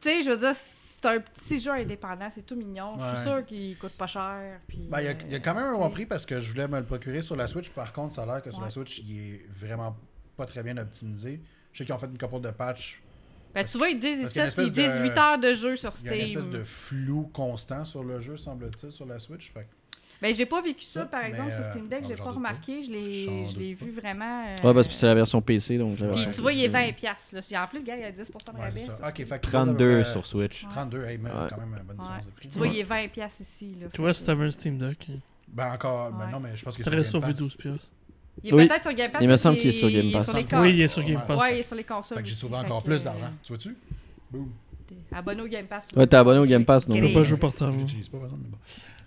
tu 0.00 0.08
sais, 0.08 0.22
je 0.22 0.30
veux 0.30 0.36
dire, 0.36 0.54
c'est 0.54 1.04
un 1.06 1.20
petit 1.20 1.60
jeu 1.60 1.70
indépendant, 1.72 2.28
c'est 2.34 2.44
tout 2.44 2.56
mignon. 2.56 2.96
Je 2.98 3.14
suis 3.16 3.24
sûre 3.28 3.44
qu'il 3.46 3.76
coûte 3.78 3.92
pas 3.92 4.06
cher. 4.06 4.60
Puis, 4.66 4.88
Ben, 4.90 5.00
il 5.00 5.04
y 5.04 5.08
a, 5.08 5.12
il 5.12 5.32
y 5.32 5.34
a 5.36 5.40
quand 5.40 5.54
même 5.54 5.66
un 5.66 5.78
bon 5.78 5.90
prix 5.90 6.06
parce 6.06 6.24
que 6.26 6.40
je 6.40 6.50
voulais 6.50 6.66
me 6.68 6.78
le 6.78 6.84
procurer 6.84 7.22
sur 7.22 7.36
la 7.36 7.46
Switch. 7.46 7.70
Par 7.70 7.92
contre, 7.92 8.14
ça 8.14 8.22
a 8.22 8.26
l'air 8.26 8.42
que 8.42 8.50
sur 8.50 8.60
la. 8.62 8.70
Switch, 8.70 8.98
il 9.00 9.18
est 9.34 9.46
vraiment 9.52 9.96
pas 10.36 10.46
très 10.46 10.62
bien 10.62 10.76
optimisé. 10.78 11.40
Je 11.72 11.78
sais 11.78 11.84
qu'ils 11.84 11.94
ont 11.94 11.98
fait 11.98 12.06
une 12.06 12.18
couple 12.18 12.40
de 12.40 12.50
patchs. 12.50 13.00
Ben, 13.54 13.64
tu 13.64 13.78
vois, 13.78 13.88
ils 13.88 13.98
disent 13.98 14.20
parce 14.22 14.32
qu'il 14.32 14.42
y 14.42 14.44
a 14.44 14.48
ici, 14.48 14.60
une 14.60 14.66
ils 14.66 14.72
disent 14.72 14.94
de- 14.98 15.02
8 15.02 15.18
heures 15.18 15.38
de 15.38 15.54
jeu 15.54 15.76
sur 15.76 15.92
Il 16.02 16.06
y 16.06 16.08
a 16.10 16.14
une 16.16 16.22
Steam. 16.26 16.38
espèce 16.38 16.52
de 16.52 16.64
flou 16.64 17.30
constant 17.32 17.84
sur 17.84 18.02
le 18.02 18.20
jeu, 18.20 18.36
semble-t-il, 18.36 18.90
sur 18.92 19.06
la 19.06 19.20
Switch. 19.20 19.52
Fait 19.52 19.60
que- 19.60 19.66
Ben, 20.22 20.32
j'ai 20.34 20.46
pas 20.46 20.62
vécu 20.62 20.84
ça, 20.86 21.00
Ça, 21.00 21.06
par 21.06 21.24
exemple, 21.24 21.52
sur 21.52 21.60
euh, 21.64 21.70
Steam 21.70 21.88
Deck, 21.88 22.04
j'ai 22.08 22.14
pas 22.14 22.30
remarqué, 22.30 22.82
je 22.82 22.90
l'ai, 22.90 23.46
je 23.46 23.58
l'ai 23.58 23.74
vu 23.74 23.90
vraiment. 23.92 24.44
euh, 24.46 24.66
Ouais, 24.68 24.72
parce 24.74 24.88
que 24.88 24.94
c'est 24.94 25.06
la 25.06 25.14
version 25.14 25.42
PC, 25.42 25.76
donc 25.76 25.98
la 25.98 26.06
Ouais, 26.06 26.10
version 26.12 26.28
Puis 26.30 26.36
tu 26.36 26.40
vois, 26.40 26.52
il 26.52 26.64
est 26.64 26.68
PC. 26.68 26.92
20$. 26.92 26.92
piastres, 26.94 27.34
Là. 27.52 27.64
En 27.64 27.66
plus, 27.68 27.84
gars, 27.84 27.96
il 27.96 28.00
y 28.00 28.04
a 28.04 28.12
10% 28.12 28.52
de 28.52 28.56
Ouais, 28.58 28.64
rabais. 28.64 28.80
c'est 28.80 28.86
ça. 28.86 28.96
sur 28.96 29.04
Ok, 29.04 29.10
Steam. 29.10 29.26
fait 29.26 29.38
que 29.40 29.46
32 29.46 29.84
euh, 29.84 30.04
sur 30.04 30.24
Switch. 30.24 30.66
32, 30.70 31.04
hey, 31.04 31.18
mais 31.18 31.30
Ouais. 31.30 31.36
quand 31.50 31.58
même 31.58 31.76
une 31.78 31.82
bonne 31.84 31.96
différence. 31.98 32.24
Puis 32.40 32.48
tu 32.48 32.58
vois, 32.58 32.68
il 32.68 32.78
est 32.78 32.84
20$ 32.84 33.08
piastres 33.08 33.42
ici. 33.42 33.74
Là, 33.80 33.88
Tu 33.92 34.00
vois, 34.00 34.14
si 34.14 34.22
que- 34.22 34.26
t'avais 34.26 34.44
un 34.46 34.50
Steam 34.50 34.78
Deck, 34.78 35.08
Ben 35.48 35.72
encore, 35.72 36.10
ben 36.12 36.30
non, 36.30 36.40
mais 36.40 36.56
je 36.56 36.64
pense 36.64 36.76
que 36.76 36.82
t'aurais 36.82 37.02
sur 37.04 37.12
sauvé 37.20 37.26
Game 37.26 37.32
Pass. 37.34 37.38
12 37.42 37.56
piastres. 37.56 37.90
Il 38.42 38.50
est 38.50 38.54
Oui. 38.54 38.68
peut-être 38.68 38.82
sur 38.82 38.92
Game 38.92 39.10
Pass. 39.10 39.22
Il 39.22 39.28
me 39.28 39.36
semble 39.36 39.58
qu'il 39.58 39.68
est 39.68 39.72
sur 39.72 39.90
Game 39.90 40.12
Pass. 40.12 40.24
sur 40.24 40.36
les 40.36 40.62
Oui, 40.62 40.74
il 40.74 40.80
est 40.82 40.88
sur 40.88 41.04
Game 41.04 41.22
Pass. 41.26 41.40
Ouais, 41.40 41.56
il 41.56 41.60
est 41.60 41.62
sur 41.62 41.76
les 41.76 41.84
consoles. 41.84 42.18
Fait 42.18 42.22
que 42.22 42.28
j'ai 42.28 42.34
fait 42.34 42.54
encore 42.54 42.82
que, 42.82 42.88
plus 42.88 43.00
euh, 43.00 43.04
d'argent. 43.04 43.30
Tu 43.42 43.52
vois-tu? 43.52 43.76
Boom. 44.30 44.50
t'es 44.88 44.94
Abonné 45.12 45.42
au 45.42 45.46
Game 45.46 45.66
Pass. 45.66 45.86
Ouais, 45.96 46.06
t'es 46.06 46.16
abonné 46.16 46.40
au 46.40 46.46
Game 46.46 46.64
Pass, 46.64 46.88
non? 46.88 46.96
Je 46.96 47.14
pas 47.14 47.22
jouer 47.22 47.38
portable. 47.38 47.78
J'utilise 47.78 48.08
pas, 48.08 48.18
par 48.18 48.26
exemple, 48.26 48.42
mais 48.44 48.50
bon. 48.50 48.58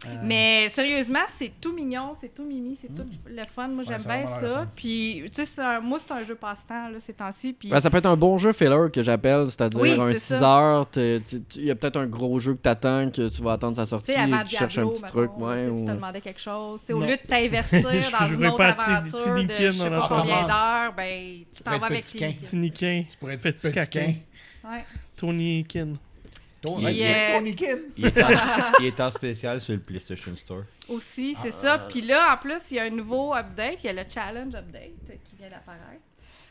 Euh, 0.06 0.10
Mais 0.24 0.70
sérieusement, 0.70 1.20
c'est 1.38 1.52
tout 1.60 1.74
mignon, 1.74 2.12
c'est 2.22 2.34
tout 2.34 2.44
mimi, 2.46 2.78
c'est 2.80 2.94
tout 2.94 3.06
le 3.28 3.42
fun. 3.52 3.68
Moi, 3.70 3.84
j'aime 3.88 4.02
bien 4.04 4.26
ça. 4.28 4.68
Puis, 4.76 5.24
tu 5.26 5.30
sais, 5.34 5.46
c'est 5.46 5.62
un- 5.62 5.80
moi, 5.80 5.98
c'est 6.00 6.14
un 6.14 6.24
jeu 6.24 6.36
passe-temps, 6.36 6.90
là, 6.90 7.00
ces 7.00 7.14
temps-ci. 7.14 7.54
Puis, 7.54 7.70
Ben, 7.70 7.80
ça 7.80 7.90
peut 7.90 7.98
être 7.98 8.06
un 8.06 8.16
bon 8.16 8.38
jeu 8.38 8.52
filler 8.54 8.92
que 8.94 9.02
j'appelle, 9.02 9.48
c'est-à-dire 9.48 9.80
Oui, 9.80 9.92
un 9.94 10.08
c'est 10.14 10.20
6 10.20 10.34
ça. 10.40 10.46
heures, 10.60 10.88
il 10.96 11.22
y 11.56 11.72
a 11.72 11.76
peut-être 11.76 11.98
un 11.98 12.06
gros 12.06 12.38
jeu 12.40 12.54
que 12.54 12.60
t'attends, 12.62 13.10
que 13.10 13.28
tu 13.30 13.42
vas 13.42 13.54
attendre 13.54 13.76
sa 13.76 13.86
sortie, 13.88 14.12
et 14.12 14.16
tu 14.46 14.56
cherches 14.56 14.78
un 14.78 14.88
petit 14.88 15.02
mettons, 15.02 15.08
truc, 15.08 15.32
ouais, 15.38 15.66
ou... 15.68 15.80
tu 15.80 15.86
te 15.86 15.92
demandais 15.92 16.22
quelque 16.22 16.42
chose. 16.42 16.82
Au 16.92 17.00
lieu 17.00 17.08
de 17.18 17.28
t'investir 17.28 17.80
Je 17.82 18.12
dans 18.12 18.28
une 18.28 18.34
jouerais 18.36 18.48
autre 18.50 18.58
pas 18.58 18.68
à 18.68 18.74
Ti- 18.74 18.92
aventure 18.92 19.34
de 19.44 19.54
je 19.56 19.72
sais 19.72 19.90
pas 19.90 20.06
combien 20.10 20.48
d'heures, 20.48 20.94
ben, 20.96 21.40
tu 21.56 21.64
t'en 21.64 21.80
vas 21.80 21.86
avec. 21.88 22.04
Tiniquin. 22.04 23.04
Tu 23.10 23.18
pourrais 23.18 23.34
être 23.34 23.42
Petit. 23.42 24.22
Tony 25.16 25.66
Kin. 25.68 25.94
Euh, 26.66 27.38
Tony 27.38 27.56
Kin. 27.56 27.78
Il 27.98 28.06
est, 28.08 28.24
en, 28.24 28.30
il 28.80 28.86
est 28.88 29.00
en 29.00 29.12
spécial 29.12 29.62
sur 29.62 29.74
le 29.74 29.80
PlayStation 29.80 30.36
Store. 30.36 30.64
Aussi, 30.90 31.36
c'est 31.42 31.54
Ah. 31.60 31.62
ça. 31.62 31.78
Puis 31.90 32.02
là, 32.02 32.34
en 32.34 32.38
plus, 32.38 32.72
il 32.72 32.78
y 32.78 32.80
a 32.80 32.84
un 32.84 32.90
nouveau 32.90 33.34
update. 33.34 33.78
Il 33.84 33.88
y 33.88 33.90
a 33.90 33.94
le 33.94 34.10
Challenge 34.10 34.54
Update 34.56 34.92
qui 35.30 35.36
vient 35.38 35.50
d'apparaître. 35.50 36.02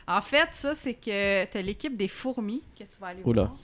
En 0.07 0.21
fait, 0.21 0.47
ça, 0.51 0.73
c'est 0.73 0.93
que 0.93 1.45
tu 1.45 1.57
as 1.57 1.61
l'équipe 1.61 1.95
des 1.97 2.07
fourmis 2.07 2.63
que 2.77 2.83
tu 2.85 2.99
vas 3.01 3.07
aller 3.07 3.21
Oula. 3.25 3.43
voir. 3.43 3.57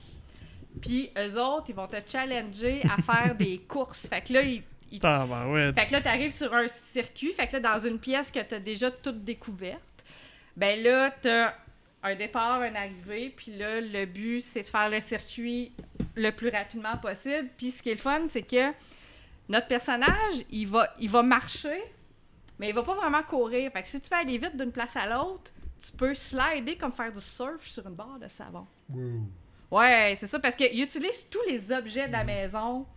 Puis 0.82 1.10
eux 1.18 1.40
autres, 1.40 1.66
ils 1.70 1.76
vont 1.76 1.88
te 1.88 1.98
challenger 2.08 2.82
à 2.90 3.02
faire 3.02 3.36
des 3.36 3.60
courses. 3.68 4.08
Fait 4.08 4.22
que 4.22 4.34
là, 4.34 4.42
ils, 4.42 4.64
ils- 4.92 5.00
Tabarouette. 5.00 5.80
fait 5.80 5.88
que 5.88 5.92
là, 5.94 6.02
tu 6.02 6.08
arrives 6.08 6.34
sur 6.34 6.54
un 6.54 6.68
circuit. 6.68 7.32
Fait 7.32 7.48
que 7.48 7.54
là, 7.54 7.60
dans 7.78 7.88
une 7.88 8.00
pièce 8.00 8.32
que 8.32 8.40
tu 8.42 8.56
as 8.56 8.60
déjà 8.60 8.92
toute 8.92 9.24
découverte, 9.24 9.80
ben 10.58 10.82
là, 10.84 11.12
tu 11.22 11.30
as 11.30 11.56
un 12.04 12.16
départ, 12.16 12.62
une 12.64 12.76
arrivée. 12.76 13.34
Puis 13.36 13.56
là, 13.56 13.82
le 13.82 14.06
but, 14.06 14.42
c'est 14.42 14.64
de 14.64 14.68
faire 14.68 14.90
le 14.90 15.00
circuit 15.00 15.72
le 16.16 16.30
plus 16.32 16.50
rapidement 16.50 16.98
possible. 16.98 17.50
Puis 17.58 17.72
ce 17.72 17.82
qui 17.82 17.90
est 17.90 17.96
le 17.96 18.00
fun, 18.00 18.28
c'est 18.28 18.44
que 18.44 18.72
notre 19.50 19.68
personnage, 19.68 20.46
il 20.52 20.68
va, 20.68 20.94
il 21.00 21.10
va 21.10 21.24
marcher, 21.24 21.82
mais 22.60 22.70
il 22.70 22.76
va 22.76 22.84
pas 22.84 22.96
vraiment 22.96 23.24
courir. 23.24 23.72
Fait 23.72 23.82
que 23.82 23.88
si 23.88 24.00
tu 24.00 24.10
veux 24.10 24.18
aller 24.18 24.38
vite 24.38 24.56
d'une 24.56 24.72
place 24.72 24.96
à 24.96 25.08
l'autre, 25.08 25.52
tu 25.84 25.92
peux 25.92 26.14
slider 26.14 26.78
comme 26.78 26.92
faire 26.92 27.12
du 27.12 27.20
surf 27.20 27.66
sur 27.66 27.86
une 27.88 27.96
barre 27.96 28.20
de 28.20 28.28
savon. 28.28 28.66
Wow. 28.90 29.28
Ouais, 29.72 30.16
c'est 30.18 30.28
ça, 30.28 30.40
parce 30.40 30.56
qu'il 30.56 30.82
utilise 30.82 31.28
tous 31.30 31.42
les 31.50 31.72
objets 31.72 32.08
de 32.08 32.12
la 32.12 32.24
maison 32.24 32.82
pour 32.84 32.88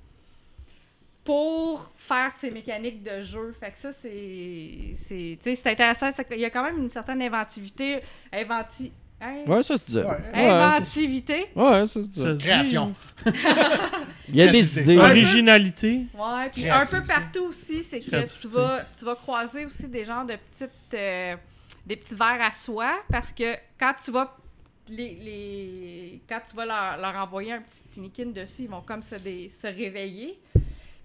faire 2.06 2.32
ses 2.38 2.50
mécaniques 2.50 3.02
de 3.02 3.20
jeu. 3.22 3.54
Fait 3.58 3.70
que 3.70 3.78
ça, 3.78 3.92
c'est. 3.92 4.92
c'est- 4.94 5.38
Tu 5.38 5.50
sais, 5.50 5.54
c'est 5.54 5.70
intéressant. 5.70 6.10
qu'il 6.10 6.38
y 6.40 6.44
a 6.44 6.50
quand 6.50 6.62
même 6.62 6.78
une 6.78 6.90
certaine 6.90 7.20
inventivité. 7.22 8.00
Inventi... 8.32 8.92
hein? 9.20 9.38
Ouais, 9.46 9.62
ça 9.62 9.76
se. 9.76 9.92
Ouais. 9.98 10.02
Ça- 10.04 10.66
Inventivité. 10.68 11.46
ouais, 11.54 11.86
ça 11.86 11.88
se 11.88 12.00
Ça 12.02 12.04
disait. 12.04 12.26
se 12.26 12.32
dit. 12.32 12.44
Création. 12.44 12.94
Il 14.28 14.36
y 14.36 14.42
a 14.42 14.48
des 14.50 14.78
idées. 14.80 14.96
Un 14.96 15.00
peu. 15.00 15.04
Originalité. 15.06 16.06
Ouais, 16.14 16.50
puis 16.52 16.68
un 16.68 16.84
peu 16.86 17.02
partout 17.02 17.44
aussi, 17.48 17.82
c'est 17.84 18.00
que 18.00 18.04
tu 18.40 18.48
vas, 18.48 18.84
tu 18.98 19.04
vas 19.04 19.14
croiser 19.14 19.66
aussi 19.66 19.88
des 19.88 20.04
genres 20.04 20.24
de 20.24 20.34
petites. 20.36 20.94
euh, 20.94 21.36
des 21.86 21.94
petits 21.94 22.16
verres 22.16 22.42
à 22.42 22.50
soie 22.50 22.96
parce 23.10 23.32
que 23.32 23.54
quand 23.78 23.92
tu 24.04 24.10
vas. 24.10 24.36
Les, 24.88 25.14
les- 25.16 26.20
quand 26.28 26.38
tu 26.48 26.54
vas 26.56 26.64
leur, 26.64 26.96
leur 26.98 27.20
envoyer 27.22 27.52
un 27.54 27.60
petit 27.60 27.82
tinikin 27.90 28.26
dessus, 28.26 28.62
ils 28.62 28.68
vont 28.68 28.82
comme 28.82 29.02
se, 29.02 29.16
dé- 29.16 29.48
se 29.48 29.66
réveiller. 29.66 30.38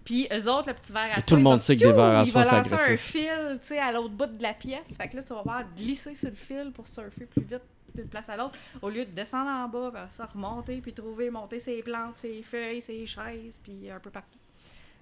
Puis 0.03 0.27
eux 0.31 0.49
autres, 0.49 0.69
le 0.69 0.73
petit 0.73 0.91
verre 0.91 1.11
à 1.17 1.21
tout 1.21 1.35
le 1.35 1.41
monde 1.41 1.59
sait 1.59 1.75
que 1.75 1.81
des 1.81 1.91
verres 1.91 2.19
à 2.19 2.25
soie, 2.25 2.43
c'est 2.43 2.55
lancer 2.55 2.73
un 2.73 2.77
agressif. 2.77 3.11
fil, 3.11 3.59
tu 3.61 3.67
sais, 3.67 3.79
à 3.79 3.91
l'autre 3.91 4.13
bout 4.13 4.25
de 4.25 4.41
la 4.41 4.53
pièce. 4.53 4.97
Fait 4.97 5.07
que 5.07 5.17
là, 5.17 5.23
tu 5.23 5.33
vas 5.33 5.43
voir 5.43 5.63
glisser 5.75 6.15
sur 6.15 6.29
le 6.29 6.35
fil 6.35 6.71
pour 6.73 6.87
surfer 6.87 7.25
plus 7.25 7.43
vite 7.43 7.61
d'une 7.93 8.07
place 8.07 8.29
à 8.29 8.37
l'autre. 8.37 8.57
Au 8.81 8.89
lieu 8.89 9.05
de 9.05 9.11
descendre 9.11 9.49
en 9.49 9.67
bas, 9.67 9.89
vers 9.91 10.11
ça, 10.11 10.25
remonter, 10.25 10.77
puis 10.81 10.93
trouver, 10.93 11.29
monter 11.29 11.59
ses 11.59 11.81
plantes, 11.83 12.15
ses 12.15 12.41
feuilles, 12.41 12.81
ses 12.81 13.05
chaises, 13.05 13.59
puis 13.61 13.91
un 13.91 13.99
peu 13.99 14.09
partout. 14.09 14.39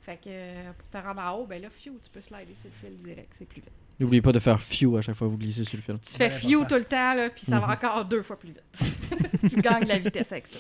Fait 0.02 0.18
que 0.18 0.30
euh, 0.30 0.72
pour 0.78 0.89
te 0.89 1.06
rendre 1.06 1.22
en 1.22 1.32
haut, 1.38 1.45
ben 1.45 1.62
là, 1.62 1.70
fiou, 1.70 2.00
tu 2.04 2.10
peux 2.10 2.22
slider 2.22 2.54
sur 2.54 2.70
le 2.70 2.89
fil 2.89 2.97
direct, 2.97 3.30
c'est 3.32 3.47
plus 3.47 3.62
vite. 3.62 3.72
N'oubliez 4.00 4.22
pas 4.22 4.32
de 4.32 4.39
faire 4.39 4.62
few 4.62 4.95
à 4.97 5.02
chaque 5.02 5.16
fois 5.16 5.28
que 5.28 5.32
vous 5.32 5.38
glissez 5.38 5.66
sur 5.66 5.78
le 5.78 5.84
film. 5.84 6.00
Tu 6.00 6.14
fais 6.14 6.26
important. 6.26 6.66
tout 6.66 6.76
le 6.76 6.86
temps, 6.86 7.14
là, 7.16 7.30
puis 7.30 7.45
ça 7.45 7.60
va 7.60 7.68
encore 7.74 8.06
deux 8.06 8.24
fois 8.24 8.39
plus 8.39 8.54
vite. 8.54 9.50
tu 9.50 9.62
gagnes 9.62 9.88
la 9.88 9.97
vitesse 9.97 10.32
avec 10.32 10.47
ça. 10.47 10.60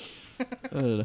Là 0.73 0.81
là. 0.81 1.03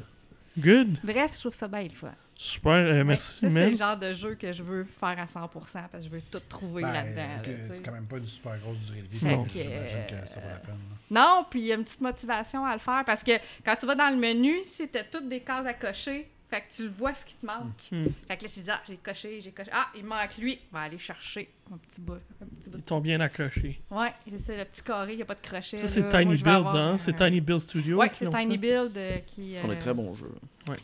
Good. 0.59 0.99
Bref, 1.03 1.33
je 1.35 1.41
trouve 1.41 1.55
ça 1.55 1.69
bien 1.69 1.85
le 1.85 1.91
fun. 1.91 2.13
Super. 2.37 2.73
euh, 2.73 3.05
merci, 3.05 3.41
ça, 3.41 3.51
C'est 3.51 3.71
le 3.71 3.77
genre 3.77 3.97
de 3.97 4.13
jeu 4.13 4.35
que 4.35 4.53
je 4.53 4.63
veux 4.63 4.85
faire 4.85 5.19
à 5.19 5.25
100% 5.27 5.49
parce 5.53 5.91
que 5.93 6.01
je 6.03 6.09
veux 6.09 6.21
tout 6.23 6.41
trouver 6.49 6.83
Ben, 6.83 6.93
là-dedans. 6.93 7.23
là, 7.23 7.69
c'est 7.71 7.83
quand 7.85 7.93
même 7.93 8.07
pas 8.07 8.19
une 8.19 8.27
super 8.27 8.59
grosse 8.59 8.79
durée 8.81 9.03
de 9.03 9.07
vie. 9.09 9.19
Que 9.21 9.29
J'imagine 9.29 9.71
euh, 9.71 10.07
que 10.23 10.29
ça 10.29 10.41
vaut 10.41 10.49
la 10.49 10.59
peine. 10.59 10.75
là. 10.91 10.97
Non, 11.11 11.47
puis 11.49 11.61
il 11.61 11.67
y 11.67 11.73
a 11.73 11.77
une 11.77 11.85
petite 11.85 12.01
motivation 12.01 12.65
à 12.67 12.73
le 12.75 12.81
faire 12.81 13.05
parce 13.07 13.23
que 13.23 13.33
quand 13.65 13.77
tu 13.77 13.87
vas 13.87 13.95
dans 13.95 14.11
le 14.11 14.17
menu, 14.17 14.63
c'était 14.65 15.05
toutes 15.05 15.29
des 15.29 15.41
cases 15.41 15.67
à 15.67 15.75
cocher. 15.75 16.31
Fait 16.55 16.61
que 16.61 16.73
tu 16.73 16.83
le 16.85 16.91
vois 16.91 17.13
ce 17.13 17.25
qui 17.27 17.35
te 17.35 17.45
manque. 17.45 17.83
Hmm. 17.91 18.07
Fait 18.29 18.37
que 18.37 18.45
là, 18.45 18.49
tu 18.49 18.61
dis, 18.61 18.71
ah, 18.71 18.81
j'ai 18.87 18.97
coché, 18.97 19.41
j'ai 19.41 19.51
coché. 19.51 19.71
Ah, 19.73 19.89
il 19.97 20.05
manque 20.05 20.37
lui. 20.39 20.61
On 20.71 20.77
va 20.77 20.83
aller 20.83 21.01
chercher 21.01 21.51
un 21.73 21.79
petit 21.79 22.01
bout. 22.01 22.13
Un 22.13 22.47
petit 22.47 22.71
bout. 22.71 22.79
Ils 22.79 22.83
t'ont 22.85 23.01
bien 23.01 23.19
accroché. 23.21 23.81
Ouais, 23.91 24.15
c'est 24.31 24.39
ça, 24.39 24.57
le 24.57 24.65
petit 24.65 24.83
carré, 24.83 25.15
il 25.15 25.17
n'y 25.17 25.23
a 25.23 25.25
pas 25.25 25.35
de 25.35 25.41
crochet. 25.41 25.79
Ça, 25.79 25.89
c'est. 25.89 26.03
Moi, 26.03 26.11
Tiny 26.11 26.37
Build, 26.37 26.49
avoir 26.49 26.77
hein? 26.77 26.93
un- 26.93 26.99
C'est 26.99 27.15
Tiny 27.15 27.41
Build 27.41 27.59
Studio. 27.59 27.99
Ouais, 27.99 28.11
c'est 28.15 28.31
Tiny 28.31 28.53
fait. 28.53 28.59
Build 28.59 28.97
euh, 28.97 29.19
qui. 29.27 29.57
On 29.65 29.69
euh, 29.69 29.73
est 29.73 29.79
très 29.81 29.95
bons 29.95 30.15
jeux. 30.15 30.31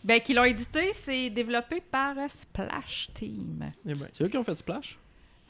Ben, 0.03 0.21
qui 0.21 0.35
l'ont 0.35 0.43
édité, 0.43 0.93
c'est 0.93 1.31
développé 1.31 1.81
par 1.81 2.19
euh, 2.19 2.27
Splash 2.29 3.11
Team. 3.15 3.71
Eh 3.87 3.95
ben, 3.95 4.09
C'est 4.13 4.25
eux 4.25 4.29
qui 4.29 4.39
ont 4.39 4.45
fait 4.45 4.57
Splash? 4.57 4.99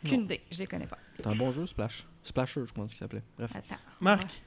Qu'une 0.04 0.24
idée, 0.24 0.42
je 0.50 0.58
les 0.58 0.66
connais 0.66 0.86
pas. 0.86 0.98
C'est 1.16 1.26
un 1.26 1.34
bon 1.34 1.50
jeu, 1.50 1.64
Splash. 1.64 2.06
Splasher, 2.22 2.66
je 2.66 2.72
pense 2.72 2.90
qu'il 2.90 2.98
s'appelait. 2.98 3.22
Bref. 3.38 3.50
Attends. 3.54 3.80
Marc, 4.00 4.42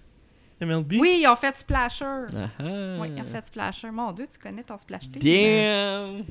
MLB. 0.62 0.94
Oui, 1.00 1.20
ils 1.24 1.28
ont 1.28 1.36
fait 1.36 1.58
Splasher. 1.58 2.06
Ah 2.36 2.48
ah. 2.60 2.64
Oui, 3.00 3.10
ils 3.16 3.22
ont 3.22 3.26
fait 3.26 3.46
Splasher. 3.46 3.92
Mon 3.92 4.12
Dieu, 4.12 4.26
tu 4.32 4.38
connais 4.40 4.64
ton 4.64 4.78
Splash 4.78 5.10
Team. 5.12 5.22
Damn! 5.22 6.24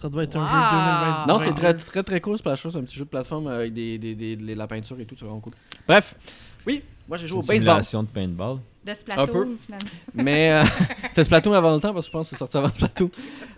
Ça 0.00 0.08
doit 0.08 0.24
être 0.24 0.36
un 0.36 0.46
jeu 0.46 0.54
2020. 0.54 1.26
Non, 1.26 1.38
c'est 1.38 1.54
très, 1.54 1.74
très 1.74 2.02
très 2.02 2.20
cool 2.20 2.36
Splasher. 2.38 2.70
C'est 2.70 2.78
un 2.78 2.82
petit 2.82 2.96
jeu 2.96 3.04
de 3.04 3.10
plateforme 3.10 3.46
avec 3.46 3.72
des, 3.72 3.96
des, 3.98 4.14
des- 4.14 4.36
de 4.36 4.54
la 4.54 4.66
peinture 4.66 4.98
et 5.00 5.04
tout. 5.06 5.14
C'est 5.18 5.24
vraiment 5.24 5.40
cool. 5.40 5.54
Bref, 5.86 6.14
oui, 6.66 6.82
moi 7.08 7.16
j'ai 7.16 7.26
joué 7.26 7.38
au 7.38 7.42
une 7.42 7.46
baseball. 7.48 7.60
simulation 7.84 8.02
de 8.02 8.08
paintball. 8.08 8.58
De 8.88 9.20
Un 9.20 9.26
peu. 9.26 9.46
finalement. 9.60 9.90
Mais 10.14 10.50
euh, 10.50 10.64
c'était 11.08 11.24
Splatoon 11.24 11.52
avant 11.52 11.74
le 11.74 11.80
temps 11.80 11.92
parce 11.92 12.06
que 12.06 12.10
je 12.10 12.12
pense 12.12 12.30
que 12.30 12.36
c'est 12.36 12.38
sorti 12.38 12.56
avant 12.56 12.68
Splatoon. 12.68 13.10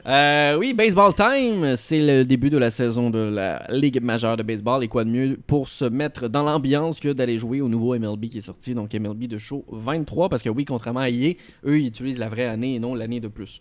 Euh, 0.07 0.57
oui, 0.59 0.75
Baseball 0.75 1.15
Time, 1.15 1.77
c'est 1.77 2.01
le 2.01 2.25
début 2.25 2.51
de 2.51 2.59
la 2.59 2.71
saison 2.71 3.11
de 3.11 3.19
la 3.19 3.65
Ligue 3.69 4.03
majeure 4.03 4.37
de 4.37 4.43
baseball. 4.43 4.83
Et 4.83 4.89
quoi 4.89 5.05
de 5.05 5.11
mieux 5.11 5.39
pour 5.47 5.69
se 5.69 5.85
mettre 5.85 6.29
dans 6.29 6.43
l'ambiance 6.43 6.99
que 6.99 7.13
d'aller 7.13 7.39
jouer 7.39 7.61
au 7.61 7.69
nouveau 7.69 7.97
MLB 7.97 8.25
qui 8.25 8.39
est 8.39 8.43
sorti, 8.43 8.75
donc 8.75 8.93
MLB 8.93 9.29
de 9.29 9.39
show 9.39 9.65
23. 9.71 10.29
Parce 10.29 10.43
que 10.43 10.49
oui, 10.49 10.65
contrairement 10.65 11.01
à 11.01 11.11
EA, 11.11 11.35
eux 11.65 11.81
ils 11.81 11.87
utilisent 11.87 12.19
la 12.19 12.29
vraie 12.29 12.47
année 12.47 12.75
et 12.75 12.79
non 12.81 12.95
l'année 12.97 13.21
de 13.21 13.29
plus. 13.29 13.61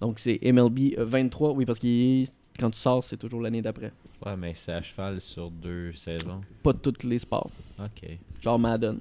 Donc 0.00 0.18
c'est 0.18 0.38
MLB 0.42 0.98
23, 0.98 1.52
oui, 1.52 1.64
parce 1.64 1.78
que 1.78 2.24
quand 2.58 2.70
tu 2.70 2.78
sors, 2.78 3.02
c'est 3.02 3.16
toujours 3.16 3.40
l'année 3.40 3.62
d'après. 3.62 3.92
Ouais, 4.24 4.36
mais 4.36 4.54
c'est 4.54 4.72
à 4.72 4.82
cheval 4.82 5.20
sur 5.20 5.50
deux 5.50 5.92
saisons. 5.92 6.40
Pas 6.62 6.72
tous 6.72 7.06
les 7.06 7.18
sports. 7.18 7.50
Ok. 7.78 8.08
Genre 8.40 8.58
Madden. 8.58 8.98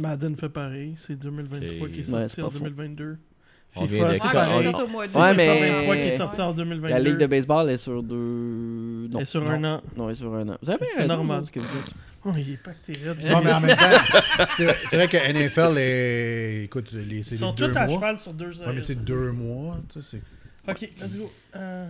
Madden 0.00 0.36
fait 0.36 0.48
pareil. 0.48 0.94
C'est 0.98 1.16
2023 1.18 1.88
qui 1.88 2.00
est 2.00 2.02
sorti 2.04 2.40
Ouais, 2.40 2.46
en 2.46 2.50
pas 2.50 2.52
faux. 2.58 2.64
2022. 2.64 3.18
On 3.76 3.86
FIFA, 3.86 4.14
c'est 4.16 4.22
Ouais, 4.24 4.32
pareil. 4.32 4.66
mais 4.66 4.74
Ouais. 4.74 4.84
Ouais, 4.96 5.06
FIFA 5.06 5.34
mais- 5.34 5.70
23 5.70 5.94
qui 5.94 6.00
est 6.02 6.16
sorti 6.16 6.40
en 6.40 6.52
2022. 6.52 6.88
La 6.94 6.98
Ligue 7.00 7.16
de 7.18 7.26
baseball 7.26 7.70
est 7.70 7.78
sur 7.78 8.02
deux. 8.02 8.16
Non, 9.10 9.20
Et 9.20 9.24
sur 9.24 9.48
un 9.48 9.62
an. 9.62 9.80
non, 9.96 10.08
elle 10.08 10.12
est 10.12 10.16
sur 10.16 10.34
un 10.34 10.48
an. 10.48 10.56
Vous 10.60 10.70
avez 10.70 10.78
bien 10.80 10.88
C'est 10.92 11.02
raison, 11.02 11.14
normal. 11.14 11.46
ce 11.46 11.52
que 11.52 11.60
vous 11.60 11.66
dites. 11.78 11.94
Oh, 12.24 12.30
il 12.36 12.52
est 12.52 12.56
pas. 12.62 12.72
Non, 13.30 13.40
mais 13.44 13.52
en 13.52 13.60
même 13.60 13.76
temps, 13.76 14.54
c'est 14.56 14.96
vrai 14.96 15.08
que 15.08 15.16
NFL 15.16 15.78
est. 15.78 16.64
Écoute, 16.64 16.90
les- 16.92 17.18
Ils 17.18 17.24
c'est 17.24 17.36
sont 17.36 17.50
les 17.50 17.56
deux 17.56 17.70
tous 17.72 17.78
à 17.78 17.86
mois. 17.86 17.94
cheval 17.94 18.18
sur 18.18 18.32
deux 18.34 18.60
Ouais, 18.62 18.72
mais 18.74 18.82
c'est 18.82 19.04
deux 19.04 19.30
mois. 19.32 19.78
Tu 19.88 20.02
sais, 20.02 20.18
c'est. 20.66 20.70
Ok, 20.70 20.80
let's 21.00 21.16
go. 21.16 21.30
Euh, 21.56 21.86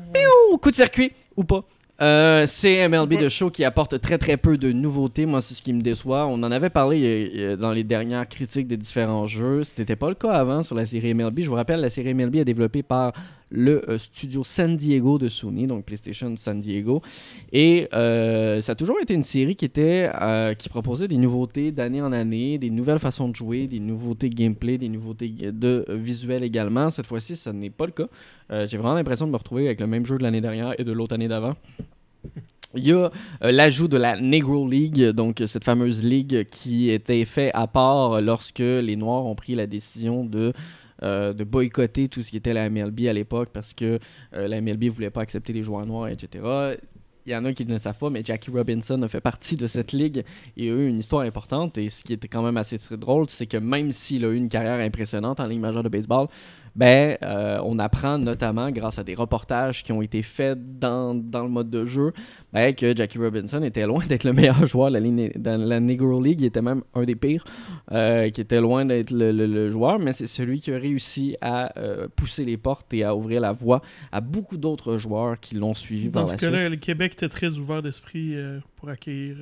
Ouh, 0.53 0.59
coup 0.59 0.71
de 0.71 0.77
circuit 0.77 1.13
ou 1.37 1.45
pas. 1.45 1.65
Euh, 2.03 2.47
c'est 2.47 2.89
MLB 2.89 3.19
de 3.19 3.29
show 3.29 3.51
qui 3.51 3.63
apporte 3.63 4.01
très 4.01 4.17
très 4.17 4.39
peu 4.39 4.57
de 4.57 4.73
nouveautés. 4.73 5.27
Moi, 5.27 5.43
c'est 5.43 5.55
ce 5.55 5.61
qui 5.61 5.73
me 5.73 5.83
déçoit. 5.83 6.27
On 6.27 6.43
en 6.43 6.51
avait 6.51 6.71
parlé 6.71 7.03
euh, 7.05 7.53
euh, 7.53 7.57
dans 7.57 7.73
les 7.73 7.85
dernières 7.85 8.27
critiques 8.27 8.67
des 8.67 8.79
différents 8.79 9.27
jeux. 9.27 9.65
C'était 9.65 9.97
pas 9.97 10.09
le 10.09 10.15
cas 10.15 10.31
avant 10.31 10.63
sur 10.63 10.75
la 10.75 10.87
série 10.87 11.13
MLB. 11.13 11.41
Je 11.41 11.51
vous 11.51 11.57
rappelle, 11.57 11.81
la 11.81 11.91
série 11.91 12.15
MLB 12.15 12.37
est 12.37 12.45
développée 12.45 12.83
par 12.83 13.13
le 13.51 13.89
euh, 13.91 13.99
studio 13.99 14.43
San 14.45 14.77
Diego 14.77 15.19
de 15.19 15.29
Sony, 15.29 15.67
donc 15.67 15.85
PlayStation 15.85 16.35
San 16.37 16.61
Diego. 16.61 17.03
Et 17.53 17.89
euh, 17.93 18.61
ça 18.63 18.73
a 18.73 18.75
toujours 18.75 18.99
été 19.01 19.15
une 19.15 19.25
série 19.25 19.57
qui 19.57 19.65
était 19.65 20.11
euh, 20.21 20.55
qui 20.55 20.69
proposait 20.69 21.09
des 21.09 21.17
nouveautés 21.17 21.73
d'année 21.73 22.01
en 22.01 22.13
année, 22.13 22.59
des 22.59 22.71
nouvelles 22.71 22.99
façons 22.99 23.29
de 23.29 23.35
jouer, 23.35 23.67
des 23.67 23.81
nouveautés 23.81 24.31
gameplay, 24.31 24.79
des 24.79 24.89
nouveautés 24.89 25.29
de 25.29 25.85
visuel 25.89 26.43
également. 26.43 26.91
Cette 26.91 27.07
fois-ci, 27.07 27.37
ce 27.37 27.51
n'est 27.51 27.71
pas 27.71 27.87
le 27.87 27.93
cas. 27.93 28.07
J'ai 28.67 28.79
vraiment 28.79 28.95
l'impression 28.95 29.27
de 29.27 29.33
me 29.33 29.37
retrouver 29.37 29.67
avec 29.67 29.81
le 29.81 29.87
même 29.87 30.05
jeu 30.05 30.19
de 30.19 30.23
l'année 30.23 30.41
dernière 30.41 30.75
et 30.79 30.85
de 30.85 30.93
l'autre 30.93 31.15
année 31.15 31.29
d'avant. 31.29 31.55
Il 32.77 32.87
y 32.87 32.93
a 32.93 33.11
l'ajout 33.41 33.89
de 33.89 33.97
la 33.97 34.21
Negro 34.21 34.69
League, 34.69 35.11
donc 35.11 35.43
cette 35.47 35.65
fameuse 35.65 36.05
ligue 36.05 36.49
qui 36.51 36.91
était 36.91 37.25
faite 37.25 37.51
à 37.55 37.67
part 37.67 38.21
lorsque 38.21 38.59
les 38.59 38.95
Noirs 38.95 39.27
ont 39.27 39.35
pris 39.35 39.57
la 39.57 39.67
décision 39.67 40.25
de, 40.25 40.53
euh, 41.03 41.33
de 41.33 41.45
boycotter 41.45 42.09
tout 42.09 42.23
ce 42.23 42.31
qui 42.31 42.37
était 42.37 42.55
la 42.55 42.69
MLB 42.69 43.07
à 43.09 43.13
l'époque 43.13 43.51
parce 43.53 43.75
que 43.75 43.99
euh, 44.35 44.49
la 44.49 44.61
MLB 44.61 44.85
voulait 44.85 45.11
pas 45.11 45.23
accepter 45.23 45.53
les 45.53 45.63
joueurs 45.63 45.87
noirs, 45.87 46.09
etc. 46.09 46.77
Il 47.27 47.33
y 47.33 47.37
en 47.37 47.45
a 47.45 47.53
qui 47.53 47.67
ne 47.67 47.73
le 47.73 47.79
savent 47.79 47.99
pas, 47.99 48.11
mais 48.11 48.23
Jackie 48.25 48.51
Robinson 48.51 49.01
a 49.03 49.09
fait 49.09 49.21
partie 49.21 49.57
de 49.57 49.67
cette 49.67 49.93
ligue 49.93 50.25
et 50.57 50.71
a 50.71 50.73
eu 50.73 50.89
une 50.89 50.99
histoire 50.99 51.23
importante. 51.23 51.77
Et 51.79 51.89
ce 51.89 52.03
qui 52.03 52.13
était 52.13 52.29
quand 52.29 52.43
même 52.43 52.57
assez 52.57 52.79
très 52.79 52.97
drôle, 52.97 53.29
c'est 53.29 53.47
que 53.47 53.59
même 53.59 53.91
s'il 53.93 54.25
a 54.25 54.29
eu 54.29 54.37
une 54.37 54.49
carrière 54.49 54.81
impressionnante 54.81 55.39
en 55.39 55.47
Ligue 55.47 55.61
majeure 55.61 55.83
de 55.83 55.89
baseball, 55.89 56.29
ben, 56.77 57.17
euh, 57.23 57.61
on 57.65 57.79
apprend 57.79 58.19
notamment 58.19 58.71
grâce 58.71 58.99
à 58.99 59.05
des 59.05 59.15
reportages 59.15 59.83
qui 59.83 59.93
ont 59.93 60.03
été 60.03 60.23
faits 60.23 60.59
dans, 60.79 61.15
dans 61.15 61.43
le 61.43 61.49
mode 61.49 61.69
de 61.71 61.85
jeu 61.85 62.13
ben, 62.53 62.75
que 62.75 62.97
Jackie 62.97 63.19
Robinson 63.19 63.63
était 63.63 63.87
loin 63.87 64.05
d'être 64.07 64.25
le 64.25 64.33
meilleur 64.33 64.67
joueur 64.67 64.89
de 64.89 64.95
la, 64.95 65.01
ligne, 65.01 65.31
dans 65.37 65.61
la 65.61 65.81
Negro 65.81 66.23
League. 66.23 66.41
Il 66.41 66.47
était 66.47 66.63
même 66.63 66.83
un 66.95 67.03
des 67.05 67.17
pires, 67.17 67.45
euh, 67.93 68.29
qui 68.31 68.41
était 68.41 68.61
loin 68.61 68.85
d'être 68.85 69.11
le, 69.11 69.33
le- 69.33 69.47
le 69.47 69.71
joueur, 69.71 69.99
mais 69.99 70.13
c'est 70.13 70.27
celui 70.27 70.61
qui 70.61 70.73
a 70.73 70.79
réussi 70.79 71.37
à 71.41 71.77
euh, 71.79 72.09
pousser 72.15 72.45
les 72.45 72.57
portes 72.57 72.93
et 72.95 73.05
à 73.05 73.15
ouvrir 73.17 73.41
la 73.41 73.53
voie 73.53 73.83
à 74.13 74.21
beaucoup 74.21 74.57
d'autres 74.57 74.97
joueurs 74.97 75.39
qui 75.41 75.55
l'ont 75.57 75.75
suivi 75.75 76.09
par 76.09 76.23
Dans 76.23 76.29
ce 76.29 76.33
la 76.33 76.39
suite. 76.39 76.51
cas-là, 76.51 76.69
le 76.69 76.77
Québec 76.77 77.13
était 77.15 77.29
très 77.29 77.59
ouvert 77.59 77.83
d'esprit 77.83 78.37
pour 78.77 78.89
accueillir 78.89 79.37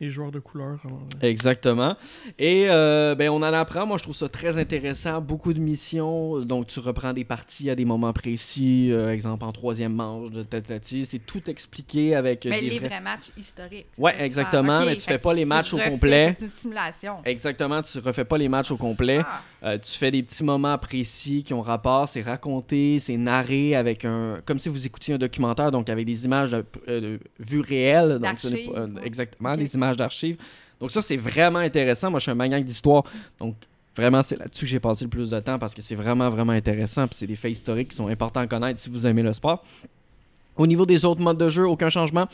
les 0.00 0.10
joueurs 0.10 0.32
de 0.32 0.38
couleur. 0.40 0.78
Exactement. 1.22 1.96
Et 2.38 2.66
euh, 2.68 3.14
ben, 3.14 3.30
on 3.30 3.36
en 3.36 3.42
apprend. 3.42 3.86
Moi, 3.86 3.96
je 3.98 4.02
trouve 4.02 4.14
ça 4.16 4.28
très 4.28 4.58
intéressant. 4.58 5.20
Beaucoup 5.20 5.52
de 5.54 5.60
missions. 5.60 6.40
Donc, 6.40 6.66
tu 6.66 6.80
reprends 6.80 7.12
des 7.12 7.24
parties 7.24 7.70
à 7.70 7.74
des 7.74 7.84
moments 7.84 8.12
précis. 8.12 8.90
euh, 8.90 9.12
exemple, 9.12 9.44
en 9.44 9.52
troisième 9.52 9.94
manche 9.94 10.30
de 10.30 10.42
Tatati. 10.42 11.06
C'est 11.06 11.20
tout 11.24 11.48
expliqué 11.48 12.14
avec 12.14 12.44
Mais 12.44 12.60
des 12.60 12.70
les 12.70 12.78
vrais- 12.78 12.88
vrais 12.88 13.00
matchs 13.00 13.30
historiques. 13.38 13.86
Ouais, 13.98 14.14
exactement, 14.20 14.84
mais 14.84 14.94
tu 14.96 15.02
fais 15.02 15.18
pas 15.18 15.32
les 15.34 15.44
matchs 15.44 15.72
au 15.74 15.78
complet. 15.78 16.36
C'est 16.38 16.44
une 16.46 16.50
simulation. 16.50 17.16
Exactement, 17.24 17.80
tu 17.82 17.98
refais 17.98 18.24
pas 18.24 18.36
les 18.38 18.48
matchs 18.48 18.70
au 18.72 18.76
complet. 18.76 19.20
Ah, 19.24 19.40
Euh, 19.66 19.78
tu 19.78 19.92
fais 19.92 20.10
des 20.10 20.22
petits 20.22 20.44
moments 20.44 20.76
précis 20.76 21.42
qui 21.42 21.54
ont 21.54 21.62
rapport, 21.62 22.06
c'est 22.06 22.20
raconté, 22.20 22.98
c'est 23.00 23.16
narré 23.16 23.74
avec 23.74 24.04
un. 24.04 24.40
Comme 24.44 24.58
si 24.58 24.68
vous 24.68 24.84
écoutiez 24.84 25.14
un 25.14 25.18
documentaire, 25.18 25.70
donc 25.70 25.88
avec 25.88 26.04
des 26.04 26.26
images 26.26 26.50
de, 26.50 26.62
euh, 26.88 27.00
de 27.00 27.20
vues 27.38 27.60
réelles. 27.62 28.18
Donc 28.18 28.38
ce 28.38 28.48
pas- 28.48 28.80
euh, 28.80 28.88
exactement, 29.02 29.56
des 29.56 29.74
images 29.74 29.83
d'archives. 29.92 30.36
Donc 30.80 30.90
ça, 30.90 31.02
c'est 31.02 31.16
vraiment 31.16 31.60
intéressant. 31.60 32.10
Moi, 32.10 32.18
je 32.18 32.24
suis 32.24 32.30
un 32.30 32.36
maniaque 32.36 32.64
d'histoire. 32.64 33.04
Donc 33.38 33.54
vraiment, 33.96 34.22
c'est 34.22 34.38
là-dessus 34.38 34.64
que 34.64 34.70
j'ai 34.70 34.80
passé 34.80 35.04
le 35.04 35.10
plus 35.10 35.30
de 35.30 35.40
temps 35.40 35.58
parce 35.58 35.74
que 35.74 35.82
c'est 35.82 35.94
vraiment, 35.94 36.28
vraiment 36.28 36.52
intéressant. 36.52 37.06
Puis 37.06 37.16
c'est 37.18 37.26
des 37.26 37.36
faits 37.36 37.52
historiques 37.52 37.88
qui 37.88 37.96
sont 37.96 38.08
importants 38.08 38.40
à 38.40 38.46
connaître 38.46 38.78
si 38.78 38.90
vous 38.90 39.06
aimez 39.06 39.22
le 39.22 39.32
sport. 39.32 39.64
Au 40.56 40.66
niveau 40.66 40.86
des 40.86 41.04
autres 41.04 41.20
modes 41.20 41.38
de 41.38 41.48
jeu, 41.48 41.66
aucun 41.66 41.88
changement. 41.88 42.28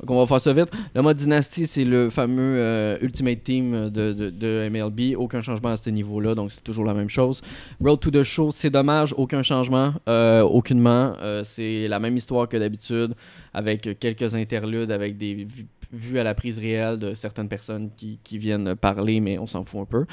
Donc 0.00 0.10
on 0.10 0.20
va 0.20 0.26
faire 0.26 0.40
ça 0.40 0.52
vite. 0.52 0.70
Le 0.94 1.02
mode 1.02 1.16
dynastie, 1.16 1.66
c'est 1.66 1.84
le 1.84 2.10
fameux 2.10 2.56
euh, 2.58 2.98
Ultimate 3.00 3.42
Team 3.42 3.88
de, 3.90 4.12
de, 4.12 4.68
MLB. 4.70 5.16
Aucun 5.16 5.40
changement 5.40 5.70
à 5.70 5.76
ce 5.76 5.88
niveau-là, 5.90 6.34
donc 6.34 6.50
c'est 6.50 6.62
toujours 6.62 6.84
la 6.84 6.94
même 6.94 7.08
chose. 7.08 7.40
Road 7.82 8.00
to 8.00 8.10
the 8.10 8.22
Show, 8.22 8.50
c'est 8.50 8.70
dommage, 8.70 9.14
aucun 9.16 9.42
changement, 9.42 9.94
euh, 10.08 10.42
aucunement. 10.42 11.14
Euh, 11.22 11.44
c'est 11.44 11.88
la 11.88 11.98
même 11.98 12.16
histoire 12.16 12.48
que 12.48 12.56
d'habitude, 12.56 13.14
avec 13.54 13.98
quelques 13.98 14.34
interludes, 14.34 14.90
avec 14.90 15.16
des 15.16 15.46
vues 15.92 16.18
à 16.18 16.24
la 16.24 16.34
prise 16.34 16.58
réelle 16.58 16.98
de 16.98 17.14
certaines 17.14 17.48
personnes 17.48 17.90
qui, 17.96 18.18
qui 18.22 18.38
viennent 18.38 18.74
parler, 18.74 19.20
mais 19.20 19.38
on 19.38 19.46
s'en 19.46 19.64
fout 19.64 19.80
un 19.80 19.84
peu. 19.84 20.06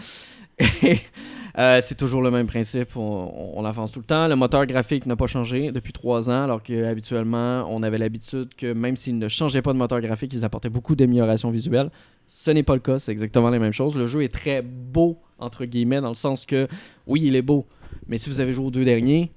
Euh, 1.59 1.82
c'est 1.84 1.93
toujours 1.93 2.24
le 2.24 2.32
même 2.32 2.47
principe, 2.47 2.97
on, 2.97 3.53
on 3.55 3.63
avance 3.63 3.91
tout 3.91 3.99
le 3.99 4.05
temps. 4.05 4.28
Le 4.28 4.36
moteur 4.36 4.65
graphique 4.65 5.05
n'a 5.05 5.15
pas 5.15 5.28
changé 5.28 5.71
depuis 5.71 5.93
trois 5.93 6.28
ans, 6.28 6.45
alors 6.45 6.63
qu'habituellement, 6.63 7.67
on 7.69 7.84
avait 7.84 7.99
l'habitude 7.99 8.55
que 8.57 8.74
même 8.74 8.95
s'ils 8.95 9.19
ne 9.19 9.28
changeaient 9.28 9.61
pas 9.61 9.71
de 9.71 9.78
moteur 9.78 10.01
graphique, 10.01 10.34
ils 10.34 10.45
apportaient 10.45 10.71
beaucoup 10.71 10.95
d'améliorations 10.95 11.51
visuelles. 11.51 11.91
Ce 12.28 12.49
n'est 12.49 12.63
pas 12.63 12.74
le 12.74 12.80
cas, 12.80 12.97
c'est 12.97 13.11
exactement 13.11 13.51
la 13.51 13.59
même 13.59 13.71
chose. 13.71 13.95
Le 13.95 14.07
jeu 14.07 14.24
est 14.24 14.34
très 14.34 14.63
beau, 14.63 15.19
entre 15.38 15.65
guillemets, 15.65 16.01
dans 16.01 16.09
le 16.09 16.15
sens 16.15 16.47
que, 16.47 16.67
oui, 17.05 17.21
il 17.24 17.36
est 17.36 17.43
beau, 17.43 17.67
mais 18.07 18.17
si 18.17 18.32
vous 18.32 18.39
avez 18.39 18.51
joué 18.51 18.65
aux 18.65 18.71
deux 18.71 18.86
derniers, 18.86 19.32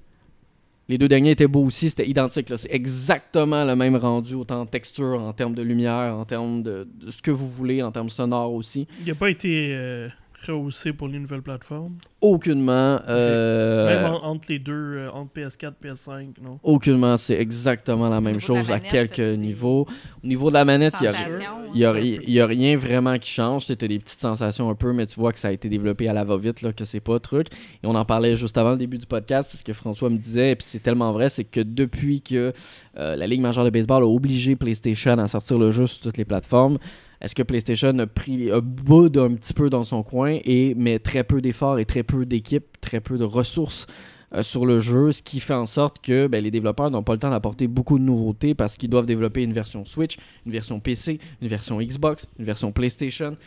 les 0.89 0.97
deux 0.97 1.07
derniers 1.07 1.31
étaient 1.31 1.47
beaux 1.47 1.65
aussi, 1.65 1.89
c'était 1.89 2.07
identique. 2.07 2.51
C'est 2.55 2.73
exactement 2.73 3.65
le 3.65 3.75
même 3.75 3.95
rendu, 3.95 4.35
autant 4.35 4.61
en 4.61 4.65
texture, 4.65 5.21
en 5.21 5.33
termes 5.33 5.53
de 5.53 5.61
lumière, 5.61 6.15
en 6.15 6.25
termes 6.25 6.63
de, 6.63 6.87
de 6.93 7.11
ce 7.11 7.21
que 7.21 7.31
vous 7.31 7.49
voulez, 7.49 7.83
en 7.83 7.91
termes 7.91 8.09
sonores 8.09 8.53
aussi. 8.53 8.87
Il 9.01 9.07
n'a 9.07 9.15
pas 9.15 9.29
été 9.29 9.69
euh, 9.71 10.07
rehaussé 10.45 10.93
pour 10.93 11.07
les 11.07 11.19
nouvelles 11.19 11.41
plateformes? 11.41 11.97
Aucunement. 12.21 12.99
euh, 13.07 13.85
Même 13.87 14.05
en- 14.13 14.23
entre 14.25 14.45
les 14.49 14.59
deux, 14.59 14.73
euh, 14.73 15.09
entre 15.11 15.31
PS4 15.33 15.73
et 15.83 15.87
PS5, 15.87 16.27
non? 16.41 16.59
Aucunement, 16.63 17.17
c'est 17.17 17.35
exactement 17.39 18.09
la 18.09 18.21
même 18.21 18.33
la 18.35 18.39
chose 18.39 18.71
à 18.71 18.79
quelques 18.79 19.19
niveaux. 19.19 19.85
Au 20.23 20.27
niveau 20.27 20.49
de 20.49 20.53
la 20.53 20.65
manette, 20.65 20.93
il 21.01 21.05
y 21.05 21.07
a, 21.07 21.11
y 21.11 21.85
hein. 21.85 22.19
y 22.27 22.39
a 22.39 22.45
rien 22.45 22.77
vraiment 22.77 23.17
qui 23.17 23.29
change. 23.31 23.65
C'était 23.65 23.87
des 23.87 23.99
petites 23.99 24.19
sensations 24.19 24.69
un 24.69 24.75
peu, 24.75 24.93
mais 24.93 25.05
tu 25.05 25.19
vois 25.19 25.33
que 25.33 25.39
ça 25.39 25.47
a 25.49 25.51
été 25.51 25.69
développé 25.69 26.07
à 26.07 26.13
la 26.13 26.23
va-vite, 26.23 26.61
là, 26.61 26.71
que 26.73 26.85
c'est 26.85 26.99
pas 26.99 27.19
truc. 27.19 27.47
Et 27.83 27.87
on 27.87 27.95
en 27.95 28.05
parlait 28.05 28.35
juste 28.35 28.57
avant 28.57 28.71
le 28.71 28.77
début 28.77 28.97
du 28.97 29.05
podcast, 29.05 29.49
c'est 29.51 29.57
ce 29.57 29.63
que 29.63 29.73
François 29.73 30.09
me 30.09 30.17
disait, 30.17 30.51
et 30.51 30.55
puis 30.55 30.65
c'est 30.67 30.79
tellement 30.83 31.11
vrai, 31.11 31.29
c'est 31.29 31.43
que 31.43 31.59
depuis 31.61 32.21
que 32.21 32.53
euh, 32.97 33.15
la 33.15 33.27
Ligue 33.27 33.41
majeure 33.41 33.65
de 33.65 33.69
baseball 33.69 34.03
a 34.03 34.07
obligé 34.07 34.55
PlayStation 34.55 35.17
à 35.17 35.27
sortir 35.27 35.57
le 35.59 35.71
jeu 35.71 35.85
sur 35.87 35.99
toutes 36.01 36.17
les 36.17 36.25
plateformes, 36.25 36.77
est-ce 37.21 37.33
que 37.33 37.43
PlayStation 37.43 37.97
a 37.99 38.07
pris 38.07 38.51
a 38.51 38.61
boude 38.61 39.17
un 39.17 39.33
petit 39.33 39.53
peu 39.53 39.69
dans 39.69 39.83
son 39.83 40.03
coin 40.03 40.37
et 40.43 40.75
met 40.75 40.99
très 40.99 41.23
peu 41.23 41.41
d'efforts 41.41 41.79
et 41.79 41.85
très 41.85 42.03
peu 42.03 42.25
d'équipes, 42.25 42.79
très 42.81 42.99
peu 42.99 43.17
de 43.17 43.23
ressources 43.23 43.87
euh, 44.33 44.43
sur 44.43 44.65
le 44.65 44.79
jeu, 44.79 45.11
ce 45.11 45.23
qui 45.23 45.39
fait 45.39 45.53
en 45.53 45.65
sorte 45.65 45.99
que 46.01 46.27
ben, 46.27 46.43
les 46.43 46.51
développeurs 46.51 46.91
n'ont 46.91 47.03
pas 47.03 47.13
le 47.13 47.19
temps 47.19 47.29
d'apporter 47.29 47.67
beaucoup 47.67 47.97
de 47.97 48.03
nouveautés 48.03 48.53
parce 48.53 48.75
qu'ils 48.75 48.89
doivent 48.89 49.05
développer 49.05 49.41
une 49.41 49.53
version 49.53 49.85
Switch, 49.85 50.17
une 50.45 50.51
version 50.51 50.79
PC, 50.79 51.19
une 51.41 51.47
version 51.47 51.79
Xbox, 51.79 52.27
une 52.37 52.45
version 52.45 52.71
PlayStation. 52.71 53.37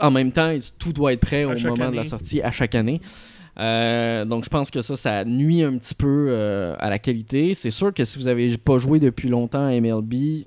En 0.00 0.10
même 0.10 0.32
temps, 0.32 0.56
tout 0.78 0.92
doit 0.92 1.12
être 1.12 1.20
prêt 1.20 1.44
À 1.44 1.48
au 1.48 1.58
moment 1.58 1.90
de 1.90 1.96
la 1.96 2.04
sortie 2.04 2.42
à 2.42 2.50
chaque 2.50 2.74
année. 2.74 3.00
Euh, 3.58 4.24
donc 4.24 4.44
je 4.44 4.48
pense 4.48 4.70
que 4.70 4.80
ça, 4.80 4.96
ça 4.96 5.24
nuit 5.24 5.62
un 5.62 5.76
petit 5.76 5.94
peu 5.94 6.26
euh, 6.30 6.74
à 6.78 6.90
la 6.90 6.98
qualité. 6.98 7.54
C'est 7.54 7.70
sûr 7.70 7.92
que 7.92 8.04
si 8.04 8.18
vous 8.18 8.26
avez 8.26 8.56
pas 8.58 8.78
joué 8.78 8.98
depuis 8.98 9.28
longtemps 9.28 9.66
à 9.66 9.78
MLB, 9.78 10.44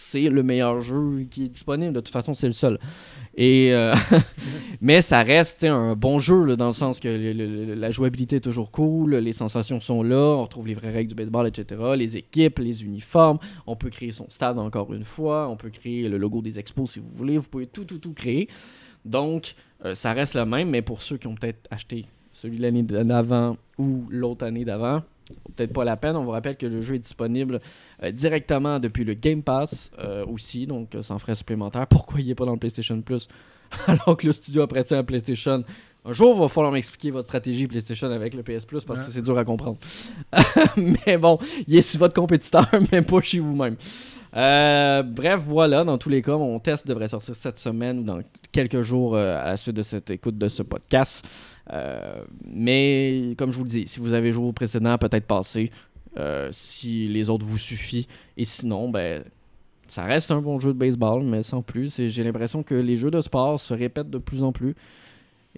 c'est 0.00 0.30
le 0.30 0.42
meilleur 0.42 0.80
jeu 0.80 1.26
qui 1.30 1.44
est 1.44 1.48
disponible. 1.48 1.92
De 1.92 2.00
toute 2.00 2.12
façon, 2.12 2.32
c'est 2.32 2.46
le 2.46 2.52
seul. 2.52 2.78
Et 3.36 3.72
euh, 3.72 3.94
mais 4.80 5.02
ça 5.02 5.22
reste 5.22 5.64
un 5.64 5.94
bon 5.94 6.18
jeu 6.18 6.56
dans 6.56 6.68
le 6.68 6.72
sens 6.72 6.98
que 7.00 7.74
la 7.74 7.90
jouabilité 7.90 8.36
est 8.36 8.40
toujours 8.40 8.70
cool, 8.70 9.16
les 9.16 9.32
sensations 9.32 9.80
sont 9.80 10.02
là, 10.02 10.16
on 10.16 10.42
retrouve 10.42 10.66
les 10.66 10.74
vraies 10.74 10.90
règles 10.90 11.10
du 11.10 11.14
baseball, 11.14 11.46
etc. 11.46 11.80
Les 11.96 12.16
équipes, 12.16 12.58
les 12.58 12.82
uniformes, 12.82 13.38
on 13.66 13.76
peut 13.76 13.90
créer 13.90 14.10
son 14.10 14.28
stade 14.30 14.58
encore 14.58 14.92
une 14.94 15.04
fois, 15.04 15.48
on 15.48 15.56
peut 15.56 15.70
créer 15.70 16.08
le 16.08 16.16
logo 16.16 16.40
des 16.40 16.58
expos 16.58 16.92
si 16.92 16.98
vous 16.98 17.10
voulez, 17.12 17.36
vous 17.38 17.48
pouvez 17.48 17.66
tout, 17.66 17.84
tout, 17.84 17.98
tout 17.98 18.14
créer. 18.14 18.48
Donc, 19.04 19.54
euh, 19.84 19.94
ça 19.94 20.12
reste 20.12 20.34
le 20.34 20.44
même, 20.46 20.70
mais 20.70 20.82
pour 20.82 21.02
ceux 21.02 21.18
qui 21.18 21.26
ont 21.26 21.34
peut-être 21.34 21.68
acheté 21.70 22.06
celui 22.32 22.56
de 22.56 22.62
l'année 22.62 22.82
d'avant 22.82 23.56
ou 23.78 24.06
l'autre 24.08 24.44
année 24.44 24.64
d'avant, 24.64 25.02
peut-être 25.54 25.72
pas 25.72 25.84
la 25.84 25.96
peine. 25.96 26.16
On 26.16 26.24
vous 26.24 26.30
rappelle 26.30 26.56
que 26.56 26.66
le 26.66 26.80
jeu 26.80 26.96
est 26.96 27.00
disponible 27.00 27.60
euh, 28.02 28.10
directement 28.10 28.78
depuis 28.78 29.04
le 29.04 29.14
Game 29.14 29.42
Pass 29.42 29.90
euh, 29.98 30.24
aussi, 30.26 30.66
donc 30.66 30.94
euh, 30.94 31.02
sans 31.02 31.18
frais 31.18 31.34
supplémentaires. 31.34 31.86
Pourquoi 31.86 32.20
il 32.20 32.26
n'est 32.26 32.34
pas 32.34 32.46
dans 32.46 32.52
le 32.52 32.58
PlayStation 32.58 33.00
Plus? 33.00 33.28
Alors 33.86 34.16
que 34.16 34.26
le 34.26 34.32
studio 34.32 34.62
a 34.62 34.66
prêté 34.66 34.94
un 34.94 35.04
PlayStation 35.04 35.64
un 36.10 36.12
jour, 36.12 36.34
il 36.36 36.40
va 36.40 36.48
falloir 36.48 36.72
m'expliquer 36.72 37.10
votre 37.12 37.26
stratégie 37.26 37.66
PlayStation 37.68 38.10
avec 38.10 38.34
le 38.34 38.42
PS 38.42 38.64
Plus 38.66 38.84
parce 38.84 39.00
que 39.00 39.06
Ouais. 39.06 39.12
c'est 39.14 39.22
dur 39.22 39.38
à 39.38 39.44
comprendre. 39.44 39.78
mais 41.06 41.16
bon, 41.18 41.38
il 41.68 41.76
est 41.76 41.82
sur 41.82 42.00
votre 42.00 42.14
compétiteur, 42.14 42.66
mais 42.92 43.00
pas 43.02 43.20
chez 43.20 43.38
vous-même. 43.38 43.76
Euh, 44.36 45.02
bref, 45.04 45.40
voilà, 45.44 45.84
dans 45.84 45.98
tous 45.98 46.08
les 46.08 46.20
cas, 46.22 46.36
mon 46.36 46.58
test 46.58 46.86
devrait 46.86 47.08
sortir 47.08 47.34
cette 47.36 47.58
semaine 47.58 48.00
ou 48.00 48.02
dans 48.02 48.20
quelques 48.52 48.80
jours 48.82 49.14
euh, 49.14 49.40
à 49.40 49.46
la 49.46 49.56
suite 49.56 49.76
de 49.76 49.82
cette 49.82 50.10
écoute 50.10 50.36
de 50.36 50.48
ce 50.48 50.62
podcast. 50.64 51.26
Euh, 51.72 52.22
mais 52.44 53.34
comme 53.38 53.52
je 53.52 53.58
vous 53.58 53.64
le 53.64 53.70
dis, 53.70 53.86
si 53.86 54.00
vous 54.00 54.12
avez 54.12 54.32
joué 54.32 54.46
au 54.46 54.52
précédent, 54.52 54.98
peut-être 54.98 55.26
passé. 55.26 55.70
Si 56.50 57.06
les 57.06 57.30
autres 57.30 57.46
vous 57.46 57.56
suffit. 57.58 58.08
Et 58.36 58.44
sinon, 58.44 58.88
ben, 58.90 59.22
ça 59.86 60.02
reste 60.02 60.32
un 60.32 60.40
bon 60.42 60.58
jeu 60.58 60.72
de 60.72 60.78
baseball, 60.78 61.22
mais 61.22 61.44
sans 61.44 61.62
plus. 61.62 62.00
J'ai 62.08 62.24
l'impression 62.24 62.64
que 62.64 62.74
les 62.74 62.96
jeux 62.96 63.12
de 63.12 63.20
sport 63.20 63.60
se 63.60 63.74
répètent 63.74 64.10
de 64.10 64.18
plus 64.18 64.42
en 64.42 64.50
plus. 64.50 64.74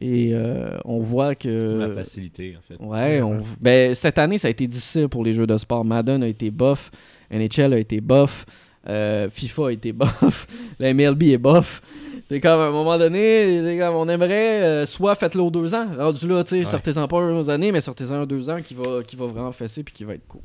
Et 0.00 0.30
euh, 0.32 0.78
on 0.84 1.00
voit 1.00 1.34
que. 1.34 1.78
La 1.78 1.94
facilité, 1.94 2.56
en 2.58 2.62
fait. 2.62 2.82
Ouais, 2.84 3.22
on- 3.22 3.40
ben, 3.60 3.94
cette 3.94 4.18
année, 4.18 4.38
ça 4.38 4.48
a 4.48 4.50
été 4.50 4.66
difficile 4.66 5.08
pour 5.08 5.22
les 5.24 5.34
jeux 5.34 5.46
de 5.46 5.56
sport. 5.56 5.84
Madden 5.84 6.22
a 6.22 6.28
été 6.28 6.50
bof, 6.50 6.90
NHL 7.30 7.72
a 7.74 7.78
été 7.78 8.00
bof, 8.00 8.44
euh, 8.88 9.28
FIFA 9.30 9.68
a 9.68 9.72
été 9.72 9.92
bof, 9.92 10.46
la 10.80 10.92
MLB 10.94 11.24
est 11.24 11.38
bof. 11.38 11.82
C'est 12.28 12.40
comme 12.40 12.60
à 12.60 12.64
un 12.68 12.70
moment 12.70 12.96
donné, 12.98 13.76
comme, 13.78 13.94
on 13.94 14.08
aimerait 14.08 14.62
euh, 14.62 14.86
soit 14.86 15.14
faites-le 15.14 15.42
aux 15.42 15.50
deux 15.50 15.74
ans, 15.74 15.86
rendu 15.98 16.26
là, 16.26 16.42
tu 16.42 16.50
sais, 16.50 16.58
Ouais. 16.60 16.64
sortez-en 16.64 17.06
pas 17.06 17.18
aux 17.18 17.50
années, 17.50 17.70
mais 17.72 17.82
sortez-en 17.82 18.14
un 18.22 18.26
deux 18.26 18.48
ans 18.48 18.56
qui 18.64 18.72
va, 18.72 19.02
qui 19.06 19.16
va 19.16 19.26
vraiment 19.26 19.52
fesser 19.52 19.82
puis 19.82 19.92
qui 19.92 20.04
va 20.04 20.14
être 20.14 20.26
cool. 20.26 20.40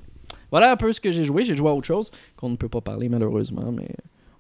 Voilà 0.52 0.72
un 0.74 0.76
peu 0.76 0.92
ce 0.92 1.00
que 1.00 1.12
j'ai 1.12 1.24
joué. 1.24 1.46
J'ai 1.46 1.56
joué 1.56 1.70
à 1.70 1.74
autre 1.74 1.88
chose 1.88 2.12
qu'on 2.36 2.50
ne 2.50 2.58
peut 2.58 2.68
pas 2.70 2.82
parler 2.82 3.08
malheureusement, 3.10 3.72
mais 3.72 3.88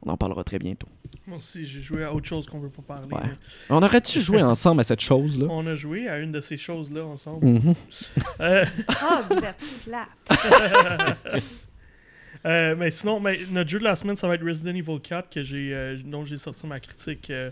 on 0.08 0.12
en 0.12 0.18
parlera 0.18 0.44
très 0.44 0.60
bientôt. 0.60 0.88
Moi 1.26 1.38
aussi, 1.38 1.66
j'ai 1.66 1.82
joué 1.82 2.04
à 2.04 2.14
autre 2.14 2.26
chose 2.28 2.48
qu'on 2.48 2.60
veut 2.60 2.70
pas 2.70 2.82
parler. 2.82 3.14
Ouais. 3.14 3.22
mais 3.26 3.76
On 3.76 3.84
aurait-tu 3.84 4.22
joué 4.22 4.42
ensemble 4.54 4.80
à 4.82 4.84
cette 4.84 5.02
chose-là? 5.02 5.48
On 5.50 5.68
a 5.68 5.76
joué 5.76 6.08
à 6.08 6.20
une 6.20 6.32
de 6.32 6.40
ces 6.42 6.58
choses-là 6.58 7.04
ensemble. 7.06 7.46
Mhm. 7.46 7.74
Euh, 8.40 8.66
Ah, 8.88 9.24
vous 9.30 9.38
êtes 9.38 9.58
plate. 9.86 11.44
euh, 12.46 12.76
mais 12.78 12.92
sinon, 12.92 13.20
mais 13.20 13.38
notre 13.52 13.70
jeu 13.70 13.80
de 13.80 13.84
la 13.84 13.96
semaine, 13.96 14.16
ça 14.16 14.28
va 14.28 14.36
être 14.36 14.46
Resident 14.46 14.76
Evil 14.76 15.00
4, 15.02 15.30
que 15.30 15.44
j'ai, 15.44 15.72
euh, 15.74 15.98
dont 16.06 16.24
j'ai 16.24 16.38
sorti 16.38 16.66
ma 16.68 16.80
critique 16.80 17.30
euh, 17.30 17.52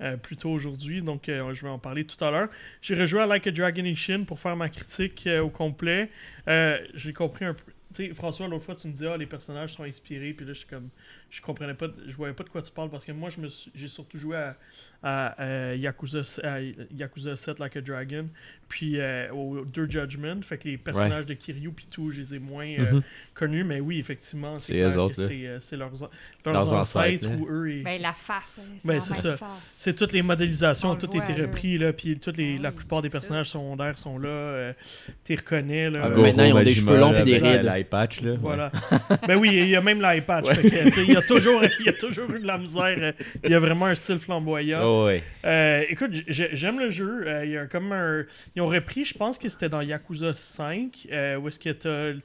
euh, 0.00 0.16
plus 0.16 0.36
tôt 0.36 0.50
aujourd'hui. 0.50 1.02
Donc, 1.02 1.28
euh, 1.28 1.52
je 1.52 1.62
vais 1.62 1.68
en 1.68 1.78
parler 1.78 2.04
tout 2.04 2.22
à 2.24 2.30
l'heure. 2.30 2.48
J'ai 2.80 2.94
rejoué 2.94 3.20
à 3.20 3.26
Like 3.26 3.46
a 3.46 3.50
Dragon 3.50 3.84
Ishin 3.84 4.24
pour 4.24 4.38
faire 4.38 4.56
ma 4.56 4.68
critique 4.68 5.24
euh, 5.26 5.40
au 5.42 5.50
complet. 5.50 6.10
Euh, 6.48 6.78
j'ai 6.94 7.12
compris 7.12 7.44
un 7.44 7.54
peu. 7.54 7.64
Tu 7.94 8.06
sais, 8.06 8.14
François, 8.14 8.46
l'autre 8.46 8.64
fois, 8.64 8.76
tu 8.76 8.86
me 8.86 8.92
disais, 8.92 9.08
ah, 9.12 9.16
les 9.16 9.26
personnages 9.26 9.74
sont 9.74 9.82
inspirés. 9.82 10.32
Puis 10.32 10.46
là, 10.46 10.52
je 10.52 10.58
suis 10.60 10.68
comme. 10.68 10.88
Je 11.30 11.40
comprenais 11.40 11.74
pas. 11.74 11.86
Je 12.08 12.14
voyais 12.16 12.34
pas 12.34 12.42
de 12.44 12.48
quoi 12.48 12.60
tu 12.62 12.72
parles 12.72 12.90
parce 12.90 13.04
que 13.04 13.12
moi, 13.12 13.30
je 13.30 13.40
me 13.40 13.48
suis- 13.48 13.70
j'ai 13.74 13.86
surtout 13.88 14.18
joué 14.18 14.36
à, 14.36 14.56
à, 15.02 15.74
Yakuza, 15.76 16.22
à 16.42 16.60
Yakuza 16.94 17.36
7 17.36 17.58
Like 17.60 17.76
a 17.76 17.80
Dragon. 17.80 18.26
Puis 18.68 19.00
euh, 19.00 19.32
au 19.32 19.64
Deux 19.64 19.88
Judgment. 19.90 20.42
Fait 20.42 20.56
que 20.58 20.68
les 20.68 20.76
personnages 20.78 21.26
de 21.26 21.34
Kiryu 21.34 21.70
puis 21.72 21.86
tout, 21.90 22.10
je 22.12 22.20
les 22.20 22.34
ai 22.34 22.38
moins 22.38 22.66
euh, 22.66 22.92
Mhm. 22.94 23.02
connus. 23.34 23.64
Mais 23.64 23.80
oui, 23.80 23.98
effectivement, 23.98 24.58
c'est 24.60 24.76
C'est 24.78 24.92
clair 24.92 25.06
que 25.08 25.26
c'est 25.26 25.46
euh, 25.46 25.60
c'est 25.60 25.76
leurs, 25.76 25.90
leurs, 26.44 26.54
Leurs 26.54 26.72
ancêtres, 26.74 27.28
ou 27.38 27.48
eux. 27.50 27.70
et- 27.70 27.82
Ben, 27.82 28.00
la 28.00 28.12
face. 28.12 28.60
hein, 28.60 28.68
Ben, 28.84 28.94
la 28.94 29.00
c'est 29.00 29.14
ça. 29.14 29.36
c'est 29.76 29.94
toutes 29.96 30.12
les 30.12 30.22
modélisations, 30.22 30.90
On 30.90 30.94
tout 30.96 31.08
voit, 31.12 31.24
été 31.24 31.34
là. 31.34 31.46
repris, 31.46 31.78
là, 31.78 31.92
puis 31.92 32.16
toutes 32.18 32.36
les, 32.36 32.56
Ah 32.58 32.62
la 32.62 32.72
plupart 32.72 33.02
des 33.02 33.08
c'est 33.08 33.14
ça. 33.14 33.20
personnages 33.20 33.48
secondaires 33.50 33.98
sont 33.98 34.18
là, 34.18 34.28
euh, 34.28 34.72
t'es 35.24 35.34
reconnais, 35.36 35.90
là. 35.90 36.00
Ah, 36.04 36.06
euh, 36.08 36.14
ben, 36.14 36.22
maintenant, 36.22 36.44
ils 36.44 36.52
ont 36.52 36.62
des 36.62 36.74
cheveux 36.74 36.98
longs 36.98 37.14
et 37.14 37.22
des 37.24 37.38
rides. 37.38 37.62
L'iPatch, 37.64 38.20
là. 38.22 38.34
voilà. 38.40 38.70
ben 39.26 39.36
oui, 39.36 39.50
il 39.52 39.68
y 39.68 39.74
a 39.76 39.80
même 39.80 40.00
tu 40.84 40.90
sais, 40.92 41.02
Il 41.04 41.12
y, 41.12 41.16
a 41.20 41.26
toujours- 41.26 41.62
il 41.80 41.86
y 41.86 41.88
a 41.88 41.92
toujours 41.92 42.30
eu 42.32 42.40
de 42.40 42.46
la 42.46 42.58
misère. 42.58 42.96
euh, 42.98 43.12
Il 43.44 43.50
y 43.50 43.54
a 43.54 43.60
vraiment 43.60 43.86
un 43.86 43.94
style 43.94 44.18
flamboyant. 44.18 44.82
Oh, 44.84 45.06
ouais. 45.06 45.22
Euh, 45.44 45.84
écoute, 45.88 46.10
j'ai- 46.28 46.50
j'aime 46.56 46.78
le 46.78 46.90
jeu. 46.90 47.22
Euh, 47.26 47.44
il 47.44 47.52
y 47.52 47.56
a 47.58 47.66
comme 47.66 47.92
un... 47.92 48.24
Ils 48.56 48.62
ont 48.62 48.68
repris, 48.68 49.04
je 49.04 49.14
pense 49.16 49.38
que 49.38 49.48
c'était 49.48 49.68
dans 49.68 49.80
Yakuza 49.82 50.34
5, 50.34 51.06
euh, 51.12 51.36
où 51.36 51.48
est-ce 51.48 51.58
que 51.60 51.70
t'as 51.70 52.18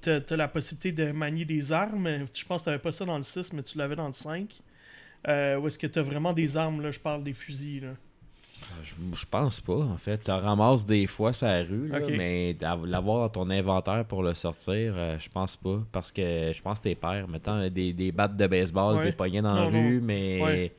t'as- 0.00 0.20
t'as 0.20 0.36
la 0.36 0.48
possibilité 0.48 0.90
de 0.90 1.12
manier 1.12 1.44
des 1.44 1.70
armes. 1.72 2.08
Je 2.34 2.44
pense 2.44 2.62
que 2.62 2.64
t'avais 2.66 2.78
pas 2.80 2.90
ça 2.90 3.04
dans 3.04 3.16
le 3.16 3.22
6, 3.22 3.52
mais 3.52 3.62
tu 3.62 3.78
l'avais 3.78 3.94
dans 3.94 4.08
le 4.08 4.12
5. 4.12 4.48
Euh, 5.28 5.56
où 5.58 5.66
est-ce 5.68 5.78
que 5.78 5.86
t'as 5.86 6.02
vraiment 6.02 6.32
des 6.32 6.56
armes, 6.56 6.80
là, 6.82 6.90
je 6.90 6.98
parle 7.00 7.22
des 7.22 7.32
fusils. 7.32 7.82
Là. 7.82 7.88
Je, 8.84 8.94
je 9.16 9.26
pense 9.26 9.60
pas, 9.60 9.78
en 9.78 9.96
fait. 9.96 10.18
Tu 10.24 10.30
ramasses 10.30 10.86
des 10.86 11.06
fois 11.06 11.32
sa 11.32 11.58
rue, 11.62 11.88
là, 11.88 12.00
mais 12.16 12.56
l'avoir 12.84 13.20
dans 13.20 13.28
ton 13.44 13.50
inventaire 13.50 14.04
pour 14.04 14.22
le 14.22 14.34
sortir, 14.34 14.94
euh, 14.96 15.16
je 15.18 15.28
pense 15.28 15.56
pas. 15.56 15.78
Parce 15.92 16.12
que 16.12 16.52
je 16.52 16.62
pense 16.62 16.78
que 16.78 16.84
tes 16.84 16.94
pères, 16.94 17.26
mettons, 17.28 17.68
des, 17.68 17.92
des 17.92 18.12
battes 18.12 18.36
de 18.36 18.46
baseball, 18.46 18.96
Ouais. 18.96 19.04
des 19.06 19.12
poignets 19.12 19.42
dans 19.42 19.54
la 19.54 19.70
non. 19.70 19.70
rue, 19.70 20.00
mais. 20.00 20.40
Ouais. 20.42 20.72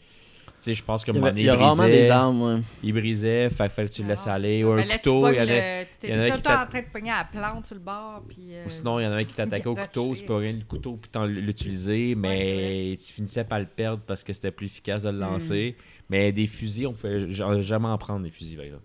Tu 0.62 0.72
sais, 0.72 0.74
je 0.74 0.84
pense 0.84 1.06
que 1.06 1.12
Il 1.12 1.20
mon 1.22 1.28
avait- 1.28 1.40
il 1.40 1.46
y 1.46 1.50
a 1.50 1.56
rarement 1.56 1.86
des 1.86 2.10
armes. 2.10 2.42
ouais. 2.42 2.62
Il 2.84 2.92
brisait, 2.94 3.50
fait, 3.50 3.70
fallait 3.70 3.88
que 3.88 3.94
tu 3.94 4.02
le 4.04 4.10
laisses 4.10 4.28
Ah, 4.28 4.34
aller. 4.34 4.62
Ou 4.66 4.74
un 4.74 4.84
couteau, 4.84 5.28
il 5.30 5.34
y 5.34 5.38
pognes 5.38 5.40
en 5.40 5.42
a. 5.42 5.46
le- 5.46 5.86
T'es 6.00 6.08
il 6.08 6.10
y 6.10 6.14
en 6.14 6.20
a 6.22 6.26
tout 6.26 6.32
qui 6.32 6.38
le 6.38 6.42
temps 6.44 6.50
t'a- 6.50 6.64
en 6.64 6.68
train 6.68 6.82
de 6.82 6.86
pogner 6.92 7.12
à 7.12 7.18
la 7.20 7.24
plante 7.42 7.66
sur 7.66 7.76
le 7.76 7.82
bord. 7.82 8.24
Puis, 8.28 8.38
euh, 8.52 8.66
Ou 8.66 8.70
sinon, 8.70 9.00
il 9.00 9.04
y 9.04 9.08
en 9.08 9.12
a 9.12 9.16
un 9.16 9.24
qui 9.24 9.34
t'attaquait 9.36 9.68
au 9.68 9.76
couteau, 9.88 10.14
tu 10.16 10.26
peux 10.26 10.36
rien 10.36 10.52
le 10.52 10.66
couteau 10.66 10.98
puis 11.02 11.10
t'en 11.10 11.26
l'utiliser, 11.26 12.14
mais 12.16 12.98
tu 13.00 13.14
finissais 13.14 13.46
par 13.46 13.60
le 13.60 13.68
perdre 13.68 14.04
parce 14.06 14.22
que 14.24 14.34
c'était 14.34 14.52
plus 14.52 14.66
efficace 14.66 15.04
de 15.04 15.10
le 15.12 15.20
lancer. 15.20 15.76
Mais 16.10 16.32
des 16.34 16.46
fusils, 16.48 16.88
on 16.88 16.94
pouvait 16.94 17.30
ja- 17.32 17.62
jamais 17.62 17.88
en 17.88 17.98
prendre 17.98 18.24
des 18.26 18.32
fusils, 18.32 18.58
par 18.58 18.66
exemple. 18.66 18.84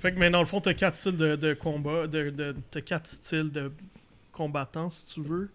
Fait 0.00 0.12
que, 0.12 0.18
mais 0.18 0.28
dans 0.30 0.40
le 0.40 0.46
fond, 0.46 0.60
t'as 0.60 0.74
quatre 0.74 0.94
styles 0.96 1.16
de, 1.16 1.36
de 1.36 1.54
combat, 1.54 2.06
de, 2.08 2.30
de, 2.30 2.56
t'as 2.70 2.80
quatre 2.80 3.06
styles 3.06 3.52
de 3.52 3.70
combattants, 4.32 4.90
si 4.90 5.06
tu 5.06 5.22
veux. 5.22 5.50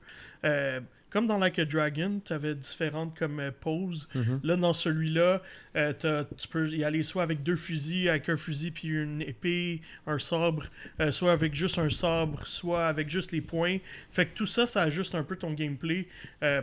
Euh, 0.45 0.79
comme 1.09 1.27
dans 1.27 1.37
Like 1.37 1.59
a 1.59 1.65
Dragon, 1.65 2.21
t'avais 2.23 2.55
différentes 2.55 3.17
comme 3.17 3.39
euh, 3.39 3.51
poses. 3.51 4.07
Là, 4.43 4.55
dans 4.55 4.73
celui-là, 4.73 5.41
euh, 5.75 6.25
tu 6.37 6.47
peux 6.47 6.69
y 6.69 6.83
aller 6.83 7.03
soit 7.03 7.23
avec 7.23 7.43
deux 7.43 7.55
fusils, 7.55 8.09
avec 8.09 8.29
un 8.29 8.37
fusil 8.37 8.71
puis 8.71 8.89
une 8.89 9.21
épée, 9.21 9.81
un 10.05 10.19
sabre, 10.19 10.65
euh, 10.99 11.11
soit 11.11 11.31
avec 11.31 11.55
juste 11.55 11.79
un 11.79 11.89
sabre, 11.89 12.45
soit 12.45 12.87
avec 12.87 13.09
juste 13.09 13.31
les 13.31 13.41
poings. 13.41 13.79
Fait 14.11 14.27
que 14.27 14.35
tout 14.35 14.45
ça, 14.45 14.65
ça 14.65 14.83
ajuste 14.83 15.15
un 15.15 15.23
peu 15.23 15.35
ton 15.35 15.53
gameplay. 15.53 16.07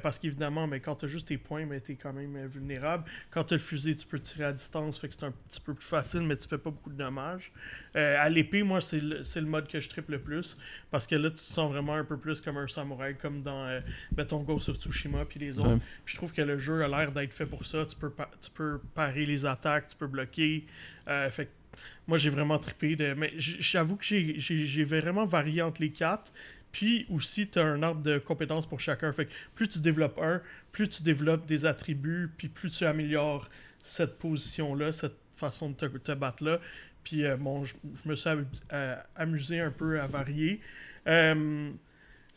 parce 0.02 0.18
qu'évidemment, 0.18 0.66
mais 0.66 0.80
quand 0.80 0.96
t'as 0.96 1.06
juste 1.06 1.28
tes 1.28 1.38
poings, 1.38 1.66
mais 1.66 1.80
t'es 1.80 1.94
quand 1.94 2.12
même 2.12 2.46
vulnérable. 2.46 3.04
Quand 3.30 3.44
t'as 3.44 3.56
le 3.56 3.60
fusil, 3.60 3.96
tu 3.96 4.06
peux 4.06 4.18
tirer 4.18 4.44
à 4.44 4.52
distance, 4.52 4.98
fait 4.98 5.08
que 5.08 5.14
c'est 5.14 5.24
un 5.24 5.32
petit 5.48 5.60
peu 5.60 5.74
plus 5.74 5.84
facile, 5.84 6.22
mais 6.22 6.36
tu 6.36 6.48
fais 6.48 6.58
pas 6.58 6.70
beaucoup 6.70 6.90
de 6.90 6.96
dommages. 6.96 7.52
À 7.94 8.28
l'épée, 8.28 8.62
moi, 8.62 8.80
c'est 8.80 9.00
le, 9.00 9.22
le 9.22 9.46
mode 9.46 9.68
que 9.68 9.80
je 9.80 9.88
triple 9.88 10.12
le 10.12 10.20
plus. 10.20 10.58
Parce 10.90 11.06
que 11.06 11.16
là, 11.16 11.30
tu 11.30 11.36
te 11.36 11.40
sens 11.40 11.70
vraiment 11.70 11.94
un 11.94 12.04
peu 12.04 12.16
plus 12.16 12.40
comme 12.40 12.58
un 12.58 12.66
samouraï, 12.66 13.16
comme 13.16 13.42
dans 13.42 13.80
mettons 14.38 14.54
Ghost 14.54 14.68
of 14.68 14.76
Tsushima 14.78 15.24
puis 15.24 15.40
les 15.40 15.58
autres. 15.58 15.68
Ouais. 15.74 15.80
Puis 16.04 16.12
je 16.12 16.16
trouve 16.16 16.32
que 16.32 16.42
le 16.42 16.58
jeu 16.58 16.82
a 16.82 16.88
l'air 16.88 17.12
d'être 17.12 17.32
fait 17.32 17.46
pour 17.46 17.64
ça. 17.64 17.84
Tu 17.86 17.96
peux, 17.96 18.12
tu 18.40 18.50
peux 18.50 18.80
parer 18.94 19.26
les 19.26 19.44
attaques, 19.46 19.88
tu 19.88 19.96
peux 19.96 20.06
bloquer. 20.06 20.66
Euh, 21.08 21.30
fait 21.30 21.46
que 21.46 21.50
moi, 22.06 22.18
j'ai 22.18 22.30
vraiment 22.30 22.58
trippé. 22.58 22.96
De... 22.96 23.14
Mais 23.14 23.32
j'avoue 23.36 23.96
que 23.96 24.04
j'ai- 24.04 24.84
vraiment 24.84 25.26
varié 25.26 25.62
entre 25.62 25.80
les 25.80 25.90
quatre. 25.90 26.32
Puis 26.72 27.06
aussi, 27.10 27.48
tu 27.48 27.58
as 27.58 27.64
un 27.64 27.82
arbre 27.82 28.02
de 28.02 28.18
compétences 28.18 28.66
pour 28.66 28.80
chacun. 28.80 29.12
Fait 29.12 29.26
que 29.26 29.32
plus 29.54 29.68
tu 29.68 29.78
développes 29.80 30.18
un, 30.20 30.42
plus 30.72 30.88
tu 30.88 31.02
développes 31.02 31.46
des 31.46 31.64
attributs, 31.64 32.28
puis 32.36 32.48
plus 32.48 32.70
tu 32.70 32.84
améliores 32.84 33.48
cette 33.82 34.18
position-là, 34.18 34.92
cette 34.92 35.16
façon 35.36 35.70
de 35.70 35.74
te, 35.74 35.86
te 35.86 36.12
battre-là. 36.12 36.60
Puis 37.04 37.24
euh, 37.24 37.36
bon, 37.36 37.64
je, 37.64 37.74
je 38.02 38.08
me 38.08 38.14
suis 38.14 38.28
euh, 38.72 38.96
amusé 39.14 39.60
un 39.60 39.70
peu 39.70 40.00
à 40.00 40.06
varier. 40.06 40.60
Euh, 41.06 41.70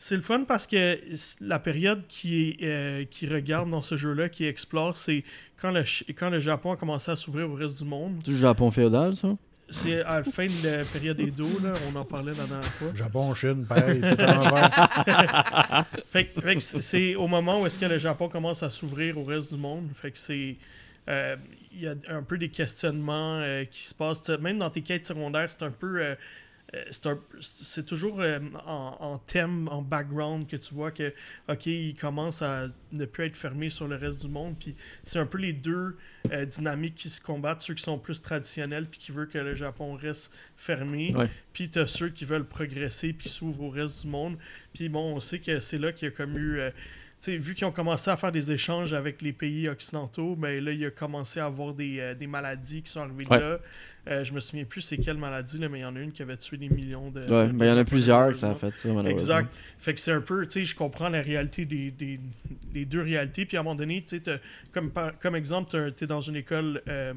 c'est 0.02 0.16
le 0.16 0.22
fun 0.22 0.44
parce 0.48 0.66
que 0.66 0.98
la 1.40 1.58
période 1.60 2.02
qui, 2.08 2.56
est, 2.58 2.64
euh, 2.64 3.04
qui 3.04 3.28
regarde 3.28 3.70
dans 3.70 3.82
ce 3.82 3.96
jeu-là, 3.96 4.28
qui 4.30 4.46
explore, 4.46 4.96
c'est 4.96 5.22
quand 5.60 5.70
le, 5.70 5.84
quand 6.18 6.30
le 6.30 6.40
Japon 6.40 6.72
a 6.72 6.76
commencé 6.76 7.10
à 7.10 7.16
s'ouvrir 7.16 7.48
au 7.50 7.54
reste 7.54 7.78
du 7.78 7.84
monde. 7.84 8.20
C'est 8.24 8.32
du 8.32 8.38
Japon 8.38 8.70
féodal, 8.72 9.14
ça? 9.14 9.36
c'est 9.72 10.00
à 10.02 10.16
la 10.16 10.24
fin 10.24 10.46
de 10.46 10.78
la 10.78 10.84
période 10.84 11.20
Edo, 11.20 11.46
là, 11.62 11.74
on 11.92 11.96
en 11.96 12.04
parlait 12.04 12.32
la 12.32 12.44
dernière 12.44 12.64
fois. 12.72 12.88
Japon, 12.92 13.32
Chine, 13.36 13.64
pareil, 13.68 14.00
tout 14.00 14.20
à 14.20 14.34
l'envers. 14.34 15.86
Fait, 16.10 16.24
fait 16.42 16.54
que 16.56 16.60
c'est- 16.60 17.14
au 17.14 17.28
moment 17.28 17.60
où 17.62 17.66
est-ce 17.66 17.78
que 17.78 17.84
le 17.86 17.98
Japon 18.00 18.28
commence 18.28 18.64
à 18.64 18.70
s'ouvrir 18.70 19.16
au 19.18 19.22
reste 19.22 19.52
du 19.54 19.60
monde. 19.60 19.88
Fait 19.94 20.10
que 20.10 20.18
c'est. 20.18 20.56
euh, 21.08 21.36
Il 21.72 21.82
y 21.82 21.86
a 21.86 21.94
un 22.08 22.24
peu 22.24 22.36
des 22.36 22.48
questionnements 22.48 23.38
euh, 23.38 23.64
qui 23.64 23.86
se 23.86 23.94
passent. 23.94 24.28
Même 24.28 24.58
dans 24.58 24.70
tes 24.70 24.82
quêtes 24.82 25.06
secondaires, 25.06 25.48
c'est 25.50 25.62
un 25.64 25.70
peu. 25.70 26.16
Euh, 26.74 27.14
c'est 27.40 27.84
toujours 27.84 28.20
euh, 28.20 28.38
en, 28.66 28.96
en 29.00 29.18
thème, 29.18 29.68
en 29.68 29.82
background 29.82 30.46
que 30.46 30.56
tu 30.56 30.72
vois 30.74 30.90
que, 30.92 31.12
ok, 31.48 31.66
il 31.66 31.94
commence 31.94 32.42
à 32.42 32.66
ne 32.92 33.04
plus 33.06 33.24
être 33.24 33.36
fermé 33.36 33.70
sur 33.70 33.88
le 33.88 33.96
reste 33.96 34.22
du 34.24 34.28
monde. 34.28 34.54
Puis 34.58 34.76
c'est 35.02 35.18
un 35.18 35.26
peu 35.26 35.38
les 35.38 35.52
deux 35.52 35.96
euh, 36.30 36.44
dynamiques 36.44 36.94
qui 36.94 37.08
se 37.08 37.20
combattent, 37.20 37.62
ceux 37.62 37.74
qui 37.74 37.82
sont 37.82 37.98
plus 37.98 38.22
traditionnels 38.22 38.86
puis 38.86 39.00
qui 39.00 39.10
veulent 39.12 39.28
que 39.28 39.38
le 39.38 39.54
Japon 39.56 39.94
reste 39.94 40.32
fermé. 40.56 41.14
Ouais. 41.16 41.28
Puis 41.52 41.70
t'as 41.70 41.86
ceux 41.86 42.08
qui 42.10 42.24
veulent 42.24 42.46
progresser 42.46 43.12
puis 43.12 43.28
s'ouvrent 43.28 43.64
au 43.64 43.70
reste 43.70 44.02
du 44.02 44.06
monde. 44.08 44.36
Puis 44.72 44.88
bon, 44.88 45.16
on 45.16 45.20
sait 45.20 45.40
que 45.40 45.58
c'est 45.60 45.78
là 45.78 45.92
qu'il 45.92 46.06
y 46.06 46.12
a 46.12 46.14
comme 46.14 46.36
eu. 46.38 46.58
euh, 46.60 46.70
tu 47.22 47.32
sais, 47.32 47.36
vu 47.36 47.54
qu'ils 47.54 47.66
ont 47.66 47.72
commencé 47.72 48.10
à 48.10 48.16
faire 48.16 48.32
des 48.32 48.50
échanges 48.50 48.94
avec 48.94 49.20
les 49.20 49.34
pays 49.34 49.68
occidentaux, 49.68 50.36
ben 50.36 50.64
là, 50.64 50.72
il 50.72 50.82
a 50.86 50.90
commencé 50.90 51.38
à 51.38 51.44
avoir 51.44 51.74
des, 51.74 52.00
euh, 52.00 52.14
des 52.14 52.26
maladies 52.26 52.82
qui 52.82 52.90
sont 52.90 53.00
arrivées 53.02 53.26
Ouais. 53.28 53.38
là. 53.38 53.58
Euh, 54.08 54.24
je 54.24 54.32
me 54.32 54.40
souviens 54.40 54.64
plus 54.64 54.80
c'est 54.80 54.96
quelle 54.96 55.18
maladie, 55.18 55.58
là, 55.58 55.68
mais 55.68 55.80
il 55.80 55.82
y 55.82 55.84
en 55.84 55.94
a 55.94 56.00
une 56.00 56.10
qui 56.12 56.22
avait 56.22 56.36
tué 56.36 56.56
des 56.56 56.68
millions 56.70 57.10
de. 57.10 57.20
Ouais, 57.20 57.48
de- 57.48 57.52
ben 57.52 57.66
il 57.66 57.68
y 57.68 57.72
en 57.72 57.76
a 57.76 57.84
plusieurs 57.84 58.28
que 58.28 58.34
ça 58.34 58.50
a 58.50 58.54
fait 58.54 58.74
ça, 58.74 58.88
malheureusement. 58.88 59.10
Exact. 59.38 59.48
Fait 59.78 59.94
que 59.94 60.00
c'est 60.00 60.12
un 60.12 60.20
peu, 60.22 60.46
tu 60.46 60.52
sais, 60.60 60.64
je 60.64 60.74
comprends 60.74 61.08
la 61.10 61.20
réalité 61.22 61.64
des, 61.66 61.90
des, 61.90 62.18
les 62.74 62.84
deux 62.86 63.02
réalités. 63.02 63.44
Puis 63.44 63.56
à 63.56 63.60
un 63.60 63.62
moment 63.62 63.74
donné, 63.76 64.02
tu 64.06 64.18
sais, 64.24 64.40
comme, 64.72 64.90
comme 65.20 65.36
exemple, 65.36 65.92
tu 65.96 66.04
es 66.04 66.06
dans 66.06 66.20
une 66.22 66.36
école 66.36 66.80
euh, 66.88 67.12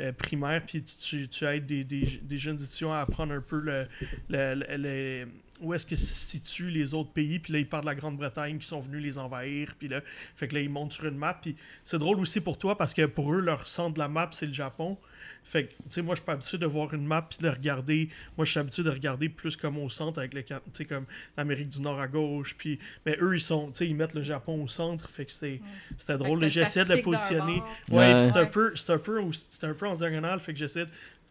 euh, 0.00 0.12
primaire, 0.12 0.62
puis 0.66 0.82
tu, 0.82 0.96
tu, 0.96 1.28
tu 1.28 1.44
aides 1.44 1.66
des, 1.66 1.84
des, 1.84 2.20
des 2.22 2.38
jeunes 2.38 2.60
étudiants 2.60 2.92
à 2.92 2.98
apprendre 3.00 3.32
un 3.32 3.40
peu 3.40 3.60
le, 3.60 3.86
le- 4.28 4.54
le- 4.54 4.76
le- 4.76 5.28
où 5.60 5.74
est-ce 5.74 5.84
que 5.86 5.94
se 5.94 6.06
situent 6.06 6.70
les 6.70 6.94
autres 6.94 7.10
pays. 7.12 7.38
Puis 7.38 7.52
là, 7.52 7.58
ils 7.58 7.68
parlent 7.68 7.84
de 7.84 7.90
la 7.90 7.94
Grande-Bretagne 7.94 8.56
qui 8.58 8.66
sont 8.66 8.80
venus 8.80 9.02
les 9.02 9.18
envahir. 9.18 9.74
Puis 9.78 9.88
là, 9.88 10.00
fait 10.34 10.48
que 10.48 10.54
là, 10.54 10.60
ils 10.62 10.70
montent 10.70 10.92
sur 10.92 11.04
une 11.04 11.18
map. 11.18 11.38
Puis 11.40 11.54
c'est 11.84 11.98
drôle 11.98 12.18
aussi 12.18 12.40
pour 12.40 12.56
toi 12.58 12.78
parce 12.78 12.94
que 12.94 13.04
pour 13.04 13.32
eux, 13.34 13.40
leur 13.42 13.66
centre 13.68 13.92
de 13.94 13.98
la 13.98 14.08
map, 14.08 14.28
c'est 14.32 14.46
le 14.46 14.54
Japon. 14.54 14.96
Fait 15.42 15.64
que, 15.64 15.70
tu 15.72 15.78
sais, 15.90 16.02
moi, 16.02 16.14
je 16.14 16.20
suis 16.20 16.24
pas 16.26 16.32
habitué 16.34 16.58
de 16.58 16.66
voir 16.66 16.94
une 16.94 17.04
map 17.04 17.22
puis 17.22 17.38
de 17.40 17.48
regarder. 17.48 18.08
Moi, 18.36 18.44
je 18.44 18.52
suis 18.52 18.60
habitué 18.60 18.82
de 18.84 18.90
regarder 18.90 19.28
plus 19.28 19.56
comme 19.56 19.78
au 19.78 19.90
centre 19.90 20.18
avec 20.20 20.32
les, 20.32 20.44
can- 20.44 20.60
tu 20.66 20.70
sais, 20.78 20.84
comme 20.84 21.06
l'Amérique 21.36 21.70
du 21.70 21.80
Nord 21.80 21.98
à 22.00 22.06
gauche. 22.06 22.54
Puis, 22.56 22.78
mais 23.04 23.16
eux, 23.20 23.34
ils 23.34 23.40
sont, 23.40 23.68
tu 23.72 23.78
sais, 23.78 23.88
ils 23.88 23.96
mettent 23.96 24.14
le 24.14 24.22
Japon 24.22 24.62
au 24.62 24.68
centre. 24.68 25.10
Fait 25.10 25.24
que 25.24 25.32
c'était, 25.32 25.60
c'était 25.96 26.18
drôle. 26.18 26.40
Le 26.40 26.48
J'essayais 26.48 26.84
de 26.86 26.94
le 26.94 27.02
positionner. 27.02 27.62
Ouais, 27.90 27.96
Ouais. 27.98 28.18
puis 28.18 28.26
c'est 28.32 28.38
un 28.38 28.46
peu, 28.46 28.72
c'est 28.76 28.90
un 28.90 28.98
peu, 28.98 29.20
c'est 29.32 29.64
un 29.64 29.74
peu 29.74 29.88
en 29.88 29.94
diagonale. 29.96 30.38
Fait 30.38 30.52
que 30.52 30.58
j'essaie 30.58 30.86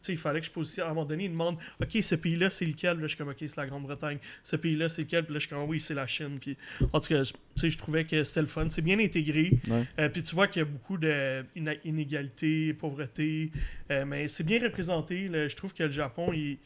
il 0.08 0.18
fallait 0.18 0.40
que 0.40 0.46
je 0.46 0.52
positionne. 0.52 0.88
À 0.88 0.92
un 0.92 0.94
moment 0.94 1.06
donné, 1.06 1.26
ils 1.26 1.30
demandent 1.32 1.58
Ok, 1.82 1.92
ce 2.02 2.16
pays-là, 2.16 2.50
c'est 2.50 2.66
lequel 2.66 2.94
Puis 2.94 3.02
Là, 3.02 3.08
je 3.08 3.08
suis 3.10 3.18
comme 3.18 3.28
Ok, 3.30 3.38
c'est 3.40 3.58
la 3.58 3.68
Grande-Bretagne. 3.68 4.18
Ce 4.44 4.56
pays-là, 4.56 4.88
c'est 4.90 5.02
lequel 5.04 5.26
Puis 5.26 5.34
là, 5.34 5.40
je 5.40 5.46
suis 5.48 5.56
comme 5.56 5.68
Oui, 5.70 5.82
c'est 5.82 5.94
la 5.94 6.08
Chine. 6.08 6.38
Puis, 6.40 6.56
en 6.94 7.00
tout 7.00 7.10
cas, 7.10 7.24
je- 7.24 7.78
trouvais 7.78 8.06
que 8.06 8.24
c'était 8.24 8.42
le 8.42 8.48
fun. 8.48 8.68
C'est 8.70 8.82
bien 8.82 8.98
intégré. 9.00 9.52
Ouais. 9.68 9.86
Euh, 10.00 10.10
puis 10.10 10.24
tu 10.24 10.34
vois 10.36 10.48
qu'il 10.48 10.62
y 10.62 10.64
a 10.64 10.66
beaucoup 10.66 10.98
d'inégalités, 10.98 12.74
pauvreté. 12.74 13.52
euh, 13.92 14.06
mais 14.06 14.28
c'est 14.28 14.44
bien 14.44 14.60
représenté. 14.62 15.28
là. 15.28 15.48
je 15.48 15.56
trouve 15.56 15.74
que 15.74 15.84
le 15.84 15.92
Japon, 15.92 16.32
il- 16.34 16.58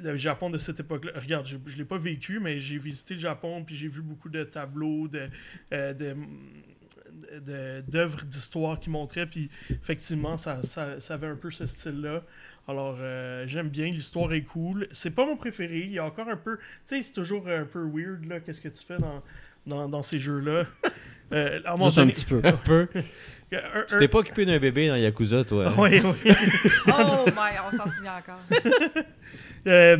le 0.00 0.16
Japon 0.16 0.50
de 0.50 0.58
cette 0.58 0.78
époque-là. 0.80 1.12
Regarde, 1.16 1.46
je, 1.46 1.56
je 1.66 1.76
l'ai 1.76 1.84
pas 1.84 1.98
vécu, 1.98 2.38
mais 2.40 2.58
j'ai 2.60 2.78
visité 2.78 3.14
le 3.14 3.20
Japon, 3.20 3.64
puis 3.64 3.74
j'ai 3.74 3.88
vu 3.88 4.02
beaucoup 4.02 4.28
de 4.28 4.44
tableaux, 4.44 5.08
de, 5.08 5.28
euh, 5.72 5.92
de- 5.92 6.14
d'œuvres 7.86 8.24
d'histoire 8.24 8.80
qui 8.80 8.90
montraient, 8.90 9.26
puis 9.26 9.50
effectivement, 9.70 10.36
ça, 10.36 10.62
ça, 10.62 11.00
ça 11.00 11.14
avait 11.14 11.26
un 11.28 11.36
peu 11.36 11.50
ce 11.50 11.66
style-là. 11.66 12.22
Alors, 12.68 12.96
euh, 13.00 13.44
j'aime 13.46 13.68
bien, 13.68 13.86
l'histoire 13.86 14.32
est 14.32 14.42
cool. 14.42 14.86
C'est 14.92 15.10
pas 15.10 15.26
mon 15.26 15.36
préféré, 15.36 15.80
il 15.80 15.92
y 15.92 15.98
a 15.98 16.04
encore 16.04 16.28
un 16.28 16.36
peu... 16.36 16.56
Tu 16.86 16.96
sais, 16.96 17.02
c'est 17.02 17.12
toujours 17.12 17.48
un 17.48 17.64
peu 17.64 17.80
weird, 17.82 18.24
là, 18.26 18.38
qu'est-ce 18.40 18.60
que 18.60 18.68
tu 18.68 18.84
fais 18.84 18.98
dans, 18.98 19.22
dans, 19.66 19.88
dans 19.88 20.02
ces 20.02 20.18
jeux-là. 20.18 20.64
Euh, 21.32 21.60
à 21.64 21.74
un 21.74 21.76
Juste 21.88 22.12
petit 22.12 22.24
peu. 22.24 22.40
Un 22.44 22.52
peu. 22.54 22.88
un- 23.52 23.84
Tu 23.88 23.98
t'es 24.00 24.08
pas 24.08 24.18
occupé 24.18 24.44
d'un 24.44 24.58
bébé 24.58 24.88
dans 24.88 24.96
Yakuza, 24.96 25.44
toi. 25.44 25.68
hein? 25.68 25.74
Oui, 25.78 26.00
oui. 26.02 26.32
Oh 26.88 27.24
my, 27.26 27.56
on 27.72 27.76
s'en 27.76 27.86
souvient 27.86 28.16
encore. 28.16 28.40
Euh, 29.68 29.96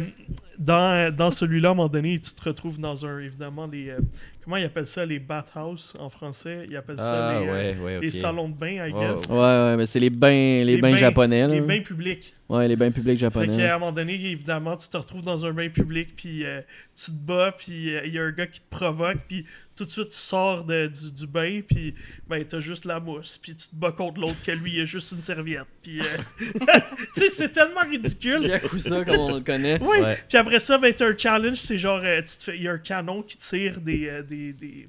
dans, 0.61 1.15
dans 1.15 1.31
celui-là, 1.31 1.71
à 1.71 1.73
un 1.73 1.75
moment 1.75 1.89
donné, 1.89 2.19
tu 2.19 2.33
te 2.33 2.45
retrouves 2.45 2.79
dans 2.79 3.05
un, 3.07 3.19
évidemment, 3.21 3.67
les... 3.67 3.89
euh, 3.91 3.99
comment 4.45 4.57
ils 4.59 4.65
appellent 4.67 4.87
ça? 4.87 5.07
Les 5.07 5.19
bathhouses, 5.19 5.95
en 5.99 6.11
français? 6.11 6.67
Ils 6.69 6.77
appellent 6.77 6.99
ça 6.99 7.29
Ah, 7.31 7.41
les, 7.41 7.49
euh, 7.49 7.53
ouais, 7.53 7.79
ouais, 7.83 7.97
ok. 7.97 8.03
les 8.03 8.11
salons 8.11 8.49
de 8.51 8.55
bain, 8.55 8.87
I 8.87 8.93
Oh, 8.95 9.01
guess. 9.01 9.27
Ouais, 9.29 9.37
ouais, 9.39 9.77
mais 9.79 9.87
c'est 9.87 9.99
les 10.01 10.11
bains, 10.11 10.29
les 10.29 10.65
Les 10.65 10.81
bains 10.81 10.93
bains- 10.93 10.99
japonais. 10.99 11.41
là. 11.41 11.55
Les 11.55 11.61
bains 11.63 11.81
publics. 11.81 12.35
Ouais, 12.49 12.69
les 12.69 12.77
bains 12.77 12.91
publics 12.91 13.15
Fait 13.19 13.25
japonais. 13.27 13.57
qu'à 13.57 13.75
un 13.77 13.79
moment 13.79 13.93
donné, 13.93 14.15
évidemment, 14.15 14.77
tu 14.77 14.89
te 14.89 14.97
retrouves 14.97 15.23
dans 15.25 15.47
un 15.47 15.53
bain 15.53 15.69
public, 15.71 16.15
puis 16.15 16.45
euh, 16.45 16.61
tu 16.95 17.07
te 17.07 17.17
bats, 17.17 17.55
puis 17.57 17.95
euh, 17.97 18.03
il 18.05 18.13
y 18.13 18.19
a 18.19 18.23
un 18.25 18.33
gars 18.33 18.47
qui 18.47 18.61
te 18.61 18.69
provoque, 18.69 19.19
puis 19.29 19.47
tout 19.81 19.87
de 19.87 19.91
suite, 19.91 20.09
tu 20.11 20.17
sors 20.19 20.65
de- 20.65 20.87
du, 20.89 21.11
du 21.13 21.27
bain, 21.27 21.61
puis 21.67 21.95
ben, 22.29 22.45
t'as 22.45 22.61
juste 22.61 22.85
la 22.85 23.01
mousse, 23.01 23.39
puis 23.39 23.57
tu 23.57 23.69
te 23.69 23.75
bats 23.75 23.93
contre 23.93 24.21
l'autre, 24.21 24.37
que 24.45 24.53
lui, 24.53 24.75
il 24.77 24.81
a 24.83 24.85
juste 24.85 25.13
une 25.13 25.23
serviette. 25.23 25.67
Puis, 25.83 26.01
euh, 26.01 26.05
tu 27.15 27.21
sais, 27.23 27.31
c'est 27.31 27.49
tellement 27.53 27.81
ridicule. 27.91 28.43
Yakuza, 28.47 29.05
comme 29.05 29.17
on 29.19 29.35
le 29.37 29.41
connaît. 29.41 29.79
Oui. 29.81 29.99
Ouais. 30.01 30.19
Puis 30.29 30.39
après 30.39 30.61
ça, 30.61 30.79
ben, 30.79 30.93
t'as 30.93 31.09
un 31.11 31.17
challenge, 31.17 31.59
c'est 31.59 31.79
genre, 31.79 32.01
euh, 32.05 32.19
tu 32.21 32.37
te 32.37 32.43
fais, 32.43 32.57
il 32.57 32.63
y 32.65 32.69
a 32.69 32.73
un 32.73 32.79
canon 32.79 33.23
qui 33.23 33.37
tire 33.39 33.81
des, 33.81 34.09
euh, 34.09 34.23
des, 34.23 34.53
des, 34.53 34.89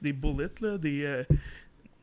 des 0.00 0.12
bullets, 0.12 0.48
là, 0.60 0.78
des, 0.78 1.02
euh, 1.04 1.22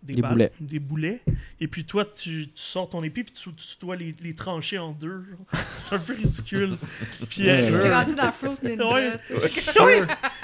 Des 0.04 0.22
balles, 0.22 0.32
boulets. 0.32 0.52
Des 0.60 0.80
boulets. 0.80 1.22
Et 1.60 1.68
puis 1.68 1.84
toi, 1.86 2.06
tu, 2.06 2.48
tu 2.48 2.52
sors 2.56 2.90
ton 2.90 3.04
épée, 3.04 3.24
puis 3.24 3.34
tu, 3.34 3.54
tu 3.54 3.76
dois 3.82 3.96
les, 3.96 4.16
les 4.22 4.34
trancher 4.36 4.78
en 4.78 4.92
deux. 4.92 5.26
C'est 5.76 5.96
un 5.96 6.00
peu 6.00 6.14
ridicule. 6.14 6.78
Puis, 7.30 7.50
euh, 7.50 7.94
rendu 7.94 8.16
dans 8.16 8.32
Fruit 8.32 8.58
Ninja, 8.64 8.86
Ouais. 9.86 10.02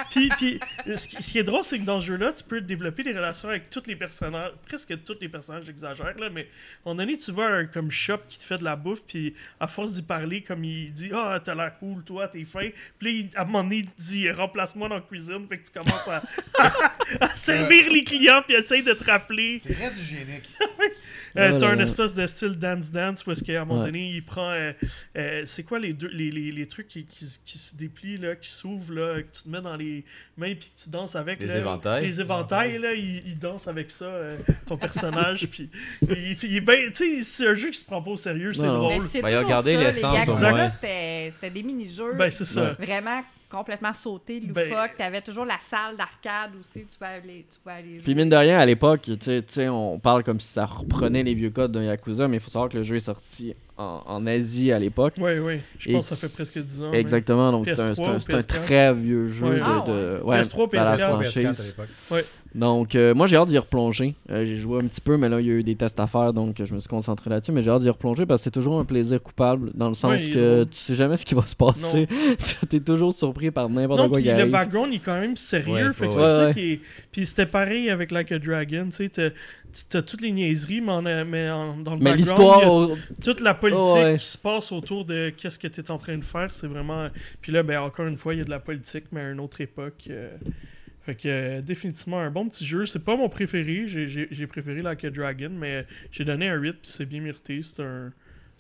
puis, 0.09 0.29
puis 0.37 0.59
ce, 0.95 1.07
qui, 1.07 1.21
ce 1.23 1.31
qui 1.31 1.39
est 1.39 1.43
drôle, 1.43 1.63
c'est 1.63 1.79
que 1.79 1.83
dans 1.85 1.99
ce 1.99 2.07
jeu-là, 2.07 2.31
tu 2.33 2.43
peux 2.43 2.61
développer 2.61 3.03
des 3.03 3.13
relations 3.13 3.49
avec 3.49 3.69
tous 3.69 3.83
les 3.87 3.95
personnages, 3.95 4.51
presque 4.67 5.03
tous 5.03 5.17
les 5.21 5.29
personnages, 5.29 5.65
j'exagère, 5.65 6.17
là, 6.19 6.29
mais 6.29 6.41
à 6.41 6.43
un 6.43 6.93
moment 6.93 6.95
donné, 6.95 7.17
tu 7.17 7.31
vois 7.31 7.47
un 7.47 7.65
comme 7.65 7.91
shop 7.91 8.19
qui 8.27 8.37
te 8.37 8.43
fait 8.43 8.57
de 8.57 8.63
la 8.63 8.75
bouffe, 8.75 9.03
puis 9.05 9.33
à 9.59 9.67
force 9.67 9.93
d'y 9.93 10.01
parler, 10.01 10.41
comme 10.41 10.63
il 10.63 10.91
dit 10.93 11.09
Ah, 11.13 11.39
t'as 11.43 11.55
l'air 11.55 11.77
cool, 11.79 12.03
toi, 12.03 12.27
t'es 12.27 12.45
fin. 12.45 12.69
Puis 12.99 13.23
là, 13.23 13.29
à 13.39 13.41
un 13.41 13.45
moment 13.45 13.63
donné, 13.63 13.77
il 13.77 13.85
te 13.87 14.01
dit 14.01 14.29
Remplace-moi 14.31 14.89
dans 14.89 14.95
la 14.95 15.01
cuisine, 15.01 15.45
fait 15.47 15.59
que 15.59 15.67
tu 15.67 15.79
commences 15.79 16.07
à, 16.07 16.23
à 17.21 17.33
servir 17.33 17.89
les 17.91 18.03
clients, 18.03 18.41
puis 18.47 18.55
essaye 18.55 18.83
de 18.83 18.93
te 18.93 19.03
rappeler. 19.03 19.42
C'est 19.63 19.73
très 19.73 19.91
hygiénique. 19.91 20.49
Euh, 21.35 21.57
t'as 21.57 21.71
un 21.71 21.79
espèce 21.79 22.13
de 22.13 22.27
style 22.27 22.59
dance 22.59 22.91
dance 22.91 23.25
où 23.25 23.31
est-ce 23.31 23.43
qu'à 23.43 23.59
un 23.63 23.65
moment 23.65 23.79
Ouais. 23.79 23.87
donné 23.87 24.07
il 24.11 24.23
prend 24.23 24.51
euh, 24.51 24.71
euh, 25.17 25.41
c'est 25.47 25.63
quoi 25.63 25.79
les 25.79 25.91
deux 25.93 26.09
les, 26.09 26.29
les, 26.29 26.51
les 26.51 26.67
trucs 26.67 26.87
qui, 26.87 27.05
qui, 27.05 27.25
qui 27.43 27.57
se 27.57 27.75
déplient 27.75 28.19
là 28.19 28.35
qui 28.35 28.51
s'ouvrent 28.51 28.93
là 28.93 29.21
que 29.23 29.35
tu 29.35 29.41
te 29.43 29.49
mets 29.49 29.61
dans 29.61 29.75
les 29.75 30.03
mains 30.37 30.53
puis 30.53 30.69
que 30.69 30.83
tu 30.83 30.89
danses 30.91 31.15
avec 31.15 31.39
Les 31.41 31.47
là? 31.47 31.57
éventails. 31.57 32.05
les 32.05 32.21
éventails 32.21 32.77
là 32.77 32.93
il, 32.93 33.27
il 33.27 33.39
danse 33.39 33.67
avec 33.67 33.89
ça 33.89 34.05
euh, 34.05 34.37
ton 34.67 34.77
personnage 34.77 35.47
puis 35.47 35.69
il, 36.07 36.37
il 36.43 36.61
ben 36.61 36.91
c'est 36.93 37.47
un 37.47 37.55
jeu 37.55 37.71
qui 37.71 37.79
se 37.79 37.85
prend 37.85 38.03
pas 38.03 38.11
au 38.11 38.17
sérieux 38.17 38.53
c'est 38.53 38.67
drôle 38.67 39.01
Ben, 39.13 39.29
il 39.29 39.35
a 39.35 39.43
gardé 39.43 39.75
l'essence, 39.75 40.19
c'était 40.27 41.49
des 41.49 41.63
mini-jeux. 41.63 42.13
ben 42.13 42.29
c'est 42.29 42.45
ça 42.45 42.73
Vraiment 42.73 43.23
complètement 43.57 43.93
sauté, 43.93 44.39
loufoque. 44.39 44.55
Ben- 44.55 44.89
T'avais 44.97 45.21
toujours 45.21 45.45
la 45.45 45.59
salle 45.59 45.95
d'arcade 45.97 46.51
aussi, 46.59 46.85
tu 46.85 46.97
pouvais 46.97 47.09
aller, 47.11 47.45
tu 47.51 47.59
pouvais 47.59 47.75
aller 47.75 47.93
jouer. 47.95 48.01
Puis 48.03 48.15
mine 48.15 48.29
de 48.29 48.35
rien, 48.35 48.59
à 48.59 48.65
l'époque, 48.65 49.01
tu 49.19 49.41
sais- 49.47 49.69
on 49.69 49.99
parle 49.99 50.23
comme 50.23 50.39
si 50.39 50.47
ça 50.47 50.65
reprenait 50.65 51.23
les 51.23 51.33
vieux 51.33 51.49
codes 51.51 51.71
d'un 51.71 51.83
Yakuza, 51.83 52.27
mais 52.27 52.37
il 52.37 52.39
faut 52.39 52.49
savoir 52.49 52.69
que 52.69 52.77
le 52.77 52.83
jeu 52.83 52.95
est 52.95 52.99
sorti 53.01 53.53
en, 53.77 54.01
en 54.05 54.25
Asie 54.27 54.71
à 54.71 54.79
l'époque. 54.79 55.13
ouais 55.17 55.39
ouais 55.39 55.61
je 55.79 55.89
Et- 55.89 55.93
pense 55.93 56.05
que 56.09 56.15
ça 56.15 56.15
fait 56.15 56.33
presque 56.33 56.57
10 56.59 56.81
ans 56.83 56.93
Exactement, 56.93 57.51
donc 57.51 57.67
c'est 57.67 57.79
un, 57.79 57.85
PS3 57.85 57.95
c'est 57.95 58.03
un- 58.11 58.15
ou 58.15 58.19
c'est 58.19 58.33
un 58.33 58.37
PS4? 58.39 58.65
très 58.65 58.93
vieux 58.93 59.27
jeu 59.27 59.47
Ouais. 59.47 59.55
de, 59.57 59.61
Ah, 59.63 59.83
de- 59.87 60.21
ouais. 60.23 60.37
PS3, 60.41 60.67
dans 60.75 60.83
la 60.83 60.91
PS4, 60.91 61.19
PS4 61.19 61.49
à 61.49 61.53
franchise. 61.53 61.67
l'époque. 61.67 62.25
Donc 62.55 62.93
euh, 62.93 63.15
moi 63.15 63.25
j'ai 63.25 63.35
hâte 63.35 63.47
d'y 63.47 63.57
replonger. 63.57 64.13
Euh, 64.29 64.45
j'ai 64.45 64.57
joué 64.57 64.79
un 64.79 64.85
petit 64.87 65.01
peu, 65.01 65.17
mais 65.17 65.27
là 65.27 65.41
il 65.41 65.47
y 65.47 65.49
a 65.49 65.53
eu 65.53 65.63
des 65.63 65.75
tests 65.75 65.99
à 65.99 66.05
faire, 66.05 66.33
donc 66.33 66.59
euh, 66.59 66.65
je 66.65 66.73
me 66.75 66.79
suis 66.79 66.87
concentré 66.87 67.29
là-dessus. 67.29 67.51
Mais 67.51 67.63
j'ai 67.63 67.71
hâte 67.71 67.81
d'y 67.81 67.89
replonger 67.89 68.25
parce 68.27 68.41
que 68.41 68.43
c'est 68.45 68.51
toujours 68.51 68.79
un 68.79 68.85
plaisir 68.85 69.21
coupable, 69.23 69.71
dans 69.73 69.87
le 69.89 69.95
sens 69.95 70.11
Ouais, 70.11 70.23
il 70.23 70.29
est 70.29 70.33
que 70.33 70.63
tu 70.65 70.77
sais 70.77 70.93
jamais 70.95 71.17
ce 71.17 71.25
qui 71.25 71.33
va 71.33 71.45
se 71.47 71.55
passer. 71.55 72.07
T'es 72.69 72.79
toujours 72.79 73.11
surpris 73.13 73.49
par 73.49 73.69
n'importe 73.69 73.99
non, 74.01 74.09
quoi 74.09 74.21
qui 74.21 74.27
le 74.31 74.45
background 74.45 74.93
il 74.93 74.97
est 74.97 74.99
quand 74.99 75.19
même 75.19 75.35
sérieux, 75.35 75.87
Ouais, 75.87 75.93
fait 75.93 76.09
que 76.09 76.13
ouais, 76.13 76.17
c'est 76.17 76.21
ouais. 76.21 76.27
ça 76.27 76.45
Ouais, 76.47 76.53
qui 76.53 76.71
est. 76.73 76.79
Puis 77.11 77.25
c'était 77.25 77.45
pareil 77.47 77.89
avec 77.89 78.11
Like 78.11 78.31
a 78.31 78.37
Dragon, 78.39 78.85
tu 78.85 78.91
sais, 78.97 79.09
t'as- 79.09 79.29
t'as 79.89 80.01
toutes 80.03 80.21
les 80.21 80.31
niaiseries, 80.31 80.81
mais, 80.81 80.91
en, 80.91 81.01
mais 81.25 81.49
en- 81.49 81.77
dans 81.77 81.95
le 81.95 82.01
Mais 82.03 82.15
background, 82.15 82.91
a 82.91 83.21
toute 83.23 83.41
la 83.41 83.55
politique 83.55 83.81
Oh, 83.83 83.95
ouais. 83.95 84.17
qui 84.19 84.25
se 84.25 84.37
passe 84.37 84.71
autour 84.71 85.05
de 85.05 85.31
qu'est-ce 85.35 85.57
que 85.57 85.67
tu 85.67 85.81
es 85.81 85.89
en 85.89 85.97
train 85.97 86.17
de 86.19 86.23
faire, 86.23 86.49
c'est 86.53 86.67
vraiment. 86.67 87.07
Puis 87.41 87.51
là, 87.51 87.63
ben 87.63 87.79
encore 87.79 88.05
une 88.05 88.15
fois, 88.17 88.35
il 88.35 88.37
y 88.37 88.41
a 88.41 88.45
de 88.45 88.51
la 88.51 88.59
politique, 88.59 89.05
mais 89.11 89.21
à 89.21 89.31
une 89.31 89.39
autre 89.39 89.59
époque. 89.61 90.03
euh, 90.11 90.29
Fait 91.05 91.15
que 91.15 91.27
euh, 91.27 91.61
définitivement 91.61 92.19
un 92.19 92.31
bon 92.31 92.47
petit 92.47 92.65
jeu. 92.65 92.85
C'est 92.85 93.03
pas 93.03 93.17
mon 93.17 93.29
préféré. 93.29 93.87
J'ai- 93.87 94.47
préféré 94.47 94.81
Like 94.81 95.03
a 95.03 95.09
Dragon, 95.09 95.49
mais 95.51 95.85
j'ai 96.11 96.23
donné 96.25 96.47
un 96.49 96.55
8 96.55 96.71
puis 96.73 96.79
c'est 96.91 97.05
bien 97.05 97.21
mérité. 97.21 97.61
C'est 97.61 97.81
un. 97.81 98.11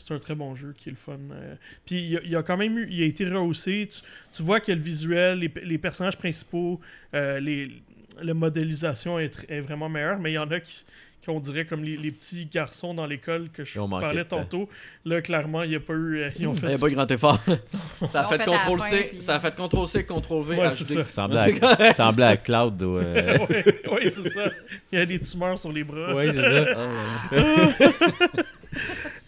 Un 0.09 0.19
très 0.19 0.35
bon 0.35 0.53
jeu 0.53 0.73
qui 0.77 0.89
est 0.89 0.91
le 0.91 0.97
fun. 0.97 1.17
euh. 1.31 1.55
Puis 1.85 2.19
il 2.25 2.35
a, 2.35 2.43
quand 2.43 2.57
même 2.57 2.77
eu. 2.77 2.87
Il 2.89 3.01
a 3.03 3.05
été 3.05 3.23
rehaussé. 3.25 3.87
Tu, 3.89 4.01
tu 4.33 4.43
vois 4.43 4.59
que 4.59 4.71
le 4.73 4.81
visuel, 4.81 5.39
les, 5.39 5.51
les 5.63 5.77
personnages 5.77 6.17
principaux, 6.17 6.81
euh, 7.13 7.39
les, 7.39 7.71
la 8.21 8.33
modélisation 8.33 9.17
est, 9.17 9.45
est 9.49 9.61
vraiment 9.61 9.87
meilleure, 9.87 10.19
mais 10.19 10.31
il 10.31 10.35
y 10.35 10.39
en 10.39 10.51
a 10.51 10.59
qui, 10.59 10.83
qui 11.23 11.29
on 11.29 11.39
dirait 11.39 11.63
comme 11.65 11.83
les, 11.85 11.95
les 11.95 12.11
petits 12.11 12.45
garçons 12.45 12.93
dans 12.93 13.05
l'école 13.05 13.47
que 13.53 13.63
je 13.63 13.79
parlais 13.79 14.25
tantôt. 14.25 14.67
Là, 15.05 15.21
clairement, 15.21 15.63
il 15.63 15.69
n'y 15.69 15.75
a 15.75 15.79
pas 15.79 15.93
eu. 15.93 16.17
euh, 16.21 16.29
Ils 16.37 16.47
ont 16.47 16.53
Il 16.53 16.67
n'y 16.67 16.73
a 16.73 16.77
pas 16.77 16.89
grand 16.89 17.09
effort. 17.11 17.39
ça 18.11 18.21
a 18.21 18.27
fait 18.27 18.37
fait 18.39 18.45
fin, 18.79 18.87
C, 18.89 19.07
puis- 19.11 19.21
ça 19.21 19.35
a 19.35 19.39
fait 19.39 19.51
CTRL 19.55 19.87
C, 19.87 20.03
CTRL 20.05 20.41
V. 20.43 20.57
Ouais, 20.57 20.69
HD. 20.69 20.73
c'est 20.73 20.85
ça. 20.95 21.09
Semblait 21.09 21.63
à, 21.63 21.93
semblait 21.93 22.25
à 22.25 22.37
Cloud. 22.37 22.83
euh, 22.83 23.37
ouais, 23.49 23.65
ouais, 23.91 24.09
c'est 24.09 24.29
ça. 24.29 24.49
Il 24.91 24.99
y 24.99 25.01
a 25.01 25.05
des 25.05 25.19
tumeurs 25.19 25.57
sur 25.57 25.71
les 25.71 25.83
bras. 25.85 26.13
ouais, 26.13 26.31
c'est 26.33 26.41
ça. 26.41 26.65
Ah. 27.31 28.43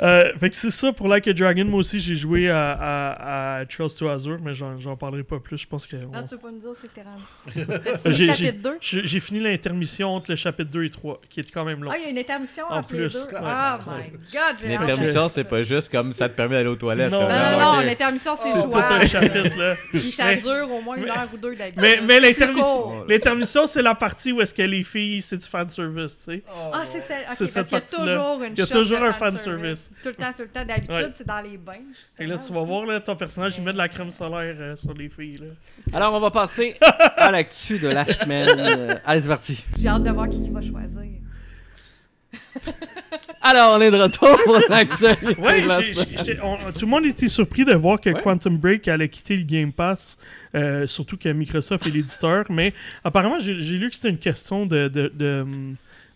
Euh, 0.01 0.31
fait 0.39 0.49
que 0.49 0.55
c'est 0.55 0.71
ça 0.71 0.91
pour 0.91 1.07
Like 1.07 1.27
a 1.27 1.33
Dragon. 1.33 1.63
Moi 1.65 1.79
aussi, 1.79 1.99
j'ai 2.01 2.15
joué 2.15 2.49
à, 2.49 2.71
à, 2.71 3.57
à 3.59 3.65
Trails 3.65 3.93
to 3.97 4.09
Azure, 4.09 4.39
mais 4.43 4.53
j'en 4.53 4.97
parlerai 4.97 5.23
pas 5.23 5.39
plus. 5.39 5.57
Je 5.57 5.67
pense 5.67 5.87
que. 5.87 5.95
on- 5.95 6.11
Ah, 6.13 6.23
tu 6.23 6.35
veux 6.35 6.41
pas 6.41 6.51
nous 6.51 6.59
dire 6.59 6.69
c'est 6.73 6.87
que 6.87 6.95
t'es 6.95 7.01
rendu. 7.03 7.85
Fini 8.15 8.27
le 8.27 8.33
chapitre 8.33 8.61
2? 8.61 8.77
J'ai 8.81 9.19
fini 9.21 9.39
l'intermission 9.39 10.09
entre 10.15 10.31
le 10.31 10.35
chapitre 10.35 10.69
2 10.71 10.83
et 10.83 10.89
3, 10.89 11.21
qui 11.29 11.39
est 11.39 11.51
quand 11.51 11.63
même 11.63 11.83
long. 11.83 11.91
Ah, 11.93 11.97
il 11.97 12.03
y 12.03 12.07
a 12.07 12.09
une 12.09 12.17
intermission 12.19 12.65
En 12.69 12.77
entre 12.79 12.93
les 12.93 12.99
plus, 13.07 13.13
deux? 13.13 13.35
ouais. 13.35 13.41
Oh 13.41 13.89
my 13.89 14.11
god, 14.33 14.41
j'ai. 14.61 14.67
L'intermission, 14.67 15.29
c'est 15.29 15.43
pas 15.45 15.63
juste 15.63 15.89
comme 15.91 16.11
ça 16.13 16.27
te 16.29 16.35
permet 16.35 16.55
d'aller 16.55 16.69
aux 16.69 16.75
toilettes. 16.75 17.11
Non, 17.11 17.21
Non, 17.21 17.27
là. 17.29 17.59
non, 17.59 17.79
l'intermission, 17.79 18.35
c'est 18.35 18.49
C'est 18.51 18.63
tout 18.63 18.71
jouable. 18.71 18.93
un 18.93 19.07
chapitre, 19.07 19.57
là. 19.57 19.75
Puis 19.91 20.11
ça 20.11 20.35
dure 20.35 20.69
au 20.71 20.81
moins 20.81 20.97
une 20.97 21.09
heure 21.09 21.27
ou 21.33 21.37
deux 21.37 21.55
d'habitude. 21.55 21.81
Mais, 21.81 22.01
mais 22.01 22.19
l'intermission, 23.07 23.67
c'est 23.67 23.81
la 23.81 23.95
partie 23.95 24.31
où 24.31 24.41
est-ce 24.41 24.53
que 24.53 24.61
les 24.61 24.83
filles, 24.83 25.21
c'est 25.21 25.37
du 25.37 25.47
fanservice, 25.47 26.17
tu 26.19 26.23
sais. 26.35 26.43
Ah, 26.73 26.83
c'est 26.91 27.01
celle. 27.01 27.21
ok, 27.21 27.33
C'est 27.35 27.47
cette 27.47 27.69
partie-là. 27.69 28.01
toujours 28.15 28.43
une 28.43 28.53
Il 28.53 28.59
y 28.59 28.61
a 28.61 28.67
toujours 28.67 29.01
un 29.01 29.13
fanservice. 29.13 29.84
Tout 30.01 30.09
le 30.09 30.15
temps, 30.15 30.31
tout 30.35 30.43
le 30.43 30.47
temps. 30.49 30.65
D'habitude, 30.65 30.91
Ouais. 30.91 31.11
c'est 31.15 31.27
dans 31.27 31.41
les 31.41 31.57
bains. 31.57 31.73
Et 32.19 32.25
là, 32.25 32.37
tu 32.37 32.51
vas 32.53 32.61
voir, 32.63 32.85
là, 32.85 32.99
ton 32.99 33.15
personnage, 33.15 33.55
il 33.57 33.63
met 33.63 33.73
de 33.73 33.77
la 33.77 33.87
crème 33.89 34.11
solaire 34.11 34.55
euh, 34.59 34.75
sur 34.75 34.93
les 34.93 35.09
filles, 35.09 35.37
là. 35.37 35.47
Alors, 35.93 36.13
on 36.13 36.19
va 36.19 36.31
passer 36.31 36.75
à 37.17 37.31
l'actu 37.31 37.77
de 37.79 37.87
la 37.87 38.05
semaine. 38.05 38.49
Euh, 38.59 38.95
Allez, 39.05 39.21
c'est 39.21 39.27
parti. 39.27 39.63
J'ai 39.77 39.87
hâte 39.87 40.03
de 40.03 40.11
voir 40.11 40.29
qui, 40.29 40.41
qui 40.41 40.49
va 40.49 40.61
choisir. 40.61 41.01
Alors, 43.41 43.77
on 43.77 43.81
est 43.81 43.91
de 43.91 43.97
retour 43.97 44.37
pour 44.43 44.59
l'actualité 44.69 45.39
Ouais, 45.39 45.61
de 45.61 45.67
la 45.67 45.81
j'ai- 45.81 45.93
semaine. 45.93 46.07
j'ai- 46.17 46.25
j'ai- 46.35 46.41
on- 46.41 46.57
tout 46.71 46.85
le 46.85 46.87
monde 46.87 47.05
était 47.05 47.27
surpris 47.27 47.63
de 47.63 47.73
voir 47.75 48.01
que 48.01 48.09
Ouais. 48.09 48.21
Quantum 48.21 48.57
Break 48.57 48.87
allait 48.87 49.07
quitter 49.09 49.37
le 49.37 49.43
Game 49.43 49.71
Pass, 49.71 50.17
euh, 50.55 50.87
surtout 50.87 51.17
que 51.17 51.29
Microsoft 51.29 51.85
est 51.85 51.91
l'éditeur. 51.91 52.45
Mais 52.49 52.73
apparemment, 53.03 53.39
j'ai 53.39 53.59
j'ai 53.59 53.77
lu 53.77 53.89
que 53.89 53.95
c'était 53.95 54.09
une 54.09 54.17
question 54.17 54.65
de, 54.65 54.87
de, 54.87 55.11
de, 55.13 55.45
de 55.45 55.45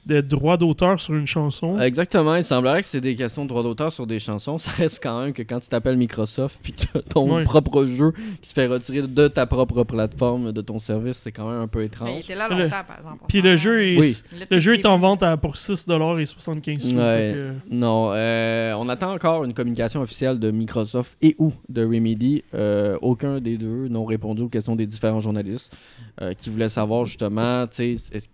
droit 0.05 0.57
d'auteur 0.57 0.99
sur 0.99 1.13
une 1.13 1.27
chanson. 1.27 1.79
Exactement, 1.79 2.35
il 2.35 2.43
semblerait 2.43 2.81
que 2.81 2.87
c'est 2.87 3.01
des 3.01 3.15
questions 3.15 3.43
de 3.43 3.49
droit 3.49 3.61
d'auteur 3.63 3.91
sur 3.91 4.07
des 4.07 4.19
chansons. 4.19 4.57
Ça 4.57 4.71
reste 4.71 4.99
quand 5.03 5.21
même 5.21 5.33
que 5.33 5.43
quand 5.43 5.59
tu 5.59 5.69
t'appelles 5.69 5.97
Microsoft 5.97 6.59
puis 6.63 6.73
que 6.73 6.97
ton 6.99 7.35
Ouais. 7.35 7.43
propre 7.43 7.85
jeu 7.85 8.11
qui 8.41 8.49
se 8.49 8.53
fait 8.53 8.65
retirer 8.67 9.03
de 9.03 9.27
ta 9.27 9.45
propre 9.45 9.83
plateforme, 9.83 10.51
de 10.51 10.61
ton 10.61 10.79
service, 10.79 11.17
c'est 11.17 11.31
quand 11.31 11.49
même 11.49 11.61
un 11.61 11.67
peu 11.67 11.79
Mais 11.79 11.85
il 11.85 11.87
étrange. 11.87 12.19
était 12.21 12.35
là 12.35 12.49
Le- 12.49 12.63
longtemps, 12.63 12.83
par 12.87 12.97
exemple. 12.97 13.23
Puis 13.27 13.41
le 13.41 13.55
jeu 13.57 13.85
est, 13.87 13.99
Oui. 13.99 14.15
le 14.49 14.59
jeu 14.59 14.73
est 14.75 14.85
en 14.85 14.97
vente 14.97 15.21
à, 15.21 15.37
pour 15.37 15.57
6$ 15.57 16.19
et 16.19 16.25
75$. 16.25 16.95
Ouais. 16.95 17.33
que- 17.35 17.53
Non, 17.75 18.09
euh, 18.13 18.73
on 18.79 18.89
attend 18.89 19.13
encore 19.13 19.43
une 19.43 19.53
communication 19.53 20.01
officielle 20.01 20.39
de 20.39 20.49
Microsoft 20.51 21.15
et 21.21 21.35
ou 21.37 21.53
de 21.67 21.83
Remedy. 21.83 22.43
Euh, 22.55 22.97
aucun 23.01 23.39
des 23.39 23.57
deux 23.57 23.87
n'ont 23.89 24.05
répondu 24.05 24.41
aux 24.43 24.49
questions 24.49 24.75
des 24.75 24.87
différents 24.87 25.19
journalistes 25.19 25.75
euh, 26.21 26.33
qui 26.33 26.49
voulaient 26.49 26.69
savoir 26.69 27.05
justement, 27.05 27.67
tu 27.67 27.97
sais, 27.97 28.15
est-ce- 28.15 28.29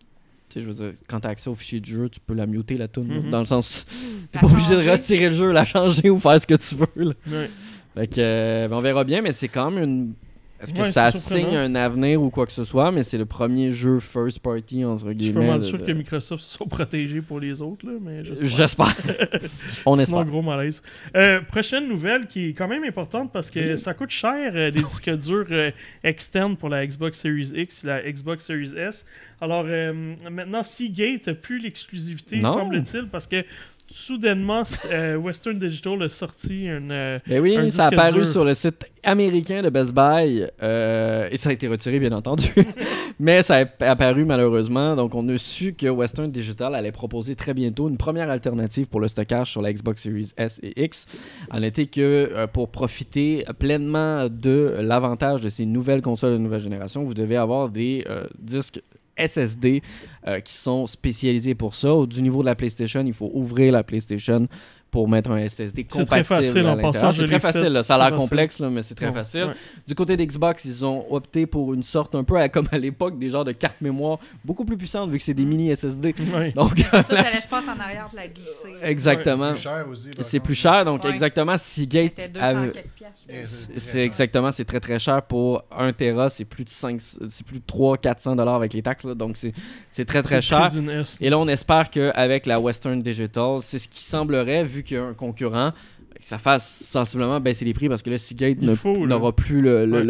tu 0.55 0.59
sais, 0.61 0.65
je 0.65 0.71
veux 0.71 0.73
dire, 0.85 0.93
quand 1.07 1.19
tu 1.19 1.27
as 1.27 1.31
accès 1.31 1.49
au 1.49 1.55
fichier 1.55 1.79
de 1.81 1.85
jeu, 1.85 2.07
tu 2.09 2.19
peux 2.19 2.33
la 2.33 2.45
muter 2.45 2.77
la 2.77 2.87
tune, 2.87 3.07
Mhm. 3.25 3.29
dans 3.29 3.39
le 3.39 3.45
sens, 3.45 3.85
t'es 4.31 4.39
pas 4.39 4.47
obligé 4.47 4.75
de 4.75 4.89
retirer 4.89 5.29
le 5.29 5.35
jeu, 5.35 5.51
la 5.51 5.65
changer 5.65 6.09
ou 6.09 6.17
faire 6.17 6.39
ce 6.41 6.47
que 6.47 6.55
tu 6.55 6.75
veux. 6.75 6.87
là. 7.03 7.13
Ouais. 7.27 7.49
Fait 7.95 8.07
que, 8.07 8.15
euh, 8.19 8.67
ben, 8.69 8.75
on 8.77 8.81
verra 8.81 9.03
bien, 9.03 9.21
mais 9.21 9.31
c'est 9.33 9.47
quand 9.49 9.69
même 9.71 9.83
une. 9.83 10.13
Est-ce 10.61 10.73
que 10.73 10.79
Ouais, 10.79 10.91
ça 10.91 11.11
signe 11.11 11.55
un 11.57 11.75
avenir 11.75 12.21
ou 12.23 12.29
quoi 12.29 12.45
que 12.45 12.51
ce 12.53 12.63
soit, 12.63 12.89
mais 12.91 13.03
c'est 13.03 13.17
le 13.17 13.25
premier 13.25 13.71
jeu 13.71 13.99
first 13.99 14.39
party, 14.39 14.85
entre 14.85 15.03
Je 15.03 15.09
suis 15.09 15.15
guillemets. 15.17 15.47
pas 15.47 15.57
mal 15.57 15.63
sûr 15.63 15.77
de- 15.77 15.85
que 15.85 15.91
Microsoft 15.91 16.43
se 16.43 16.57
sont 16.57 16.65
protégés 16.65 17.21
pour 17.21 17.41
les 17.41 17.61
autres, 17.61 17.85
là, 17.85 17.91
mais 18.01 18.23
j'espère. 18.41 18.95
On 19.85 19.95
Sinon, 19.95 20.01
espère. 20.03 20.25
gros 20.25 20.41
malaise. 20.41 20.81
Euh, 21.15 21.41
prochaine 21.41 21.87
nouvelle 21.89 22.27
qui 22.27 22.47
est 22.49 22.53
quand 22.53 22.67
même 22.69 22.85
importante 22.85 23.31
parce 23.33 23.51
que 23.51 23.75
ça 23.75 23.93
coûte 23.93 24.11
cher 24.11 24.53
euh, 24.55 24.71
des 24.71 24.81
disques 24.81 25.09
durs 25.17 25.45
euh, 25.51 25.71
externes 26.03 26.55
pour 26.55 26.69
la 26.69 26.87
Xbox 26.87 27.19
Series 27.19 27.51
X 27.55 27.83
et 27.83 27.87
la 27.87 28.01
Xbox 28.11 28.45
Series 28.45 28.73
S. 28.77 29.05
Alors 29.41 29.65
euh, 29.67 30.15
maintenant, 30.31 30.63
Seagate 30.63 31.27
n'a 31.27 31.33
plus 31.33 31.59
l'exclusivité, 31.59 32.39
semble-t-il, 32.41 33.07
parce 33.07 33.27
que 33.27 33.43
soudainement, 33.91 34.63
euh, 34.91 35.15
Western 35.15 35.57
Digital 35.57 36.01
a 36.03 36.09
sorti 36.09 36.65
une. 36.65 36.91
euh, 36.91 37.19
Ben 37.27 37.39
oui, 37.41 37.55
un 37.57 37.71
ça 37.71 37.87
a 37.87 38.11
dur. 38.11 38.27
sur 38.27 38.43
le 38.43 38.53
site 38.53 38.85
américain 39.03 39.61
de 39.61 39.69
Best 39.69 39.93
Buy 39.93 40.45
euh, 40.63 41.27
et 41.31 41.37
ça 41.37 41.49
a 41.49 41.53
été 41.53 41.67
retiré, 41.67 41.99
bien 41.99 42.11
entendu. 42.11 42.47
Mais 43.19 43.43
ça 43.43 43.57
a 43.57 43.85
apparu 43.91 44.25
malheureusement. 44.25 44.95
Donc, 44.95 45.15
on 45.15 45.27
a 45.29 45.37
su 45.37 45.73
que 45.73 45.87
Western 45.87 46.29
Digital 46.31 46.75
allait 46.75 46.91
proposer 46.91 47.35
très 47.35 47.53
bientôt 47.53 47.87
une 47.87 47.97
première 47.97 48.29
alternative 48.29 48.87
pour 48.87 48.99
le 48.99 49.07
stockage 49.07 49.51
sur 49.51 49.61
la 49.61 49.71
Xbox 49.71 50.01
Series 50.03 50.31
S 50.37 50.59
et 50.63 50.83
X. 50.83 51.07
En 51.51 51.61
était 51.61 51.85
que 51.85 52.01
euh, 52.01 52.47
pour 52.47 52.69
profiter 52.69 53.45
pleinement 53.59 54.27
de 54.29 54.75
l'avantage 54.81 55.41
de 55.41 55.49
ces 55.49 55.65
nouvelles 55.65 56.01
consoles 56.01 56.33
de 56.33 56.37
nouvelle 56.37 56.61
génération, 56.61 57.03
vous 57.03 57.13
devez 57.13 57.37
avoir 57.37 57.69
des 57.69 58.05
disques 58.39 58.81
SSD 59.17 59.81
euh, 60.27 60.39
qui 60.39 60.53
sont 60.53 60.87
spécialisés 60.87 61.55
pour 61.55 61.75
ça. 61.75 61.89
Du 62.07 62.21
niveau 62.21 62.41
de 62.41 62.45
la 62.45 62.55
PlayStation, 62.55 63.03
il 63.05 63.13
faut 63.13 63.31
ouvrir 63.33 63.71
la 63.71 63.83
PlayStation 63.83 64.47
pour 64.95 65.09
mettre 65.09 65.29
un 65.31 65.45
SSD 65.45 65.81
C'est 65.81 65.87
très 65.89 65.99
compatible 66.05 66.25
facile, 66.25 66.65
à 66.67 66.71
en 66.71 66.77
passant, 66.77 67.11
C'est 67.11 67.25
très 67.25 67.37
facile, 67.39 67.61
fait, 67.63 67.69
là. 67.69 67.83
ça 67.83 67.95
a 67.95 68.09
l'air 68.09 68.17
complexe, 68.17 68.59
là, 68.59 68.69
mais 68.69 68.81
c'est 68.81 68.95
très 68.95 69.07
Ouais, 69.07 69.13
facile. 69.13 69.43
ouais. 69.43 69.53
Du 69.85 69.93
côté 69.93 70.15
d'Xbox, 70.15 70.63
ils 70.63 70.85
ont 70.85 71.05
opté 71.13 71.45
pour 71.45 71.73
une 71.73 71.83
sorte 71.83 72.15
un 72.15 72.23
peu 72.23 72.37
à- 72.37 72.47
comme 72.47 72.69
à 72.71 72.77
l'époque 72.77 73.19
des 73.19 73.29
genres 73.29 73.43
de 73.43 73.51
cartes 73.51 73.81
mémoire 73.81 74.19
beaucoup 74.45 74.63
plus 74.63 74.77
puissantes 74.77 75.09
vu 75.09 75.17
que 75.17 75.23
c'est 75.25 75.33
des 75.33 75.43
mini 75.43 75.69
SSD. 75.69 76.15
Ouais. 76.33 76.53
Donc 76.53 76.77
Ça, 76.89 77.03
t'as 77.09 77.29
l'espace 77.29 77.65
en 77.67 77.77
arrière 77.77 78.07
pour 78.07 78.17
la 78.17 78.27
glisser. 78.29 78.69
exactement. 78.83 79.47
C'est 79.47 79.51
plus 79.55 79.61
cher 79.63 79.85
aussi. 79.89 80.09
C'est 80.21 80.39
plus 80.39 80.55
cher, 80.55 80.85
donc 80.85 81.03
Ouais. 81.03 81.09
exactement 81.09 81.57
Seagate 81.57 82.13
C'était 82.15 82.29
200 82.29 82.45
avait- 82.45 82.71
quelques 82.71 82.87
piastres. 82.95 83.19
je 83.27 83.33
Et 83.35 83.39
pense. 83.39 83.67
c'est 83.83 83.99
exactement, 84.01 84.51
c'est 84.53 84.63
très 84.65 84.79
très 84.79 84.97
cher 84.97 85.21
pour 85.23 85.63
1 85.77 85.91
Tera, 85.91 86.29
c'est 86.29 86.45
plus 86.45 86.63
de 86.63 86.69
5 86.69 87.01
c'est 87.01 87.45
plus 87.45 87.59
de 87.59 87.65
3 87.67 87.97
400 87.97 88.37
dollars 88.37 88.55
avec 88.55 88.71
les 88.73 88.81
taxes 88.81 89.03
là, 89.03 89.13
donc 89.13 89.35
c'est 89.35 89.51
c'est 89.91 90.05
très 90.05 90.21
très 90.23 90.41
cher. 90.41 90.71
Et 91.19 91.29
là, 91.29 91.37
on 91.37 91.47
espère 91.49 91.89
qu'avec 91.89 92.45
la 92.45 92.59
Western 92.61 93.01
Digital, 93.01 93.57
c'est 93.61 93.79
ce 93.79 93.87
qui 93.87 93.99
semblerait, 94.01 94.63
vu 94.63 94.83
qu'il 94.85 94.95
y 94.97 94.99
a 94.99 95.03
un 95.03 95.13
concurrent, 95.13 95.71
que 96.15 96.23
ça 96.23 96.37
fasse 96.37 96.65
sensiblement 96.85 97.39
baisser 97.41 97.65
les 97.65 97.73
prix 97.73 97.89
parce 97.89 98.01
que 98.01 98.09
là, 98.09 98.17
Seagate 98.17 98.61
n'aura 99.05 99.35
plus 99.35 99.61
Ouais. 99.61 100.03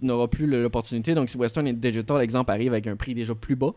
n'aura 0.00 0.28
l'opportunité. 0.46 1.14
Donc, 1.14 1.28
si 1.28 1.36
Western 1.36 1.70
Digital, 1.72 2.22
exemple, 2.22 2.50
arrive 2.50 2.72
avec 2.72 2.86
un 2.86 2.96
prix 2.96 3.14
déjà 3.14 3.34
plus 3.34 3.56
bas, 3.56 3.74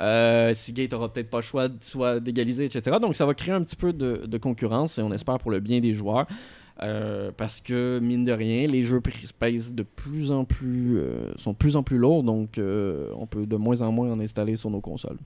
euh, 0.00 0.54
Seagate 0.54 0.92
aura 0.92 1.12
peut-être 1.12 1.28
pas 1.30 1.38
le 1.38 1.42
choix 1.42 1.68
de 1.68 1.76
soit 1.80 2.20
d'égaliser, 2.20 2.66
etc. 2.66 2.98
Donc, 3.02 3.16
ça 3.16 3.26
va 3.26 3.34
créer 3.34 3.54
un 3.54 3.62
petit 3.62 3.74
peu 3.74 3.92
de, 3.92 4.22
de 4.26 4.38
concurrence 4.38 4.98
et 4.98 5.02
on 5.02 5.10
espère 5.12 5.38
pour 5.38 5.50
le 5.50 5.58
bien 5.60 5.80
des 5.80 5.92
joueurs. 5.92 6.26
Euh, 6.80 7.32
parce 7.36 7.60
que 7.60 7.98
mine 8.00 8.24
de 8.24 8.30
rien, 8.30 8.68
les 8.68 8.84
jeux 8.84 9.00
pèsent 9.40 9.74
de 9.74 9.82
plus 9.82 10.30
en 10.30 10.44
plus, 10.44 10.98
euh, 10.98 11.32
sont 11.34 11.50
de 11.50 11.56
plus 11.56 11.74
en 11.74 11.82
plus 11.82 11.98
lourds, 11.98 12.22
donc 12.22 12.60
on 12.60 13.26
peut 13.26 13.46
de 13.46 13.56
moins 13.56 13.82
en 13.82 13.90
moins 13.90 14.12
en 14.12 14.20
installer 14.20 14.54
sur 14.54 14.70
nos 14.70 14.80
consoles. 14.80 15.18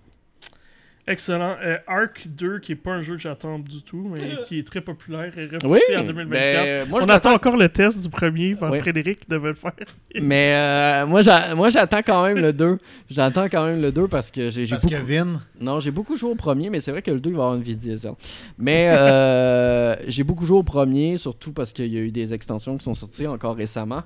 Excellent. 1.09 1.57
Euh, 1.65 1.79
Ark 1.89 2.27
2, 2.27 2.61
qui 2.61 2.73
est 2.73 2.77
pas 2.77 2.93
un 2.93 3.03
jeu 3.03 3.17
que 3.17 3.21
j'attends 3.23 3.59
du 3.59 3.83
tout, 3.83 4.09
mais 4.15 4.21
qui 4.47 4.61
est 4.61 4.67
très 4.67 4.81
populaire 4.81 5.37
et 5.37 5.47
repoussé 5.47 5.83
Oui, 5.89 5.97
en 5.97 6.05
2024. 6.05 6.31
ben, 6.31 6.89
moi 6.89 7.01
je 7.01 7.07
On 7.07 7.09
attend 7.09 7.33
encore 7.35 7.57
le 7.57 7.69
test 7.69 8.01
du 8.03 8.09
premier 8.09 8.55
par 8.55 8.71
Oui. 8.71 8.79
Frédéric 8.79 9.29
devait 9.29 9.49
le 9.49 9.55
faire. 9.55 9.73
Mais 10.21 10.55
euh, 10.55 11.07
moi, 11.07 11.23
j'a- 11.23 11.57
moi, 11.57 11.71
j'attends 11.71 12.03
quand 12.07 12.25
même 12.25 12.39
le 12.39 12.53
2. 12.53 12.79
J'attends 13.11 13.49
quand 13.49 13.67
même 13.67 13.83
le 13.83 13.91
2 13.91 14.07
parce 14.07 14.31
que 14.31 14.49
j'ai 14.51 14.65
beaucoup... 14.67 14.89
que 14.91 14.95
Vin, 14.95 15.41
Non, 15.61 15.81
j'ai 15.81 15.91
beaucoup 15.91 16.17
joué 16.17 16.31
au 16.31 16.35
premier, 16.37 16.71
mais 16.71 16.79
c'est 16.79 16.93
vrai 16.93 17.03
que 17.03 17.11
le 17.11 17.19
2, 17.19 17.31
il 17.31 17.37
va 17.37 17.43
avoir 17.45 17.57
une 17.57 17.63
vie 17.65 17.75
diesel. 17.77 18.13
Mais 18.57 18.91
euh, 18.95 19.97
j'ai 20.07 20.23
beaucoup 20.23 20.45
joué 20.45 20.59
au 20.59 20.63
premier, 20.63 21.17
surtout 21.17 21.53
parce 21.53 21.73
qu'il 21.73 21.93
y 21.93 21.97
a 21.99 22.01
eu 22.01 22.13
des 22.13 22.33
extensions 22.33 22.77
qui 22.79 22.85
sont 22.85 22.95
sorties 22.95 23.27
encore 23.27 23.57
récemment. 23.57 24.03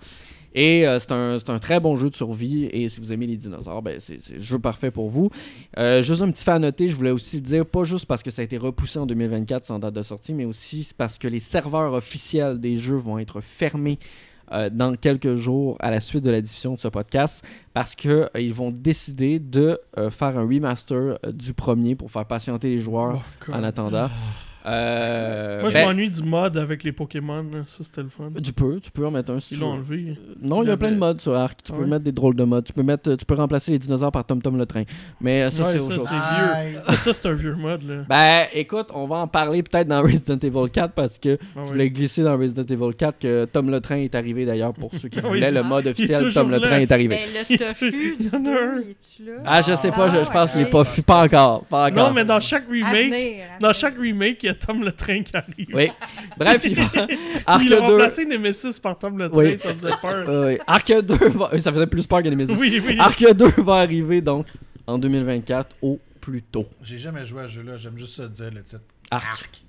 Et 0.57 0.89
euh, 0.89 0.99
c'est 0.99 1.13
un, 1.13 1.39
c'est 1.39 1.51
un 1.51 1.59
très 1.59 1.79
bon 1.81 1.97
jeu 1.97 2.09
de 2.09 2.17
survie. 2.17 2.65
Et 2.73 2.89
si 2.89 2.99
vous 2.99 3.13
aimez 3.13 3.27
les 3.27 3.37
dinosaures, 3.37 3.83
ben, 3.83 4.01
c'est 4.01 4.19
le 4.33 4.41
jeu 4.41 4.59
parfait 4.59 4.91
pour 4.91 5.11
vous. 5.11 5.31
Euh, 5.79 6.03
juste 6.03 6.23
un 6.23 6.31
petit 6.31 6.43
fait 6.43 6.51
à 6.51 6.59
noter, 6.59 6.89
je 6.89 6.97
voulais 6.97 7.11
aussi 7.11 7.37
le 7.37 7.43
dire, 7.43 7.67
pas 7.67 7.85
juste 7.85 8.07
parce 8.07 8.23
que 8.23 8.31
ça 8.31 8.41
a 8.41 8.45
été 8.45 8.57
repoussé 8.57 8.99
en 8.99 9.05
2024 9.07 9.67
sans 9.67 9.79
date 9.79 9.95
de 9.95 10.03
sortie, 10.03 10.33
mais 10.33 10.47
aussi 10.47 10.91
parce 10.97 11.19
que 11.19 11.29
les 11.29 11.41
serveurs 11.41 11.93
officiels 11.93 12.59
des 12.59 12.77
jeux 12.77 12.97
vont 12.97 13.19
être 13.19 13.43
fermés 13.43 13.99
euh, 14.53 14.71
dans 14.71 14.97
quelques 14.97 15.37
jours 15.37 15.77
à 15.81 15.91
la 15.91 16.01
suite 16.01 16.25
de 16.25 16.31
la 16.31 16.41
diffusion 16.41 16.73
de 16.73 16.79
ce 16.79 16.89
podcast 16.89 17.45
parce 17.75 17.95
qu'ils 17.95 18.55
vont 18.55 18.71
décider 18.71 19.39
de 19.39 19.79
euh, 19.99 20.09
faire 20.09 20.39
un 20.39 20.49
remaster 20.49 21.19
du 21.35 21.53
premier 21.53 21.97
pour 21.97 22.11
faire 22.11 22.25
patienter 22.25 22.69
les 22.71 22.79
joueurs 22.79 23.23
Oh, 23.49 23.53
en 23.53 23.63
attendant. 23.63 24.09
Euh, 24.67 25.61
Moi, 25.61 25.71
je 25.71 25.75
ben, 25.75 25.87
m'ennuie 25.87 26.11
du 26.11 26.23
mod 26.23 26.57
avec 26.57 26.83
les 26.83 26.91
Pokémon. 26.93 27.43
là. 27.53 27.61
Ça, 27.67 27.85
c'était 27.85 28.03
le 28.03 28.09
fun. 28.09 28.31
tu 28.43 28.53
peux, 28.53 28.81
tu 28.81 28.91
peux 28.91 29.07
en 29.07 29.11
mettre 29.13 29.31
un 29.33 29.39
si 29.39 29.55
Ils 29.55 29.61
l'ont 29.61 29.69
enlevé. 29.73 30.15
Non, 30.43 30.63
il 30.63 30.69
y 30.69 30.73
a 30.73 30.77
plein 30.77 30.91
de 30.91 30.97
modes 30.97 31.21
sur 31.21 31.35
Arc. 31.37 31.63
Tu 31.63 31.71
Ah 31.73 31.77
peux 31.77 31.83
ouais? 31.85 31.89
mettre 31.89 32.05
des 32.05 32.13
drôles 32.13 32.35
de 32.35 32.43
modes. 32.45 32.65
Tu 32.65 32.73
peux, 32.73 32.83
mettre, 32.83 33.15
tu 33.15 33.25
peux 33.25 33.35
remplacer 33.35 33.71
les 33.73 33.79
dinosaures 33.79 34.11
par 34.11 34.25
Tom 34.25 34.43
Tom 34.43 34.59
le 34.59 34.67
train. 34.67 34.83
Mais 35.21 35.43
euh, 35.43 35.51
ça, 35.51 35.65
Ouais, 35.65 35.73
c'est 35.73 35.79
ça, 35.79 35.85
autre 35.85 35.95
chose. 35.95 36.09
c'est 36.09 36.75
vieux. 36.75 36.97
Ça, 36.97 37.13
c'est 37.13 37.27
un 37.27 37.35
vieux 37.35 37.55
mod. 37.55 37.83
Là. 37.89 37.95
Ben, 38.09 38.47
écoute, 38.55 38.89
on 38.95 39.07
va 39.07 39.17
en 39.17 39.29
parler 39.29 39.63
peut-être 39.63 39.87
dans 39.89 40.03
Resident 40.03 40.39
Evil 40.43 40.71
4 40.73 40.93
parce 40.95 41.19
que 41.19 41.39
Ah 41.57 41.61
je 41.65 41.71
voulais 41.71 41.91
glisser 41.91 42.23
dans 42.25 42.37
Resident 42.37 42.65
Evil 42.65 42.95
4 42.97 43.19
que 43.21 43.45
Tom 43.45 43.71
le 43.71 43.81
train 43.81 43.97
est 43.99 44.15
arrivé 44.17 44.47
d'ailleurs 44.47 44.73
pour 44.75 44.93
ceux 44.95 45.09
qui 45.09 45.21
voulaient. 45.23 45.53
Le 45.53 45.63
mode 45.63 45.87
officiel, 45.87 46.33
Tom 46.33 46.51
le 46.51 46.57
là. 46.59 46.67
train 46.67 46.79
est 46.81 46.91
arrivé. 46.91 47.17
Ben, 47.17 47.29
le 47.51 47.57
tofu, 47.57 48.17
Il 48.19 48.27
y 48.27 48.37
en 48.37 48.45
a 48.47 48.51
un. 48.51 48.81
Ah, 49.45 49.63
je 49.63 49.75
sais 49.75 49.91
pas, 49.93 50.09
je, 50.11 50.25
je 50.25 50.31
pense 50.31 50.51
qu'il 50.53 50.63
est 50.63 50.65
Ah, 50.65 50.71
pas, 50.71 50.85
pas 51.07 51.25
encore. 51.25 51.65
Pas 51.67 51.87
encore. 51.89 52.09
Non, 52.09 52.15
mais 52.15 52.25
dans 52.25 52.41
chaque 52.41 52.65
remake, 52.69 53.13
dans 53.61 53.73
chaque 53.73 53.97
remake, 53.99 54.43
il 54.43 54.47
y 54.47 54.49
a 54.51 54.55
Tom 54.67 54.83
le 54.85 54.93
Train 54.93 55.23
qui 55.23 55.37
arrive. 55.37 55.69
Oui. 55.73 55.91
Bref, 56.37 56.63
il 56.65 56.75
va. 56.75 56.83
Arc 57.47 57.63
Ils 57.65 57.75
ont 57.75 57.87
2. 57.87 57.93
remplacé 57.93 58.25
Nemesis 58.25 58.81
par 58.81 58.99
Tom 58.99 59.19
le 59.19 59.29
Train, 59.31 59.39
Oui. 59.39 59.59
ça 59.59 59.73
faisait 59.73 59.91
peur. 60.01 60.29
Euh, 60.29 60.47
oui. 60.55 60.59
Arc 60.67 60.89
2 60.93 61.15
va... 61.31 61.59
Ça 61.59 61.73
faisait 61.73 61.87
plus 61.87 62.07
peur 62.07 62.23
que 62.23 62.29
Nemesis. 62.29 62.55
oui, 62.59 62.83
oui. 62.87 62.97
Arc 62.99 63.23
2 63.35 63.47
va 63.59 63.75
arriver 63.77 64.21
donc 64.21 64.47
en 64.87 64.99
2024 64.99 65.77
au 65.83 66.01
plus 66.21 66.43
tôt. 66.43 66.67
J'ai 66.83 66.99
jamais 66.99 67.25
joué 67.25 67.43
à 67.43 67.45
ce 67.49 67.53
jeu-là, 67.53 67.77
j'aime 67.77 67.97
juste 67.99 68.17
ça 68.17 68.27
dire 68.29 68.51
le 68.55 68.63
titre. 68.63 68.83
Arc. 69.11 69.63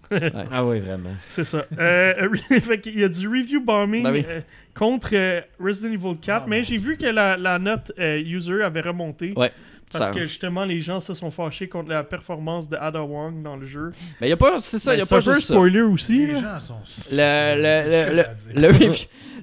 Ah 0.51 0.65
oui, 0.65 0.79
vraiment. 0.79 1.11
C'est 1.27 1.43
ça. 1.43 1.63
Euh, 1.77 2.29
fait 2.61 2.79
qu'il 2.79 2.99
y 2.99 3.03
a 3.03 3.09
du 3.09 3.27
review 3.27 3.59
bombing 3.63 4.03
Ben 4.03 4.11
oui. 4.13 4.25
euh, 4.27 4.39
contre 4.73 5.09
euh, 5.13 5.41
Resident 5.59 5.91
Evil 5.91 6.17
4, 6.19 6.41
Ah, 6.43 6.45
mais 6.49 6.61
bon. 6.61 6.67
j'ai 6.67 6.77
vu 6.77 6.97
que 6.97 7.05
la, 7.05 7.37
la 7.37 7.59
note 7.59 7.91
euh, 7.99 8.17
user 8.19 8.63
avait 8.63 8.81
remonté. 8.81 9.33
Ouais. 9.35 9.51
Parce 9.91 10.07
Ça- 10.07 10.11
que 10.13 10.25
justement, 10.25 10.65
les 10.65 10.81
gens 10.81 10.99
se 10.99 11.13
sont 11.13 11.31
fâchés 11.31 11.69
contre 11.69 11.89
la 11.89 12.03
performance 12.03 12.67
de 12.67 12.75
Ada 12.75 13.03
Wong 13.03 13.41
dans 13.41 13.55
le 13.55 13.65
jeu. 13.65 13.91
Mais 14.19 14.27
il 14.27 14.29
y 14.31 14.33
a 14.33 14.37
pas. 14.37 14.59
C'est 14.59 14.79
ça, 14.79 14.93
il 14.93 14.99
y 14.99 15.01
a 15.01 15.05
pas 15.05 15.21
juste 15.21 15.41
ça. 15.47 15.53
spoiler 15.53 15.81
aussi. 15.81 16.25
Les 16.27 16.33
là. 16.33 16.41
gens 16.41 16.59
sont. 16.59 16.79
Le, 17.09 17.55
le, 17.55 18.61
le, 18.61 18.67
review, 18.67 18.93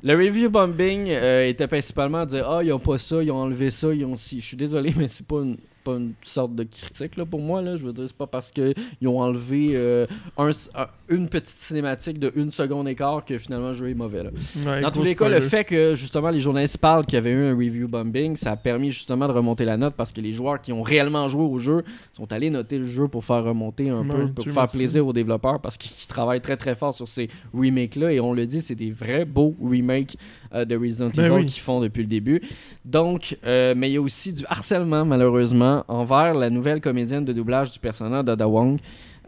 le 0.02 0.14
review 0.14 0.50
bombing 0.50 1.08
euh, 1.10 1.48
était 1.48 1.66
principalement 1.66 2.18
à 2.20 2.26
dire 2.26 2.46
Ah, 2.48 2.62
ils 2.62 2.72
ont 2.72 2.78
pas 2.78 2.98
ça, 2.98 3.22
ils 3.22 3.30
ont 3.30 3.36
enlevé 3.38 3.70
ça, 3.70 3.88
ils 3.94 4.04
ont 4.04 4.16
si. 4.16 4.40
Je 4.40 4.46
suis 4.46 4.56
désolé, 4.56 4.92
mais 4.96 5.08
c'est 5.08 5.26
pas 5.26 5.36
une, 5.36 5.56
pas 5.84 5.92
une 5.96 6.12
sorte 6.22 6.54
de 6.54 6.64
critique 6.64 7.16
là, 7.16 7.24
pour 7.26 7.40
moi. 7.40 7.60
Là. 7.62 7.76
Je 7.76 7.84
veux 7.84 7.92
dire, 7.92 8.04
c'est 8.06 8.16
pas 8.16 8.26
parce 8.26 8.50
qu'ils 8.50 8.74
ont 9.06 9.20
enlevé 9.20 9.72
euh, 9.74 10.06
un, 10.38 10.48
un- 10.48 10.86
une 11.10 11.28
petite 11.28 11.58
cinématique 11.58 12.18
de 12.18 12.32
une 12.34 12.50
seconde 12.50 12.88
et 12.88 12.94
quart 12.94 13.24
que 13.24 13.36
finalement 13.38 13.68
le 13.68 13.74
jeu 13.74 13.90
est 13.90 13.94
mauvais. 13.94 14.24
Là. 14.24 14.30
Ouais, 14.66 14.80
Dans 14.80 14.90
tous 14.90 15.02
les 15.02 15.14
cas, 15.14 15.28
le 15.28 15.40
fait 15.40 15.64
que 15.64 15.94
justement 15.94 16.30
les 16.30 16.40
journalistes 16.40 16.78
parlent 16.78 17.04
qu'il 17.04 17.14
y 17.14 17.18
avait 17.18 17.32
eu 17.32 17.44
un 17.46 17.54
review 17.54 17.86
bombing, 17.86 18.34
ça 18.36 18.52
a 18.52 18.56
permis 18.56 18.90
justement 18.90 19.28
de 19.28 19.32
remonter 19.32 19.64
la 19.64 19.76
note 19.76 19.94
parce 19.94 20.12
que 20.12 20.20
les 20.20 20.32
joueurs 20.32 20.60
qui 20.60 20.72
ont 20.72 20.82
réellement 20.82 21.28
joué 21.28 21.42
au 21.44 21.58
jeu 21.58 21.84
sont 22.14 22.32
allés 22.32 22.50
noter 22.50 22.78
le 22.78 22.86
jeu 22.86 23.06
pour 23.08 23.24
faire 23.24 23.44
remonter 23.44 23.90
un 23.90 24.00
Ouais, 24.02 24.08
peu, 24.26 24.32
pour 24.32 24.44
faire 24.44 24.54
merci. 24.54 24.78
plaisir 24.78 25.06
aux 25.06 25.12
développeurs 25.12 25.60
parce 25.60 25.76
qu'ils 25.76 26.06
travaillent 26.08 26.40
très 26.40 26.56
très 26.56 26.74
fort 26.74 26.94
sur 26.94 27.06
ces 27.08 27.28
remakes-là 27.52 28.12
et 28.12 28.20
on 28.20 28.32
le 28.32 28.46
dit, 28.46 28.60
c'est 28.60 28.74
des 28.74 28.90
vrais 28.90 29.24
beaux 29.24 29.54
remakes 29.62 30.16
euh, 30.54 30.64
de 30.64 30.76
Resident 30.76 31.10
Ben 31.14 31.24
Evil 31.24 31.34
oui. 31.34 31.46
qu'ils 31.46 31.62
font 31.62 31.80
depuis 31.80 32.02
le 32.02 32.08
début. 32.08 32.40
Donc, 32.84 33.36
euh, 33.44 33.74
mais 33.76 33.90
il 33.90 33.94
y 33.94 33.96
a 33.96 34.00
aussi 34.00 34.32
du 34.32 34.44
harcèlement 34.48 35.04
malheureusement 35.04 35.84
envers 35.88 36.34
la 36.34 36.50
nouvelle 36.50 36.80
comédienne 36.80 37.24
de 37.24 37.32
doublage 37.32 37.72
du 37.72 37.78
personnage 37.78 38.24
d'Ada 38.24 38.48
Wong. 38.48 38.78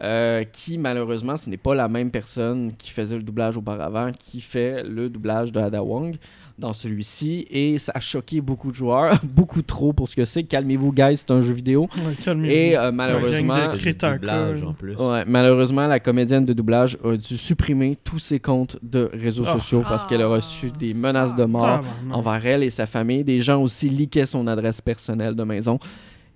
euh, 0.03 0.43
qui 0.43 0.77
malheureusement 0.77 1.37
ce 1.37 1.49
n'est 1.49 1.57
pas 1.57 1.73
la 1.73 1.87
même 1.87 2.11
personne 2.11 2.71
qui 2.77 2.91
faisait 2.91 3.15
le 3.15 3.23
doublage 3.23 3.57
auparavant 3.57 4.11
qui 4.11 4.41
fait 4.41 4.83
le 4.83 5.09
doublage 5.09 5.51
de 5.51 5.59
Ada 5.59 5.81
Wong 5.81 6.15
dans 6.57 6.73
celui-ci 6.73 7.45
et 7.51 7.77
ça 7.77 7.91
a 7.95 7.99
choqué 7.99 8.41
beaucoup 8.41 8.71
de 8.71 8.75
joueurs 8.75 9.19
beaucoup 9.23 9.61
trop 9.61 9.93
pour 9.93 10.09
ce 10.09 10.15
que 10.15 10.25
c'est 10.25 10.43
calmez-vous 10.43 10.91
guys 10.91 11.17
c'est 11.17 11.29
un 11.31 11.41
jeu 11.41 11.53
vidéo 11.53 11.87
Ouais, 11.97 12.49
et 12.49 12.77
euh, 12.77 12.91
malheureusement 12.91 13.57
de 13.57 13.63
C'est 13.63 13.73
du 13.73 13.79
Crétacole. 13.79 14.19
doublage 14.19 14.63
en 14.63 14.73
plus. 14.73 14.95
Ouais, 14.95 15.23
malheureusement, 15.27 15.85
la 15.87 15.99
comédienne 15.99 16.45
de 16.45 16.53
doublage 16.53 16.97
a 17.03 17.15
dû 17.15 17.37
supprimer 17.37 17.97
tous 18.03 18.19
ses 18.19 18.39
comptes 18.39 18.77
de 18.81 19.09
réseaux 19.13 19.43
Ah. 19.47 19.53
sociaux 19.53 19.83
parce 19.87 20.05
qu'elle 20.07 20.21
a 20.21 20.25
Ah. 20.25 20.29
reçu 20.29 20.71
des 20.71 20.93
menaces 20.93 21.35
de 21.35 21.43
mort 21.45 21.61
Tabarnak. 21.61 21.85
envers 22.15 22.45
elle 22.45 22.63
et 22.63 22.69
sa 22.69 22.85
famille. 22.85 23.23
Des 23.23 23.39
gens 23.39 23.61
aussi 23.61 23.89
leakaient 23.89 24.25
son 24.25 24.47
adresse 24.47 24.81
personnelle 24.81 25.35
de 25.35 25.43
maison. 25.43 25.79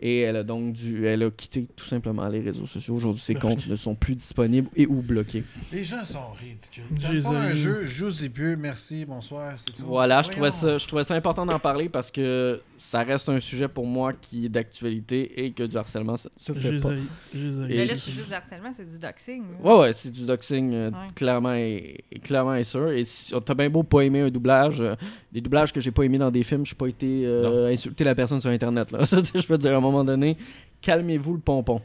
Et 0.03 0.21
elle 0.21 0.35
a 0.35 0.43
donc 0.43 0.73
dû, 0.73 1.05
elle 1.05 1.21
a 1.21 1.29
quitté 1.29 1.67
tout 1.75 1.85
simplement 1.85 2.27
les 2.27 2.39
réseaux 2.39 2.65
sociaux. 2.65 2.95
Aujourd'hui, 2.95 3.21
ses 3.21 3.35
comptes 3.35 3.67
ne 3.67 3.75
sont 3.75 3.93
plus 3.93 4.15
disponibles 4.15 4.67
et 4.75 4.87
ou 4.87 5.01
bloqués. 5.01 5.43
Les 5.71 5.83
gens 5.83 6.03
sont 6.05 6.31
ridicules. 6.31 6.83
J'ai 7.11 7.21
pas 7.21 7.29
un 7.29 7.53
jeu, 7.53 7.85
joue 7.85 8.11
c'est 8.11 8.29
plus, 8.29 8.57
merci, 8.57 9.05
bonsoir, 9.05 9.53
c'est 9.57 9.71
tout. 9.73 9.83
Voilà, 9.85 10.23
je 10.23 10.29
trouvais 10.29 10.49
ça, 10.51 10.77
je 10.79 10.87
trouvais 10.87 11.03
ça 11.03 11.13
important 11.13 11.45
d'en 11.45 11.59
parler 11.59 11.87
parce 11.87 12.09
que 12.09 12.61
ça 12.77 13.03
reste 13.03 13.29
un 13.29 13.39
sujet 13.39 13.67
pour 13.67 13.85
moi 13.85 14.11
qui 14.13 14.47
est 14.47 14.49
d'actualité 14.49 15.45
et 15.45 15.51
que 15.51 15.63
du 15.63 15.77
harcèlement, 15.77 16.17
ça 16.17 16.29
se 16.35 16.51
fait 16.53 16.79
pas. 16.79 16.89
Mais 17.33 17.85
là, 17.85 17.93
c'est 17.95 18.11
du 18.11 18.33
harcèlement, 18.33 18.71
c'est 18.73 18.89
du 18.89 18.97
doxing. 18.97 19.43
Ouais, 19.63 19.77
ouais, 19.79 19.93
c'est 19.93 20.11
du 20.11 20.25
doxing, 20.25 20.73
euh, 20.73 20.89
Ouais. 20.89 20.97
clairement, 21.15 21.53
et, 21.53 22.03
et 22.11 22.19
clairement 22.19 22.55
et 22.55 22.63
sûr. 22.63 22.89
Et 22.89 23.03
si, 23.03 23.33
t'as 23.45 23.53
bien 23.53 23.69
beau 23.69 23.83
pas 23.83 24.01
aimer 24.01 24.21
un 24.21 24.29
doublage, 24.29 24.81
euh, 24.81 24.95
des 25.31 25.41
doublages 25.41 25.71
que 25.71 25.79
j'ai 25.79 25.91
pas 25.91 26.03
aimé 26.03 26.17
dans 26.17 26.31
des 26.31 26.43
films, 26.43 26.65
je 26.65 26.73
pas 26.75 26.87
été 26.87 27.23
euh, 27.25 27.71
insulter 27.71 28.03
la 28.03 28.15
personne 28.15 28.41
sur 28.41 28.49
Internet. 28.49 28.91
Là. 28.91 28.99
je 29.35 29.47
veux 29.47 29.57
dire, 29.57 29.73
à 29.73 29.77
un 29.77 29.79
moment 29.79 29.90
donné, 30.03 30.37
calmez-vous 30.81 31.33
le 31.33 31.39
pompon. 31.39 31.81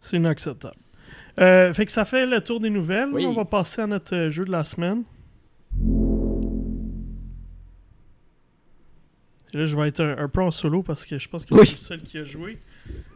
C'est 0.00 0.16
inacceptable. 0.16 0.76
Euh, 1.38 1.72
fait 1.72 1.86
que 1.86 1.92
ça 1.92 2.04
fait 2.04 2.26
le 2.26 2.40
tour 2.40 2.60
des 2.60 2.70
nouvelles. 2.70 3.10
Oui. 3.12 3.26
On 3.26 3.32
va 3.32 3.44
passer 3.44 3.82
à 3.82 3.86
notre 3.86 4.14
euh, 4.14 4.30
jeu 4.30 4.44
de 4.44 4.50
la 4.50 4.64
semaine. 4.64 5.04
Là, 9.52 9.66
je 9.66 9.76
vais 9.76 9.88
être 9.88 10.00
un, 10.00 10.18
un 10.18 10.28
peu 10.28 10.42
en 10.42 10.50
solo 10.50 10.82
parce 10.82 11.04
que 11.06 11.18
je 11.18 11.28
pense 11.28 11.44
que 11.46 11.54
Oui. 11.54 11.60
je 11.62 11.66
suis 11.66 11.76
le 11.76 11.82
seul 11.82 12.02
qui 12.02 12.18
a 12.18 12.24
joué. 12.24 12.58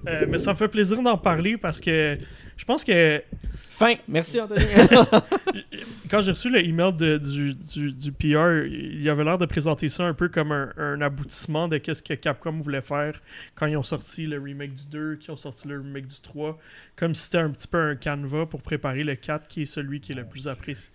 Euh, 0.07 0.27
mais 0.29 0.39
ça 0.39 0.53
me 0.53 0.57
fait 0.59 0.69
plaisir 0.69 1.01
d'en 1.03 1.17
parler 1.17 1.57
parce 1.57 1.81
que 1.81 2.19
je 2.57 2.65
pense 2.65 2.85
que 2.85 3.23
Fin. 3.55 3.95
Merci, 4.07 4.39
Anthony. 4.41 4.65
quand 6.11 6.21
j'ai 6.21 6.33
reçu 6.33 6.51
le 6.51 6.63
email 6.65 6.93
de- 6.93 7.17
du, 7.19 7.55
du, 7.55 7.93
du 7.93 8.13
PR, 8.13 8.65
il 8.67 9.09
avait 9.09 9.25
l'air 9.25 9.39
de 9.39 9.47
présenter 9.47 9.89
ça 9.89 10.05
un 10.05 10.13
peu 10.15 10.29
comme 10.29 10.53
un, 10.53 10.73
un 10.77 11.01
aboutissement 11.01 11.69
de 11.69 11.79
qu'est-ce 11.79 12.03
que 12.03 12.15
Capcom 12.15 12.59
voulait 12.61 12.83
faire 12.83 13.21
quand 13.55 13.67
ils 13.67 13.77
ont 13.77 13.83
sorti 13.83 14.27
le 14.27 14.39
remake 14.39 14.75
du 14.75 14.87
2, 14.87 15.17
qu'ils 15.17 15.31
ont 15.31 15.37
sorti 15.37 15.69
le 15.69 15.79
remake 15.79 16.07
du 16.07 16.21
3, 16.21 16.59
comme 16.97 17.15
si 17.15 17.25
c'était 17.25 17.39
un 17.39 17.51
petit 17.51 17.69
peu 17.69 17.79
un 17.81 17.97
canevas 17.97 18.47
pour 18.47 18.61
préparer 18.63 19.05
le 19.05 19.15
4 19.15 19.47
qui 19.49 19.63
est 19.63 19.67
celui 19.67 20.01
qui 20.01 20.13
est 20.13 20.17
le 20.17 20.25
plus 20.27 20.49
apprécié. 20.49 20.93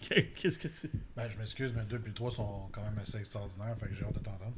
Qu'est-ce 0.36 0.58
que 0.58 0.68
tu... 0.68 0.90
Ben, 1.16 1.24
je 1.32 1.38
m'excuse, 1.38 1.72
mais 1.76 1.82
2 1.88 1.96
et 1.96 2.08
le 2.08 2.12
3 2.14 2.30
sont 2.32 2.68
quand 2.72 2.82
même 2.82 2.98
assez 3.00 3.18
extraordinaires, 3.18 3.74
fait 3.80 3.88
que 3.88 3.94
j'ai 3.94 4.04
hâte 4.04 4.14
de 4.14 4.18
t'entendre. 4.20 4.52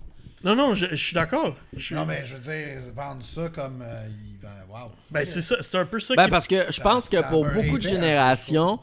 Non, 0.44 0.54
non, 0.54 0.74
je, 0.74 0.86
je 0.90 0.94
suis 0.96 1.14
d'accord. 1.14 1.56
Je 1.76 1.94
Non, 1.94 2.04
mais 2.06 2.22
je 2.24 2.34
veux 2.36 2.40
dire, 2.40 2.80
vendre 2.94 3.24
ça 3.24 3.48
comme. 3.48 3.82
euh, 3.82 4.06
il 4.26 4.36
va- 4.42 4.50
Wow. 4.68 4.90
Ben, 5.10 5.24
c'est 5.24 5.40
ça, 5.42 5.56
c'est 5.60 5.76
un 5.78 5.86
peu 5.86 6.00
ça 6.00 6.14
ben, 6.16 6.24
qui... 6.24 6.30
parce 6.30 6.46
que 6.48 6.70
je 6.70 6.80
pense 6.80 7.08
que 7.08 7.16
Ça 7.18 7.22
pour 7.24 7.44
me 7.44 7.50
beaucoup 7.50 7.78
de 7.78 7.84
répète, 7.84 7.90
générations, 7.90 8.80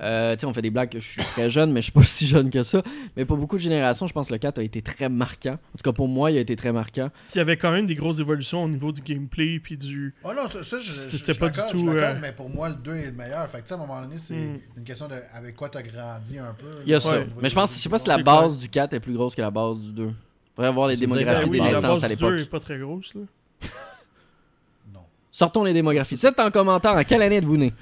euh, 0.00 0.34
tu 0.36 0.40
sais, 0.40 0.46
on 0.46 0.52
fait 0.54 0.62
des 0.62 0.70
blagues 0.70 0.90
que 0.90 1.00
je 1.00 1.08
suis 1.08 1.22
très 1.22 1.50
jeune, 1.50 1.72
mais 1.72 1.80
je 1.80 1.84
suis 1.86 1.92
pas 1.92 2.02
si 2.04 2.28
jeune 2.28 2.48
que 2.48 2.62
ça. 2.62 2.80
Mais 3.16 3.24
pour 3.24 3.36
beaucoup 3.36 3.56
de 3.56 3.60
générations, 3.62 4.06
je 4.06 4.12
pense 4.12 4.28
que 4.28 4.32
le 4.34 4.38
4 4.38 4.58
a 4.60 4.62
été 4.62 4.82
très 4.82 5.08
marquant. 5.08 5.54
En 5.54 5.76
tout 5.78 5.82
cas, 5.82 5.92
pour 5.92 6.06
moi, 6.06 6.30
il 6.30 6.38
a 6.38 6.40
été 6.40 6.54
très 6.54 6.70
marquant. 6.70 7.10
Il 7.34 7.38
y 7.38 7.40
avait 7.40 7.56
quand 7.56 7.72
même 7.72 7.86
des 7.86 7.96
grosses 7.96 8.20
évolutions 8.20 8.62
au 8.62 8.68
niveau 8.68 8.92
du 8.92 9.00
gameplay 9.02 9.58
puis 9.58 9.76
du... 9.76 10.14
Oh 10.22 10.32
non, 10.32 10.46
ça, 10.48 10.62
ça 10.62 10.78
je, 10.78 10.86
je, 10.86 10.92
C'était 10.92 11.34
je 11.34 11.40
pas 11.40 11.48
du 11.48 11.58
tout, 11.70 11.88
je 11.90 11.96
euh, 11.96 12.14
mais 12.20 12.30
pour 12.32 12.48
moi, 12.48 12.68
le 12.68 12.76
2 12.76 12.94
est 12.94 13.06
le 13.06 13.12
meilleur. 13.12 13.48
Fait 13.48 13.58
que, 13.58 13.62
tu 13.64 13.68
sais, 13.68 13.74
à 13.74 13.78
un 13.78 13.80
moment 13.80 14.00
donné, 14.00 14.18
c'est 14.18 14.34
Mm. 14.34 14.60
une 14.76 14.84
question 14.84 15.08
de 15.08 15.16
avec 15.34 15.56
quoi 15.56 15.68
t'as 15.68 15.82
grandi 15.82 16.38
un 16.38 16.54
peu. 16.54 16.66
Il 16.84 16.90
y 16.90 16.94
a 16.94 16.98
là, 16.98 17.00
ça. 17.00 17.18
niveau 17.18 17.40
Mais 17.42 17.48
je 17.48 17.54
pense, 17.56 17.74
je 17.76 17.80
sais 17.80 17.88
pas 17.88 17.98
si 17.98 18.08
la 18.08 18.18
base 18.18 18.56
du 18.56 18.68
4 18.68 18.94
est 18.94 19.00
plus 19.00 19.14
grosse 19.14 19.34
que 19.34 19.42
la 19.42 19.50
base 19.50 19.78
du 19.80 19.92
2. 19.92 20.10
Faudrait 20.56 20.72
voir 20.72 20.88
les 20.88 20.96
démographies 20.96 21.48
des 21.50 21.60
naissances 21.60 22.04
à 22.04 22.08
2 22.08 22.14
est 22.14 22.36
l'époque. 22.38 22.50
pas 22.50 22.60
très 22.60 22.78
grosse, 22.78 23.14
là. 23.14 23.22
Non. 24.92 25.00
Sortons 25.30 25.64
les 25.64 25.72
démographies. 25.72 26.16
Dites 26.16 26.38
en 26.40 26.50
commentaire 26.50 26.92
en 26.92 27.04
quelle 27.04 27.22
année 27.22 27.36
êtes-vous 27.36 27.56
né? 27.56 27.72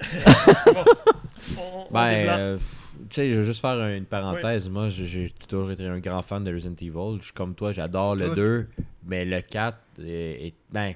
Ben, 1.92 2.28
euh, 2.28 2.58
tu 3.08 3.14
sais, 3.16 3.30
je 3.32 3.40
vais 3.40 3.46
juste 3.46 3.60
faire 3.60 3.78
une 3.88 4.04
parenthèse. 4.04 4.68
Moi, 4.68 4.88
j'ai- 4.88 5.32
toujours 5.48 5.70
été 5.72 5.84
un 5.86 5.98
grand 5.98 6.22
fan 6.22 6.44
de 6.44 6.52
Resident 6.52 6.74
Evil. 6.80 7.18
Je 7.18 7.24
suis 7.24 7.32
comme 7.32 7.54
toi, 7.54 7.72
j'adore 7.72 8.14
le 8.14 8.28
Tout. 8.28 8.34
2, 8.36 8.68
mais 9.06 9.24
le 9.24 9.40
4 9.40 9.76
est. 10.00 10.46
est- 10.48 10.54
ben, 10.70 10.94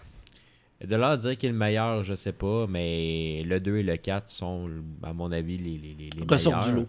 de 0.85 0.95
là 0.97 1.11
à 1.11 1.17
dire 1.17 1.37
qu'il 1.37 1.49
est 1.49 1.53
le 1.53 1.59
meilleur, 1.59 2.05
je 2.05 2.15
sais 2.15 2.33
pas, 2.33 2.67
mais 2.69 3.43
le 3.45 3.59
2 3.59 3.79
et 3.79 3.83
le 3.83 3.97
4 3.97 4.29
sont, 4.29 4.69
à 5.03 5.13
mon 5.13 5.33
avis, 5.33 5.57
les, 5.59 5.79
les, 5.79 5.97
les, 5.99 6.11
les 6.11 6.27
Ressortent 6.29 6.57
meilleurs. 6.67 6.75
du 6.75 6.81
lot. 6.83 6.89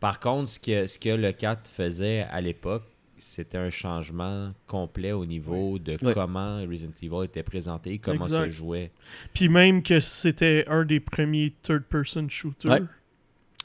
Par 0.00 0.18
contre, 0.20 0.48
ce 0.50 0.58
que, 0.58 0.86
ce 0.86 0.98
que 0.98 1.10
le 1.10 1.32
4 1.32 1.70
faisait 1.70 2.22
à 2.30 2.40
l'époque, 2.40 2.82
c'était 3.22 3.58
un 3.58 3.70
changement 3.70 4.52
complet 4.66 5.12
au 5.12 5.24
niveau 5.26 5.78
de 5.78 5.96
Oui. 6.02 6.12
comment 6.14 6.56
Resident 6.68 6.92
Evil 7.02 7.24
était 7.24 7.42
présenté, 7.42 7.98
comment 7.98 8.24
Exact. 8.24 8.36
ça 8.44 8.50
jouait. 8.50 8.90
Puis 9.34 9.48
même 9.48 9.82
que 9.82 10.00
c'était 10.00 10.64
un 10.68 10.84
des 10.84 11.00
premiers 11.00 11.54
third-person 11.62 12.28
shooters 12.28 12.70
Ouais. 12.72 12.80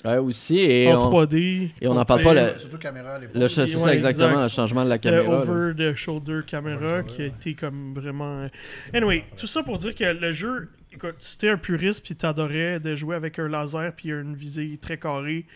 Ouais, 0.05 0.17
aussi. 0.17 0.59
Et 0.59 0.93
en 0.93 0.99
on, 1.11 1.11
3D. 1.11 1.71
et 1.81 1.87
on 1.87 1.95
n'en 1.95 2.05
parle 2.05 2.21
pas 2.21 2.33
le, 2.35 2.59
Surtout 2.59 2.77
caméra 2.77 3.13
à 3.15 3.19
l'époque. 3.19 3.35
le 3.35 3.47
c'est 3.47 3.65
ça 3.65 3.93
exactement, 3.95 4.27
exact. 4.29 4.43
le 4.43 4.49
changement 4.49 4.83
de 4.83 4.89
la 4.89 4.95
Le 4.95 5.01
caméra. 5.01 5.23
là. 5.23 5.41
over 5.41 5.73
the 5.75 5.95
shoulder 5.95 6.41
caméra 6.45 7.01
qui 7.01 7.23
a 7.23 7.25
été 7.25 7.55
comme 7.55 7.95
vraiment. 7.95 8.41
euh, 8.43 8.47
Anyway, 8.93 9.25
tout 9.35 9.47
ça 9.47 9.63
pour 9.63 9.79
dire 9.79 9.95
que 9.95 10.03
le 10.03 10.31
jeu, 10.33 10.69
écoute, 10.93 11.15
si 11.17 11.39
t'es 11.39 11.49
un 11.49 11.57
puriste 11.57 12.03
puis 12.05 12.15
t'adorais 12.15 12.79
de 12.79 12.95
jouer 12.95 13.15
avec 13.15 13.39
un 13.39 13.49
laser 13.49 13.91
puis 13.95 14.09
une 14.09 14.35
visée 14.35 14.77
très 14.79 14.99
carrée, 14.99 15.47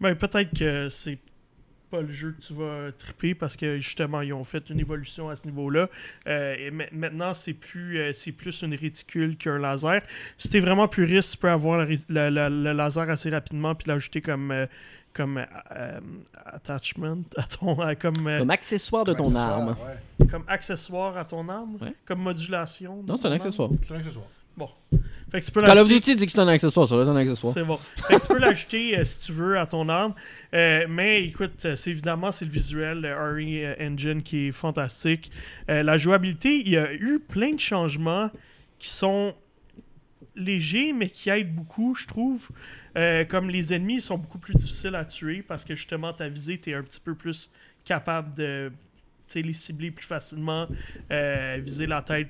ben 0.00 0.16
peut-être 0.16 0.50
que 0.58 0.88
c'est 0.88 1.20
pas 1.90 2.00
le 2.00 2.12
jeu 2.12 2.32
que 2.32 2.40
tu 2.44 2.54
vas 2.54 2.90
triper 2.98 3.34
parce 3.34 3.56
que 3.56 3.76
justement 3.78 4.20
ils 4.20 4.32
ont 4.32 4.44
fait 4.44 4.68
une 4.70 4.80
évolution 4.80 5.28
à 5.28 5.36
ce 5.36 5.44
niveau-là. 5.46 5.88
Euh, 6.26 6.54
et 6.58 6.70
ma- 6.70 6.90
maintenant 6.92 7.34
c'est 7.34 7.54
plus 7.54 7.98
euh, 7.98 8.12
c'est 8.12 8.32
plus 8.32 8.62
une 8.62 8.74
réticule 8.74 9.36
qu'un 9.36 9.58
laser. 9.58 10.02
Si 10.38 10.48
t'es 10.48 10.60
vraiment 10.60 10.88
puriste, 10.88 11.32
tu 11.32 11.38
peux 11.38 11.50
avoir 11.50 11.78
le, 11.78 11.84
ré- 11.84 11.98
le- 12.08 12.30
le- 12.30 12.62
le 12.64 12.72
laser 12.72 13.08
assez 13.10 13.30
rapidement 13.30 13.74
puis 13.74 13.88
l'ajouter 13.88 14.20
comme 14.20 14.50
euh, 14.50 14.66
comme 15.12 15.44
attachment 16.46 17.22
à 17.36 17.42
ton 17.44 17.76
comme 18.00 18.26
euh, 18.26 18.38
Comme 18.40 18.50
accessoire 18.50 19.04
de 19.04 19.12
ton 19.12 19.34
arme. 19.36 19.76
ouais. 20.20 20.26
comme 20.26 20.44
accessoire 20.48 21.16
à 21.16 21.24
ton 21.24 21.48
arme, 21.48 21.76
Ouais. 21.80 21.94
comme 22.04 22.20
modulation. 22.20 23.02
Non, 23.06 23.16
c'est 23.16 23.28
un 23.28 23.32
accessoire. 23.32 23.70
C'est 23.82 23.94
un 23.94 23.98
accessoire. 23.98 24.26
Bon. 24.56 24.68
Fait 25.30 25.40
que 25.40 25.46
tu 25.46 25.50
peux 25.50 25.62
Call 25.62 25.78
of 25.78 25.88
Duty 25.88 26.14
dit 26.14 26.26
que 26.26 26.32
c'est 26.32 26.38
un 26.38 26.46
accessoire, 26.46 26.88
ça 26.88 27.04
c'est 27.04 27.10
un 27.10 27.16
accessoire. 27.16 27.52
C'est 27.52 27.64
bon. 27.64 27.78
Fait 28.06 28.16
que 28.16 28.22
tu 28.22 28.28
peux 28.28 28.38
l'ajouter 28.38 28.96
euh, 28.96 29.04
si 29.04 29.26
tu 29.26 29.32
veux 29.32 29.58
à 29.58 29.66
ton 29.66 29.88
arme. 29.88 30.14
Euh, 30.54 30.86
mais 30.88 31.24
écoute, 31.24 31.64
euh, 31.64 31.74
c'est 31.74 31.90
évidemment 31.90 32.30
c'est 32.30 32.44
le 32.44 32.52
visuel 32.52 33.00
le 33.00 33.12
RE 33.12 33.82
Engine 33.84 34.22
qui 34.22 34.48
est 34.48 34.52
fantastique. 34.52 35.32
Euh, 35.68 35.82
la 35.82 35.98
jouabilité, 35.98 36.60
il 36.60 36.68
y 36.68 36.76
a 36.76 36.92
eu 36.92 37.18
plein 37.18 37.52
de 37.52 37.60
changements 37.60 38.30
qui 38.78 38.90
sont 38.90 39.34
légers 40.36 40.92
mais 40.92 41.08
qui 41.08 41.30
aident 41.30 41.54
beaucoup, 41.54 41.94
je 41.94 42.06
trouve. 42.06 42.48
Comme 43.28 43.50
les 43.50 43.74
ennemis 43.74 44.00
sont 44.00 44.18
beaucoup 44.18 44.38
plus 44.38 44.54
difficiles 44.54 44.94
à 44.94 45.04
tuer 45.04 45.42
parce 45.42 45.64
que 45.64 45.74
justement 45.74 46.12
ta 46.12 46.28
visée, 46.28 46.60
tu 46.60 46.70
es 46.70 46.74
un 46.74 46.82
petit 46.84 47.00
peu 47.00 47.16
plus 47.16 47.50
capable 47.84 48.34
de 48.34 48.70
les 49.34 49.54
cibler 49.54 49.90
plus 49.90 50.06
facilement, 50.06 50.68
euh, 51.10 51.58
viser 51.62 51.86
la 51.86 52.02
tête. 52.02 52.28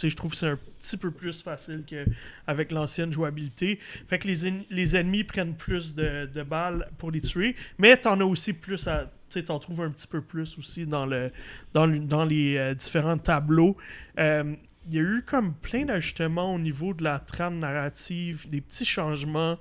Je 0.00 0.14
trouve 0.14 0.32
que 0.32 0.36
c'est 0.36 0.48
un 0.48 0.58
petit 0.78 0.96
peu 0.96 1.10
plus 1.10 1.42
facile 1.42 1.84
qu'avec 1.86 2.70
l'ancienne 2.70 3.12
jouabilité. 3.12 3.78
Fait 4.08 4.18
que 4.18 4.28
les, 4.28 4.64
les 4.70 4.96
ennemis 4.96 5.24
prennent 5.24 5.56
plus 5.56 5.94
de, 5.94 6.26
de 6.26 6.42
balles 6.42 6.88
pour 6.98 7.10
les 7.10 7.20
tuer, 7.20 7.56
mais 7.78 7.96
t'en 7.96 8.20
as 8.20 8.24
aussi 8.24 8.52
plus 8.52 8.86
à. 8.86 9.10
Tu 9.30 9.44
t'en 9.44 9.58
trouves 9.58 9.82
un 9.82 9.90
petit 9.90 10.06
peu 10.06 10.22
plus 10.22 10.56
aussi 10.56 10.86
dans, 10.86 11.04
le, 11.04 11.30
dans, 11.74 11.86
dans 11.86 12.24
les 12.24 12.56
euh, 12.56 12.72
différents 12.72 13.18
tableaux. 13.18 13.76
Euh, 14.18 14.54
il 14.90 14.94
y 14.94 14.98
a 14.98 15.02
eu 15.02 15.22
comme 15.26 15.52
plein 15.52 15.84
d'ajustements 15.84 16.54
au 16.54 16.58
niveau 16.58 16.94
de 16.94 17.04
la 17.04 17.18
trame 17.18 17.58
narrative, 17.58 18.48
des 18.48 18.62
petits 18.62 18.86
changements. 18.86 19.58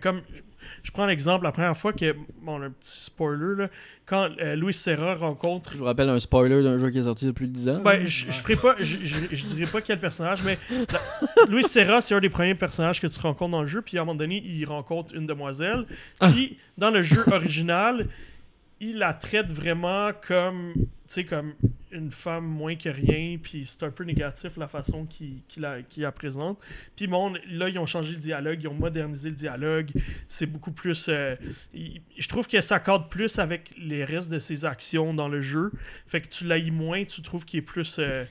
comme 0.00 0.22
je 0.82 0.90
prends 0.90 1.06
l'exemple, 1.06 1.44
la 1.44 1.52
première 1.52 1.76
fois 1.76 1.92
que. 1.92 2.14
Bon, 2.42 2.60
un 2.62 2.70
petit 2.70 3.00
spoiler, 3.04 3.56
là, 3.62 3.68
quand 4.06 4.28
euh, 4.40 4.56
Louis 4.56 4.74
Serra 4.74 5.14
rencontre 5.14 5.72
Je 5.72 5.78
vous 5.78 5.84
rappelle 5.84 6.08
un 6.08 6.18
spoiler 6.18 6.62
d'un 6.62 6.78
jeu 6.78 6.90
qui 6.90 6.98
est 6.98 7.02
sorti 7.04 7.26
depuis 7.26 7.48
10 7.48 7.68
ans. 7.68 7.80
ben, 7.84 8.04
je, 8.06 8.26
je 8.26 8.32
ferai 8.40 8.56
pas, 8.56 8.74
je, 8.78 8.96
je, 9.04 9.16
je 9.30 9.46
dirais 9.46 9.70
pas 9.70 9.80
quel 9.80 10.00
personnage, 10.00 10.42
mais 10.44 10.58
la- 10.90 11.46
Louis 11.48 11.64
Serra, 11.64 12.00
c'est 12.00 12.14
un 12.14 12.20
des 12.20 12.30
premiers 12.30 12.54
personnages 12.54 13.00
que 13.00 13.06
tu 13.06 13.20
rencontres 13.20 13.52
dans 13.52 13.62
le 13.62 13.68
jeu. 13.68 13.82
Puis 13.82 13.98
à 13.98 14.02
un 14.02 14.04
moment 14.04 14.16
donné, 14.18 14.42
il 14.44 14.64
rencontre 14.64 15.14
une 15.14 15.26
demoiselle. 15.26 15.86
Puis 16.20 16.56
dans 16.78 16.90
le 16.90 17.02
jeu 17.02 17.24
original, 17.32 18.08
il 18.82 18.98
la 18.98 19.14
traite 19.14 19.50
vraiment 19.50 20.10
comme, 20.26 20.74
comme 21.28 21.54
une 21.90 22.10
femme 22.10 22.44
moins 22.46 22.74
que 22.74 22.88
rien. 22.88 23.38
Puis 23.42 23.64
c'est 23.66 23.82
un 23.84 23.90
peu 23.90 24.04
négatif 24.04 24.56
la 24.56 24.66
façon 24.68 25.04
qu'il 25.06 25.42
la, 25.56 25.76
la 25.96 26.12
présente. 26.12 26.58
Puis 26.96 27.06
bon, 27.06 27.34
là, 27.50 27.68
ils 27.68 27.78
ont 27.78 27.86
changé 27.86 28.12
le 28.12 28.18
dialogue, 28.18 28.58
ils 28.62 28.68
ont 28.68 28.74
modernisé 28.74 29.28
le 29.30 29.36
dialogue. 29.36 29.90
C'est 30.28 30.46
beaucoup 30.46 30.72
plus. 30.72 31.06
euh, 31.08 31.36
il- 31.74 32.00
je 32.18 32.28
trouve 32.28 32.48
que 32.48 32.60
ça 32.60 32.80
cadre 32.80 33.08
plus 33.08 33.38
avec 33.38 33.70
les 33.78 34.04
restes 34.04 34.30
de 34.30 34.38
ses 34.38 34.64
actions 34.64 35.14
dans 35.14 35.28
le 35.28 35.40
jeu. 35.42 35.70
Fait 36.06 36.20
que 36.20 36.28
tu 36.28 36.44
l'haïs 36.46 36.70
moins, 36.70 37.04
tu 37.04 37.22
trouves 37.22 37.44
qu'il 37.44 37.58
est 37.58 37.62
plus. 37.62 37.96
euh, 37.98 38.24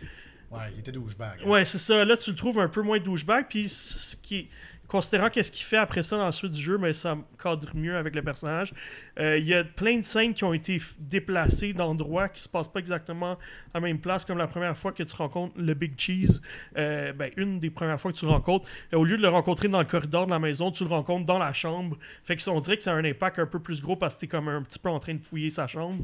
Ouais, 0.51 0.59
il 0.73 0.79
était 0.79 0.91
douchebag. 0.91 1.39
hein. 1.45 1.47
Ouais, 1.47 1.63
c'est 1.63 1.77
ça. 1.77 2.03
Là, 2.03 2.17
tu 2.17 2.31
le 2.31 2.35
trouves 2.35 2.59
un 2.59 2.67
peu 2.67 2.81
moins 2.81 2.99
douchebag. 2.99 3.45
Puis, 3.47 3.69
ce 3.69 4.17
qui 4.17 4.35
est- 4.37 4.47
considérant 4.91 5.29
qu'est-ce 5.29 5.53
qu'il 5.53 5.65
fait 5.65 5.77
après 5.77 6.03
ça 6.03 6.17
dans 6.17 6.25
la 6.25 6.33
suite 6.33 6.51
du 6.51 6.61
jeu, 6.61 6.77
mais 6.77 6.91
ça 6.91 7.17
cadre 7.41 7.69
mieux 7.73 7.95
avec 7.95 8.13
le 8.13 8.21
personnage. 8.21 8.73
Euh, 9.21 9.37
Il 9.37 9.47
y 9.47 9.53
a 9.53 9.63
plein 9.63 9.95
de 9.95 10.01
scènes 10.01 10.33
qui 10.33 10.43
ont 10.43 10.53
été 10.53 10.81
déplacées 10.99 11.71
d'endroits 11.71 12.27
qui 12.27 12.41
se 12.41 12.49
passent 12.49 12.67
pas 12.67 12.81
exactement 12.81 13.37
à 13.73 13.75
la 13.75 13.79
même 13.79 13.99
place, 13.99 14.25
comme 14.25 14.37
la 14.37 14.47
première 14.47 14.77
fois 14.77 14.91
que 14.91 15.01
tu 15.01 15.15
rencontres 15.15 15.53
le 15.57 15.73
Big 15.75 15.93
Cheese. 15.97 16.41
Euh, 16.77 17.13
ben, 17.13 17.31
une 17.37 17.57
des 17.59 17.69
premières 17.69 18.01
fois 18.01 18.11
que 18.11 18.17
tu 18.17 18.25
le 18.25 18.31
rencontres, 18.31 18.67
euh, 18.93 18.97
au 18.97 19.05
lieu 19.05 19.15
de 19.15 19.21
le 19.21 19.29
rencontrer 19.29 19.69
dans 19.69 19.79
le 19.79 19.85
corridor 19.85 20.25
de 20.25 20.31
la 20.31 20.39
maison, 20.39 20.71
tu 20.71 20.83
le 20.83 20.89
rencontres 20.89 21.25
dans 21.25 21.39
la 21.39 21.53
chambre. 21.53 21.97
Fait 22.25 22.35
que 22.35 22.49
on 22.49 22.59
dirait 22.59 22.75
que 22.75 22.83
ça 22.83 22.91
a 22.91 22.95
un 22.95 23.05
impact 23.05 23.39
un 23.39 23.45
peu 23.47 23.59
plus 23.59 23.81
gros 23.81 23.95
parce 23.95 24.15
que 24.15 24.21
t'es 24.21 24.27
comme 24.27 24.49
un 24.49 24.61
petit 24.61 24.79
peu 24.79 24.89
en 24.89 24.99
train 24.99 25.13
de 25.13 25.23
fouiller 25.23 25.51
sa 25.51 25.67
chambre. 25.67 26.03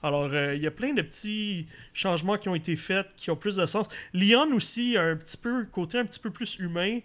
Alors, 0.00 0.32
il 0.32 0.62
y 0.62 0.66
a 0.68 0.70
plein 0.70 0.94
de 0.94 1.02
petits 1.02 1.66
changements 1.92 2.38
qui 2.38 2.48
ont 2.48 2.54
été 2.54 2.76
faits, 2.76 3.08
qui 3.16 3.32
ont 3.32 3.36
plus 3.36 3.56
de 3.56 3.66
sens. 3.66 3.88
Leon 4.14 4.52
aussi 4.52 4.96
a 4.96 5.02
un 5.02 5.16
petit 5.16 5.36
peu, 5.36 5.64
côté 5.64 5.98
un 5.98 6.04
petit 6.04 6.20
peu 6.20 6.30
plus 6.30 6.56
humain. 6.60 7.00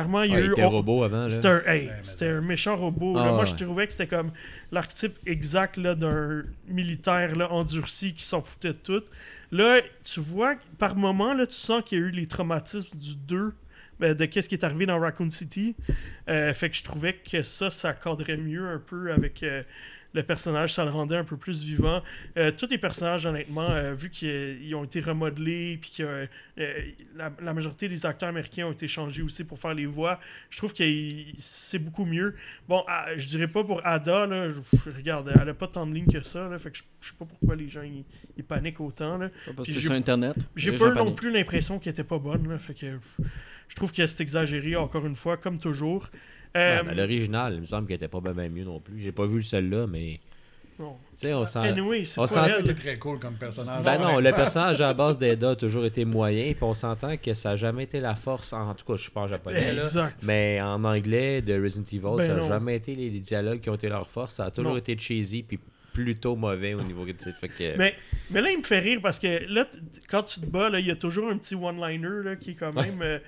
Clairement, 0.00 0.22
il 0.22 0.30
y 0.30 0.34
a 0.34 0.36
Ouais, 0.36 0.42
il 0.44 0.48
eu... 0.48 0.52
était 0.52 0.64
on- 0.64 0.70
robot 0.70 1.04
avant. 1.04 1.24
Là. 1.24 1.30
c'était 1.30 1.48
un, 1.48 1.62
hey, 1.66 1.90
c'était 2.02 2.28
un 2.28 2.40
méchant 2.40 2.76
robot. 2.76 3.14
Ah, 3.16 3.24
là. 3.24 3.30
Moi, 3.32 3.40
ouais. 3.40 3.46
je 3.46 3.54
trouvais 3.64 3.86
que 3.86 3.92
c'était 3.92 4.06
comme 4.06 4.32
l'archétype 4.72 5.18
exact 5.26 5.76
là, 5.76 5.94
d'un 5.94 6.44
militaire 6.68 7.36
là, 7.36 7.50
endurci 7.52 8.14
qui 8.14 8.24
s'en 8.24 8.42
foutait 8.42 8.68
de 8.72 8.78
tout. 8.78 9.02
Là, 9.52 9.80
tu 10.04 10.20
vois, 10.20 10.54
par 10.78 10.96
moment, 10.96 11.34
là, 11.34 11.46
tu 11.46 11.54
sens 11.54 11.82
qu'il 11.84 11.98
y 11.98 12.02
a 12.02 12.04
eu 12.06 12.10
les 12.10 12.26
traumatismes 12.26 12.96
du 12.96 13.16
2, 13.16 13.52
ben, 13.98 14.14
de 14.14 14.24
qu'est-ce 14.24 14.48
qui 14.48 14.54
est 14.54 14.64
arrivé 14.64 14.86
dans 14.86 14.98
Raccoon 14.98 15.28
City. 15.30 15.76
Euh, 16.28 16.52
fait 16.54 16.70
que 16.70 16.76
je 16.76 16.82
trouvais 16.82 17.14
que 17.14 17.42
ça, 17.42 17.68
ça 17.68 17.92
cadrait 17.92 18.36
mieux 18.36 18.66
un 18.66 18.78
peu 18.78 19.12
avec 19.12 19.42
euh, 19.42 19.62
le 20.12 20.22
personnage, 20.22 20.74
ça 20.74 20.84
le 20.84 20.90
rendait 20.90 21.16
un 21.16 21.24
peu 21.24 21.36
plus 21.36 21.62
vivant. 21.64 22.02
Euh, 22.36 22.50
tous 22.50 22.68
les 22.68 22.78
personnages, 22.78 23.26
honnêtement, 23.26 23.70
euh, 23.70 23.94
vu 23.94 24.10
qu'ils 24.10 24.74
ont 24.74 24.84
été 24.84 25.00
remodelés, 25.00 25.78
puis 25.80 25.92
que 25.98 26.26
euh, 26.58 26.82
la, 27.16 27.32
la 27.40 27.54
majorité 27.54 27.88
des 27.88 28.06
acteurs 28.06 28.28
américains 28.28 28.66
ont 28.66 28.72
été 28.72 28.88
changés 28.88 29.22
aussi 29.22 29.44
pour 29.44 29.58
faire 29.58 29.74
les 29.74 29.86
voix, 29.86 30.18
je 30.50 30.58
trouve 30.58 30.74
que 30.74 30.84
c'est 31.38 31.78
beaucoup 31.78 32.04
mieux. 32.04 32.34
Bon, 32.68 32.82
ah, 32.88 33.06
je 33.16 33.26
dirais 33.26 33.48
pas 33.48 33.62
pour 33.62 33.86
Ada, 33.86 34.26
là, 34.26 34.50
je, 34.50 34.60
je 34.84 34.90
regarde, 34.96 35.32
elle 35.40 35.48
a 35.48 35.54
pas 35.54 35.68
tant 35.68 35.86
de 35.86 35.94
lignes 35.94 36.10
que 36.10 36.22
ça, 36.22 36.48
là, 36.48 36.58
fait 36.58 36.70
que 36.70 36.78
je, 36.78 36.82
je 37.00 37.08
sais 37.08 37.16
pas 37.18 37.24
pourquoi 37.24 37.54
les 37.54 37.68
gens 37.68 37.82
ils, 37.82 38.44
paniquent 38.44 38.80
autant. 38.80 39.16
Là. 39.16 39.30
Parce 39.54 39.68
Puis 39.68 39.74
que 39.74 39.80
sur 39.80 39.92
Internet. 39.92 40.34
J'ai 40.56 40.76
pas 40.76 40.92
non 40.92 41.12
plus 41.12 41.30
l'impression 41.30 41.78
qu'elle 41.78 41.92
était 41.92 42.04
pas 42.04 42.18
bonne, 42.18 42.48
là, 42.48 42.58
fait 42.58 42.74
que 42.74 42.98
je, 43.18 43.24
je 43.68 43.76
trouve 43.76 43.92
que 43.92 44.04
c'est 44.06 44.20
exagéré 44.20 44.74
encore 44.74 45.06
une 45.06 45.14
fois, 45.14 45.36
comme 45.36 45.58
toujours. 45.58 46.10
Euh, 46.56 46.78
Ouais, 46.78 46.82
mais 46.86 46.94
L'original, 46.94 47.54
il 47.54 47.60
me 47.60 47.64
semble 47.66 47.86
qu'elle 47.86 47.96
était 47.96 48.08
pas 48.08 48.20
bien 48.20 48.48
mieux 48.48 48.64
non 48.64 48.80
plus. 48.80 48.98
J'ai 49.00 49.12
pas 49.12 49.26
vu 49.26 49.42
celle-là, 49.42 49.86
mais. 49.86 50.18
sais, 51.14 51.32
on 51.34 51.44
sent. 51.44 51.58
Anyway, 51.60 52.04
c'est 52.06 52.18
on 52.20 52.26
sent- 52.26 52.40
Il 52.46 52.52
elle. 52.54 52.60
était 52.62 52.74
très 52.74 52.98
cool 52.98 53.18
comme 53.18 53.34
personnage. 53.34 53.84
Ben 53.84 53.98
non, 53.98 54.18
le 54.18 54.30
personnage 54.32 54.80
à 54.80 54.86
la 54.88 54.94
base 54.94 55.18
d'Eda 55.18 55.50
a 55.50 55.56
toujours 55.56 55.84
été 55.84 56.04
moyen, 56.04 56.52
puis 56.52 56.62
on 56.64 56.74
s'entend 56.74 57.16
que 57.18 57.34
ça 57.34 57.50
n'a 57.50 57.56
jamais 57.56 57.84
été 57.84 58.00
la 58.00 58.14
force, 58.14 58.52
en 58.52 58.74
tout 58.74 58.84
cas, 58.86 58.96
je 58.96 59.02
suis 59.02 59.10
pas 59.10 59.20
en 59.20 59.26
japonais, 59.28 59.72
là, 59.74 59.82
Exact. 59.82 60.22
mais 60.26 60.60
en 60.62 60.82
anglais 60.84 61.42
de 61.42 61.52
Resident 61.62 61.84
Evil, 61.92 62.16
Ben 62.16 62.26
ça 62.26 62.34
n'a 62.34 62.48
jamais 62.48 62.76
été 62.76 62.94
les, 62.94 63.10
les 63.10 63.20
dialogues 63.20 63.60
qui 63.60 63.68
ont 63.70 63.74
été 63.74 63.88
leur 63.88 64.08
force, 64.08 64.34
ça 64.36 64.46
a 64.46 64.50
toujours 64.50 64.72
Non. 64.72 64.78
été 64.78 64.98
cheesy, 64.98 65.42
puis 65.42 65.58
plutôt 65.92 66.34
mauvais 66.36 66.72
au 66.74 66.82
niveau 66.82 67.04
de 67.04 67.12
fait 67.12 67.48
que... 67.48 67.76
Mais, 67.76 67.94
mais 68.30 68.40
là, 68.40 68.50
il 68.52 68.58
me 68.58 68.62
fait 68.62 68.78
rire 68.78 69.00
parce 69.02 69.18
que 69.18 69.44
là, 69.52 69.66
quand 70.08 70.22
tu 70.22 70.40
te 70.40 70.46
bats, 70.46 70.70
là, 70.70 70.78
il 70.80 70.86
y 70.86 70.90
a 70.90 70.96
toujours 70.96 71.28
un 71.28 71.36
petit 71.36 71.56
one-liner 71.56 72.22
là, 72.24 72.36
qui 72.36 72.52
est 72.52 72.54
quand 72.54 72.72
même. 72.72 73.02
euh, 73.02 73.18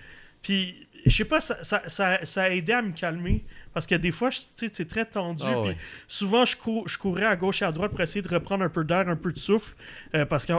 Puis, 0.43 0.87
je 1.07 1.17
sais 1.17 1.25
pas, 1.25 1.41
ça, 1.41 1.63
ça, 1.65 1.83
ça, 1.89 2.25
ça 2.25 2.43
a 2.45 2.49
aidé 2.51 2.73
à 2.73 2.83
me 2.83 2.93
calmer. 2.93 3.45
Parce 3.75 3.87
que 3.87 3.95
des 3.95 4.11
fois, 4.13 4.29
je- 4.31 4.41
tu 4.41 4.67
sais, 4.67 4.71
c'est 4.73 4.89
très 4.89 5.05
tendu. 5.07 5.43
Ah 5.47 5.61
ouais. 5.63 5.77
souvent, 6.07 6.45
je, 6.45 6.57
cou- 6.57 6.85
je 6.87 6.99
courais 6.99 7.25
à 7.25 7.37
gauche 7.37 7.63
et 7.63 7.65
à 7.65 7.73
droite 7.73 7.91
pour 7.93 8.01
essayer 8.03 8.21
de 8.23 8.29
reprendre 8.29 8.63
un 8.65 8.69
peu 8.69 8.85
d'air, 8.85 9.09
un 9.09 9.17
peu 9.17 9.33
de 9.33 9.39
souffle. 9.39 9.75
euh, 10.15 10.27
parce 10.27 10.45
que. 10.47 10.53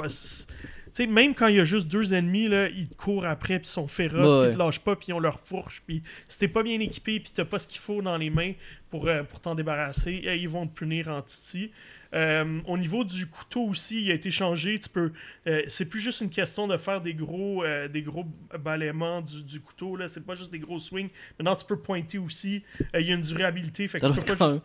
Sais, 0.94 1.07
même 1.07 1.34
quand 1.34 1.48
il 1.48 1.56
y 1.56 1.60
a 1.60 1.65
juste 1.65 1.88
deux 1.88 2.14
ennemis, 2.14 2.48
là, 2.48 2.70
ils 2.70 2.88
te 2.88 2.95
courent 2.95 3.26
après, 3.26 3.60
puis 3.60 3.68
ils 3.68 3.72
sont 3.72 3.88
féroces, 3.88 4.38
puis 4.38 4.49
ils 4.49 4.53
te 4.53 4.60
lâchent 4.60 4.80
pas, 4.80 4.95
puis 4.95 5.07
ils 5.10 5.14
ont 5.14 5.20
leur 5.20 5.40
fourche, 5.40 5.84
puis 5.86 6.03
si 6.28 6.40
t'es 6.40 6.48
pas 6.48 6.64
bien 6.64 6.80
équipé, 6.80 7.20
puis 7.20 7.32
t'as 7.34 7.45
pas 7.45 7.60
ce 7.60 7.68
qu'il 7.68 7.82
faut 7.82 8.02
dans 8.02 8.18
les 8.18 8.30
mains 8.30 8.53
pour, 8.90 9.07
euh, 9.07 9.24
pour 9.24 9.40
t'en 9.40 9.56
débarrasser, 9.56 10.22
eh, 10.24 10.38
ils 10.38 10.49
vont 10.49 10.68
te 10.68 10.74
punir 10.74 11.07
en 11.07 11.22
titi. 11.22 11.72
Euh, 12.14 12.60
au 12.68 12.78
niveau 12.78 13.03
du 13.03 13.26
couteau 13.28 13.64
aussi, 13.64 14.03
il 14.03 14.11
a 14.11 14.14
été 14.14 14.30
changé. 14.30 14.80
Tu 14.80 14.90
peux, 14.90 15.11
euh, 15.48 15.64
c'est 15.68 15.86
plus 15.86 15.99
juste 15.99 16.22
une 16.22 16.30
question 16.30 16.68
de 16.68 16.78
faire 16.78 17.02
des 17.02 17.14
gros, 17.14 17.64
euh, 17.64 17.88
des 17.88 18.03
gros 18.03 18.26
balayements 18.60 19.22
du, 19.22 19.41
du 19.44 19.60
couteau. 19.60 19.95
Là, 19.95 20.07
c'est 20.07 20.24
pas 20.24 20.36
juste 20.36 20.52
des 20.52 20.60
gros 20.60 20.80
swings. 20.80 21.10
Maintenant, 21.40 21.56
tu 21.56 21.65
peux 21.65 21.80
pointer 21.80 22.20
aussi. 22.20 22.64
Il 22.94 23.02
y 23.02 23.11
a 23.11 23.15
une 23.15 23.22
durabilité, 23.22 23.88
fait 23.88 23.99
que 23.99 24.07
tu 24.07 24.14
peux 24.14 24.36
pas 24.36 24.38
quand 24.40 24.61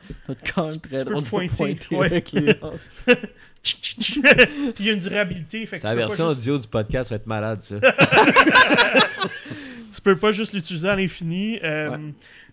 quand 0.54 0.68
tu 0.68 0.78
pointer, 1.28 1.56
pointer 1.56 1.96
ouais. 1.96 2.22
Puis 3.98 4.22
il 4.80 4.86
y 4.86 4.90
a 4.90 4.92
une 4.92 4.98
durabilité, 5.00 5.66
fait 5.66 5.76
que 5.78 5.82
C'est 5.86 5.86
tu 5.86 5.86
la 5.86 5.92
peux, 5.94 6.00
pas 6.00 6.06
version 6.08 6.28
juste, 6.28 6.38
audio 6.40 6.58
du 6.58 6.66
podcast 6.68 7.10
va 7.10 7.16
être 7.16 7.26
malade, 7.26 7.62
ça. 7.62 7.76
tu 9.94 10.00
peux 10.02 10.16
pas 10.16 10.32
juste 10.32 10.52
l'utiliser 10.52 10.88
à 10.88 10.96
l'infini. 10.96 11.58
Euh, 11.62 11.90
Ouais. 11.90 11.98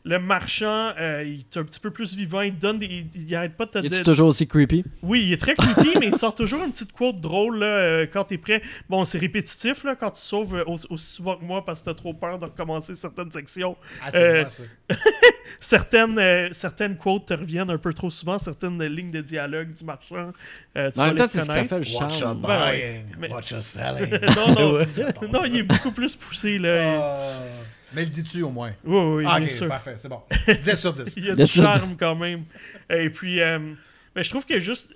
Le 0.07 0.19
marchand, 0.19 0.91
euh, 0.99 1.23
il 1.26 1.40
est 1.40 1.57
un 1.57 1.64
petit 1.64 1.80
peu 1.80 1.90
plus 1.90 2.15
vivant. 2.15 2.41
Il 2.41 2.53
te 2.53 2.61
donne 2.61 2.77
des, 2.77 2.86
il, 2.86 3.07
il 3.27 3.36
arrête 3.36 3.57
pas 3.57 3.65
de 3.65 3.72
te 3.72 3.77
Es-tu 3.80 3.90
donner. 3.90 4.03
toujours 4.03 4.27
aussi 4.27 4.48
creepy? 4.48 4.86
Oui, 5.02 5.23
il 5.26 5.34
est 5.34 5.38
très 5.41 5.56
creepy, 5.56 5.98
mais 5.99 6.06
il 6.07 6.11
te 6.14 6.19
sort 6.19 6.36
toujours 6.36 6.64
une 6.64 6.72
petite 6.72 6.91
quote 6.91 7.19
drôle 7.19 7.57
là, 7.57 7.65
euh, 7.65 8.06
quand 8.06 8.23
t'es 8.26 8.38
prêt. 8.38 8.61
Bon, 8.88 9.03
c'est 9.03 9.18
répétitif 9.18 9.84
là, 9.84 9.95
quand 9.95 10.11
tu 10.11 10.22
sauves 10.22 10.56
euh, 10.57 10.64
au- 10.68 10.77
aussi 10.94 11.07
souvent 11.14 11.36
que 11.38 11.44
moi 11.44 11.65
parce 11.65 11.80
que 11.82 11.86
t'as 11.86 11.95
trop 11.95 12.14
peur 12.14 12.38
de 12.38 12.45
recommencer 12.45 12.94
certaines 12.94 13.32
sections. 13.32 13.76
Ah, 14.03 14.11
c'est 14.11 14.18
Euh, 14.22 14.49
ça. 14.49 14.64
Certaines, 15.60 16.19
euh, 16.19 16.49
certaines 16.52 16.98
quotes 16.98 17.27
te 17.27 17.34
reviennent 17.34 17.69
un 17.69 17.77
peu 17.77 17.94
trop 17.94 18.10
souvent, 18.10 18.38
certaines 18.38 18.82
euh, 18.82 18.88
lignes 18.90 19.11
de 19.11 19.22
dialogue 19.22 19.73
du 19.73 19.84
marchand. 19.86 20.32
euh, 20.77 20.91
tu 20.91 20.99
En 20.99 21.03
vas 21.03 21.07
même 21.07 21.15
temps, 21.18 21.27
c'est 21.27 21.41
ce 21.41 21.52
fait 21.52 21.72
le 21.72 21.95
Watch 21.99 22.19
your. 22.19 22.36
Ben 22.36 22.49
ouais. 22.49 22.72
buying, 23.06 23.06
Mais- 23.19 23.32
watch 23.32 23.52
your 23.52 23.61
selling. 23.64 24.11
non, 24.36 24.53
non, 24.53 24.80
non, 25.32 25.45
il 25.45 25.57
est 25.57 25.64
beaucoup 25.64 25.91
plus 25.91 26.15
poussé 26.15 26.57
là. 26.57 26.99
Ah, 27.02 27.32
mais 27.95 28.03
le 28.03 28.09
dis-tu 28.09 28.41
au 28.43 28.49
moins? 28.51 28.73
Oui, 28.84 28.97
oui, 29.17 29.23
Ah, 29.27 29.39
bien 29.39 29.47
ok, 29.49 29.53
sûr. 29.55 29.67
parfait, 29.67 29.95
c'est 29.97 30.09
bon. 30.09 30.22
10 30.61 30.76
sur 30.76 30.93
10. 30.93 31.13
Il 31.17 31.26
y 31.26 31.30
a 31.31 31.35
du 31.35 31.45
charme 31.47 31.95
quand 31.97 32.15
même. 32.15 32.43
Et 32.89 33.09
puis, 33.09 33.41
euh, 33.41 33.59
Mais 34.15 34.23
je 34.23 34.30
trouve 34.30 34.45
que 34.45 34.59
juste 34.59 34.89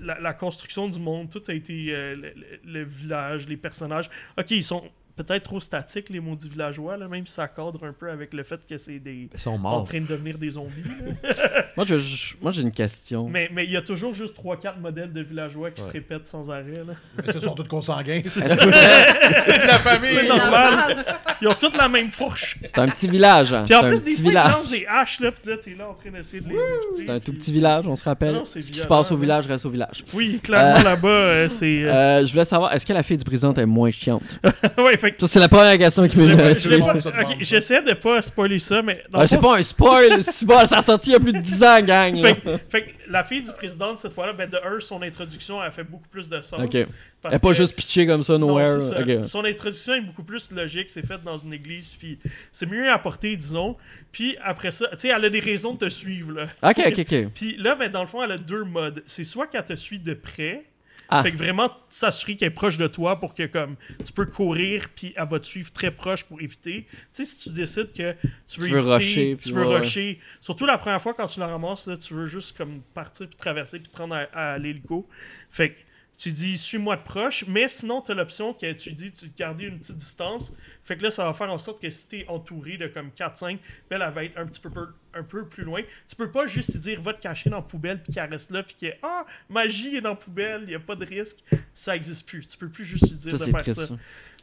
la, 0.00 0.18
la 0.20 0.32
construction 0.34 0.88
du 0.88 0.98
monde, 0.98 1.30
tout 1.30 1.42
a 1.48 1.52
été 1.52 1.94
euh, 1.94 2.14
le, 2.16 2.32
le- 2.34 2.60
le 2.72 2.84
village, 2.84 3.46
les 3.48 3.56
personnages. 3.56 4.10
Ok, 4.38 4.50
ils 4.50 4.64
sont 4.64 4.82
peut-être 5.16 5.44
trop 5.44 5.60
statiques, 5.60 6.10
les 6.10 6.20
maudits 6.20 6.48
villageois, 6.48 6.96
là, 6.96 7.08
même 7.08 7.26
si 7.26 7.32
ça 7.34 7.48
cadre 7.48 7.84
un 7.86 7.92
peu 7.92 8.10
avec 8.10 8.32
le 8.34 8.42
fait 8.42 8.60
que 8.68 8.76
c'est 8.78 8.98
des. 8.98 9.28
Ils 9.32 9.40
sont 9.40 9.50
en 9.52 9.58
morts. 9.58 9.84
train 9.84 10.00
de 10.00 10.06
devenir 10.06 10.36
des 10.38 10.50
zombies. 10.50 10.82
Moi, 11.76 11.84
je- 11.86 11.98
je- 11.98 12.34
moi, 12.40 12.52
j'ai 12.52 12.62
une 12.62 12.70
question. 12.72 13.28
mais 13.28 13.50
mais 13.52 13.64
il 13.64 13.70
y 13.70 13.76
a 13.76 13.82
toujours 13.82 14.14
juste 14.14 14.34
3-4 14.34 14.78
modèles 14.80 15.12
de 15.12 15.20
villageois 15.20 15.70
qui 15.70 15.82
se 15.82 15.88
répètent 15.90 16.26
sans 16.28 16.50
arrêt. 16.50 16.82
là. 16.86 16.94
Mais 17.16 17.24
c'est 17.26 17.40
surtout 17.40 17.64
consanguins. 17.64 18.22
C'est 18.24 18.40
de 18.40 19.66
la 19.66 19.78
famille. 19.78 20.10
C'est 20.10 20.28
normal. 20.28 21.04
Ils 21.42 21.48
ont 21.48 21.54
toutes 21.54 21.76
la 21.76 21.88
même 21.88 22.10
fourche. 22.10 22.58
C'est 22.64 22.78
un 22.78 22.88
petit 22.88 23.08
village. 23.08 23.52
hein. 23.52 23.64
Puis 23.66 23.74
C'est 23.74 23.80
en 23.80 23.84
un 23.84 23.88
plus, 23.90 24.02
des 24.02 24.10
petit 24.12 24.22
fois, 24.22 24.24
ils 24.24 24.28
village. 24.30 24.52
lancent 24.52 24.70
des 24.70 24.86
haches, 24.88 25.20
là, 25.20 25.32
puis 25.32 25.50
là, 25.50 25.56
t'es 25.58 25.74
là 25.74 25.88
en 25.90 25.94
train 25.94 26.10
d'essayer 26.10 26.42
de 26.42 26.48
les 26.48 26.54
éviter. 26.54 27.04
C'est 27.06 27.10
un 27.10 27.20
tout 27.20 27.32
puis- 27.32 27.40
petit 27.40 27.52
village, 27.52 27.86
on 27.86 27.96
se 27.96 28.04
rappelle. 28.04 28.32
Non, 28.34 28.44
c'est 28.44 28.62
Ce 28.62 28.72
qui 28.72 28.78
se 28.78 28.86
passe 28.86 29.10
au 29.12 29.16
village 29.16 29.46
reste 29.46 29.66
au 29.66 29.70
village. 29.70 30.04
Oui, 30.14 30.40
clairement, 30.42 30.80
Euh, 30.80 30.82
là-bas, 30.82 31.08
euh, 31.08 31.48
c'est... 31.50 31.82
euh, 31.82 31.92
Euh, 31.92 32.26
je 32.26 32.32
voulais 32.32 32.44
savoir, 32.44 32.72
est-ce 32.72 32.86
que 32.86 32.92
la 32.92 33.02
fille 33.02 33.18
du 33.18 33.24
président 33.24 33.52
est 33.54 33.66
moins 33.66 33.90
chiante? 33.90 34.40
ouais, 34.78 34.96
fait 35.10 35.12
que... 35.16 35.20
Ça, 35.20 35.28
c'est 35.28 35.40
la 35.40 35.48
première 35.48 35.78
question 35.78 36.06
qui 36.08 36.18
m'est 36.18 36.26
l'ai 36.26 36.78
pas- 36.78 36.94
ok, 36.96 37.02
ça. 37.02 37.10
J'essaie 37.40 37.82
de 37.82 37.92
pas 37.94 38.20
spoiler 38.22 38.58
ça, 38.58 38.82
mais... 38.82 39.02
dans 39.10 39.20
Ah, 39.20 39.26
c'est 39.26 39.36
fond, 39.36 39.42
pas 39.52 39.58
un 39.58 39.62
spoil, 39.62 40.22
c'est 40.22 40.46
bon, 40.46 40.64
ça 40.66 40.78
a 40.78 40.82
sorti 40.82 41.10
il 41.10 41.12
y 41.12 41.16
a 41.16 41.20
plus 41.20 41.32
de 41.32 41.38
10 41.38 41.62
ans, 41.64 41.80
gang. 41.82 42.16
là. 42.16 42.28
Fait, 42.34 42.40
que- 42.40 42.58
fait 42.68 42.82
que 42.82 42.90
la 43.08 43.22
fille 43.24 43.42
du 43.42 43.52
président, 43.52 43.96
cette 43.96 44.12
fois-là, 44.12 44.32
ben, 44.32 44.48
de 44.50 44.56
un, 44.56 44.80
son 44.80 45.00
introduction, 45.02 45.62
elle 45.62 45.70
fait 45.72 45.84
beaucoup 45.84 46.08
plus 46.08 46.28
de 46.28 46.42
sens. 46.42 46.60
Ok. 46.60 46.74
Elle 46.74 46.86
est 47.34 47.38
pas 47.42 47.48
que- 47.48 47.54
juste 47.54 47.74
pitchée 47.74 48.06
comme 48.06 48.22
ça, 48.22 48.38
Non, 48.38 48.48
nowhere. 48.48 48.82
c'est 48.82 48.90
ça. 48.90 49.00
Ok. 49.00 49.26
Son 49.26 49.44
introduction 49.44 49.94
est 49.94 50.00
beaucoup 50.00 50.22
plus 50.24 50.50
logique, 50.52 50.90
c'est 50.90 51.06
fait 51.06 51.20
dans 51.22 51.36
une 51.38 51.52
église, 51.52 51.94
puis 51.98 52.18
c'est 52.52 52.66
mieux 52.66 52.90
apporté, 52.90 53.36
disons. 53.36 53.76
Puis 54.12 54.36
après 54.42 54.72
ça, 54.72 54.86
tu 54.92 54.96
sais, 55.00 55.08
elle 55.08 55.24
a 55.24 55.30
des 55.30 55.40
raisons 55.40 55.74
de 55.74 55.78
te 55.78 55.88
suivre, 55.90 56.32
là. 56.32 56.46
Ok, 56.62 56.78
ok, 56.86 56.98
ok. 57.00 57.28
Puis 57.34 57.56
là, 57.58 57.74
ben, 57.74 57.90
dans 57.90 58.00
le 58.00 58.06
fond, 58.06 58.22
elle 58.22 58.32
a 58.32 58.38
deux 58.38 58.64
modes. 58.64 59.02
C'est 59.06 59.24
soit 59.24 59.46
qu'elle 59.46 59.64
te 59.64 59.76
suit 59.76 59.98
de 59.98 60.14
près, 60.14 60.62
Ah. 61.08 61.22
fait 61.22 61.32
que 61.32 61.36
vraiment 61.36 61.70
s'assurer 61.88 62.36
qu'elle 62.36 62.48
est 62.48 62.50
proche 62.50 62.78
de 62.78 62.86
toi 62.86 63.20
pour 63.20 63.34
que 63.34 63.46
comme 63.46 63.76
tu 64.04 64.12
peux 64.12 64.26
courir, 64.26 64.88
puis 64.94 65.12
elle 65.16 65.28
va 65.28 65.38
te 65.38 65.46
suivre 65.46 65.72
très 65.72 65.90
proche 65.90 66.24
pour 66.24 66.40
éviter. 66.40 66.86
Tu 66.90 66.98
sais, 67.12 67.24
si 67.24 67.38
tu 67.38 67.50
décides 67.50 67.92
que 67.92 68.14
tu 68.46 68.60
veux, 68.60 68.66
Tu 68.66 68.72
veux 68.72 68.78
éviter, 68.78 68.94
rusher, 68.94 69.36
tu 69.40 69.52
veux 69.52 69.66
ouais. 69.66 69.78
rusher. 69.78 70.20
Surtout 70.40 70.66
la 70.66 70.78
première 70.78 71.00
fois 71.00 71.14
quand 71.14 71.26
tu 71.26 71.40
la 71.40 71.46
ramasses, 71.46 71.86
là, 71.86 71.96
tu 71.96 72.14
veux 72.14 72.26
juste 72.26 72.56
comme 72.56 72.80
partir 72.94 73.28
puis 73.28 73.36
traverser 73.36 73.78
puis 73.78 73.88
te 73.88 73.96
rendre 73.96 74.14
à, 74.16 74.54
à 74.54 74.58
l'hélico. 74.58 75.08
Fait 75.50 75.70
que 75.70 75.76
tu 76.16 76.32
dis 76.32 76.56
suis-moi 76.56 76.96
de 76.96 77.02
proche, 77.02 77.44
mais 77.46 77.68
sinon 77.68 78.00
tu 78.00 78.12
as 78.12 78.14
l'option 78.14 78.54
que 78.54 78.72
tu 78.72 78.92
dis 78.92 79.12
tu 79.12 79.30
garder 79.36 79.64
une 79.64 79.78
petite 79.78 79.96
distance. 79.96 80.52
Fait 80.82 80.96
que 80.96 81.02
là, 81.02 81.10
ça 81.10 81.24
va 81.24 81.34
faire 81.34 81.50
en 81.50 81.58
sorte 81.58 81.80
que 81.80 81.90
si 81.90 82.08
tu 82.08 82.18
es 82.20 82.28
entouré 82.28 82.76
de 82.78 82.86
comme 82.86 83.08
4-5, 83.08 83.58
ben, 83.90 84.00
elle 84.00 84.12
va 84.12 84.24
être 84.24 84.38
un 84.38 84.46
petit 84.46 84.60
peu, 84.60 84.70
un 85.14 85.22
peu 85.22 85.46
plus 85.46 85.64
loin. 85.64 85.82
Tu 86.08 86.16
peux 86.16 86.30
pas 86.30 86.46
juste 86.46 86.72
lui 86.74 86.80
dire 86.80 87.02
va 87.02 87.12
te 87.12 87.20
cacher 87.20 87.50
dans 87.50 87.56
la 87.56 87.62
poubelle 87.62 88.02
puis 88.02 88.12
qu'elle 88.12 88.30
reste 88.30 88.50
là 88.50 88.62
puis 88.62 88.76
que 88.80 88.86
ah 89.02 89.26
magie 89.48 89.96
est 89.96 90.00
dans 90.00 90.10
la 90.10 90.16
poubelle, 90.16 90.62
il 90.64 90.70
y 90.70 90.74
a 90.74 90.80
pas 90.80 90.96
de 90.96 91.04
risque. 91.04 91.38
Ça 91.74 91.94
existe 91.94 92.26
plus. 92.26 92.46
Tu 92.46 92.56
peux 92.56 92.68
plus 92.68 92.84
juste 92.84 93.10
lui 93.10 93.16
dire 93.16 93.38
Ça, 93.38 93.44
de 93.44 93.50
faire 93.50 93.62
triste. 93.62 93.80
ça. 93.80 93.86
ça. 93.86 93.96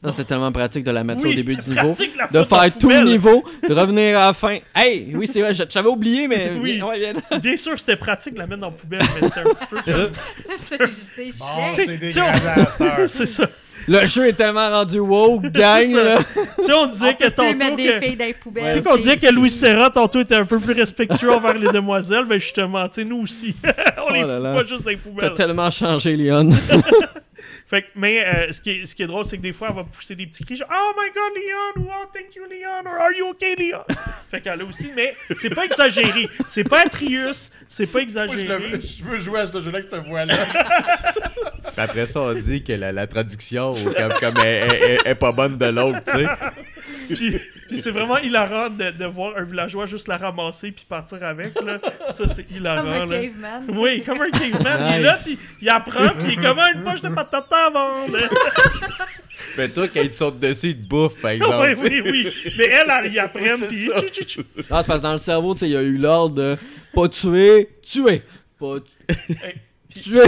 Ça, 0.04 0.10
c'était 0.12 0.24
tellement 0.26 0.52
pratique 0.52 0.84
de 0.84 0.92
la 0.92 1.04
mettre 1.04 1.22
Oui, 1.24 1.32
au 1.32 1.36
début 1.36 1.56
du 1.56 1.70
niveau. 1.70 1.88
pratique, 1.88 2.12
la 2.18 2.28
De 2.28 2.44
faire 2.46 2.78
tout 2.78 2.90
le 2.90 3.04
niveau, 3.04 3.44
de 3.68 3.74
revenir 3.74 4.18
à 4.20 4.26
la 4.28 4.34
fin. 4.34 4.58
Hey, 4.76 5.12
oui, 5.16 5.28
c'est 5.28 5.40
vrai, 5.42 5.54
je- 5.54 5.64
j'avais 5.70 5.88
oublié, 5.90 6.28
mais. 6.28 6.52
Oui. 6.62 6.82
Ouais. 6.82 7.14
Bien 7.40 7.56
sûr, 7.58 7.74
c'était 7.78 7.96
pratique 7.96 8.34
de 8.34 8.40
la 8.40 8.48
mettre 8.48 8.62
dans 8.62 8.68
la 8.68 8.74
poubelle, 8.74 9.02
mais 9.22 9.28
c'était 9.28 9.40
un 9.40 9.44
petit 9.54 9.66
peu 9.68 9.78
comme... 9.86 10.12
Bon, 11.40 11.46
c'est 11.72 11.98
dégradant. 11.98 12.68
C'est 13.08 13.26
ça. 13.28 13.48
Le 13.86 14.06
jeu 14.08 14.28
est 14.30 14.34
tellement 14.34 14.70
rendu 14.70 15.00
woke, 15.00 15.44
gang. 15.52 15.88
Tu 15.90 16.64
sais, 16.66 16.74
on 16.74 16.86
disait 16.88 17.10
On 17.10 17.14
que 17.26 17.30
tantôt 17.30 17.58
mettre 17.58 17.76
des 17.76 17.86
que... 17.88 18.00
filles 18.02 18.16
dans 18.16 18.26
les 18.26 18.34
Tu 18.34 18.68
sais 18.70 18.82
qu'on 18.82 18.96
disait 18.96 19.18
que. 19.18 19.28
Louis 19.34 19.50
Serra 19.50 19.90
tantôt 19.90 20.22
était 20.22 20.36
un 20.36 20.46
peu 20.46 20.58
plus 20.60 20.74
respectueux 20.74 21.32
envers 21.34 21.58
les 21.58 21.70
demoiselles, 21.70 22.24
mais 22.30 22.40
justement, 22.40 22.88
tu 22.88 23.02
sais, 23.02 23.04
nous 23.06 23.22
aussi. 23.24 23.54
on 24.08 24.14
les 24.14 24.24
Oh 24.24 24.28
là 24.28 24.36
fout 24.36 24.44
là. 24.44 24.54
pas 24.54 24.66
juste 24.66 24.84
dans 24.84 24.90
les 24.90 24.96
T'as 24.98 25.02
poubelles. 25.10 25.34
tellement 25.34 25.70
changé, 25.70 26.16
Leon. 26.16 26.50
Fait 27.66 27.82
que, 27.84 27.88
mais 27.96 28.24
euh, 28.26 28.52
ce, 28.52 28.62
qui 28.62 28.72
est, 28.72 28.86
ce 28.86 28.94
qui 28.94 29.04
est 29.04 29.08
drôle, 29.08 29.26
c'est 29.26 29.38
que 29.38 29.42
des 29.42 29.54
fois, 29.54 29.70
elle 29.70 29.76
va 29.76 29.84
pousser 29.84 30.16
des 30.16 30.28
petits 30.28 30.44
cris 30.44 30.56
genre 30.56 30.68
Oh 30.72 30.92
my 31.00 31.10
god, 31.10 31.34
Leon! 31.36 31.84
Ou 31.84 31.90
Oh, 31.92 32.06
thank 32.14 32.36
you, 32.36 32.44
Leon! 32.44 32.86
Or 32.86 33.02
Are 33.02 33.12
you 33.12 33.28
okay, 33.30 33.56
Leon? 33.56 33.84
fait 34.32 34.42
qu'elle 34.42 34.62
a 34.62 34.66
aussi, 34.66 34.92
mais 34.96 35.16
c'est 35.36 35.50
pas 35.54 35.66
exagéré. 35.66 36.28
C'est 36.50 36.64
pas 36.66 36.82
Atrius, 36.86 37.52
c'est 37.68 37.88
pas 37.88 38.00
Moi, 38.00 38.02
je, 38.02 38.04
exagéré. 38.04 38.70
le- 38.70 38.82
je 38.82 39.04
veux 39.04 39.20
jouer 39.20 39.40
à 39.42 39.48
ce 39.48 39.62
jeu-là 39.62 39.80
avec 39.80 39.90
cette 39.92 40.06
voix-là. 40.08 40.36
Puis 40.46 41.72
après 41.82 42.08
ça, 42.08 42.22
on 42.22 42.34
dit 42.34 42.64
que 42.64 42.74
la, 42.74 42.92
la 42.92 43.08
traduction 43.08 43.72
comme, 43.72 44.14
comme 44.20 44.38
est, 44.44 45.16
pas 45.16 45.32
bonne 45.32 45.58
de 45.58 45.66
l'autre, 45.68 46.00
tu 46.06 46.12
sais. 46.12 46.26
Puis, 47.08 47.38
puis 47.68 47.80
c'est 47.82 47.92
vraiment 47.92 48.18
hilarant 48.20 48.70
de, 48.70 48.92
de 48.92 49.06
voir 49.06 49.34
un 49.38 49.44
villageois 49.44 49.86
juste 49.88 50.08
la 50.08 50.16
ramasser 50.18 50.72
puis 50.72 50.86
partir 50.88 51.22
avec. 51.24 51.54
Là. 51.62 51.78
Ça, 52.12 52.24
c'est 52.34 52.50
hilarant. 52.50 52.82
Comme 52.84 52.94
un 52.94 53.06
là. 53.08 53.22
caveman. 53.22 53.64
Oui, 53.70 54.04
comme 54.06 54.22
un 54.22 54.30
caveman. 54.30 54.88
Il 54.90 54.96
est 54.96 55.02
là, 55.02 55.18
puis 55.24 55.38
il 55.62 55.70
apprend, 55.70 56.08
puis 56.10 56.28
il 56.28 56.34
est 56.34 56.42
comme 56.42 56.60
une 56.60 56.82
poche 56.84 57.02
de 57.02 57.10
patate 57.10 57.50
à 57.58 57.70
vendre. 57.70 58.18
Mais 59.58 59.70
toi, 59.70 59.88
quand 59.88 60.02
ils 60.02 60.10
te 60.10 60.16
sautent 60.16 60.40
dessus, 60.40 60.70
ils 60.70 60.78
te 60.84 60.88
bouffent, 60.88 61.22
par 61.22 61.32
exemple. 61.32 61.76
oui, 61.84 62.02
oui, 62.04 62.12
oui. 62.12 62.54
Mais 62.58 62.66
elle, 62.66 62.92
elle 63.06 63.14
y 63.14 63.20
apprend, 63.20 63.58
C'est 63.58 63.68
puis... 63.68 63.90
Ah, 63.94 64.02
c'est 64.82 64.88
parce 64.88 64.88
que 64.88 65.04
dans 65.04 65.12
le 65.14 65.18
cerveau, 65.20 65.54
tu 65.54 65.60
sais, 65.62 65.68
il 65.68 65.74
y 65.74 65.78
a 65.78 65.82
eu 65.84 65.98
l'ordre 65.98 66.36
de 66.36 66.56
pas 66.94 67.08
tuer, 67.10 67.70
tuer. 67.84 68.24
Pas 68.60 68.76
tu- 69.90 70.02
tuer. 70.02 70.24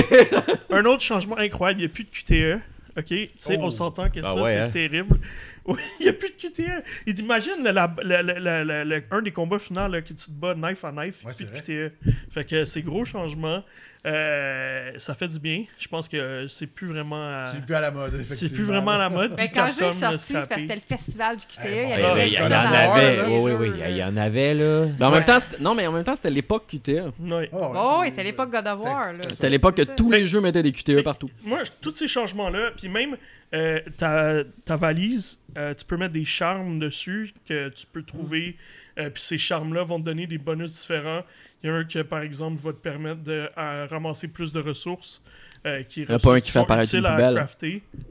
Un 0.69 0.85
autre 0.85 1.01
changement 1.01 1.37
incroyable, 1.37 1.79
il 1.81 1.85
n'y 1.85 1.89
a 1.91 1.93
plus 1.93 2.03
de 2.03 2.09
QTE. 2.09 2.61
OK? 2.97 3.05
Tu 3.07 3.29
sais, 3.37 3.57
Oh. 3.59 3.63
on 3.63 3.71
s'entend 3.71 4.09
que 4.09 4.19
Ah 4.23 4.33
ça, 4.33 4.41
ouais, 4.41 4.53
c'est 4.53 4.59
hein? 4.59 4.69
terrible. 4.69 5.19
Oui, 5.67 5.79
il 5.99 6.03
n'y 6.03 6.09
a 6.09 6.13
plus 6.13 6.29
de 6.29 6.35
QTE. 6.35 6.83
Il 7.07 7.15
dit, 7.15 7.23
imagine 7.23 7.55
le- 7.63 9.03
un 9.09 9.21
des 9.23 9.31
combats 9.31 9.57
finaux 9.57 9.87
là, 9.87 9.99
que 10.03 10.09
tu 10.09 10.13
te 10.13 10.29
bats 10.29 10.53
knife 10.53 10.85
à 10.85 10.91
knife, 10.91 11.25
Ouais, 11.25 11.33
plus 11.33 11.43
de 11.45 11.49
c'est 11.55 11.61
QTE. 11.63 11.91
Fait 12.31 12.45
que 12.45 12.65
c'est 12.65 12.83
gros 12.83 13.03
changement. 13.03 13.63
Euh, 14.05 14.91
ça 14.97 15.15
fait 15.15 15.27
du 15.27 15.39
bien. 15.39 15.63
Je 15.79 15.87
pense 15.87 16.07
que 16.07 16.45
c'est 16.47 16.67
plus 16.67 16.87
vraiment 16.87 17.23
à... 17.27 17.45
C'est 17.53 17.65
plus 17.65 17.73
à 17.75 17.81
la 17.81 17.89
mode, 17.91 18.13
effectivement. 18.13 18.35
C'est 18.49 18.53
plus 18.53 18.63
vraiment 18.63 18.91
à 18.91 18.97
la 18.99 19.09
mode. 19.09 19.31
Mais 19.35 19.47
puis 19.47 19.55
quand 19.55 19.67
j'ai 19.67 19.93
sorti, 19.99 20.19
c'est 20.27 20.33
parce 20.33 20.47
que 20.47 20.59
c'était 20.59 20.75
le 20.75 20.81
festival 20.81 21.37
du 21.37 21.45
QTE. 21.45 21.59
Eh, 21.65 21.69
il 21.69 21.73
y 21.73 22.01
bon, 22.01 22.05
avait 22.11 22.21
ben, 22.21 22.27
il 22.27 22.33
y 22.33 22.39
en 22.39 22.51
avait, 22.51 23.21
oui, 23.25 23.39
oui, 23.41 23.51
oui, 23.59 23.71
il 23.89 23.97
y 23.97 24.03
en 24.03 24.15
avait, 24.17 24.53
là. 24.53 24.85
Mais 24.99 25.05
en 25.05 25.09
Ouais. 25.11 25.15
même 25.17 25.25
temps, 25.25 25.39
c'était- 25.39 25.57
non, 25.59 25.73
mais 25.73 25.87
en 25.87 25.91
même 25.91 26.03
temps, 26.03 26.15
c'était 26.15 26.29
l'époque 26.29 26.65
QTE. 26.67 27.11
Ouais. 27.19 27.49
Oh. 27.51 27.73
Oh, 27.75 27.97
oui, 28.01 28.11
c'est 28.13 28.23
l'époque 28.23 28.51
God 28.51 28.67
of 28.67 28.79
War. 28.79 29.13
C'était 29.29 29.49
l'époque 29.49 29.75
que 29.75 29.81
tous 29.81 30.11
les 30.11 30.25
jeux 30.25 30.41
mettaient 30.41 30.63
des 30.63 30.71
QTE 30.71 31.01
partout. 31.03 31.29
Moi, 31.43 31.59
tous 31.81 31.95
ces 31.95 32.07
changements-là, 32.07 32.71
puis 32.77 32.89
même 32.89 33.17
euh, 33.53 33.79
ta, 33.97 34.43
ta 34.65 34.75
valise, 34.75 35.39
euh, 35.57 35.73
tu 35.73 35.85
peux 35.85 35.97
mettre 35.97 36.13
des 36.13 36.25
charmes 36.25 36.77
dessus 36.79 37.31
que 37.47 37.69
tu 37.69 37.85
peux 37.91 38.03
trouver. 38.03 38.55
Euh, 38.99 39.09
puis 39.09 39.23
ces 39.23 39.37
charmes-là 39.37 39.83
vont 39.83 39.99
te 39.99 40.05
donner 40.05 40.27
des 40.27 40.37
bonus 40.37 40.71
différents. 40.71 41.23
Il 41.63 41.69
y 41.69 41.71
en 41.71 41.75
a 41.75 41.77
un 41.79 41.83
qui, 41.85 42.03
par 42.03 42.21
exemple, 42.21 42.61
va 42.61 42.71
te 42.73 42.77
permettre 42.77 43.21
de 43.23 43.49
à 43.55 43.87
ramasser 43.87 44.27
plus 44.27 44.51
de 44.53 44.59
ressources. 44.59 45.21
euh, 45.65 45.81
qui 45.81 46.01
Il 46.03 46.09
y 46.09 46.11
en 46.11 46.17
a 46.17 46.19
pas 46.19 46.35
un 46.35 46.39
qui 46.39 46.51
fait 46.51 46.59
apparaître 46.59 46.93
une 46.93 47.01
poubelle. 47.01 47.47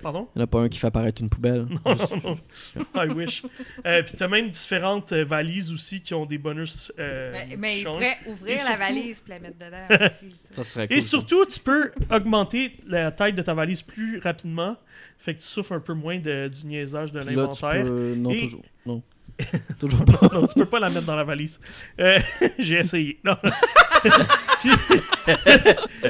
Pardon? 0.02 0.28
Il 0.34 0.38
n'y 0.38 0.42
en 0.42 0.44
a 0.44 0.46
pas 0.48 0.58
un 0.60 0.68
qui 0.68 0.78
fait 0.80 0.88
apparaître 0.88 1.22
une 1.22 1.28
poubelle. 1.30 1.66
Non, 1.86 1.94
non, 2.24 2.38
non. 2.74 3.00
I 3.00 3.06
wish. 3.12 3.44
Euh, 3.86 4.02
puis 4.02 4.14
t'as 4.16 4.26
même 4.26 4.48
différentes 4.48 5.12
euh, 5.12 5.24
valises 5.24 5.72
aussi 5.72 6.00
qui 6.00 6.14
ont 6.14 6.26
des 6.26 6.38
bonus. 6.38 6.92
euh, 6.98 7.30
Mais, 7.32 7.56
mais 7.56 7.78
il 7.80 7.84
pourrait 7.84 8.16
ouvrir 8.26 8.54
Et 8.54 8.54
la 8.56 8.60
surtout- 8.64 8.78
valise 8.80 9.22
et 9.24 9.30
la 9.30 9.38
mettre 9.38 9.58
dedans 9.58 10.04
aussi. 10.06 10.34
tu. 10.48 10.54
Ça 10.56 10.64
serait 10.64 10.88
cool. 10.88 10.96
Et 10.96 11.00
ça. 11.00 11.08
surtout, 11.10 11.46
tu 11.46 11.60
peux 11.60 11.92
augmenter 12.10 12.76
la 12.88 13.12
taille 13.12 13.34
de 13.34 13.42
ta 13.42 13.54
valise 13.54 13.82
plus 13.82 14.18
rapidement. 14.18 14.76
Fait 15.18 15.34
que 15.34 15.38
tu 15.38 15.46
souffres 15.46 15.72
un 15.72 15.80
peu 15.80 15.94
moins 15.94 16.18
de- 16.18 16.48
du 16.48 16.66
niaisage 16.66 17.12
de 17.12 17.22
tu 17.22 17.30
l'inventaire. 17.30 17.84
peux... 17.84 18.14
Non, 18.16 18.30
Et- 18.30 18.40
toujours. 18.40 18.62
Non. 18.84 19.00
toujours 19.80 20.04
pas. 20.04 20.28
non, 20.32 20.46
tu 20.46 20.58
peux 20.58 20.66
pas 20.66 20.80
la 20.80 20.90
mettre 20.90 21.06
dans 21.06 21.16
la 21.16 21.24
valise. 21.24 21.60
Euh, 22.00 22.18
J'ai 22.58 22.76
essayé. 22.76 23.18
Non. 23.24 23.36
puis, 24.60 24.70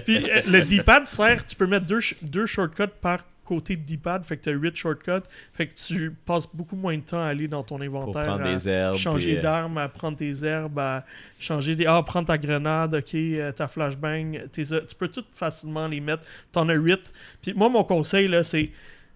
puis, 0.04 0.30
euh, 0.30 0.42
le 0.48 0.62
D-pad 0.62 1.06
sert, 1.06 1.44
tu 1.46 1.56
peux 1.56 1.66
mettre 1.66 1.86
deux, 1.86 2.00
deux 2.22 2.46
shortcuts 2.46 2.84
par 3.00 3.24
côté 3.44 3.76
de 3.76 3.82
D-pad, 3.82 4.24
fait 4.24 4.38
que 4.38 4.44
tu 4.44 4.48
as 4.48 4.52
8 4.52 4.74
shortcuts, 4.74 5.28
fait 5.52 5.66
que 5.66 5.74
tu 5.74 6.16
passes 6.24 6.48
beaucoup 6.52 6.76
moins 6.76 6.96
de 6.96 7.02
temps 7.02 7.20
à 7.20 7.26
aller 7.26 7.46
dans 7.46 7.62
ton 7.62 7.80
inventaire, 7.80 8.24
prendre 8.24 8.44
à 8.44 8.54
des 8.54 8.68
herbes. 8.68 8.96
changer 8.96 9.38
euh, 9.38 9.42
d'armes, 9.42 9.78
à 9.78 9.88
prendre 9.88 10.16
tes 10.16 10.44
herbes, 10.44 10.78
à 10.78 11.04
changer 11.38 11.76
des... 11.76 11.84
Ah, 11.84 12.02
prendre 12.02 12.26
ta 12.26 12.38
grenade, 12.38 12.94
ok, 12.94 13.54
ta 13.54 13.68
flashbang, 13.68 14.48
tes... 14.50 14.64
tu 14.64 14.94
peux 14.98 15.08
tout 15.08 15.24
facilement 15.32 15.86
les 15.86 16.00
mettre, 16.00 16.22
t'en 16.52 16.68
as 16.70 16.74
8. 16.74 17.12
Puis 17.42 17.52
moi, 17.54 17.68
mon 17.68 17.84
conseil, 17.84 18.28
là, 18.28 18.42
c'est... 18.44 18.70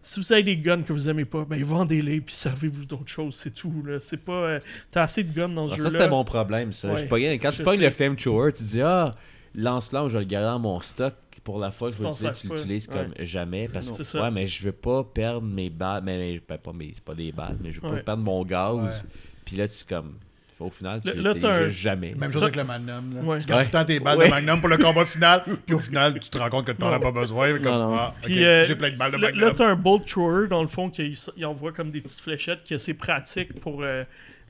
Si 0.09 0.20
vous 0.20 0.32
avez 0.32 0.43
des 0.43 0.56
guns 0.56 0.80
que 0.82 0.94
vous 0.94 1.06
aimez 1.10 1.26
pas, 1.26 1.44
ben 1.44 1.62
vendez-les 1.62 2.22
puis 2.22 2.35
servez-vous 2.35 2.86
d'autres 2.86 3.09
choses, 3.10 3.35
c'est 3.35 3.55
tout. 3.55 3.82
là. 3.85 3.98
C'est 4.01 4.16
pas. 4.16 4.32
euh, 4.32 4.60
T'as 4.90 5.02
assez 5.02 5.22
de 5.22 5.30
guns 5.39 5.51
dans 5.51 5.68
ce 5.68 5.74
Ah, 5.74 5.76
jeu-là. 5.76 5.90
ça, 5.90 5.98
c'était 5.98 6.09
mon 6.09 6.24
problème, 6.24 6.72
ça. 6.72 6.89
Ouais, 6.94 7.06
Je 7.06 7.36
quand 7.36 7.52
tu 7.52 7.62
pognes 7.62 7.82
le 7.82 7.90
flamethrower, 7.90 8.52
tu 8.55 8.62
dis 8.62 8.80
Ah, 8.80 9.14
lance-là, 9.55 10.09
je 10.09 10.14
vais 10.14 10.24
le 10.24 10.30
garder 10.30 10.47
dans 10.47 10.60
mon 10.60 10.80
stock 10.80 11.12
pour 11.44 11.59
la 11.59 11.70
fois 11.70 11.89
que 11.89 11.94
je 11.97 11.98
l'utiliser, 12.02 12.24
sers 12.26 12.39
tu 12.39 12.48
l'utilises 12.48 12.86
comme 12.86 13.12
jamais. 13.18 13.68
Parce 13.68 13.90
que, 13.90 14.18
ouais, 14.18 14.30
mais 14.30 14.47
je 14.47 14.64
veux 14.64 14.72
pas 14.72 15.05
perdre 15.05 15.43
mes 15.43 15.68
balles. 15.68 16.02
Mais, 16.02 16.16
mais 16.16 16.40
ben, 16.48 16.56
pas, 16.56 16.72
mes, 16.72 16.93
c'est 16.94 17.05
pas 17.05 17.14
des 17.14 17.30
balles, 17.30 17.59
mais 17.62 17.70
je 17.70 17.78
veux 17.82 17.89
Ouais. 17.89 17.97
pas 17.98 18.02
perdre 18.02 18.22
mon 18.22 18.43
gaz. 18.47 19.06
Puis 19.44 19.56
là, 19.56 19.68
tu 19.68 19.85
comme. 19.86 20.14
Au 20.60 20.70
final, 20.70 21.01
tu 21.01 21.10
un- 21.10 21.64
juste 21.66 21.70
jamais. 21.70 22.14
Même 22.16 22.32
chose 22.32 22.43
avec 22.43 22.56
le 22.56 22.64
Magnum. 22.64 23.14
Là. 23.14 23.20
Ouais. 23.22 23.39
Tu 23.39 23.47
gardes 23.47 23.60
Ouais. 23.60 23.64
tout 23.66 23.70
le 23.76 23.78
temps 23.78 23.85
tes 23.85 24.01
balles 24.01 24.18
Ouais. 24.18 24.24
de 24.26 24.30
Magnum 24.30 24.60
pour 24.60 24.68
le 24.68 24.76
combat 24.76 25.05
final, 25.05 25.43
puis 25.66 25.74
au 25.74 25.78
final, 25.78 26.18
tu 26.18 26.28
te 26.30 26.36
rends 26.39 26.51
compte 26.51 26.66
que 26.66 26.72
tu 26.72 26.80
n'en 26.80 26.93
as 26.93 26.98
pas 26.98 27.12
besoin. 27.12 27.52
Comme, 27.55 27.62
Non, 27.62 27.90
non. 27.90 27.97
ah, 27.97 28.14
euh, 28.28 28.64
j'ai 28.64 28.74
plein 28.74 28.90
de 28.90 28.97
balles 28.97 29.12
de 29.12 29.16
Là, 29.18 29.28
Magnum. 29.28 29.40
là, 29.40 29.52
t'as 29.55 29.66
un 29.68 29.76
bolt 29.76 30.05
thrower 30.06 30.48
dans 30.48 30.62
le 30.62 30.68
fond 30.68 30.90
qui 30.90 31.16
il 31.36 31.47
envoie 31.47 31.72
comme 31.72 31.90
des 31.90 32.01
petites 32.01 32.20
fléchettes, 32.20 32.60
que 32.68 32.76
c'est 32.78 32.94
pratique 32.94 33.60
pour 33.60 33.82
euh, 33.82 34.02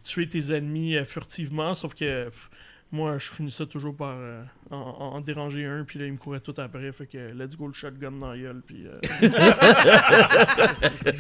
tuer 0.02 0.26
tes 0.28 0.55
ennemis 0.56 0.97
euh, 0.97 1.05
furtivement, 1.05 1.74
sauf 1.74 1.93
que 1.94 2.24
pff, 2.26 2.51
Moi, 2.90 3.19
je 3.19 3.28
finissais 3.31 3.66
toujours 3.66 3.94
par 3.94 4.15
euh, 4.16 4.43
en, 4.70 4.77
en 4.77 5.20
déranger 5.20 5.66
un, 5.66 5.85
puis 5.85 5.98
là, 5.98 6.06
il 6.06 6.12
me 6.12 6.16
courait 6.16 6.40
tout 6.40 6.55
après. 6.56 6.90
Fait 6.93 7.06
que 7.06 7.19
let's 7.35 7.55
go 7.55 7.66
le 7.66 7.74
shotgun 7.74 8.12
dans 8.12 8.31
la 8.32 8.39
gueule, 8.39 8.62
puis. 8.66 8.86
euh, 8.86 8.98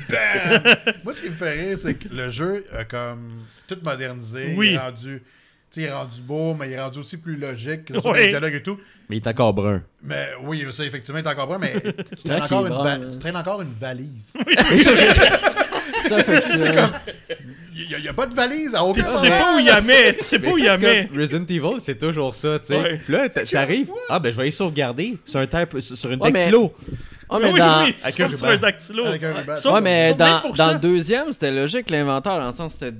Bam! 0.08 0.94
Moi, 1.04 1.12
ce 1.12 1.22
qui 1.22 1.28
me 1.30 1.34
fait 1.34 1.50
rire, 1.50 1.76
c'est 1.78 1.94
que 1.94 2.08
le 2.08 2.28
jeu 2.30 2.64
a 2.72 2.84
comme 2.84 3.42
tout 3.66 3.76
modernisé. 3.82 4.54
Oui. 4.56 4.68
Il 4.70 4.74
est 4.74 4.78
rendu. 4.78 5.22
tu 5.22 5.24
sais, 5.70 5.80
il 5.82 5.84
est 5.88 5.92
rendu 5.92 6.22
beau, 6.22 6.54
mais 6.54 6.68
il 6.68 6.72
est 6.72 6.80
rendu 6.80 6.98
aussi 7.00 7.16
plus 7.18 7.36
logique, 7.36 7.86
que 7.86 7.92
dans 7.94 8.12
les 8.12 8.28
dialogues 8.28 8.54
et 8.54 8.62
tout. 8.62 8.78
Mais 9.10 9.16
il 9.16 9.22
est 9.22 9.26
encore 9.28 9.52
brun. 9.54 9.82
Mais 10.02 10.28
oui, 10.44 10.64
ça, 10.70 10.84
effectivement, 10.84 11.20
t'es 11.22 11.28
encore 11.28 11.46
brun, 11.48 11.58
mais 11.58 11.74
tu 11.80 12.16
traînes, 12.28 12.42
encore 12.42 12.66
est 12.66 12.70
une, 12.70 12.74
brun, 12.76 12.84
va- 12.84 12.98
là. 12.98 13.10
tu 13.10 13.18
traînes 13.18 13.36
encore 13.36 13.62
une 13.62 13.70
valise. 13.70 14.32
ça, 14.32 14.94
j'ai- 14.94 15.08
ça, 16.08 16.24
fait 16.24 16.40
que, 16.42 17.34
Il 17.80 18.02
n'y 18.02 18.08
a, 18.08 18.12
pas 18.12 18.26
de 18.26 18.34
valise 18.34 18.74
à 18.74 18.84
aucun 18.84 19.02
Tu 19.02 19.06
moment. 19.06 19.18
sais 19.20 19.28
pas 19.28 19.54
où 19.56 19.58
il 19.60 19.66
la 19.66 19.80
met, 19.80 20.14
tu 20.16 20.24
sais 20.24 20.38
pas 20.40 20.46
Mais 20.48 20.52
où 20.52 20.58
il 20.58 20.64
que 20.66 20.76
met. 20.80 21.08
Resident 21.16 21.44
Evil, 21.48 21.80
c'est 21.80 21.96
toujours 21.98 22.34
ça, 22.34 22.58
tu 22.58 22.66
sais. 22.66 22.76
Ouais. 22.76 23.00
Là, 23.08 23.28
t'a- 23.28 23.44
t'arrives, 23.44 23.90
ah 24.08 24.18
ben 24.18 24.32
je 24.32 24.36
vais 24.36 24.42
aller 24.42 24.50
sauvegarder 24.50 25.16
sur 25.24 25.38
un 25.38 25.46
type, 25.46 25.78
sur 25.80 26.10
une 26.10 26.20
Ouais, 26.20 26.30
mais- 26.32 26.40
dactylo. 26.40 26.74
Ah, 27.30 27.38
mais 27.40 27.52
oui, 27.52 27.58
dans... 27.58 27.84
oui, 27.84 27.94
tu 27.94 28.36
sur 28.36 28.48
un 28.48 28.56
dactylo. 28.56 29.06
Avec 29.06 29.22
un 29.22 29.32
ruban. 29.34 29.56
Sauf- 29.56 29.74
Ouais, 29.74 29.80
mais 29.80 30.12
dans, 30.14 30.40
dans 30.56 30.72
le 30.72 30.78
deuxième, 30.78 31.30
c'était 31.30 31.52
logique 31.52 31.88
l'inventaire, 31.90 32.38
dans 32.40 32.46
le 32.48 32.52
sens 32.52 32.72
c'était 32.72 32.96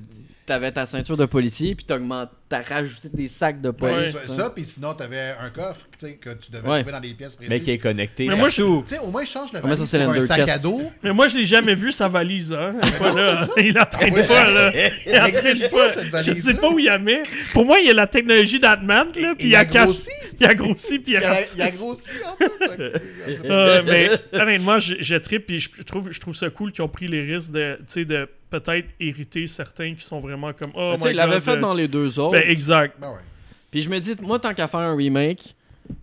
t'avais 0.46 0.70
ta 0.70 0.86
ceinture 0.86 1.16
de 1.16 1.26
policier, 1.26 1.74
puis 1.74 1.84
t'augmentes, 1.84 2.30
t'as 2.48 2.62
rajouté 2.62 3.08
des 3.12 3.28
sacs 3.28 3.60
de 3.60 3.68
Ouais, 3.68 3.74
police. 3.74 4.12
ça, 4.14 4.20
tu 4.20 4.28
sais. 4.28 4.34
ça, 4.36 4.50
puis 4.50 4.64
sinon, 4.64 4.94
t'avais 4.94 5.34
un 5.40 5.50
coffre 5.50 5.86
que 6.00 6.30
tu 6.34 6.50
devais 6.50 6.66
Ouais. 6.68 6.78
trouver 6.80 6.92
dans 6.92 7.00
des 7.00 7.12
pièces 7.14 7.36
précises. 7.36 7.50
Mais 7.50 7.60
qui 7.60 7.70
est 7.72 7.78
connecté. 7.78 8.26
Mais 8.26 8.36
moi, 8.36 8.48
je- 8.48 8.62
Tu 8.62 8.86
sais, 8.86 8.98
au 9.00 9.08
moins, 9.10 9.22
il 9.22 9.26
change 9.26 9.50
ça, 9.52 9.60
valise 9.60 9.84
c'est 9.84 9.98
sur 9.98 10.10
un 10.10 10.20
sac 10.26 10.36
chest? 10.38 10.48
à 10.48 10.58
dos. 10.58 10.80
Mais 11.02 11.12
moi, 11.12 11.28
je 11.28 11.36
l'ai 11.36 11.44
jamais 11.44 11.74
vu 11.74 11.92
sa 11.92 12.08
valise, 12.08 12.52
hein. 12.52 12.76
Pas 12.98 13.12
là. 13.12 13.48
Il 13.58 13.72
la 13.74 13.84
traîne 13.84 14.14
ouais. 14.14 14.26
pas, 14.26 14.50
là. 14.50 14.72
Il 15.06 15.12
la 15.12 15.30
traîne 15.30 15.68
pas, 15.70 15.88
cette 15.90 16.06
Je 16.06 16.10
valise-là. 16.10 16.42
sais 16.42 16.54
pas 16.54 16.70
où 16.70 16.78
il 16.78 16.86
la 16.86 16.98
met. 16.98 17.22
Pour 17.52 17.64
moi, 17.66 17.78
il 17.80 17.86
y 17.86 17.90
a 17.90 17.94
la 17.94 18.06
technologie 18.06 18.58
d'Ant-Man, 18.58 19.08
là, 19.16 19.34
puis 19.36 19.48
il 19.48 19.54
a 19.56 19.64
grossi. 19.64 20.08
Il 20.40 20.46
a 20.46 20.54
grossi, 20.54 20.98
puis 21.00 21.12
il 21.14 21.16
a 21.16 21.32
a, 21.32 21.40
il 21.54 21.62
a 21.62 21.70
grossi 21.70 22.08
en 22.24 22.36
plus. 22.36 22.48
Euh, 23.44 23.82
mais 23.84 24.10
honnêtement, 24.32 24.78
je, 24.80 24.94
je 25.00 25.16
trippe 25.16 25.46
puis 25.46 25.60
je 25.60 25.82
trouve, 25.82 26.10
je 26.10 26.20
trouve 26.20 26.34
ça 26.34 26.48
cool 26.50 26.72
qu'ils 26.72 26.82
ont 26.82 26.88
pris 26.88 27.08
les 27.08 27.22
risques 27.22 27.52
de, 27.52 27.76
tu 27.78 27.82
sais, 27.88 28.04
de 28.04 28.28
peut-être 28.50 28.86
hériter 28.98 29.46
certains 29.46 29.94
qui 29.94 30.04
sont 30.04 30.20
vraiment 30.20 30.52
comme 30.54 30.70
oh 30.74 30.94
il 31.04 31.16
l'avait 31.16 31.40
fait 31.40 31.58
dans 31.58 31.74
les 31.74 31.86
deux 31.88 32.18
autres. 32.18 32.37
Ben 32.40 32.50
exact. 32.50 32.96
Ben 33.00 33.08
ouais. 33.08 33.14
Puis 33.70 33.82
je 33.82 33.88
me 33.90 33.98
dis, 33.98 34.14
moi, 34.22 34.38
tant 34.38 34.54
qu'à 34.54 34.66
faire 34.66 34.80
un 34.80 34.96
remake, 34.96 35.54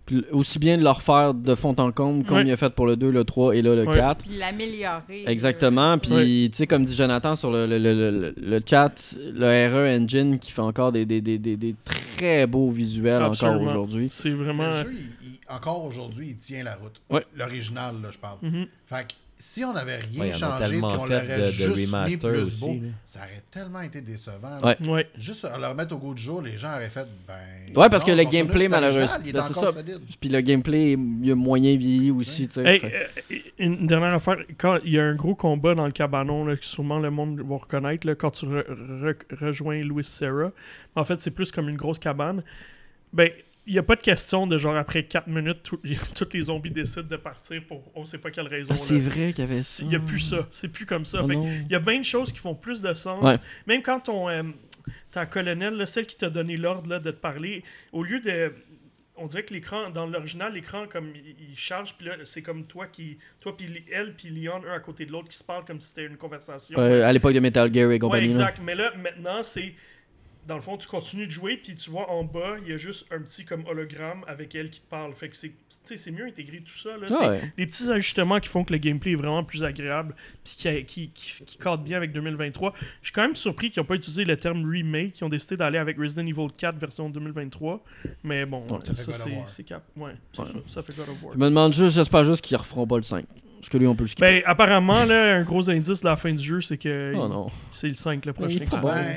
puis 0.04 0.24
aussi 0.32 0.58
bien 0.58 0.78
de 0.78 0.82
le 0.82 0.90
refaire 0.90 1.32
de 1.34 1.54
fond 1.54 1.74
en 1.78 1.92
comble, 1.92 2.24
comme 2.24 2.38
Ouais. 2.38 2.44
il 2.44 2.50
a 2.52 2.56
fait 2.56 2.70
pour 2.70 2.86
le 2.86 2.96
2, 2.96 3.10
le 3.10 3.24
3 3.24 3.54
et 3.56 3.62
là 3.62 3.74
le 3.74 3.84
Ouais. 3.86 3.94
4. 3.94 4.24
Puis 4.24 4.36
l'améliorer. 4.36 5.24
Exactement. 5.26 5.96
Puis, 5.98 6.48
tu 6.52 6.56
sais, 6.58 6.66
comme 6.66 6.84
dit 6.84 6.94
Jonathan 6.94 7.36
sur 7.36 7.50
le, 7.50 7.66
le, 7.66 7.78
le, 7.78 7.92
le, 8.10 8.34
le 8.36 8.60
chat, 8.68 8.92
le 9.16 9.68
RE 9.72 10.02
Engine 10.02 10.38
qui 10.38 10.50
fait 10.52 10.62
encore 10.62 10.90
des, 10.92 11.04
des, 11.06 11.20
des, 11.20 11.38
des, 11.38 11.56
des 11.56 11.74
très 11.84 12.46
beaux 12.46 12.70
visuels 12.70 13.22
encore 13.22 13.60
aujourd'hui. 13.60 14.08
C'est 14.10 14.30
vraiment. 14.30 14.68
Le 14.70 14.74
jeu, 14.76 14.92
il- 14.92 15.28
il- 15.28 15.38
encore 15.48 15.84
aujourd'hui, 15.84 16.28
il 16.30 16.36
tient 16.36 16.64
la 16.64 16.74
route. 16.74 17.00
Ouais. 17.10 17.22
L'original, 17.36 17.94
là, 18.02 18.08
je 18.10 18.18
parle. 18.18 18.38
Mhm. 18.42 18.66
Fait 18.86 19.06
que 19.08 19.14
si 19.38 19.64
on 19.64 19.76
avait 19.76 19.96
rien 19.96 20.20
Ouais, 20.22 20.30
y 20.30 20.34
changé, 20.34 20.66
puis 20.68 20.80
on 20.82 20.88
l'aurait 21.06 21.38
de- 21.38 21.44
de 21.46 21.50
juste 21.50 21.76
mis 21.76 21.84
remaster 21.86 22.30
plus 22.32 22.40
aussi, 22.40 22.60
beau, 22.60 22.72
là. 22.72 22.88
ça 23.04 23.18
aurait 23.20 23.42
tellement 23.50 23.80
été 23.82 24.00
décevant. 24.00 24.60
là. 24.62 24.76
Ouais. 24.80 24.88
Ouais. 24.88 25.10
Juste 25.18 25.44
à 25.44 25.58
le 25.58 25.66
remettre 25.66 25.94
au 25.94 25.98
goût 25.98 26.14
du 26.14 26.22
jour, 26.22 26.40
les 26.40 26.56
gens 26.56 26.74
auraient 26.74 26.88
fait, 26.88 27.06
ben... 27.28 27.34
Ouais, 27.78 27.88
parce 27.90 28.02
que 28.02 28.12
le 28.12 28.24
gameplay, 28.24 28.68
malheureusement, 28.68 29.18
ben, 29.22 29.42
c'est 29.42 29.52
ça. 29.54 29.72
solide. 29.72 30.00
Puis 30.18 30.30
le 30.30 30.40
gameplay, 30.40 30.92
il 31.22 31.30
a 31.30 31.34
moyen 31.34 31.76
vieilli 31.76 32.10
aussi. 32.10 32.48
Hey, 32.56 32.80
euh, 32.84 33.36
une 33.58 33.86
dernière 33.86 34.14
affaire, 34.14 34.36
quand 34.56 34.78
il 34.84 34.92
y 34.92 34.98
a 34.98 35.04
un 35.04 35.14
gros 35.14 35.34
combat 35.34 35.74
dans 35.74 35.86
le 35.86 35.92
cabanon 35.92 36.44
là, 36.46 36.56
que 36.56 36.64
sûrement 36.64 36.98
le 36.98 37.10
monde 37.10 37.40
va 37.46 37.56
reconnaître 37.56 38.06
là, 38.06 38.14
quand 38.14 38.30
tu 38.30 38.46
re- 38.46 38.64
re- 38.66 39.16
rejoins 39.38 39.82
Louis 39.82 40.04
Serra. 40.04 40.50
En 40.94 41.04
fait, 41.04 41.20
c'est 41.20 41.30
plus 41.30 41.52
comme 41.52 41.68
une 41.68 41.76
grosse 41.76 41.98
cabane. 41.98 42.42
Ben, 43.12 43.30
il 43.66 43.72
n'y 43.72 43.78
a 43.78 43.82
pas 43.82 43.96
de 43.96 44.02
question 44.02 44.46
de 44.46 44.58
genre 44.58 44.76
après 44.76 45.04
4 45.04 45.26
minutes, 45.28 45.62
tous 46.14 46.28
les 46.32 46.42
zombies 46.42 46.70
décident 46.70 47.02
de 47.02 47.16
partir 47.16 47.62
pour 47.66 47.82
on 47.94 48.04
sait 48.04 48.18
pas 48.18 48.30
quelle 48.30 48.46
raison. 48.48 48.74
Ah, 48.74 48.76
c'est 48.76 48.98
vrai 48.98 49.32
qu'il 49.32 49.44
y 49.44 49.48
avait 49.48 49.60
ça. 49.60 49.82
Il 49.82 49.88
n'y 49.88 49.96
a 49.96 50.00
plus 50.00 50.20
ça. 50.20 50.46
C'est 50.50 50.68
plus 50.68 50.86
comme 50.86 51.04
ça. 51.04 51.20
Oh 51.24 51.26
non. 51.26 51.42
il 51.44 51.72
y 51.72 51.74
a 51.74 51.78
bien 51.80 51.98
de 51.98 52.04
choses 52.04 52.32
qui 52.32 52.38
font 52.38 52.54
plus 52.54 52.80
de 52.82 52.94
sens. 52.94 53.22
Ouais. 53.22 53.36
Même 53.66 53.82
quand 53.82 54.00
ton, 54.00 54.28
euh, 54.28 54.42
ta 55.10 55.26
colonel, 55.26 55.74
là, 55.74 55.86
celle 55.86 56.06
qui 56.06 56.16
t'a 56.16 56.30
donné 56.30 56.56
l'ordre 56.56 56.98
de 57.00 57.10
te 57.10 57.16
parler, 57.16 57.64
au 57.92 58.02
lieu 58.04 58.20
de. 58.20 58.52
On 59.18 59.26
dirait 59.28 59.44
que 59.44 59.54
l'écran, 59.54 59.88
dans 59.88 60.06
l'original, 60.06 60.52
l'écran, 60.52 60.84
comme 60.86 61.10
il, 61.14 61.34
il 61.50 61.56
charge, 61.56 61.94
puis 61.96 62.06
là, 62.06 62.16
c'est 62.24 62.42
comme 62.42 62.66
toi 62.66 62.86
qui. 62.86 63.16
Toi, 63.40 63.56
puis 63.56 63.66
elle, 63.90 64.14
puis 64.14 64.28
Leon, 64.28 64.60
un 64.68 64.74
à 64.74 64.78
côté 64.80 65.06
de 65.06 65.12
l'autre, 65.12 65.28
qui 65.30 65.38
se 65.38 65.42
parlent 65.44 65.64
comme 65.64 65.80
si 65.80 65.88
c'était 65.88 66.04
une 66.04 66.18
conversation. 66.18 66.78
Euh, 66.78 67.02
à 67.02 67.12
l'époque 67.14 67.32
de 67.32 67.40
Metal 67.40 67.72
Gear 67.72 67.84
et 67.84 67.94
Ouais, 67.94 67.98
compagnie. 67.98 68.26
là. 68.26 68.32
exact. 68.32 68.58
Mais 68.62 68.74
là, 68.74 68.92
maintenant, 68.96 69.42
c'est. 69.42 69.74
Dans 70.46 70.54
le 70.54 70.60
fond, 70.60 70.76
tu 70.76 70.86
continues 70.86 71.26
de 71.26 71.30
jouer, 71.32 71.56
puis 71.56 71.74
tu 71.74 71.90
vois 71.90 72.08
en 72.10 72.22
bas, 72.22 72.56
il 72.62 72.68
y 72.70 72.72
a 72.72 72.78
juste 72.78 73.06
un 73.10 73.20
petit 73.20 73.44
comme 73.44 73.64
hologramme 73.66 74.24
avec 74.28 74.54
elle 74.54 74.70
qui 74.70 74.80
te 74.80 74.88
parle. 74.88 75.12
Fait 75.12 75.28
que 75.28 75.36
c'est, 75.36 75.48
tu 75.48 75.54
sais, 75.84 75.96
c'est 75.96 76.10
mieux 76.12 76.24
intégré 76.26 76.60
tout 76.60 76.70
ça. 76.78 76.90
Là. 76.96 77.06
Ah 77.10 77.14
C'est 77.18 77.28
ouais. 77.28 77.52
des 77.56 77.66
petits 77.66 77.90
ajustements 77.90 78.38
qui 78.38 78.48
font 78.48 78.62
que 78.62 78.72
le 78.72 78.78
gameplay 78.78 79.12
est 79.12 79.16
vraiment 79.16 79.42
plus 79.42 79.64
agréable, 79.64 80.14
puis 80.44 80.54
qui, 80.56 80.84
qui, 80.84 81.10
qui, 81.10 81.44
qui 81.44 81.58
cadre 81.58 81.82
bien 81.82 81.96
avec 81.96 82.12
2023. 82.12 82.74
Je 83.02 83.06
suis 83.08 83.12
quand 83.12 83.22
même 83.22 83.34
surpris 83.34 83.70
qu'ils 83.70 83.80
n'ont 83.82 83.86
pas 83.86 83.96
utilisé 83.96 84.24
le 84.24 84.36
terme 84.36 84.64
remake, 84.70 85.14
qu'ils 85.14 85.24
ont 85.24 85.28
décidé 85.28 85.56
d'aller 85.56 85.78
avec 85.78 85.98
Resident 85.98 86.26
Evil 86.26 86.48
4 86.56 86.76
version 86.78 87.10
2023. 87.10 87.82
Mais 88.22 88.46
bon, 88.46 88.60
Ouais, 88.70 88.78
ça 88.94 88.94
c'est, 89.48 89.64
cap. 89.64 89.82
Ouais, 89.96 90.12
c'est 90.32 90.40
Ouais. 90.42 90.46
ça, 90.46 90.52
ça 90.68 90.82
fait 90.82 90.96
God 90.96 91.08
of 91.08 91.22
War. 91.24 91.34
Je 91.34 91.38
me 91.38 91.46
demande 91.46 91.72
juste, 91.72 91.96
j'espère 91.96 92.24
juste 92.24 92.40
qu'ils 92.44 92.56
referont 92.56 92.86
pas 92.86 92.96
le 92.98 93.02
5. 93.02 93.24
Parce 93.58 93.68
que 93.68 93.78
lui, 93.78 93.86
on 93.86 93.94
peut 93.96 94.04
le 94.04 94.08
skipper. 94.08 94.26
Ben, 94.26 94.42
apparemment, 94.46 95.04
là, 95.04 95.36
un 95.36 95.42
gros 95.42 95.68
indice 95.70 96.00
de 96.00 96.06
la 96.06 96.16
fin 96.16 96.32
du 96.32 96.42
jeu, 96.42 96.60
c'est 96.60 96.78
que 96.78 97.12
oh 97.16 97.26
non. 97.28 97.50
c'est 97.70 97.88
le 97.88 97.94
5 97.94 98.24
le 98.26 98.32
prochain. 98.32 98.50
Il 98.50 98.62
est 98.62 98.66
pas 98.66 98.76
qui 98.76 98.82
bon. 98.82 98.88
sort. 98.88 98.96
Ben, 98.96 99.16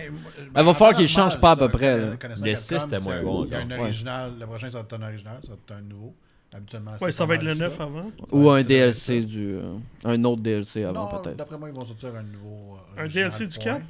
Elle 0.56 0.66
va 0.66 0.74
falloir 0.74 0.98
qu'il 0.98 1.06
normal, 1.12 1.32
change 1.32 1.40
pas 1.42 1.52
à 1.52 1.56
peu 1.56 1.66
ça, 1.66 1.72
près, 1.72 1.98
là. 1.98 2.10
Le 2.12 2.16
Capcom, 2.16 2.46
6, 2.46 2.56
c'était 2.56 2.96
c'est 2.96 3.04
moins 3.04 3.22
bon 3.22 3.46
Il 3.46 3.52
y 3.52 3.56
a 3.56 3.60
un 3.60 3.80
original. 3.80 4.32
Le 4.40 4.46
prochain, 4.46 4.70
ça 4.70 4.78
va 4.80 4.84
être 4.84 4.94
un 4.94 5.02
original. 5.08 5.38
Ça 5.42 5.50
va 5.50 5.54
être 5.56 5.72
un 5.78 5.82
nouveau. 5.82 6.16
Habituellement, 6.52 6.92
Ouais, 6.94 6.98
c'est 7.02 7.12
ça 7.12 7.24
pas 7.26 7.28
va 7.28 7.36
être 7.36 7.44
mal 7.44 7.54
le 7.54 7.60
ça. 7.60 7.64
9 7.66 7.82
avant. 7.82 8.12
Ou 8.32 8.50
un 8.50 8.64
DLC 8.64 9.22
du. 9.22 9.54
euh, 9.54 9.74
un 10.06 10.24
autre 10.24 10.42
DLC 10.42 10.84
avant, 10.84 11.12
Non, 11.12 11.22
peut-être. 11.22 11.38
d'après 11.38 11.58
moi, 11.60 11.70
ils 11.70 11.76
vont 11.76 11.86
sortir 11.86 12.10
un 12.16 12.24
nouveau. 12.24 12.76
euh, 12.76 12.98
Un 12.98 13.02
original 13.02 13.30
DLC 13.30 13.48
du 13.48 13.56
point. 13.60 13.74
4? 13.74 13.82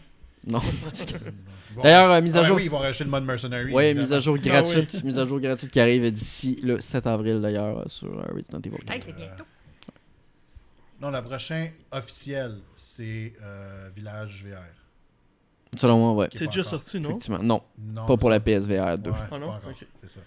Non. 0.48 0.60
Ils 1.72 1.76
vont- 1.76 1.84
D'ailleurs, 1.84 2.12
euh, 2.12 2.22
mise 2.22 2.36
à 2.36 2.40
Ah, 2.40 2.42
ben 2.42 2.48
jour. 2.48 2.58
Oui, 2.58 2.64
ils 2.66 2.72
vont 2.72 2.78
rajouter 2.80 3.04
le 3.04 3.10
mode 3.12 3.26
Mercenary. 3.26 3.72
Ouais, 3.72 3.86
évidemment. 3.92 4.04
mise 4.08 4.14
à 4.14 4.20
jour 4.20 4.38
Ah 4.40 4.44
gratuite. 4.48 5.04
Mise 5.04 5.20
à 5.20 5.26
jour 5.26 5.40
gratuite 5.40 5.70
qui 5.72 5.80
arrive 5.80 6.12
d'ici 6.12 6.60
le 6.64 6.82
7 6.82 7.06
avril 7.08 7.40
d'ailleurs 7.42 7.80
euh, 7.80 7.84
sur 7.88 8.08
euh, 8.08 8.24
Resident 8.36 8.60
Evil 8.60 8.78
4. 8.86 8.92
Hey, 8.96 9.02
c'est 9.06 9.16
bientôt. 9.16 9.44
Non, 11.02 11.12
le 11.12 11.22
prochain 11.22 11.70
officiel, 11.92 12.60
c'est 12.76 13.34
euh, 13.42 13.90
Village 13.96 14.44
VR. 14.46 14.60
Selon 15.78 15.98
moi, 16.00 16.14
ouais. 16.14 16.30
C'est 16.34 16.48
déjà 16.48 16.62
encore. 16.62 16.66
sorti, 16.72 17.00
non? 17.00 17.10
Effectivement. 17.12 17.40
Non, 17.44 17.62
Non, 17.78 18.06
pas 18.06 18.18
pour 18.18 18.30
ça- 18.30 18.36
la 18.36 18.40
PSVR 18.40 18.98
2. 18.98 19.12
Ouais, 19.12 19.18
Ah 19.32 19.38
non? 19.40 19.48
pas 19.48 19.54
encore, 19.54 19.70
Ok. 19.70 19.86
c'est 20.02 20.08
ça. 20.08 20.20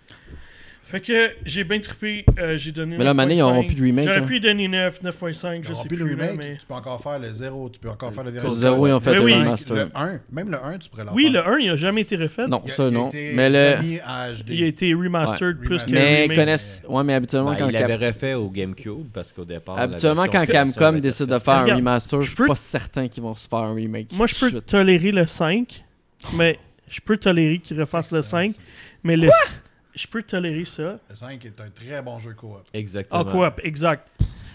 Fait 0.92 1.00
que 1.00 1.30
j'ai 1.46 1.64
bien 1.64 1.80
trippé, 1.80 2.22
euh, 2.38 2.58
j'ai 2.58 2.70
donné. 2.70 2.98
Mais 2.98 3.04
là, 3.04 3.14
Mané, 3.14 3.34
ils 3.34 3.38
9.5. 3.40 3.42
auront 3.44 3.64
plus 3.64 3.74
de 3.74 3.82
remake, 3.82 4.04
J'aurais 4.06 4.20
là. 4.20 4.26
pu 4.26 4.40
donner 4.40 4.68
9, 4.68 5.00
9.5, 5.02 5.08
Ils 5.08 5.64
je 5.64 5.70
n'auront 5.70 5.82
sais 5.82 5.88
plus 5.88 5.96
plus. 5.96 6.04
le 6.10 6.14
là, 6.16 6.24
remake, 6.26 6.38
mais... 6.38 6.56
tu 6.60 6.66
peux 6.66 6.74
encore 6.74 7.02
faire 7.02 7.18
le 7.18 7.32
0, 7.32 7.70
tu 7.70 7.80
peux 7.80 7.88
encore 7.88 8.12
faire 8.12 8.24
le 8.24 8.30
Sur 8.30 8.40
Village 8.40 8.54
le 8.54 8.60
0, 8.60 8.86
ils 8.86 8.92
ont 8.92 9.00
fait 9.00 9.10
Mais 9.12 9.18
oui. 9.20 9.32
le 9.32 9.38
Le 9.38 9.44
remaster. 9.44 9.88
1, 9.94 10.20
même 10.30 10.50
le 10.50 10.62
1, 10.62 10.78
tu 10.78 10.90
pourrais 10.90 11.04
le 11.04 11.10
Oui, 11.14 11.30
le 11.30 11.48
1, 11.48 11.58
il 11.60 11.70
a 11.70 11.76
jamais 11.76 12.02
été 12.02 12.16
refait. 12.16 12.46
Non, 12.46 12.62
ça, 12.66 12.90
non. 12.90 13.08
Mais 13.34 13.48
le. 13.48 13.82
Il 14.48 14.62
a 14.62 14.66
été 14.66 14.92
remastered 14.92 15.58
Ouais, 15.60 15.64
plus 15.66 15.82
que. 15.84 15.90
Mais 15.92 16.22
remake. 16.24 16.36
connaissent. 16.36 16.82
Ouais, 16.86 17.04
mais 17.04 17.14
habituellement, 17.14 17.52
Ben, 17.52 17.56
quand 17.56 17.68
il 17.68 17.72
Cap- 17.78 17.88
l'avait 17.88 18.06
refait 18.08 18.34
au 18.34 18.50
GameCube 18.50 19.06
parce 19.14 19.32
qu'au 19.32 19.46
départ. 19.46 19.78
Habituellement, 19.80 20.26
quand 20.30 20.44
Camcom 20.46 21.00
décide 21.00 21.26
de 21.26 21.38
faire 21.38 21.54
un 21.54 21.74
remaster, 21.76 22.20
je 22.20 22.30
je 22.30 22.34
suis 22.36 22.46
pas 22.46 22.54
certain 22.54 23.08
qu'ils 23.08 23.22
vont 23.22 23.34
se 23.34 23.48
faire 23.48 23.60
un 23.60 23.74
remake. 23.74 24.08
Moi, 24.12 24.26
je 24.26 24.34
peux 24.38 24.60
tolérer 24.60 25.10
le 25.10 25.26
5, 25.26 25.84
mais 26.36 26.58
je 26.90 27.00
peux 27.00 27.16
tolérer 27.16 27.60
qu'il 27.60 27.80
refasse 27.80 28.10
le 28.12 28.18
Excellent, 28.18 28.42
5, 28.50 28.52
ça. 28.52 28.58
mais 29.04 29.16
le. 29.16 29.30
Je 29.94 30.06
peux 30.06 30.22
tolérer 30.22 30.64
ça. 30.64 30.98
Le 31.08 31.14
5 31.14 31.44
est 31.44 31.60
un 31.60 31.70
très 31.70 32.00
bon 32.02 32.18
jeu 32.18 32.34
coop. 32.34 32.62
Exactement. 32.72 33.20
En 33.20 33.24
coop, 33.24 33.60
exact. 33.62 34.08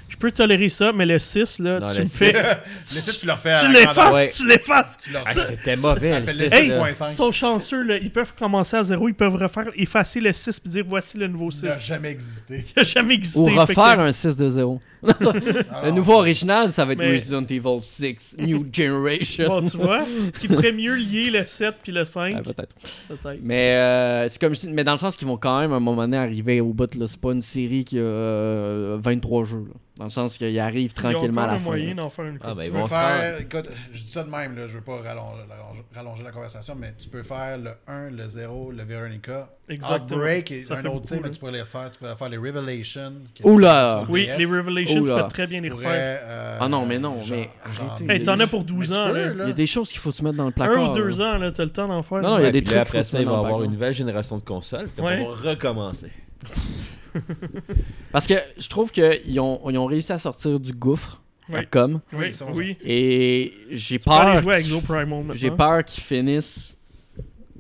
Je 0.10 0.16
peux 0.16 0.32
tolérer 0.32 0.70
ça, 0.70 0.94
mais 0.94 1.06
le 1.06 1.20
6, 1.20 1.60
là, 1.60 1.80
Non, 1.82 1.86
tu 1.88 1.94
le 1.96 2.00
me 2.02 2.06
6, 2.06 2.18
fais. 2.18 2.32
Laissez, 2.32 3.18
tu 3.20 3.26
le 3.26 3.34
refais 3.34 3.54
Tu 3.62 3.72
l'effaces. 3.74 4.14
Ouais. 4.16 4.30
tu 4.34 4.48
l'effaces. 4.48 4.98
Tu 5.04 5.12
le 5.12 5.20
Ah. 5.26 5.32
C'était 5.34 5.76
mauvais, 5.76 6.10
le 6.12 6.16
Appelle-le 6.16 6.50
6, 6.50 6.54
Hey, 6.56 6.68
là. 6.70 6.80
6.5. 6.94 7.08
Ils 7.12 7.16
sont 7.16 7.32
chanceux, 7.32 7.84
là. 7.84 7.98
Ils 7.98 8.10
peuvent 8.12 8.34
commencer 8.38 8.78
à 8.78 8.84
zéro, 8.84 9.10
ils 9.10 9.14
peuvent 9.14 9.36
refaire, 9.36 9.66
effacer 9.76 10.20
le 10.22 10.32
6 10.32 10.60
puis 10.60 10.72
dire 10.72 10.86
voici 10.88 11.18
le 11.18 11.28
nouveau 11.28 11.52
6. 11.52 11.64
Il 11.64 11.70
n'a 11.70 11.80
jamais 11.80 12.10
existé. 12.12 12.66
Il 12.76 12.80
n'a 12.80 12.84
jamais 12.86 13.14
existé. 13.16 13.40
Ou 13.40 13.46
refaire 13.46 13.96
que- 13.98 14.02
un 14.02 14.12
6 14.12 14.36
de 14.38 14.50
0. 14.50 14.82
Alors, 15.04 15.34
Le 15.86 15.92
nouveau 15.92 16.14
original, 16.14 16.72
ça 16.72 16.84
va 16.86 16.94
être 16.94 17.00
Mais- 17.00 17.14
Resident 17.14 17.44
Evil 17.48 17.82
6 17.82 18.36
New 18.40 18.66
Generation. 18.74 19.48
Bon, 19.48 19.62
tu 19.62 19.78
vois, 19.78 20.04
qui 20.40 20.48
pourrait 20.48 20.72
mieux 20.72 20.96
lier 20.96 21.30
le 21.30 21.46
7 21.46 21.76
puis 21.84 21.92
le 21.92 22.06
5. 22.06 22.36
Ouais, 22.38 22.42
peut-être. 22.42 22.74
Peut-être. 23.10 23.40
Mais 23.44 23.74
euh, 23.76 24.28
c'est 24.30 24.40
comme 24.40 24.56
je 24.56 24.62
dis- 24.62 24.74
mais 24.74 24.84
dans 24.84 24.94
le 24.94 24.98
sens 24.98 25.16
qu'ils 25.18 25.28
vont 25.28 25.38
quand 25.38 25.60
même 25.60 25.74
à 25.74 25.76
un 25.76 25.80
moment 25.80 26.02
donné 26.04 26.18
arriver 26.18 26.62
au 26.62 26.74
bout 26.74 26.96
là, 26.96 27.06
c'est 27.08 27.20
pas 27.20 27.34
une 27.34 27.42
série 27.42 27.84
qui 27.84 27.98
a 28.00 28.02
euh, 28.02 28.98
23 29.02 29.44
jeux 29.44 29.66
là. 29.68 29.74
Dans 29.98 30.04
le 30.06 30.10
sens 30.12 30.38
qu'il 30.38 30.60
arrive 30.60 30.92
Il 30.96 31.04
y 31.04 31.08
a 31.08 31.12
tranquillement 31.12 31.42
à 31.42 31.48
la 31.48 31.54
un 31.54 31.60
fin. 31.60 31.64
moyen 31.66 31.88
là. 31.96 32.04
d'en 32.04 32.10
faire 32.12 32.26
une 32.26 32.38
Ah, 32.44 32.54
ben, 32.54 32.64
Tu 32.66 32.72
peux 32.72 32.86
faire, 32.88 33.40
écoute, 33.42 33.70
je 33.92 34.04
dis 34.04 34.12
ça 34.12 34.24
de 34.24 34.30
même, 34.30 34.56
là, 34.56 34.68
je 34.68 34.74
veux 34.76 34.82
pas 34.82 34.98
rallonger, 34.98 36.24
la 36.24 36.32
conversation, 36.32 36.76
mais 36.80 36.94
tu 37.00 37.10
peux 37.10 37.24
faire 37.24 37.58
le 37.58 37.72
1, 37.88 38.10
le 38.12 38.28
0, 38.28 38.72
le 38.72 38.84
Veronica. 38.84 39.50
Exactement. 39.70 40.18
Outbreak 40.20 40.52
et 40.52 40.64
un 40.72 40.86
autre 40.86 41.14
mais 41.22 41.30
tu 41.32 41.40
pourrais 41.40 41.52
les 41.54 41.62
refaire. 41.62 41.90
Tu 41.92 41.98
pourrais 42.00 42.16
faire 42.16 42.30
les 42.30 42.38
Revelations. 42.38 43.14
Oula! 43.44 44.06
Oui, 44.08 44.30
les 44.38 44.46
Revelations, 44.46 45.04
tu 45.04 45.12
peux 45.12 45.28
très 45.30 45.48
bien 45.48 45.62
les 45.62 45.70
refaire. 45.70 45.88
pourrais, 45.90 46.20
euh, 46.24 46.58
Ah 46.62 46.70
non, 46.70 46.86
mais 46.86 47.00
non, 47.00 47.20
genre- 47.24 47.38
mais 47.38 47.50
genre- 47.74 47.92
arrêtez. 47.94 48.14
Hey, 48.14 48.24
t'en 48.24 48.40
as 48.40 48.48
pour 48.48 48.60
Mais 48.62 48.66
12 48.66 48.88
tu 48.90 48.94
ans, 48.96 49.08
peux, 49.08 49.14
là. 49.14 49.34
là. 49.34 49.44
Il 49.46 49.48
y 49.48 49.52
a 49.52 49.54
des 49.54 49.66
choses 49.68 49.90
qu'il 49.90 50.00
faut 50.00 50.12
se 50.12 50.24
mettre 50.24 50.38
dans 50.38 50.44
le 50.44 50.50
Un 50.50 50.52
placard. 50.52 50.92
ou 50.92 50.94
deux 50.96 51.20
ans, 51.22 51.38
là, 51.38 51.52
t'as 51.52 51.64
le 51.66 51.72
temps 51.72 51.88
d'en 51.88 52.04
faire. 52.04 52.20
Non, 52.22 52.30
non, 52.30 52.38
il 52.40 52.44
y 52.44 52.48
a 52.48 52.52
des 52.52 52.64
trucs 52.64 52.78
après 52.78 53.04
ça, 53.04 53.20
il 53.20 53.26
va 53.26 53.32
y 53.32 53.36
avoir 53.36 53.64
une 53.64 53.72
nouvelle 53.72 53.94
génération 53.94 54.38
de 54.38 54.44
consoles. 54.44 54.90
Qu'on 54.96 55.04
va 55.04 55.16
recommencer. 55.52 56.12
Parce 58.12 58.28
que 58.28 58.36
je 58.58 58.68
trouve 58.70 58.92
qu'ils 58.92 59.40
ont, 59.40 59.60
ils 59.70 59.78
ont 59.78 59.86
réussi 59.86 60.12
à 60.14 60.18
sortir 60.18 60.60
du 60.60 60.72
gouffre, 60.74 61.22
Ouais. 61.50 61.66
comme, 61.72 62.02
Oui, 62.12 62.34
Oui, 62.54 62.54
oui. 62.56 62.78
et 62.84 63.54
j'ai 63.72 64.00
peur, 64.00 64.42
j'ai 65.34 65.52
peur 65.52 65.86
qu'ils 65.86 66.04
finissent 66.04 66.76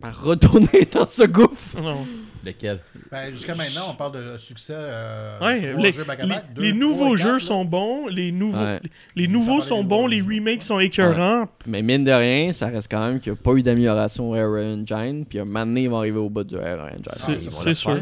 par 0.02 0.22
retourner 0.22 0.86
dans 0.94 1.08
ce 1.08 1.24
gouffre. 1.24 1.80
Non. 1.82 2.06
Lequel? 2.46 2.80
Ben, 3.12 3.34
Jusqu'à 3.34 3.56
maintenant, 3.56 3.88
on 3.92 3.94
parle 3.96 4.12
de 4.14 4.38
succès. 4.40 4.74
Euh, 4.76 5.40
Ouais, 5.42 5.74
les, 5.78 5.92
jeux 5.94 6.04
back 6.04 6.20
à 6.20 6.26
les- 6.26 6.36
deux, 6.54 6.72
nouveaux 6.78 7.16
jeux 7.18 7.32
quatre, 7.34 7.42
sont 7.42 7.66
bons, 7.66 8.08
les 8.08 8.32
nouveaux, 8.32 8.60
Ouais. 8.62 8.80
les 9.16 9.28
nouveaux 9.28 9.60
sont 9.62 9.84
bons, 9.84 10.06
les 10.08 10.22
remakes 10.22 10.64
sont 10.64 10.80
écœurants. 10.80 11.48
Mais 11.66 11.82
mine 11.82 12.04
de 12.04 12.12
rien, 12.12 12.52
ça 12.52 12.68
reste 12.68 12.90
quand 12.92 13.06
même 13.06 13.20
qu'il 13.22 13.32
n'y 13.34 13.38
a 13.40 13.42
pas 13.42 13.54
eu 13.54 13.64
d'amélioration 13.64 14.30
au 14.32 14.36
Air 14.36 14.50
Engine, 14.50 15.26
puis 15.26 15.40
un 15.40 15.46
moment 15.46 15.66
donné, 15.66 15.84
ils 15.84 15.90
vont 15.90 15.98
arriver 15.98 16.20
au 16.20 16.30
bout 16.30 16.44
du 16.44 16.56
Air 16.56 16.80
Engine. 16.84 17.02
Ah, 17.10 17.16
C'est 17.50 17.66
le 17.70 17.74
sûr. 17.74 18.00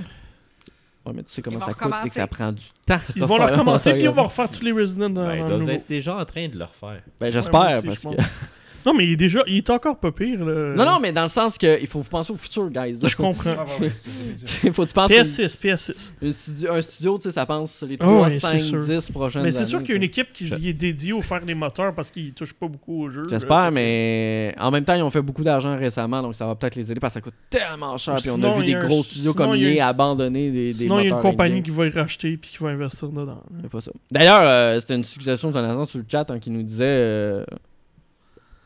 Ouais, 1.06 1.14
mais 1.15 1.23
tu 1.23 1.32
sais 1.32 1.41
comment 1.41 1.57
Ils 1.57 1.60
vont 1.60 1.65
ça 1.68 1.73
coûte 1.73 1.82
et 1.82 1.86
recommencer. 1.86 2.10
que 2.10 2.15
ça 2.15 2.27
prend 2.27 2.52
du 2.52 2.64
temps. 2.86 2.99
Ils 3.15 3.23
vont 3.23 3.38
leur 3.38 3.52
commencer, 3.52 3.94
puis 3.94 4.03
ils 4.03 4.10
vont 4.10 4.23
refaire 4.23 4.49
tous 4.49 4.64
les 4.64 4.72
Resident 4.72 5.10
dans, 5.10 5.27
Ben, 5.27 5.36
Ils 5.38 5.48
doivent 5.48 5.69
être 5.69 5.88
déjà 5.88 6.15
en 6.15 6.26
train 6.26 6.48
de 6.48 6.57
le 6.57 6.65
refaire. 6.65 7.02
Ben 7.19 7.32
j'espère, 7.32 7.82
parce 7.84 7.84
je 7.84 8.10
que... 8.10 8.22
Non, 8.85 8.93
mais 8.93 9.05
il 9.05 9.13
est 9.13 9.15
déjà, 9.15 9.39
il 9.47 9.57
est 9.57 9.69
encore 9.69 9.97
pas 9.97 10.11
pire. 10.11 10.43
Là. 10.45 10.75
Non, 10.75 10.85
non, 10.85 10.99
mais 11.01 11.11
dans 11.11 11.23
le 11.23 11.27
sens 11.29 11.57
que 11.57 11.79
il 11.81 11.87
faut 11.87 12.01
penser 12.01 12.31
au 12.31 12.37
futur, 12.37 12.69
guys. 12.69 12.93
là. 13.01 13.07
Je 13.07 13.15
comprends. 13.15 13.51
Il 14.63 14.73
faut 14.73 14.83
que 14.83 14.87
tu 14.89 14.93
penses 14.93 15.11
une- 15.11 15.17
PS6, 15.23 15.57
PS6. 15.57 16.11
une 16.21 16.31
studio- 16.33 16.71
un 16.71 16.81
studio, 16.81 17.17
tu 17.17 17.23
sais, 17.23 17.31
ça 17.31 17.45
pense 17.45 17.81
les 17.83 17.95
Ah 17.99 18.03
3, 18.03 18.21
ouais, 18.23 18.29
c'est 18.29 18.39
5, 18.39 18.59
sûr. 18.59 18.83
10 18.85 19.11
prochaines 19.11 19.41
Mais 19.41 19.49
années. 19.49 19.57
c'est 19.57 19.65
sûr 19.65 19.79
qu'il 19.81 19.89
y 19.89 19.93
a 19.93 19.97
une 19.97 20.03
équipe 20.03 20.31
qui 20.33 20.45
y 20.47 20.69
est 20.69 20.73
dédiée 20.73 21.13
au 21.13 21.21
faire 21.21 21.41
des 21.43 21.55
moteurs 21.55 21.93
parce 21.95 22.11
qu'ils 22.11 22.33
touchent 22.33 22.53
pas 22.53 22.67
beaucoup 22.67 23.03
au 23.03 23.09
jeu. 23.09 23.23
J'espère, 23.29 23.71
mais 23.71 24.53
en 24.59 24.71
même 24.71 24.83
temps, 24.83 24.93
ils 24.95 25.01
ont 25.03 25.09
fait 25.09 25.21
beaucoup 25.21 25.43
d'argent 25.43 25.77
récemment, 25.77 26.21
donc 26.21 26.35
ça 26.35 26.45
va 26.45 26.55
peut-être 26.55 26.75
les 26.75 26.91
aider 26.91 26.99
parce 26.99 27.13
que 27.13 27.19
ça 27.19 27.21
coûte 27.21 27.33
tellement 27.49 27.97
cher. 27.97 28.15
Puis 28.15 28.29
on 28.29 28.41
a 28.43 28.57
vu 28.57 28.65
des 28.65 28.73
gros 28.73 29.03
studios 29.03 29.33
comme 29.33 29.55
il 29.55 29.63
y 29.63 29.65
a 29.65 29.69
EA 29.69 29.73
une- 29.75 29.81
abandonner 29.81 30.51
des, 30.51 30.67
des 30.67 30.73
Sinon, 30.73 30.99
il 30.99 31.07
y 31.09 31.11
a 31.11 31.15
une 31.15 31.21
compagnie 31.21 31.63
qui 31.63 31.71
va 31.71 31.85
y 31.87 31.89
racheter 31.89 32.37
puis 32.37 32.51
qui 32.51 32.57
va 32.63 32.69
investir 32.69 33.09
dedans. 33.09 33.25
là. 33.25 33.37
C'est 33.63 33.69
pas 33.71 33.81
ça. 33.81 33.91
D'ailleurs, 34.11 34.41
euh, 34.43 34.79
c'était 34.79 34.95
une 34.95 35.03
suggestion 35.03 35.49
de 35.49 35.53
Jonathan 35.53 35.85
sur 35.85 35.99
le 35.99 36.05
chat 36.11 36.29
hein, 36.29 36.39
qui 36.39 36.49
nous 36.51 36.63
disait 36.63 36.83
euh, 36.85 37.43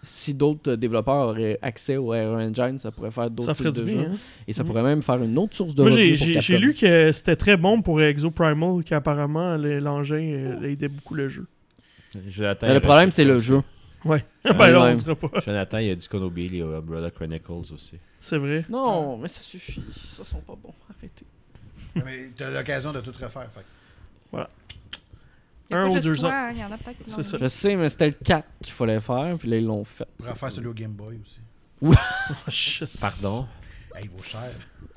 si 0.01 0.33
d'autres 0.33 0.75
développeurs 0.75 1.29
auraient 1.29 1.59
accès 1.61 1.97
au 1.97 2.13
Air 2.13 2.29
Engine, 2.31 2.79
ça 2.79 2.91
pourrait 2.91 3.11
faire 3.11 3.29
d'autres 3.29 3.53
types 3.53 3.67
de 3.67 3.83
bien. 3.83 3.93
jeux. 3.93 4.07
hein. 4.11 4.17
Et 4.47 4.53
ça 4.53 4.63
Mhm. 4.63 4.67
pourrait 4.69 4.83
même 4.83 5.01
faire 5.01 5.21
une 5.21 5.37
autre 5.37 5.55
source 5.55 5.75
de 5.75 5.81
Moi, 5.83 5.91
revenus 5.91 6.17
j'ai- 6.41 6.57
lu 6.57 6.73
que 6.73 7.11
c'était 7.11 7.35
très 7.35 7.57
bon 7.57 7.81
pour 7.81 8.01
Exo 8.01 8.31
Primal, 8.31 8.83
qu'apparemment 8.83 9.57
le- 9.57 9.79
l'engin 9.79 10.15
euh, 10.21 10.63
aidait 10.69 10.87
beaucoup 10.87 11.15
le 11.15 11.27
jeu. 11.27 11.45
Jonathan, 12.27 12.67
Mais 12.67 12.73
le 12.73 12.79
problème, 12.79 13.11
c'est 13.11 13.25
le 13.25 13.37
jeu. 13.39 13.61
Ouais. 14.05 14.23
Ah, 14.45 14.53
ben 14.53 14.67
là, 14.71 14.79
on 14.79 14.83
ouais. 14.85 14.95
dira 14.95 15.15
pas. 15.15 15.29
Jonathan, 15.41 15.77
il 15.79 15.87
y 15.87 15.91
a 15.91 15.95
du 15.95 16.07
Konobi, 16.07 16.45
il 16.45 16.55
y 16.55 16.61
a 16.61 16.65
Umbrella 16.77 17.11
Chronicles 17.11 17.51
aussi. 17.51 17.97
C'est 18.19 18.37
vrai. 18.37 18.65
Non, 18.69 19.17
mais 19.17 19.27
ça 19.27 19.41
suffit. 19.41 19.83
Ça 19.93 20.23
sont 20.23 20.39
pas 20.39 20.55
bons. 20.55 20.73
Arrêtez. 20.97 21.25
Mais 21.95 22.29
t'as 22.35 22.49
l'occasion 22.49 22.93
de 22.93 23.01
tout 23.01 23.11
refaire. 23.11 23.49
Fait. 23.53 24.37
a 24.37 24.47
Un 25.71 25.87
ou 25.87 25.99
deux 25.99 26.25
ans. 26.25 26.29
hein, 26.31 26.49
Il 26.53 26.59
y 26.59 26.63
en 26.63 26.71
a 26.71 26.77
peut-être 26.77 26.97
qui 27.03 27.09
C'est 27.09 27.17
l'ont 27.17 27.23
ça. 27.23 27.37
vu. 27.37 27.43
Je 27.43 27.47
sais, 27.49 27.75
mais 27.75 27.89
c'était 27.89 28.07
le 28.07 28.13
4 28.23 28.47
qu'il 28.63 28.73
fallait 28.73 28.99
faire, 29.01 29.35
puis 29.37 29.49
là, 29.49 29.57
ils 29.57 29.65
l'ont 29.65 29.83
fait. 29.83 30.05
Tu 30.17 30.23
pourrais 30.23 30.35
faire 30.35 30.51
celui 30.51 30.67
au 30.67 30.73
Game 30.73 30.91
Boy 30.91 31.19
aussi. 31.21 31.39
Oh, 31.81 31.93
shit. 32.49 32.87
Pardon? 32.99 33.45
Hey, 33.95 34.03
il 34.05 34.09
vaut 34.09 34.21
cher. 34.23 34.41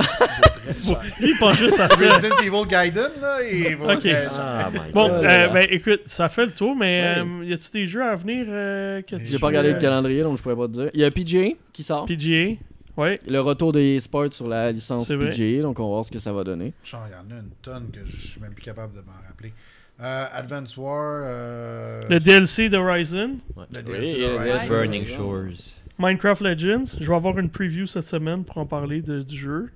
Il 0.01 0.05
vaut 0.07 0.49
très 0.55 0.73
cher. 0.75 1.15
Il 1.21 1.37
pense 1.39 1.57
juste 1.57 1.81
à 1.81 1.89
ça. 1.89 1.95
Resident 1.95 2.37
Evil 2.43 2.69
Gaiden, 2.69 3.11
là, 3.21 3.43
il 3.43 3.77
vaut 3.77 3.91
Ok. 3.91 4.01
très 4.01 4.11
cher. 4.25 4.31
Ah, 4.35 4.71
Bon, 4.93 5.09
God. 5.09 5.25
euh, 5.25 5.49
ben 5.49 5.67
écoute, 5.71 6.03
ça 6.07 6.29
fait 6.29 6.47
le 6.47 6.53
tour, 6.53 6.75
mais 6.77 7.03
Ouais. 7.21 7.23
euh, 7.41 7.45
y 7.45 7.53
a-tu 7.53 7.71
des 7.71 7.87
jeux 7.87 8.03
à 8.03 8.15
venir 8.17 8.47
euh, 8.49 9.01
que 9.03 9.17
J'ai 9.25 9.39
pas 9.39 9.47
regardé 9.49 9.71
euh, 9.71 9.75
le 9.75 9.79
calendrier, 9.81 10.23
donc 10.23 10.39
je 10.39 10.43
pourrais 10.43 10.57
pas 10.57 10.67
te 10.69 10.73
dire. 10.73 10.91
Il 10.95 11.01
y 11.01 11.05
a 11.05 11.11
PGA 11.11 11.51
qui 11.73 11.83
sort. 11.85 12.07
PGA 12.07 12.57
Ouais. 12.97 13.19
Le 13.27 13.41
retour 13.41 13.73
de 13.73 13.81
eSports 13.81 14.33
sur 14.33 14.47
la 14.49 14.71
licence. 14.71 15.09
PGA, 15.09 15.63
donc 15.63 15.79
on 15.81 15.85
va 15.85 15.89
voir 15.89 16.05
ce 16.05 16.11
que 16.11 16.19
ça 16.19 16.31
va 16.33 16.45
donner. 16.45 16.75
Il 16.85 16.93
y 16.93 16.95
en 16.97 17.37
a 17.37 17.41
une 17.41 17.51
tonne 17.63 17.91
que 17.91 18.01
je 18.05 18.17
suis 18.29 18.41
même 18.41 18.53
plus 18.53 18.63
capable 18.65 18.93
de 18.95 19.01
m'en 19.01 19.13
rappeler. 19.27 19.53
Euh, 20.01 20.25
Advance 20.33 20.77
War. 20.77 21.23
Euh, 21.25 22.03
Le 22.09 22.19
DLC 22.19 22.69
d'Horizon, 22.69 23.37
le 23.57 23.63
Oui, 23.79 23.83
DLC 23.85 24.19
le 24.19 24.25
Horizon. 24.35 24.45
DLC. 24.45 24.69
Burning 24.69 25.07
Shores. 25.07 25.75
Minecraft 25.99 26.41
Legends. 26.43 26.97
Je 27.01 27.07
vais 27.09 27.15
avoir 27.15 27.39
une 27.39 27.51
preview 27.51 27.87
cette 27.87 28.07
semaine 28.07 28.43
pour 28.45 28.59
en 28.59 28.67
parler 28.67 29.01
de- 29.03 29.23
du 29.23 29.37
jeu. 29.37 29.71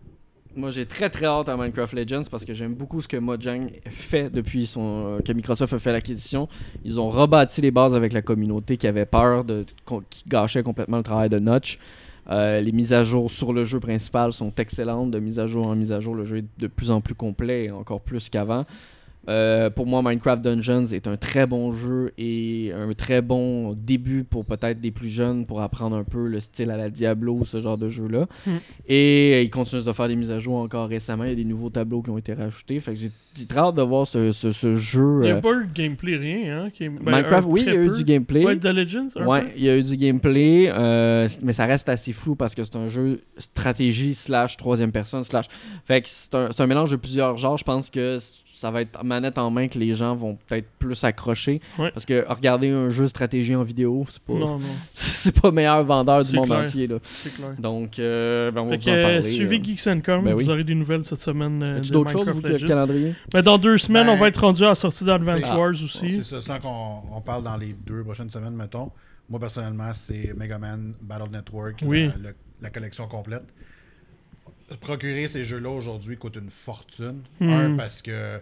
Moi, 0.57 0.71
j'ai 0.71 0.87
très 0.87 1.11
très 1.11 1.27
hâte 1.27 1.51
à 1.51 1.57
Minecraft 1.57 1.93
Legends 1.93 2.23
parce 2.31 2.45
que 2.47 2.55
j'aime 2.55 2.75
beaucoup 2.75 3.03
ce 3.03 3.07
que 3.09 3.19
Mojang 3.19 3.69
fait 3.91 4.31
depuis 4.31 4.67
son, 4.67 5.19
euh, 5.19 5.21
que 5.21 5.31
Microsoft 5.33 5.75
a 5.75 5.79
fait 5.79 5.93
l'acquisition. 5.93 6.49
Ils 6.83 6.99
ont 6.99 7.11
rebâti 7.11 7.61
les 7.61 7.71
bases 7.71 7.95
avec 7.95 8.15
la 8.15 8.23
communauté 8.23 8.79
qui 8.79 8.87
avait 8.87 9.05
peur 9.05 9.45
de 9.45 9.67
qui 10.09 10.25
gâchait 10.27 10.63
complètement 10.63 10.97
le 10.97 11.03
travail 11.03 11.29
de 11.29 11.39
Notch. 11.39 11.79
Euh, 12.31 12.61
les 12.61 12.73
mises 12.73 12.95
à 12.95 13.05
jour 13.05 13.31
sur 13.31 13.53
le 13.53 13.65
jeu 13.65 13.79
principal 13.81 14.33
sont 14.33 14.53
excellentes. 14.57 15.11
De 15.11 15.21
mise 15.21 15.39
à 15.39 15.47
jour 15.47 15.67
en 15.67 15.77
mise 15.77 15.93
à 15.93 16.01
jour, 16.01 16.15
le 16.15 16.25
jeu 16.25 16.39
est 16.39 16.45
de 16.59 16.67
plus 16.69 16.91
en 16.91 17.01
plus 17.03 17.15
complet 17.15 17.67
et 17.67 17.71
encore 17.71 18.01
plus 18.01 18.31
qu'avant. 18.31 18.65
Euh, 19.29 19.71
pour 19.71 19.87
moi, 19.87 20.03
Minecraft 20.03 20.43
Dungeons 20.43 20.87
est 20.87 21.07
un 21.07 21.17
très 21.17 21.47
bon 21.47 21.73
jeu 21.73 22.13
et 22.17 22.73
un 22.73 22.93
très 22.95 23.23
bon 23.23 23.73
début 23.75 24.25
pour 24.25 24.45
peut-être 24.45 24.81
des 24.81 24.91
plus 24.91 25.09
jeunes 25.09 25.47
pour 25.47 25.61
apprendre 25.61 25.97
un 25.97 26.05
peu 26.05 26.27
le 26.29 26.41
style 26.41 26.71
à 26.71 26.77
la 26.77 26.91
Diablo, 26.91 27.45
ce 27.45 27.61
genre 27.61 27.77
de 27.79 27.89
jeu-là. 27.89 28.27
Mm. 28.47 28.51
Et 28.89 29.33
euh, 29.35 29.43
ils 29.43 29.51
continuent 29.51 29.83
de 29.83 29.93
faire 29.93 30.09
des 30.09 30.17
mises 30.17 30.31
à 30.31 30.39
jour 30.39 30.57
encore 30.57 30.89
récemment. 30.89 31.25
Il 31.25 31.31
y 31.31 31.33
a 31.33 31.37
des 31.37 31.45
nouveaux 31.45 31.71
tableaux 31.71 32.03
qui 32.03 32.11
ont 32.11 32.19
été 32.19 32.35
rajoutés. 32.35 32.79
Fait 32.81 32.95
que 32.95 32.99
j'ai 33.01 33.11
très 33.47 33.59
hâte 33.59 33.75
de 33.75 33.83
voir 33.83 34.07
ce, 34.07 34.33
ce- 34.33 34.53
ce 34.53 34.77
jeu. 34.77 35.19
Il 35.23 35.25
n'y 35.25 35.31
a 35.31 35.37
euh, 35.37 35.41
pas 35.41 35.53
eu 35.53 35.67
de 35.67 35.73
gameplay, 35.75 36.17
rien. 36.17 36.63
Hein, 36.65 36.71
qui 36.73 36.85
est- 36.85 36.89
ben, 36.89 37.11
Minecraft, 37.17 37.47
oui, 37.51 37.65
il 37.67 37.73
y 37.73 37.77
a 37.77 37.83
eu 37.83 37.89
peu. 37.89 37.97
du 37.97 38.05
gameplay. 38.05 38.45
Ouais, 38.45 38.57
de 38.57 38.69
Legends 38.71 39.09
un 39.17 39.27
Ouais, 39.27 39.43
peu? 39.43 39.49
il 39.57 39.65
y 39.65 39.69
a 39.69 39.77
eu 39.77 39.83
du 39.83 39.97
gameplay, 39.97 40.71
euh, 40.73 41.29
mais 41.43 41.53
ça 41.53 41.67
reste 41.67 41.89
assez 41.89 42.13
flou 42.13 42.35
parce 42.37 42.55
que 42.55 42.65
c'est 42.65 42.77
un 42.77 42.87
jeu 42.89 43.21
stratégie 43.37 44.15
slash 44.15 44.57
troisième 44.57 44.93
personne 44.93 45.25
slash. 45.25 45.47
Fait 45.85 46.01
que 46.03 46.09
c'est 46.09 46.35
un, 46.61 46.67
mélange 46.67 46.91
de 46.93 46.97
plusieurs 46.97 47.37
genres. 47.37 47.57
Je 47.59 47.65
pense 47.65 47.91
que 47.91 48.19
ça 48.59 48.71
va 48.71 48.81
être 48.81 49.05
manette 49.05 49.37
en 49.37 49.51
main 49.51 49.69
que 49.69 49.79
les 49.79 49.93
gens 49.95 50.17
vont 50.17 50.39
peut-être 50.47 50.67
plus 50.79 51.05
accrocher. 51.05 51.61
Ouais. 51.79 51.91
Parce 51.93 52.07
que 52.07 52.25
regarder 52.27 52.71
un 52.71 52.89
jeu 52.89 53.07
stratégie 53.07 53.55
en 53.55 53.63
vidéo, 53.63 54.07
c'est 54.11 54.23
pas, 54.23 54.33
Non, 54.33 54.59
non, 54.59 54.65
c'est 54.95 55.39
pas 55.39 55.51
meilleur 55.51 55.85
vendeur 55.85 56.25
du 56.25 56.31
C'est 56.31 56.37
monde 56.37 56.47
clair. 56.47 56.61
entier. 56.61 56.87
Là. 56.87 56.97
c'est 57.03 57.35
clair. 57.35 57.55
Donc, 57.59 57.99
euh, 57.99 58.51
ben, 58.51 58.63
on 58.63 58.71
va 58.71 58.77
vous 58.79 58.89
en 58.89 58.93
euh, 58.93 59.03
parler. 59.03 59.23
suivez 59.31 59.59
euh. 59.59 59.63
Geeks 59.63 59.87
and 59.89 60.01
Com, 60.05 60.25
Ben 60.25 60.33
vous 60.33 60.39
oui. 60.39 60.49
aurez 60.51 60.65
des 60.65 60.75
nouvelles 60.75 61.05
cette 61.05 61.21
semaine. 61.21 61.63
euh, 61.63 61.81
de 61.81 61.89
d'autres 61.91 62.11
choses, 62.13 62.29
vous, 62.29 62.41
que 62.41 62.49
le 62.49 62.59
calendrier? 62.67 63.15
Ben, 63.31 63.43
dans 63.43 63.59
deux 63.59 63.77
semaines, 63.77 64.07
Ben, 64.07 64.15
on 64.15 64.17
va 64.17 64.29
être 64.29 64.41
rendu 64.41 64.63
à 64.65 64.69
la 64.69 64.75
sortie 64.75 65.05
d'Advance 65.05 65.41
c'est- 65.41 65.47
Wars 65.53 65.73
C'est 65.77 65.85
aussi. 65.85 66.25
ça, 66.25 66.41
sans 66.41 66.59
qu'on 66.59 67.03
on 67.13 67.21
parle 67.21 67.43
dans 67.43 67.59
les 67.59 67.75
deux 67.75 68.03
prochaines 68.05 68.31
semaines, 68.31 68.55
mettons. 68.57 68.91
Moi, 69.29 69.39
personnellement, 69.39 69.91
c'est 69.93 70.33
Mega 70.35 70.59
Man 70.59 70.95
Battle 71.03 71.31
Network, 71.31 71.81
Oui. 71.85 72.07
la, 72.23 72.31
la 72.63 72.71
collection 72.71 73.07
complète. 73.07 73.45
Procurer 74.81 75.29
ces 75.29 75.45
jeux-là 75.45 75.71
aujourd'hui 75.71 76.17
coûte 76.17 76.37
une 76.37 76.51
fortune. 76.51 77.23
Hmm. 77.41 77.51
Un, 77.51 77.77
parce 77.77 78.03
que, 78.03 78.41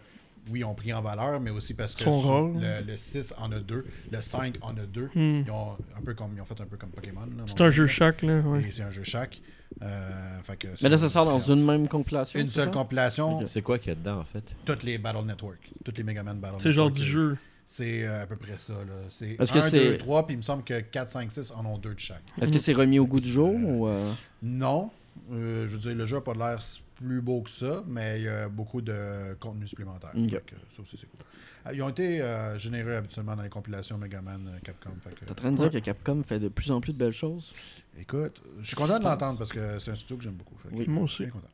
oui, 0.51 0.65
ont 0.65 0.75
pris 0.75 0.93
en 0.93 1.03
valeur, 1.03 1.39
mais 1.41 1.51
aussi 1.51 1.75
parce 1.75 1.95
que 1.95 2.05
le, 2.05 2.87
le 2.87 2.97
6 2.97 3.35
en 3.39 3.53
a 3.53 3.59
deux, 3.61 3.85
le 4.11 4.21
5 4.23 4.57
en 4.63 4.71
a 4.77 4.87
deux. 4.87 5.11
Hmm. 5.15 5.43
Ils, 5.47 5.51
ont 5.51 5.73
un 5.97 6.01
peu 6.05 6.15
comme, 6.15 6.31
ils 6.37 6.41
ont 6.41 6.45
fait 6.47 6.61
un 6.61 6.67
peu 6.67 6.77
comme 6.77 6.91
Pokémon. 6.91 7.27
C'est 7.47 7.61
un 7.61 7.71
jeu 7.71 7.87
chaque, 7.87 8.23
là. 8.23 8.41
ouais. 8.41 8.63
Et 8.69 8.73
c'est 8.73 8.83
un 8.83 8.91
jeu 8.91 9.03
chaque. 9.05 9.41
Euh, 9.83 10.41
fait 10.43 10.57
que 10.57 10.69
Mais 10.83 10.89
là, 10.89 10.97
ça 10.97 11.09
sort 11.09 11.25
dans 11.27 11.41
une 11.41 11.65
même 11.65 11.89
compilation. 11.89 12.39
Une 12.41 12.49
seule 12.49 12.65
ça? 12.67 12.71
compilation. 12.71 13.47
C'est 13.47 13.63
quoi 13.63 13.79
qu'il 13.79 13.89
y 13.89 13.93
a 13.93 13.95
dedans, 13.97 14.21
en 14.21 14.25
fait? 14.25 14.45
Toutes 14.65 14.83
les 14.83 14.99
Battle 14.99 15.25
Network. 15.27 15.59
Toutes 15.85 15.99
les 15.99 16.05
Mega 16.05 16.23
Man 16.23 16.39
Battle 16.39 16.57
C'est 16.63 16.73
genre 16.73 16.87
Network. 16.91 17.05
du 17.05 17.11
jeu. 17.13 17.37
C'est 17.67 18.05
euh, 18.05 18.23
à 18.23 18.27
peu 18.27 18.37
près 18.37 18.57
ça. 18.59 18.75
là. 18.75 18.93
C'est 19.11 19.37
Est-ce 19.41 19.53
que 19.53 19.59
1, 19.59 19.63
c'est- 19.63 19.91
2, 19.93 19.97
3, 19.99 20.27
puis 20.27 20.35
il 20.35 20.37
me 20.37 20.43
semble 20.43 20.63
que 20.65 20.79
4, 20.81 21.09
5, 21.09 21.33
6 21.33 21.51
en 21.51 21.65
ont 21.67 21.79
deux 21.79 21.95
de 21.95 21.99
chaque. 22.01 22.23
Est-ce 22.41 22.53
que 22.53 22.59
c'est 22.59 22.75
remis 22.75 22.99
au 22.99 23.07
goût 23.07 23.21
du 23.21 23.31
jour 23.31 23.49
Euh, 23.51 23.63
ou. 23.65 23.89
euh, 23.89 24.13
Non. 24.43 24.91
Euh, 25.33 25.67
je 25.69 25.73
veux 25.75 25.79
dire, 25.79 25.95
le 25.95 26.07
jeu 26.07 26.17
n'a 26.17 26.23
pas 26.23 26.35
l'air 26.35 26.59
plus 26.97 27.21
beau 27.23 27.41
que 27.43 27.51
ça, 27.51 27.83
mais 27.87 28.19
il 28.21 28.25
y 28.25 28.29
a 28.29 28.49
beaucoup 28.49 28.83
de 28.83 29.35
contenu 29.41 29.67
supplémentaire. 29.67 30.11
Que 30.13 30.55
ça 30.71 30.83
aussi, 30.83 30.97
c'est 30.99 31.07
cool. 31.07 31.21
Euh, 31.67 31.71
Ils 31.75 31.83
ont 31.83 31.89
été 31.89 32.21
euh, 32.21 32.59
généreux 32.59 32.95
habituellement 32.95 33.35
dans 33.35 33.43
les 33.43 33.49
compilations 33.49 33.97
Megaman 33.97 34.47
euh, 34.49 34.59
Capcom. 34.63 34.91
T'es 35.21 35.31
en 35.31 35.35
train 35.35 35.51
de 35.53 35.57
dire 35.57 35.71
que 35.71 35.79
Capcom 35.79 36.23
fait 36.23 36.39
de 36.39 36.49
plus 36.49 36.71
en 36.71 36.81
plus 36.81 36.93
de 36.93 36.99
belles 36.99 37.13
choses? 37.13 37.53
Écoute, 37.99 38.43
je 38.61 38.67
suis 38.67 38.77
content 38.77 38.99
de 38.99 39.05
l'entendre 39.05 39.39
parce 39.39 39.51
que 39.53 39.79
c'est 39.79 39.91
un 39.93 39.95
studio 39.95 40.17
que 40.19 40.23
j'aime 40.25 40.35
beaucoup. 40.35 40.57
Fait 40.59 40.69
Oui. 40.73 40.85
Moi 40.87 41.07
je 41.07 41.13
suis 41.13 41.25
aussi. 41.25 41.33
bien 41.33 41.41
content. 41.41 41.53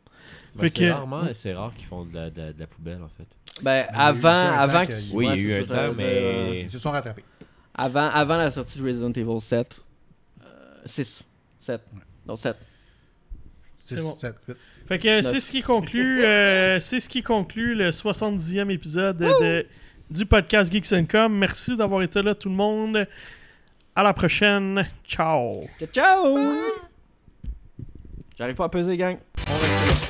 Ben, 0.56 0.68
C'est 0.68 0.74
que- 0.80 0.90
rarement, 0.90 1.22
c'est 1.32 1.54
rare 1.54 1.72
qu'ils 1.74 1.86
font 1.86 2.04
de 2.04 2.14
la, 2.14 2.28
de 2.30 2.40
la- 2.40 2.52
de 2.52 2.60
la 2.60 2.66
poubelle, 2.66 3.02
en 3.02 3.08
fait. 3.08 3.26
Ben, 3.62 3.86
avant, 3.92 4.28
avant, 4.28 4.84
que- 4.84 4.92
Oui, 5.14 5.26
il 5.26 5.28
y 5.28 5.52
a 5.52 5.56
ouais, 5.56 5.60
eu 5.60 5.62
un 5.62 5.64
temps, 5.66 5.94
mais- 5.96 6.62
Ils 6.64 6.70
se 6.72 6.78
sont 6.78 6.90
rattrapés. 6.90 7.24
Avant, 7.74 8.08
avant 8.10 8.36
la 8.36 8.50
sortie 8.50 8.78
de 8.80 8.84
Resident 8.84 9.12
Evil 9.12 9.40
7. 9.40 9.80
6. 10.84 11.22
7. 11.58 11.80
Non, 12.26 12.36
7. 12.36 12.56
Bon. 13.96 14.16
Fait 14.86 14.98
que 14.98 15.22
Neuf. 15.22 15.26
c'est 15.26 15.40
ce 15.40 15.52
qui 15.52 15.62
conclut, 15.62 16.24
euh, 16.24 16.80
c'est 16.80 17.00
ce 17.00 17.08
qui 17.08 17.22
conclut 17.22 17.74
le 17.74 17.90
70e 17.90 18.70
épisode 18.70 19.18
de 19.18 19.66
du 20.10 20.26
podcast 20.26 20.72
Geeks 20.72 21.08
Com. 21.08 21.32
Merci 21.32 21.76
d'avoir 21.76 22.02
été 22.02 22.20
là, 22.22 22.34
tout 22.34 22.48
le 22.48 22.56
monde. 22.56 23.06
À 23.94 24.02
la 24.02 24.12
prochaine. 24.12 24.86
Ciao. 25.06 25.66
Ciao, 25.78 25.88
ciao! 25.92 26.38
J'arrive 28.36 28.56
pas 28.56 28.64
à 28.64 28.68
peser, 28.68 28.96
gang. 28.96 29.18
On 29.48 29.58
reste 29.58 30.04
là. 30.04 30.09